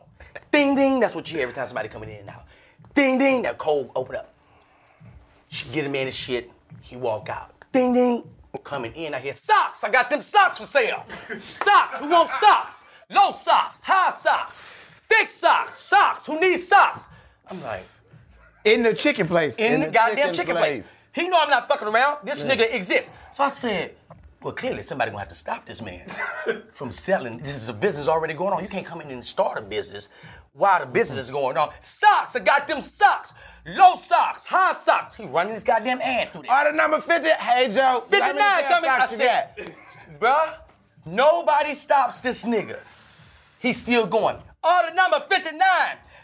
Ding, 0.52 0.74
ding. 0.74 1.00
That's 1.00 1.14
what 1.14 1.28
you 1.30 1.36
hear 1.36 1.44
every 1.44 1.54
time 1.54 1.66
somebody 1.66 1.88
coming 1.88 2.10
in 2.10 2.20
and 2.20 2.30
out. 2.30 2.44
Ding, 2.94 3.18
ding. 3.18 3.42
That 3.42 3.58
cold 3.58 3.90
open 3.96 4.16
up. 4.16 4.34
She 5.48 5.68
get 5.70 5.84
him 5.84 5.94
in 5.94 6.06
his 6.06 6.14
shit. 6.14 6.50
He 6.80 6.96
walk 6.96 7.28
out. 7.28 7.52
Ding, 7.72 7.92
ding. 7.92 8.24
Coming 8.64 8.92
in, 8.94 9.14
I 9.14 9.18
hear 9.18 9.34
socks. 9.34 9.84
I 9.84 9.90
got 9.90 10.10
them 10.10 10.20
socks 10.20 10.58
for 10.58 10.64
sale. 10.66 11.04
Socks. 11.44 11.98
Who 11.98 12.08
wants 12.08 12.38
socks? 12.40 12.82
Low 13.10 13.32
socks. 13.32 13.80
High 13.84 14.14
socks. 14.18 14.62
Thick 15.08 15.30
socks. 15.32 15.78
Socks. 15.78 16.26
Who 16.26 16.40
needs 16.40 16.66
socks? 16.66 17.04
I'm 17.50 17.62
like, 17.62 17.84
In 18.64 18.82
the 18.82 18.92
chicken 18.94 19.26
place. 19.28 19.56
in, 19.56 19.74
In 19.74 19.80
the, 19.80 19.86
the 19.86 19.92
goddamn 19.92 20.16
chicken 20.16 20.34
chicken 20.34 20.56
place. 20.56 20.82
place. 20.82 21.08
He 21.12 21.28
know 21.28 21.38
I'm 21.40 21.50
not 21.50 21.68
fucking 21.68 21.88
around. 21.88 22.18
This 22.24 22.42
nigga 22.44 22.74
exists. 22.74 23.10
So 23.32 23.44
I 23.44 23.48
said, 23.48 23.94
well, 24.42 24.52
clearly 24.54 24.82
somebody 24.82 25.10
gonna 25.10 25.20
have 25.20 25.28
to 25.28 25.34
stop 25.34 25.64
this 25.66 25.80
man 25.80 26.06
from 26.72 26.92
selling. 26.92 27.38
This 27.38 27.56
is 27.56 27.68
a 27.68 27.72
business 27.72 28.06
already 28.08 28.34
going 28.34 28.52
on. 28.52 28.62
You 28.62 28.68
can't 28.68 28.84
come 28.86 29.00
in 29.00 29.10
and 29.10 29.24
start 29.24 29.58
a 29.58 29.62
business 29.62 30.08
while 30.52 30.80
the 30.80 30.86
business 30.86 31.18
is 31.24 31.30
going 31.30 31.56
on. 31.56 31.70
Socks, 31.80 32.36
I 32.36 32.40
got 32.40 32.66
them 32.68 32.82
socks. 32.82 33.32
Low 33.66 33.96
socks, 33.96 34.44
high 34.44 34.76
socks. 34.84 35.16
He 35.16 35.24
running 35.24 35.54
his 35.54 35.64
goddamn 35.64 36.00
ad 36.00 36.30
through 36.30 36.42
there. 36.42 36.56
Order 36.56 36.72
number 36.72 37.00
50. 37.00 37.28
Hey, 37.30 37.68
Joe. 37.68 37.80
how 37.80 38.00
59 38.00 38.36
many 38.36 38.38
pair 38.38 38.62
of 38.62 38.68
coming. 38.68 38.90
I 38.90 39.10
you 39.10 39.16
said, 39.16 39.50
got? 39.56 40.20
bruh, 40.20 40.54
nobody 41.04 41.74
stops 41.74 42.20
this 42.20 42.44
nigga. 42.44 42.78
He's 43.58 43.80
still 43.80 44.06
going. 44.06 44.36
Order 44.62 44.94
number 44.94 45.18
59. 45.28 45.58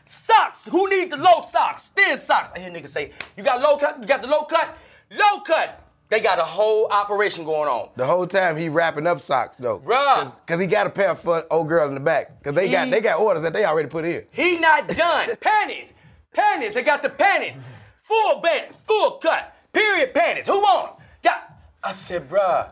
Socks. 0.05 0.69
Who 0.69 0.89
need 0.89 1.11
the 1.11 1.17
low 1.17 1.47
socks? 1.51 1.89
Thin 1.89 2.17
socks. 2.17 2.53
I 2.55 2.61
hear 2.61 2.71
niggas 2.71 2.89
say, 2.89 3.13
you 3.37 3.43
got 3.43 3.61
low 3.61 3.77
cut? 3.77 4.01
You 4.01 4.07
got 4.07 4.23
the 4.23 4.29
low 4.29 4.43
cut? 4.43 4.79
Low 5.11 5.41
cut. 5.41 5.81
They 6.11 6.21
got 6.21 6.39
a 6.39 6.45
whole 6.45 6.89
operation 6.89 7.45
going 7.45 7.69
on. 7.69 7.89
The 7.97 8.07
whole 8.07 8.27
time 8.27 8.57
he 8.57 8.69
wrapping 8.69 9.07
up 9.07 9.21
socks 9.21 9.57
though. 9.57 9.81
Bruh. 9.81 10.31
Cause, 10.47 10.61
he 10.61 10.67
got 10.67 10.87
a 10.87 10.91
pair 10.91 11.15
for 11.15 11.45
old 11.51 11.69
girl 11.69 11.89
in 11.89 11.95
the 11.95 12.01
back. 12.01 12.43
Cause 12.45 12.53
they 12.53 12.69
got 12.69 12.91
they 12.91 13.01
got 13.01 13.19
orders 13.19 13.43
that 13.43 13.53
they 13.55 13.65
already 13.65 13.89
put 13.89 14.05
in. 14.05 14.25
He 14.31 14.59
not 14.59 14.89
done. 14.89 15.31
panties. 15.41 15.95
Panties. 16.33 16.75
They 16.75 16.83
got 16.83 17.03
the 17.03 17.09
panties. 17.09 17.61
Full 17.97 18.41
bent, 18.41 18.75
full 18.85 19.13
cut. 19.13 19.55
Period 19.73 20.13
panties. 20.15 20.47
Who 20.47 20.61
want 20.61 20.97
them? 20.99 21.07
Got. 21.23 21.55
I 21.83 21.93
said, 21.93 22.29
bruh, 22.29 22.69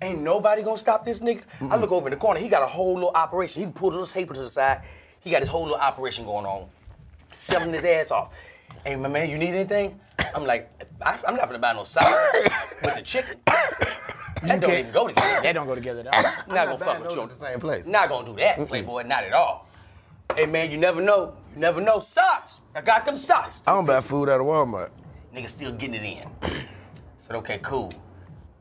ain't 0.00 0.20
nobody 0.20 0.62
gonna 0.62 0.78
stop 0.78 1.04
this 1.04 1.20
nigga. 1.20 1.42
I 1.62 1.76
look 1.76 1.92
over 1.92 2.08
in 2.08 2.10
the 2.12 2.16
corner. 2.16 2.40
He 2.40 2.48
got 2.48 2.62
a 2.62 2.66
whole 2.66 2.94
little 2.94 3.12
operation. 3.14 3.64
He 3.64 3.72
pulled 3.72 3.94
a 3.94 3.98
little 3.98 4.12
paper 4.12 4.34
to 4.34 4.40
the 4.40 4.50
side. 4.50 4.82
He 5.20 5.30
got 5.30 5.40
his 5.40 5.48
whole 5.48 5.62
little 5.62 5.76
operation 5.78 6.24
going 6.24 6.46
on. 6.46 6.68
Selling 7.32 7.72
his 7.72 7.84
ass 7.84 8.10
off. 8.10 8.34
Hey, 8.84 8.96
my 8.96 9.08
man, 9.08 9.30
you 9.30 9.38
need 9.38 9.50
anything? 9.54 9.98
I'm 10.34 10.44
like, 10.44 10.70
I, 11.00 11.18
I'm 11.26 11.36
not 11.36 11.46
gonna 11.46 11.58
buy 11.58 11.72
no 11.72 11.84
socks 11.84 12.14
with 12.84 12.94
the 12.96 13.02
chicken. 13.02 13.36
That 14.42 14.60
don't 14.60 14.72
even 14.72 14.90
go 14.90 15.06
together. 15.06 15.40
That 15.42 15.52
don't 15.52 15.66
go 15.68 15.74
together 15.76 16.00
at 16.00 16.06
all. 16.48 16.54
Not 16.54 16.66
gonna 16.66 16.78
fuck 16.78 17.00
with 17.04 17.12
you. 17.12 17.22
at 17.22 17.28
the 17.28 17.34
same 17.36 17.60
place. 17.60 17.86
Not 17.86 18.08
gonna 18.08 18.26
do 18.26 18.34
that, 18.40 18.66
Playboy. 18.66 19.04
Not 19.04 19.22
at 19.22 19.32
all. 19.32 19.68
Hey 20.36 20.46
man, 20.46 20.70
you 20.70 20.78
never 20.78 21.02
know. 21.02 21.34
You 21.54 21.60
never 21.60 21.80
know. 21.80 22.00
Socks. 22.00 22.60
I 22.74 22.80
got 22.80 23.04
them 23.04 23.16
socks. 23.16 23.62
I 23.66 23.72
don't 23.74 23.84
buy 23.84 24.00
food 24.00 24.28
at 24.30 24.40
a 24.40 24.42
Walmart. 24.42 24.90
Nigga 25.34 25.48
still 25.48 25.72
getting 25.72 25.96
it 25.96 26.02
in. 26.42 26.50
Said, 27.18 27.36
okay, 27.36 27.58
cool. 27.62 27.92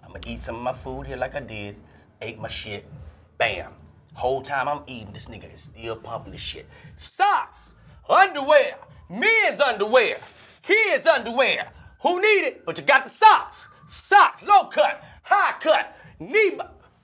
I'm 0.03 0.09
gonna 0.12 0.20
eat 0.28 0.41
some 0.41 0.55
of 0.55 0.62
my 0.62 0.74
food 0.74 1.07
here 1.07 1.16
like 1.18 1.34
I 1.36 1.39
did. 1.39 1.78
Ate 2.22 2.39
my 2.39 2.49
shit. 2.49 2.86
Bam. 3.38 3.72
Whole 4.14 4.41
time 4.41 4.68
I'm 4.68 4.82
eating, 4.88 5.14
this 5.14 5.28
nigga 5.28 5.51
is 5.53 5.62
still 5.62 5.95
pumping 5.95 6.34
this 6.34 6.41
shit. 6.41 6.68
Socks, 6.97 7.76
underwear, 8.09 8.76
men's 9.09 9.62
underwear, 9.62 10.18
kids' 10.62 11.07
underwear. 11.07 11.70
Who 12.01 12.22
need 12.22 12.45
it? 12.45 12.66
But 12.66 12.78
you 12.78 12.84
got 12.84 13.05
the 13.05 13.09
socks. 13.09 13.68
Socks, 13.88 14.43
low 14.43 14.66
cut, 14.66 15.01
high 15.24 15.55
cut, 15.62 15.95
knee. 16.20 16.51
bu- 16.57 16.64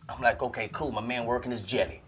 I'm 0.09 0.21
like, 0.21 0.43
okay, 0.43 0.69
cool. 0.73 0.91
My 0.91 1.01
man 1.01 1.25
working 1.25 1.51
his 1.51 1.61
jelly. 1.61 2.01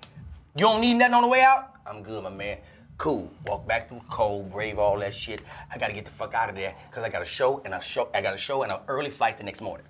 You 0.56 0.66
don't 0.66 0.82
need 0.82 0.96
nothing 0.96 1.14
on 1.14 1.22
the 1.22 1.28
way 1.30 1.42
out? 1.42 1.76
I'm 1.90 2.04
good, 2.04 2.24
my 2.24 2.30
man. 2.30 2.60
Cool. 2.98 3.32
Walk 3.46 3.66
back 3.66 3.90
through 3.90 4.02
cold, 4.10 4.52
brave 4.52 4.78
all 4.78 5.00
that 5.00 5.14
shit. 5.14 5.42
I 5.74 5.78
gotta 5.78 5.94
get 5.94 6.06
the 6.06 6.12
fuck 6.12 6.34
out 6.34 6.50
of 6.50 6.56
there 6.56 6.76
because 6.90 7.04
I 7.04 7.10
got 7.10 7.22
a 7.22 7.26
show 7.26 7.62
and 7.66 7.74
a 7.74 7.82
show. 7.82 8.10
I 8.14 8.22
got 8.22 8.34
a 8.34 8.38
show 8.38 8.62
and 8.62 8.72
an 8.72 8.80
early 8.88 9.10
flight 9.10 9.38
the 9.38 9.44
next 9.44 9.62
morning. 9.62 9.88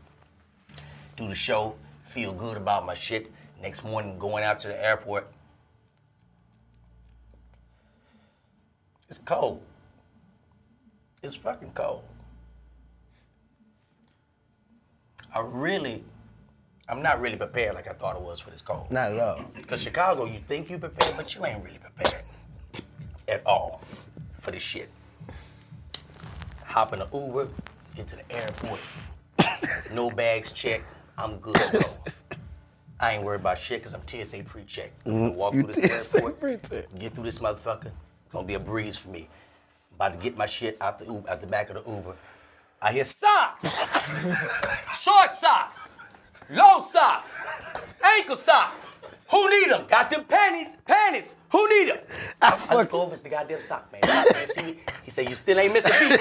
Do 1.18 1.28
the 1.28 1.36
show, 1.36 1.76
feel 2.04 2.32
good 2.32 2.56
about 2.56 2.86
my 2.86 2.93
shit. 2.93 3.32
Next 3.62 3.84
morning, 3.84 4.18
going 4.18 4.43
out 4.43 4.60
to 4.60 4.70
the 4.70 4.82
airport. 4.82 5.28
It's 9.10 9.18
cold. 9.18 9.62
It's 11.22 11.36
fucking 11.36 11.72
cold. 11.74 12.04
I 15.36 15.41
really, 15.41 16.04
I'm 16.90 17.04
not 17.04 17.22
really 17.22 17.38
prepared 17.38 17.76
like 17.76 17.88
I 17.88 17.94
thought 17.94 18.16
I 18.16 18.20
was 18.20 18.40
for 18.40 18.50
this 18.50 18.62
cold. 18.62 18.92
Not 18.92 19.14
at 19.14 19.20
all. 19.20 19.46
Because 19.56 19.82
Chicago, 19.82 20.26
you 20.26 20.40
think 20.48 20.70
you 20.72 20.80
prepared, 20.80 21.16
but 21.16 21.36
you 21.36 21.46
ain't 21.46 21.64
really 21.64 21.78
prepared 21.78 22.24
at 23.28 23.46
all 23.46 23.82
for 24.34 24.50
this 24.50 24.64
shit. 24.64 24.90
Hop 26.66 26.94
in 26.94 27.02
an 27.02 27.08
Uber, 27.14 27.48
get 27.96 28.08
to 28.08 28.16
the 28.16 28.32
airport. 28.32 28.80
no 29.94 30.10
bags 30.10 30.52
checked. 30.52 30.92
I'm 31.18 31.38
good 31.38 31.56
to 31.56 31.80
go. 31.80 32.38
I 33.00 33.14
ain't 33.14 33.24
worried 33.24 33.42
about 33.42 33.58
shit 33.58 33.80
because 33.80 33.94
I'm 33.94 34.06
TSA 34.06 34.44
pre-checked. 34.44 35.06
I'm 35.06 35.12
mm-hmm. 35.12 35.22
gonna 35.28 35.38
walk 35.38 35.54
You 35.54 35.64
through 35.64 35.74
this 35.74 36.08
TSA 36.08 36.18
airport, 36.18 36.40
pre-checked. 36.40 37.00
get 37.00 37.14
through 37.14 37.24
this 37.24 37.40
motherfucker. 37.40 37.92
Gonna 38.32 38.48
be 38.48 38.56
a 38.56 38.60
breeze 38.60 38.98
for 38.98 39.10
me. 39.10 39.28
About 39.96 40.14
to 40.14 40.20
get 40.20 40.36
my 40.36 40.46
shit 40.46 40.78
out 40.82 40.98
the 40.98 41.06
Uber, 41.06 41.30
out 41.30 41.42
the 41.42 41.48
back 41.48 41.70
of 41.70 41.84
the 41.84 41.92
Uber. 41.92 42.16
I 42.82 42.94
hear 42.94 43.04
socks, 43.04 43.64
short 45.02 45.36
socks, 45.36 45.80
low 46.50 46.82
socks, 46.82 47.36
ankle 48.04 48.36
socks. 48.36 48.88
Who 49.32 49.50
need 49.50 49.70
them? 49.70 49.86
Got 49.88 50.10
them 50.10 50.24
panties, 50.26 50.78
panties. 50.86 51.36
Who 51.52 51.68
need 51.70 51.89
them? 51.89 51.97
I, 52.41 52.76
look 52.76 52.93
over, 52.93 53.14
it's 53.14 53.22
the 53.22 53.30
goddamn 53.30 53.62
sock 53.62 53.91
man. 53.91 54.02
Man 54.04 54.47
see 54.47 54.62
me. 54.64 54.80
He 55.04 55.12
said, 55.12 55.30
"You 55.30 55.36
still 55.36 55.60
ain't 55.60 55.74
missing 55.74 55.91
a 55.93 56.10
beat." 56.10 56.20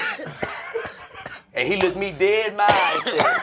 and 1.53 1.67
he 1.67 1.81
looked 1.81 1.97
me 1.97 2.11
dead 2.17 2.51
in 2.51 2.57
my 2.57 2.65
eyes 2.67 3.11
and 3.13 3.21
said, 3.21 3.35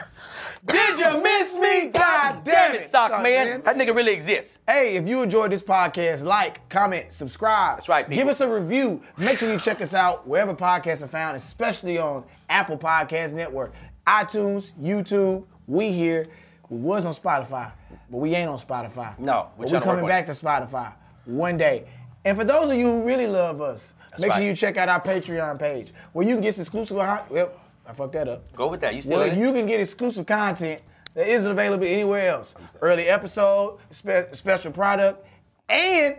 "Did 0.67 0.99
you 0.99 1.23
miss 1.23 1.57
me? 1.59 1.87
God 1.89 2.43
damn 2.45 2.75
it, 2.75 2.89
sock, 2.91 3.11
Sock 3.11 3.23
man. 3.23 3.49
man. 3.49 3.63
That 3.63 3.77
nigga 3.77 3.95
really 3.95 4.13
exists." 4.13 4.59
Hey, 4.69 4.97
if 4.97 5.09
you 5.09 5.23
enjoyed 5.23 5.53
this 5.53 5.63
podcast, 5.63 6.25
like, 6.25 6.69
comment, 6.69 7.13
subscribe. 7.13 7.77
That's 7.77 7.89
right, 7.89 8.03
people. 8.03 8.17
Give 8.17 8.29
us 8.29 8.41
a 8.41 8.49
review. 8.49 9.03
Make 9.17 9.39
sure 9.39 9.53
you 9.53 9.59
check 9.59 9.81
us 9.81 9.95
out 9.95 10.27
wherever 10.27 10.55
podcasts 10.55 11.03
are 11.03 11.09
found, 11.09 11.37
especially 11.37 11.99
on 11.99 12.25
Apple 12.49 12.79
Podcast 12.79 13.33
Network, 13.33 13.73
iTunes, 14.07 14.73
YouTube. 14.81 15.45
We 15.67 15.93
here. 15.93 16.27
We 16.69 16.79
was 16.79 17.07
on 17.07 17.15
Spotify, 17.15 17.73
but 18.11 18.19
we 18.19 18.35
ain't 18.35 18.49
on 18.49 18.59
Spotify. 18.59 19.19
No, 19.19 19.51
we're 19.57 19.65
we 19.65 19.71
trying 19.71 19.83
to 19.83 19.87
work 19.87 19.97
coming 19.97 20.09
back 20.09 20.27
to 20.27 20.33
Spotify 20.33 20.93
one 21.25 21.57
day. 21.57 21.87
And 22.25 22.37
for 22.37 22.45
those 22.45 22.71
of 22.71 22.77
you 22.77 22.87
who 22.87 23.03
really 23.05 23.27
love 23.27 23.61
us, 23.61 23.95
make 24.19 24.31
right. 24.31 24.39
sure 24.39 24.47
you 24.47 24.57
check 24.57 24.77
out 24.77 24.89
our 24.89 25.01
Patreon 25.01 25.59
page 25.59 25.93
where 26.13 26.27
you 26.27 26.35
can 26.35 26.43
get 26.43 26.59
exclusive. 26.59 26.99
Uh, 26.99 27.23
well, 27.29 27.53
I 27.87 27.93
fucked 27.93 28.15
that 28.15 28.29
up. 28.29 28.53
Go 28.55 28.69
with 28.69 28.81
that. 28.81 28.95
You 28.95 29.03
still 29.03 29.21
Well, 29.21 29.37
you 29.37 29.53
can 29.53 29.67
get 29.67 29.79
exclusive 29.79 30.27
content 30.27 30.83
that 31.15 31.29
isn't 31.29 31.51
available 31.51 31.87
anywhere 31.87 32.29
else. 32.29 32.55
Early 32.81 33.09
episode, 33.09 33.79
spe- 33.91 34.33
special 34.33 34.73
product, 34.73 35.25
and 35.69 36.17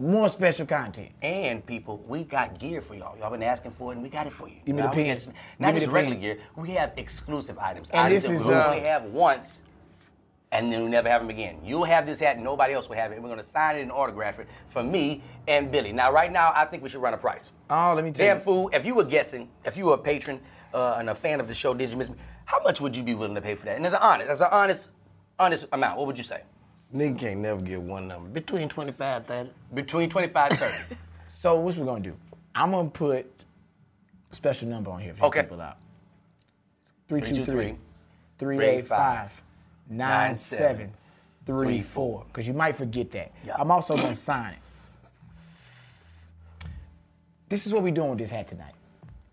more 0.00 0.28
special 0.30 0.66
content. 0.66 1.10
And 1.22 1.64
people, 1.64 2.02
we 2.08 2.24
got 2.24 2.58
gear 2.58 2.80
for 2.80 2.94
y'all. 2.94 3.16
Y'all 3.18 3.30
been 3.30 3.42
asking 3.42 3.72
for 3.72 3.92
it, 3.92 3.96
and 3.96 4.02
we 4.02 4.08
got 4.08 4.26
it 4.26 4.32
for 4.32 4.48
you. 4.48 4.56
Give 4.64 4.74
me 4.74 4.82
the 4.82 4.88
Now, 4.88 4.94
we 4.94 5.04
pins. 5.04 5.26
Give 5.26 5.34
Not 5.58 5.74
just 5.74 5.88
regular 5.88 6.16
pin. 6.16 6.22
gear. 6.22 6.38
We 6.56 6.70
have 6.70 6.92
exclusive 6.96 7.58
items. 7.58 7.90
And 7.90 8.00
items 8.00 8.22
this 8.22 8.30
that 8.30 8.36
is, 8.36 8.46
we 8.46 8.54
uh, 8.54 8.66
only 8.68 8.80
have 8.80 9.04
once, 9.04 9.62
and 10.52 10.72
then 10.72 10.84
we 10.84 10.90
never 10.90 11.08
have 11.08 11.20
them 11.20 11.28
again. 11.30 11.58
You'll 11.62 11.84
have 11.84 12.06
this 12.06 12.18
hat, 12.18 12.36
and 12.36 12.44
nobody 12.44 12.72
else 12.72 12.88
will 12.88 12.96
have 12.96 13.12
it. 13.12 13.16
And 13.16 13.22
we're 13.24 13.30
gonna 13.30 13.42
sign 13.42 13.76
it 13.76 13.82
and 13.82 13.92
autograph 13.92 14.38
it 14.38 14.48
for 14.68 14.82
me 14.82 15.22
and 15.46 15.70
Billy. 15.70 15.92
Now, 15.92 16.10
right 16.10 16.32
now, 16.32 16.52
I 16.56 16.64
think 16.64 16.82
we 16.82 16.88
should 16.88 17.02
run 17.02 17.12
a 17.14 17.18
price. 17.18 17.50
Oh, 17.68 17.92
let 17.94 18.02
me 18.04 18.10
tell 18.10 18.26
Damn 18.26 18.38
you. 18.38 18.42
fool! 18.42 18.70
If 18.72 18.86
you 18.86 18.94
were 18.94 19.04
guessing, 19.04 19.50
if 19.64 19.76
you 19.76 19.84
were 19.86 19.94
a 19.94 19.98
patron 19.98 20.40
uh, 20.72 20.96
and 20.98 21.10
a 21.10 21.14
fan 21.14 21.40
of 21.40 21.46
the 21.46 21.54
show, 21.54 21.74
did 21.74 21.90
you 21.90 21.96
miss 21.98 22.08
me? 22.08 22.16
How 22.46 22.60
much 22.62 22.80
would 22.80 22.96
you 22.96 23.02
be 23.02 23.14
willing 23.14 23.34
to 23.34 23.42
pay 23.42 23.54
for 23.54 23.66
that? 23.66 23.76
And 23.76 23.84
it's 23.86 23.94
an 23.94 24.00
honest, 24.02 24.28
that's 24.28 24.40
an 24.40 24.48
honest, 24.50 24.88
honest 25.38 25.66
amount. 25.72 25.98
What 25.98 26.06
would 26.06 26.18
you 26.18 26.24
say? 26.24 26.40
Nigga 26.94 27.18
can't 27.18 27.40
never 27.40 27.60
get 27.60 27.80
one 27.80 28.06
number. 28.08 28.28
Between 28.28 28.68
25 28.68 29.26
30. 29.26 29.50
Between 29.74 30.08
25 30.10 30.52
30. 30.52 30.96
So 31.40 31.58
what's 31.58 31.78
we 31.78 31.86
gonna 31.86 32.02
do? 32.02 32.14
I'm 32.54 32.72
gonna 32.72 32.90
put 32.90 33.24
a 34.30 34.34
special 34.34 34.68
number 34.68 34.90
on 34.90 35.00
here 35.00 35.14
for 35.14 35.24
Okay. 35.26 35.40
people 35.40 35.58
out. 35.62 35.78
323 37.08 37.78
323 37.78 37.80
385 38.38 39.42
9734. 39.88 42.24
Because 42.26 42.46
you 42.46 42.52
might 42.52 42.76
forget 42.76 43.10
that. 43.12 43.32
Yeah. 43.42 43.54
I'm 43.58 43.70
also 43.70 43.96
gonna 43.96 44.14
sign 44.30 44.52
it. 44.52 44.58
This 47.48 47.66
is 47.66 47.72
what 47.72 47.82
we're 47.82 47.94
doing 47.94 48.10
with 48.10 48.18
this 48.18 48.30
hat 48.30 48.46
tonight. 48.48 48.74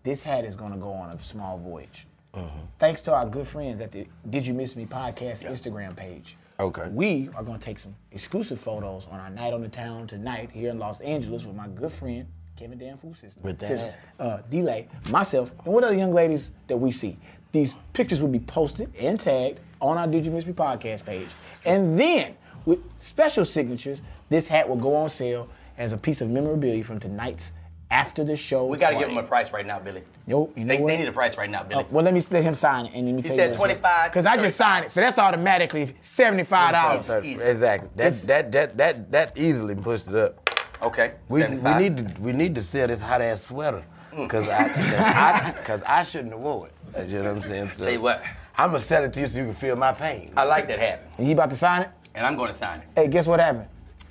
This 0.02 0.22
hat 0.22 0.46
is 0.46 0.56
gonna 0.56 0.78
go 0.78 0.90
on 0.92 1.10
a 1.10 1.18
small 1.18 1.58
voyage. 1.58 2.06
Mm-hmm. 2.32 2.58
Thanks 2.78 3.02
to 3.02 3.14
our 3.14 3.26
good 3.26 3.46
friends 3.46 3.82
at 3.82 3.92
the 3.92 4.06
Did 4.30 4.46
You 4.46 4.54
Miss 4.54 4.76
Me 4.76 4.86
podcast 4.86 5.44
Instagram 5.46 5.94
page. 5.94 6.38
Okay. 6.60 6.88
We 6.88 7.30
are 7.36 7.44
gonna 7.44 7.58
take 7.58 7.78
some 7.78 7.94
exclusive 8.10 8.58
photos 8.58 9.06
on 9.10 9.20
our 9.20 9.30
night 9.30 9.52
on 9.52 9.62
the 9.62 9.68
town 9.68 10.08
tonight 10.08 10.50
here 10.50 10.70
in 10.70 10.78
Los 10.78 11.00
Angeles 11.00 11.44
with 11.44 11.54
my 11.54 11.68
good 11.68 11.92
friend 11.92 12.26
Kevin 12.56 12.80
sister. 13.14 13.40
With 13.40 13.60
that 13.60 13.98
uh, 14.18 14.38
D'lai, 14.50 14.88
myself, 15.08 15.52
and 15.64 15.72
what 15.72 15.84
other 15.84 15.94
young 15.94 16.12
ladies 16.12 16.50
that 16.66 16.76
we 16.76 16.90
see. 16.90 17.16
These 17.52 17.76
pictures 17.92 18.20
will 18.20 18.28
be 18.28 18.40
posted 18.40 18.92
and 18.98 19.18
tagged 19.18 19.60
on 19.80 19.96
our 19.96 20.08
Did 20.08 20.26
You 20.26 20.32
Miss 20.32 20.44
Me 20.44 20.52
podcast 20.52 21.06
page. 21.06 21.28
And 21.64 21.98
then, 21.98 22.36
with 22.66 22.80
special 22.98 23.44
signatures, 23.44 24.02
this 24.28 24.48
hat 24.48 24.68
will 24.68 24.76
go 24.76 24.96
on 24.96 25.08
sale 25.08 25.48
as 25.78 25.92
a 25.92 25.96
piece 25.96 26.20
of 26.20 26.28
memorabilia 26.28 26.82
from 26.82 26.98
tonight's 26.98 27.52
after 27.90 28.24
the 28.24 28.36
show. 28.36 28.66
We 28.66 28.78
got 28.78 28.90
to 28.90 28.94
give 28.96 29.02
party. 29.04 29.12
him 29.18 29.24
a 29.24 29.26
price 29.26 29.52
right 29.52 29.66
now, 29.66 29.78
Billy. 29.78 30.02
Yo, 30.26 30.50
you 30.54 30.64
know 30.64 30.74
they, 30.74 30.80
what? 30.80 30.88
they 30.88 30.96
need 30.98 31.08
a 31.08 31.12
price 31.12 31.36
right 31.36 31.50
now, 31.50 31.62
Billy. 31.62 31.84
Oh, 31.84 31.86
well, 31.90 32.04
let 32.04 32.14
me 32.14 32.22
let 32.30 32.42
him 32.42 32.54
sign 32.54 32.86
it, 32.86 32.94
and 32.94 33.06
let 33.06 33.14
me 33.14 33.22
tell 33.22 33.34
said 33.34 33.54
25, 33.54 34.10
Because 34.10 34.26
I 34.26 34.36
just 34.36 34.56
signed 34.56 34.86
it, 34.86 34.90
so 34.90 35.00
that's 35.00 35.18
automatically 35.18 35.94
seventy-five 36.00 36.72
dollars. 36.72 37.10
Exactly. 37.40 37.88
That, 37.96 38.12
that 38.26 38.52
that 38.52 38.76
that 38.76 39.12
that 39.12 39.38
easily 39.38 39.74
pushed 39.74 40.08
it 40.08 40.16
up. 40.16 40.50
okay. 40.82 41.14
We, 41.28 41.44
we 41.44 41.74
need 41.74 41.96
to 41.96 42.14
we 42.20 42.32
need 42.32 42.54
to 42.54 42.62
sell 42.62 42.88
this 42.88 43.00
hot 43.00 43.22
ass 43.22 43.44
sweater. 43.44 43.84
Mm. 44.12 44.28
Cause 44.28 44.48
I, 44.48 44.68
cause 44.68 44.92
I, 44.94 45.54
cause 45.64 45.82
I 45.82 46.02
shouldn't 46.02 46.32
have 46.32 46.40
wore 46.40 46.68
it. 46.68 47.08
You 47.08 47.22
know 47.22 47.32
what 47.34 47.44
I'm 47.44 47.48
saying? 47.48 47.68
So 47.68 47.84
Tell 47.84 47.92
you 47.92 48.00
what, 48.00 48.22
I'm 48.56 48.70
gonna 48.70 48.80
sell 48.80 49.04
it 49.04 49.12
to 49.12 49.20
you 49.20 49.26
so 49.28 49.38
you 49.38 49.44
can 49.44 49.54
feel 49.54 49.76
my 49.76 49.92
pain. 49.92 50.32
I 50.36 50.44
like 50.44 50.66
that 50.68 50.78
hat, 50.78 51.06
And 51.18 51.26
you 51.26 51.34
about 51.34 51.50
to 51.50 51.56
sign 51.56 51.82
it? 51.82 51.90
and 52.18 52.26
I'm 52.26 52.36
going 52.36 52.50
to 52.50 52.56
sign 52.56 52.80
it. 52.80 52.86
Hey, 52.96 53.06
guess 53.06 53.28
what 53.28 53.38
happened? 53.38 53.66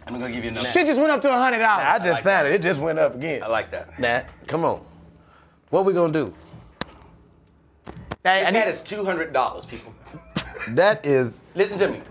I'm 0.07 0.19
going 0.19 0.31
to 0.31 0.35
give 0.35 0.43
you 0.45 0.51
another. 0.51 0.67
Shit 0.69 0.87
just 0.87 0.99
went 0.99 1.11
up 1.11 1.21
to 1.21 1.31
hundred 1.31 1.59
dollars. 1.59 1.85
I 1.87 1.97
just 1.99 2.09
like 2.11 2.23
signed 2.23 2.47
it. 2.47 2.53
It 2.53 2.61
just 2.61 2.79
went 2.79 2.97
up 2.99 3.15
again. 3.15 3.43
I 3.43 3.47
like 3.47 3.69
that. 3.71 3.99
Nah, 3.99 4.21
come 4.47 4.63
on. 4.65 4.83
What 5.69 5.83
we 5.85 5.93
gonna 5.93 6.13
do? 6.13 6.33
Hey, 8.23 8.39
This 8.39 8.47
I 8.47 8.51
need- 8.51 8.59
hat 8.59 8.67
is 8.69 8.81
$200, 8.81 9.67
people. 9.67 9.93
That 10.69 11.05
is 11.05 11.41
Listen 11.55 11.77
to 11.79 11.87
me. 11.89 12.01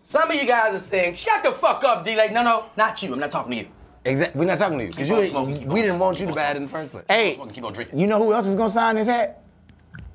Some 0.00 0.30
of 0.30 0.36
you 0.36 0.46
guys 0.46 0.74
are 0.74 0.78
saying, 0.78 1.14
shut 1.14 1.42
the 1.42 1.52
fuck 1.52 1.84
up, 1.84 2.04
D. 2.04 2.16
Like, 2.16 2.32
no, 2.32 2.42
no, 2.42 2.64
not 2.76 3.02
you. 3.02 3.12
I'm 3.12 3.18
not 3.20 3.30
talking 3.30 3.50
to 3.52 3.56
you. 3.58 3.66
exactly. 4.04 4.38
We're 4.38 4.46
not 4.46 4.58
talking 4.58 4.78
to 4.78 4.84
you 4.84 4.90
because 4.90 5.08
you 5.08 5.14
on 5.16 5.20
ain't- 5.22 5.30
smoking, 5.30 5.58
keep 5.58 5.68
we 5.68 5.80
on 5.80 5.86
didn't 5.86 5.98
want 5.98 6.20
you 6.20 6.26
to 6.26 6.32
smoking. 6.32 6.44
buy 6.44 6.50
it 6.50 6.56
in 6.56 6.62
the 6.62 6.68
first 6.68 6.90
place. 6.92 7.04
hey, 7.08 7.34
Smoking, 7.34 7.54
keep 7.54 7.64
on 7.64 7.72
drinking. 7.72 7.98
you 7.98 8.06
know 8.06 8.18
who 8.22 8.32
else 8.32 8.46
is 8.46 8.54
gonna 8.54 8.70
sign 8.70 8.96
this 8.96 9.06
hat? 9.08 9.42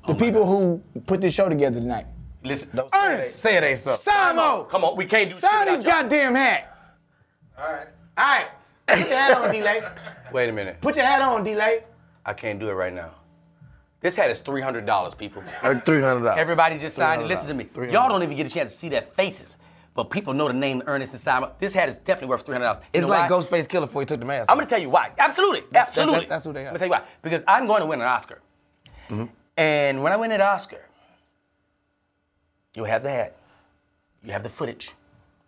Oh 0.06 0.08
the 0.08 0.12
Oh 0.12 0.16
people 0.16 0.46
who 0.46 0.82
put 1.06 1.20
this 1.20 1.32
show 1.34 1.48
together 1.48 1.78
tonight. 1.80 2.06
Listen. 2.44 2.70
Don't 2.76 2.92
say 2.94 3.00
it, 3.00 3.14
Ernest. 3.14 3.36
say 3.36 3.56
it 3.56 3.62
ain't 3.64 3.78
so. 3.78 3.90
Samo, 3.90 4.68
Come 4.68 4.84
on, 4.84 4.96
we 4.96 5.06
can't 5.06 5.28
do 5.28 5.34
shit 5.34 5.42
sign 5.42 5.66
this 5.66 5.82
y'all. 5.82 5.92
goddamn 5.92 6.34
hat. 6.34 6.76
All 7.58 7.72
right. 7.72 7.86
All 8.16 8.24
right, 8.24 8.46
put 8.86 8.98
your 8.98 9.08
hat 9.18 9.36
on, 9.38 9.50
D'lai. 9.54 9.92
Wait 10.32 10.48
a 10.48 10.52
minute. 10.52 10.80
Put 10.80 10.96
your 10.96 11.04
hat 11.04 11.20
on, 11.22 11.42
D'lai. 11.44 11.82
I 12.24 12.32
can't 12.34 12.58
do 12.60 12.68
it 12.68 12.74
right 12.74 12.92
now. 12.92 13.10
This 14.00 14.16
hat 14.16 14.30
is 14.30 14.42
$300, 14.42 15.16
people. 15.18 15.42
Three 15.42 16.02
hundred 16.02 16.20
dollars. 16.24 16.36
Everybody 16.38 16.78
just 16.78 16.94
signed 16.96 17.22
it. 17.22 17.26
Listen 17.26 17.46
to 17.48 17.54
me. 17.54 17.64
$300. 17.64 17.90
Y'all 17.92 18.08
don't 18.08 18.22
even 18.22 18.36
get 18.36 18.46
a 18.46 18.50
chance 18.50 18.70
to 18.72 18.76
see 18.76 18.88
their 18.90 19.00
faces. 19.02 19.56
But 19.94 20.10
people 20.10 20.34
know 20.34 20.48
the 20.48 20.54
name 20.54 20.82
Ernest 20.86 21.12
and 21.12 21.20
Simon. 21.20 21.50
This 21.58 21.72
hat 21.72 21.88
is 21.88 21.96
definitely 21.98 22.28
worth 22.28 22.44
$300. 22.46 22.80
It's 22.92 23.06
like 23.06 23.30
why? 23.30 23.36
Ghostface 23.36 23.66
Killah 23.66 23.82
before 23.82 24.02
he 24.02 24.06
took 24.06 24.18
the 24.20 24.26
mask. 24.26 24.50
I'm 24.50 24.56
gonna 24.58 24.66
tell 24.68 24.80
you 24.80 24.90
why. 24.90 25.12
Absolutely, 25.18 25.62
absolutely. 25.74 26.20
that- 26.20 26.28
that's 26.28 26.44
who 26.44 26.52
they 26.52 26.64
are. 26.64 26.68
I'm 26.68 26.74
gonna 26.74 26.78
tell 26.80 26.88
you 26.88 26.92
why. 26.92 27.02
Because 27.22 27.44
I'm 27.48 27.66
going 27.66 27.80
to 27.80 27.86
win 27.86 28.00
an 28.00 28.06
Oscar. 28.08 28.40
Mm-hmm. 29.08 29.24
And 29.56 30.02
when 30.02 30.12
I 30.12 30.16
win 30.16 30.30
that 30.30 30.40
Oscar, 30.40 30.84
you'll 32.74 32.86
have 32.86 33.02
the 33.02 33.10
hat. 33.10 33.36
You 34.22 34.32
have 34.32 34.42
the 34.42 34.48
footage 34.48 34.92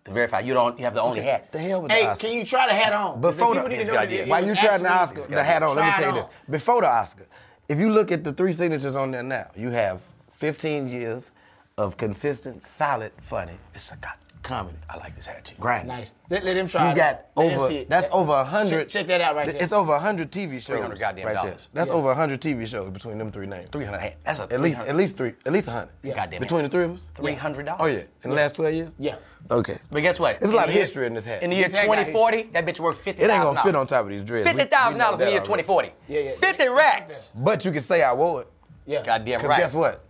to 0.04 0.12
verify. 0.12 0.40
You 0.40 0.54
don't. 0.54 0.78
You 0.78 0.84
have 0.84 0.94
the 0.94 1.02
only 1.02 1.22
hat. 1.22 1.52
the 1.52 1.58
hell 1.58 1.82
with 1.82 1.90
Hey, 1.90 2.02
the 2.04 2.10
Oscar. 2.10 2.26
can 2.26 2.36
you 2.36 2.44
try 2.44 2.66
the 2.66 2.74
hat 2.74 2.92
on? 2.92 3.20
Before 3.20 3.54
the 3.54 3.62
the, 3.62 3.68
people 3.68 3.78
need 3.78 3.84
to 3.86 3.92
know 3.92 3.98
got 4.00 4.08
that 4.08 4.28
while 4.28 4.46
you 4.46 4.54
trying 4.54 4.82
the 4.82 4.92
Oscar, 4.92 5.20
the 5.26 5.42
hat 5.42 5.62
on. 5.62 5.76
Let 5.76 5.86
me 5.86 6.02
tell 6.02 6.14
you 6.14 6.20
this. 6.20 6.28
Before 6.48 6.80
the 6.80 6.88
Oscar, 6.88 7.26
if 7.68 7.78
you 7.78 7.90
look 7.90 8.12
at 8.12 8.24
the 8.24 8.32
three 8.32 8.52
signatures 8.52 8.94
on 8.94 9.10
there 9.10 9.22
now, 9.22 9.50
you 9.56 9.70
have 9.70 10.00
15 10.32 10.88
years 10.88 11.30
of 11.78 11.96
consistent, 11.96 12.62
solid, 12.62 13.12
funny 13.20 13.58
It's 13.74 13.90
a 13.90 13.96
god. 13.96 14.12
Comedy. 14.46 14.76
I 14.88 14.96
like 14.96 15.14
this 15.14 15.26
hat 15.26 15.44
too. 15.44 15.54
Grind. 15.60 15.88
Nice. 15.88 16.12
Let, 16.30 16.44
let 16.44 16.56
him 16.56 16.68
try 16.68 16.90
You 16.90 16.96
got 16.96 17.26
Let 17.36 17.52
over. 17.58 17.84
That's 17.84 18.08
over 18.12 18.32
a 18.32 18.44
hundred. 18.44 18.84
Check, 18.84 18.88
check 18.88 19.06
that 19.08 19.20
out 19.20 19.34
right 19.36 19.46
there. 19.48 19.60
It's 19.62 19.72
over 19.72 19.92
a 19.92 19.98
hundred 19.98 20.30
TV 20.32 20.52
shows. 20.54 20.66
300 20.66 20.98
goddamn 20.98 21.26
right 21.26 21.42
there. 21.42 21.56
That's 21.72 21.88
Yeah. 21.90 21.94
over 21.96 22.10
a 22.10 22.14
hundred 22.14 22.40
TV 22.40 22.66
shows 22.66 22.88
between 22.90 23.18
them 23.18 23.30
three 23.30 23.46
names. 23.46 23.66
300. 23.66 24.14
That's 24.24 24.38
a 24.38 24.42
At 24.44 24.60
least, 24.60 24.80
at 24.80 24.96
least 24.96 25.16
three, 25.16 25.34
at 25.44 25.52
least 25.52 25.68
a 25.68 25.72
hundred. 25.72 25.92
Yeah. 26.02 26.14
Goddamn 26.14 26.40
Between 26.40 26.62
the 26.62 26.68
three 26.68 26.84
of 26.84 26.94
us. 26.94 27.10
$300. 27.16 27.76
Oh 27.78 27.86
yeah, 27.86 28.02
in 28.24 28.30
the 28.30 28.36
last 28.36 28.54
12 28.54 28.74
years. 28.74 28.94
yeah. 28.98 29.16
Okay. 29.50 29.78
But 29.92 30.00
guess 30.00 30.18
what? 30.18 30.40
There's 30.40 30.50
a 30.52 30.56
lot 30.56 30.68
of 30.68 30.74
year- 30.74 30.82
history 30.82 31.06
in 31.06 31.14
this 31.14 31.24
hat. 31.24 31.42
In 31.42 31.50
the 31.50 31.56
year 31.56 31.68
This 31.68 31.78
hat 31.78 31.86
got 31.86 31.94
2040, 31.94 32.42
that 32.52 32.66
bitch 32.66 32.80
worth 32.80 32.98
fifty. 33.00 33.22
It 33.22 33.30
ain't 33.30 33.42
gonna 33.44 33.62
fit 33.62 33.76
on 33.76 33.86
top 33.86 34.04
of 34.04 34.10
these 34.10 34.22
dreads. 34.22 34.46
Fifty 34.48 34.64
thousand 34.64 34.98
dollars 34.98 35.20
in 35.20 35.26
the 35.26 35.32
year 35.32 35.40
2040. 35.40 35.92
Yeah, 36.08 36.20
yeah. 36.20 36.30
Fifty 36.32 36.68
racks. 36.68 37.30
But 37.34 37.64
you 37.64 37.70
can 37.70 37.82
say 37.82 38.02
I 38.02 38.12
wore 38.12 38.42
it. 38.42 38.48
Yeah. 38.86 39.02
Goddamn 39.04 39.34
right. 39.40 39.42
Because 39.42 39.56
guess 39.58 39.74
what? 39.74 40.04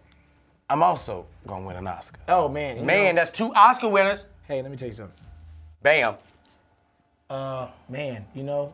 I'm 0.69 0.83
also 0.83 1.27
gonna 1.47 1.67
win 1.67 1.77
an 1.77 1.87
Oscar. 1.87 2.21
Oh 2.29 2.49
man. 2.49 2.85
Man, 2.85 3.15
know- 3.15 3.21
that's 3.21 3.31
two 3.31 3.55
Oscar 3.55 3.89
winners. 3.89 4.27
hey, 4.49 4.63
let 4.63 4.71
me 4.71 4.77
tell 4.77 4.89
you 4.89 4.95
something. 4.95 5.17
Bam. 5.83 6.15
Uh, 7.31 7.69
man, 7.89 8.25
you 8.35 8.43
know, 8.43 8.73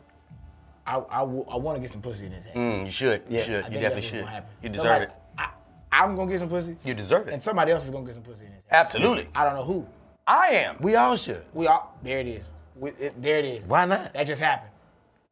I 0.86 0.96
I, 0.96 1.22
want 1.22 1.76
to 1.76 1.80
get 1.80 1.90
some 1.90 2.02
pussy 2.02 2.26
in 2.26 2.32
this 2.32 2.44
hat. 2.44 2.54
Mm, 2.54 2.86
you 2.86 2.90
should. 2.90 3.22
You 3.28 3.38
Yeah. 3.38 3.44
should. 3.44 3.64
I 3.64 3.68
You 3.68 3.74
definitely 3.80 4.02
should. 4.02 4.28
You 4.62 4.68
deserve 4.68 4.82
Somebody- 4.82 5.04
it. 5.04 5.12
I, 5.38 5.48
I'm 5.92 6.16
gonna 6.16 6.30
get 6.30 6.40
some 6.40 6.48
pussy. 6.48 6.76
You 6.84 6.94
deserve 6.94 7.28
it. 7.28 7.34
And 7.34 7.42
somebody 7.42 7.72
else 7.72 7.84
is 7.84 7.90
gonna 7.90 8.04
get 8.06 8.14
some 8.14 8.22
pussy 8.22 8.46
in 8.46 8.52
this 8.52 8.62
hat. 8.68 8.86
Absolutely. 8.86 9.28
I 9.34 9.44
don't 9.44 9.54
know 9.54 9.64
who. 9.64 9.86
I 10.26 10.48
am. 10.48 10.76
We 10.80 10.96
all 10.96 11.16
should. 11.16 11.44
We 11.52 11.66
all 11.66 11.96
there 12.02 12.18
it 12.20 12.26
is. 12.26 12.44
We, 12.76 12.90
it, 12.92 13.20
there 13.22 13.38
it 13.38 13.44
is. 13.44 13.66
Why 13.66 13.84
not? 13.84 14.12
That 14.14 14.26
just 14.26 14.40
happened. 14.40 14.70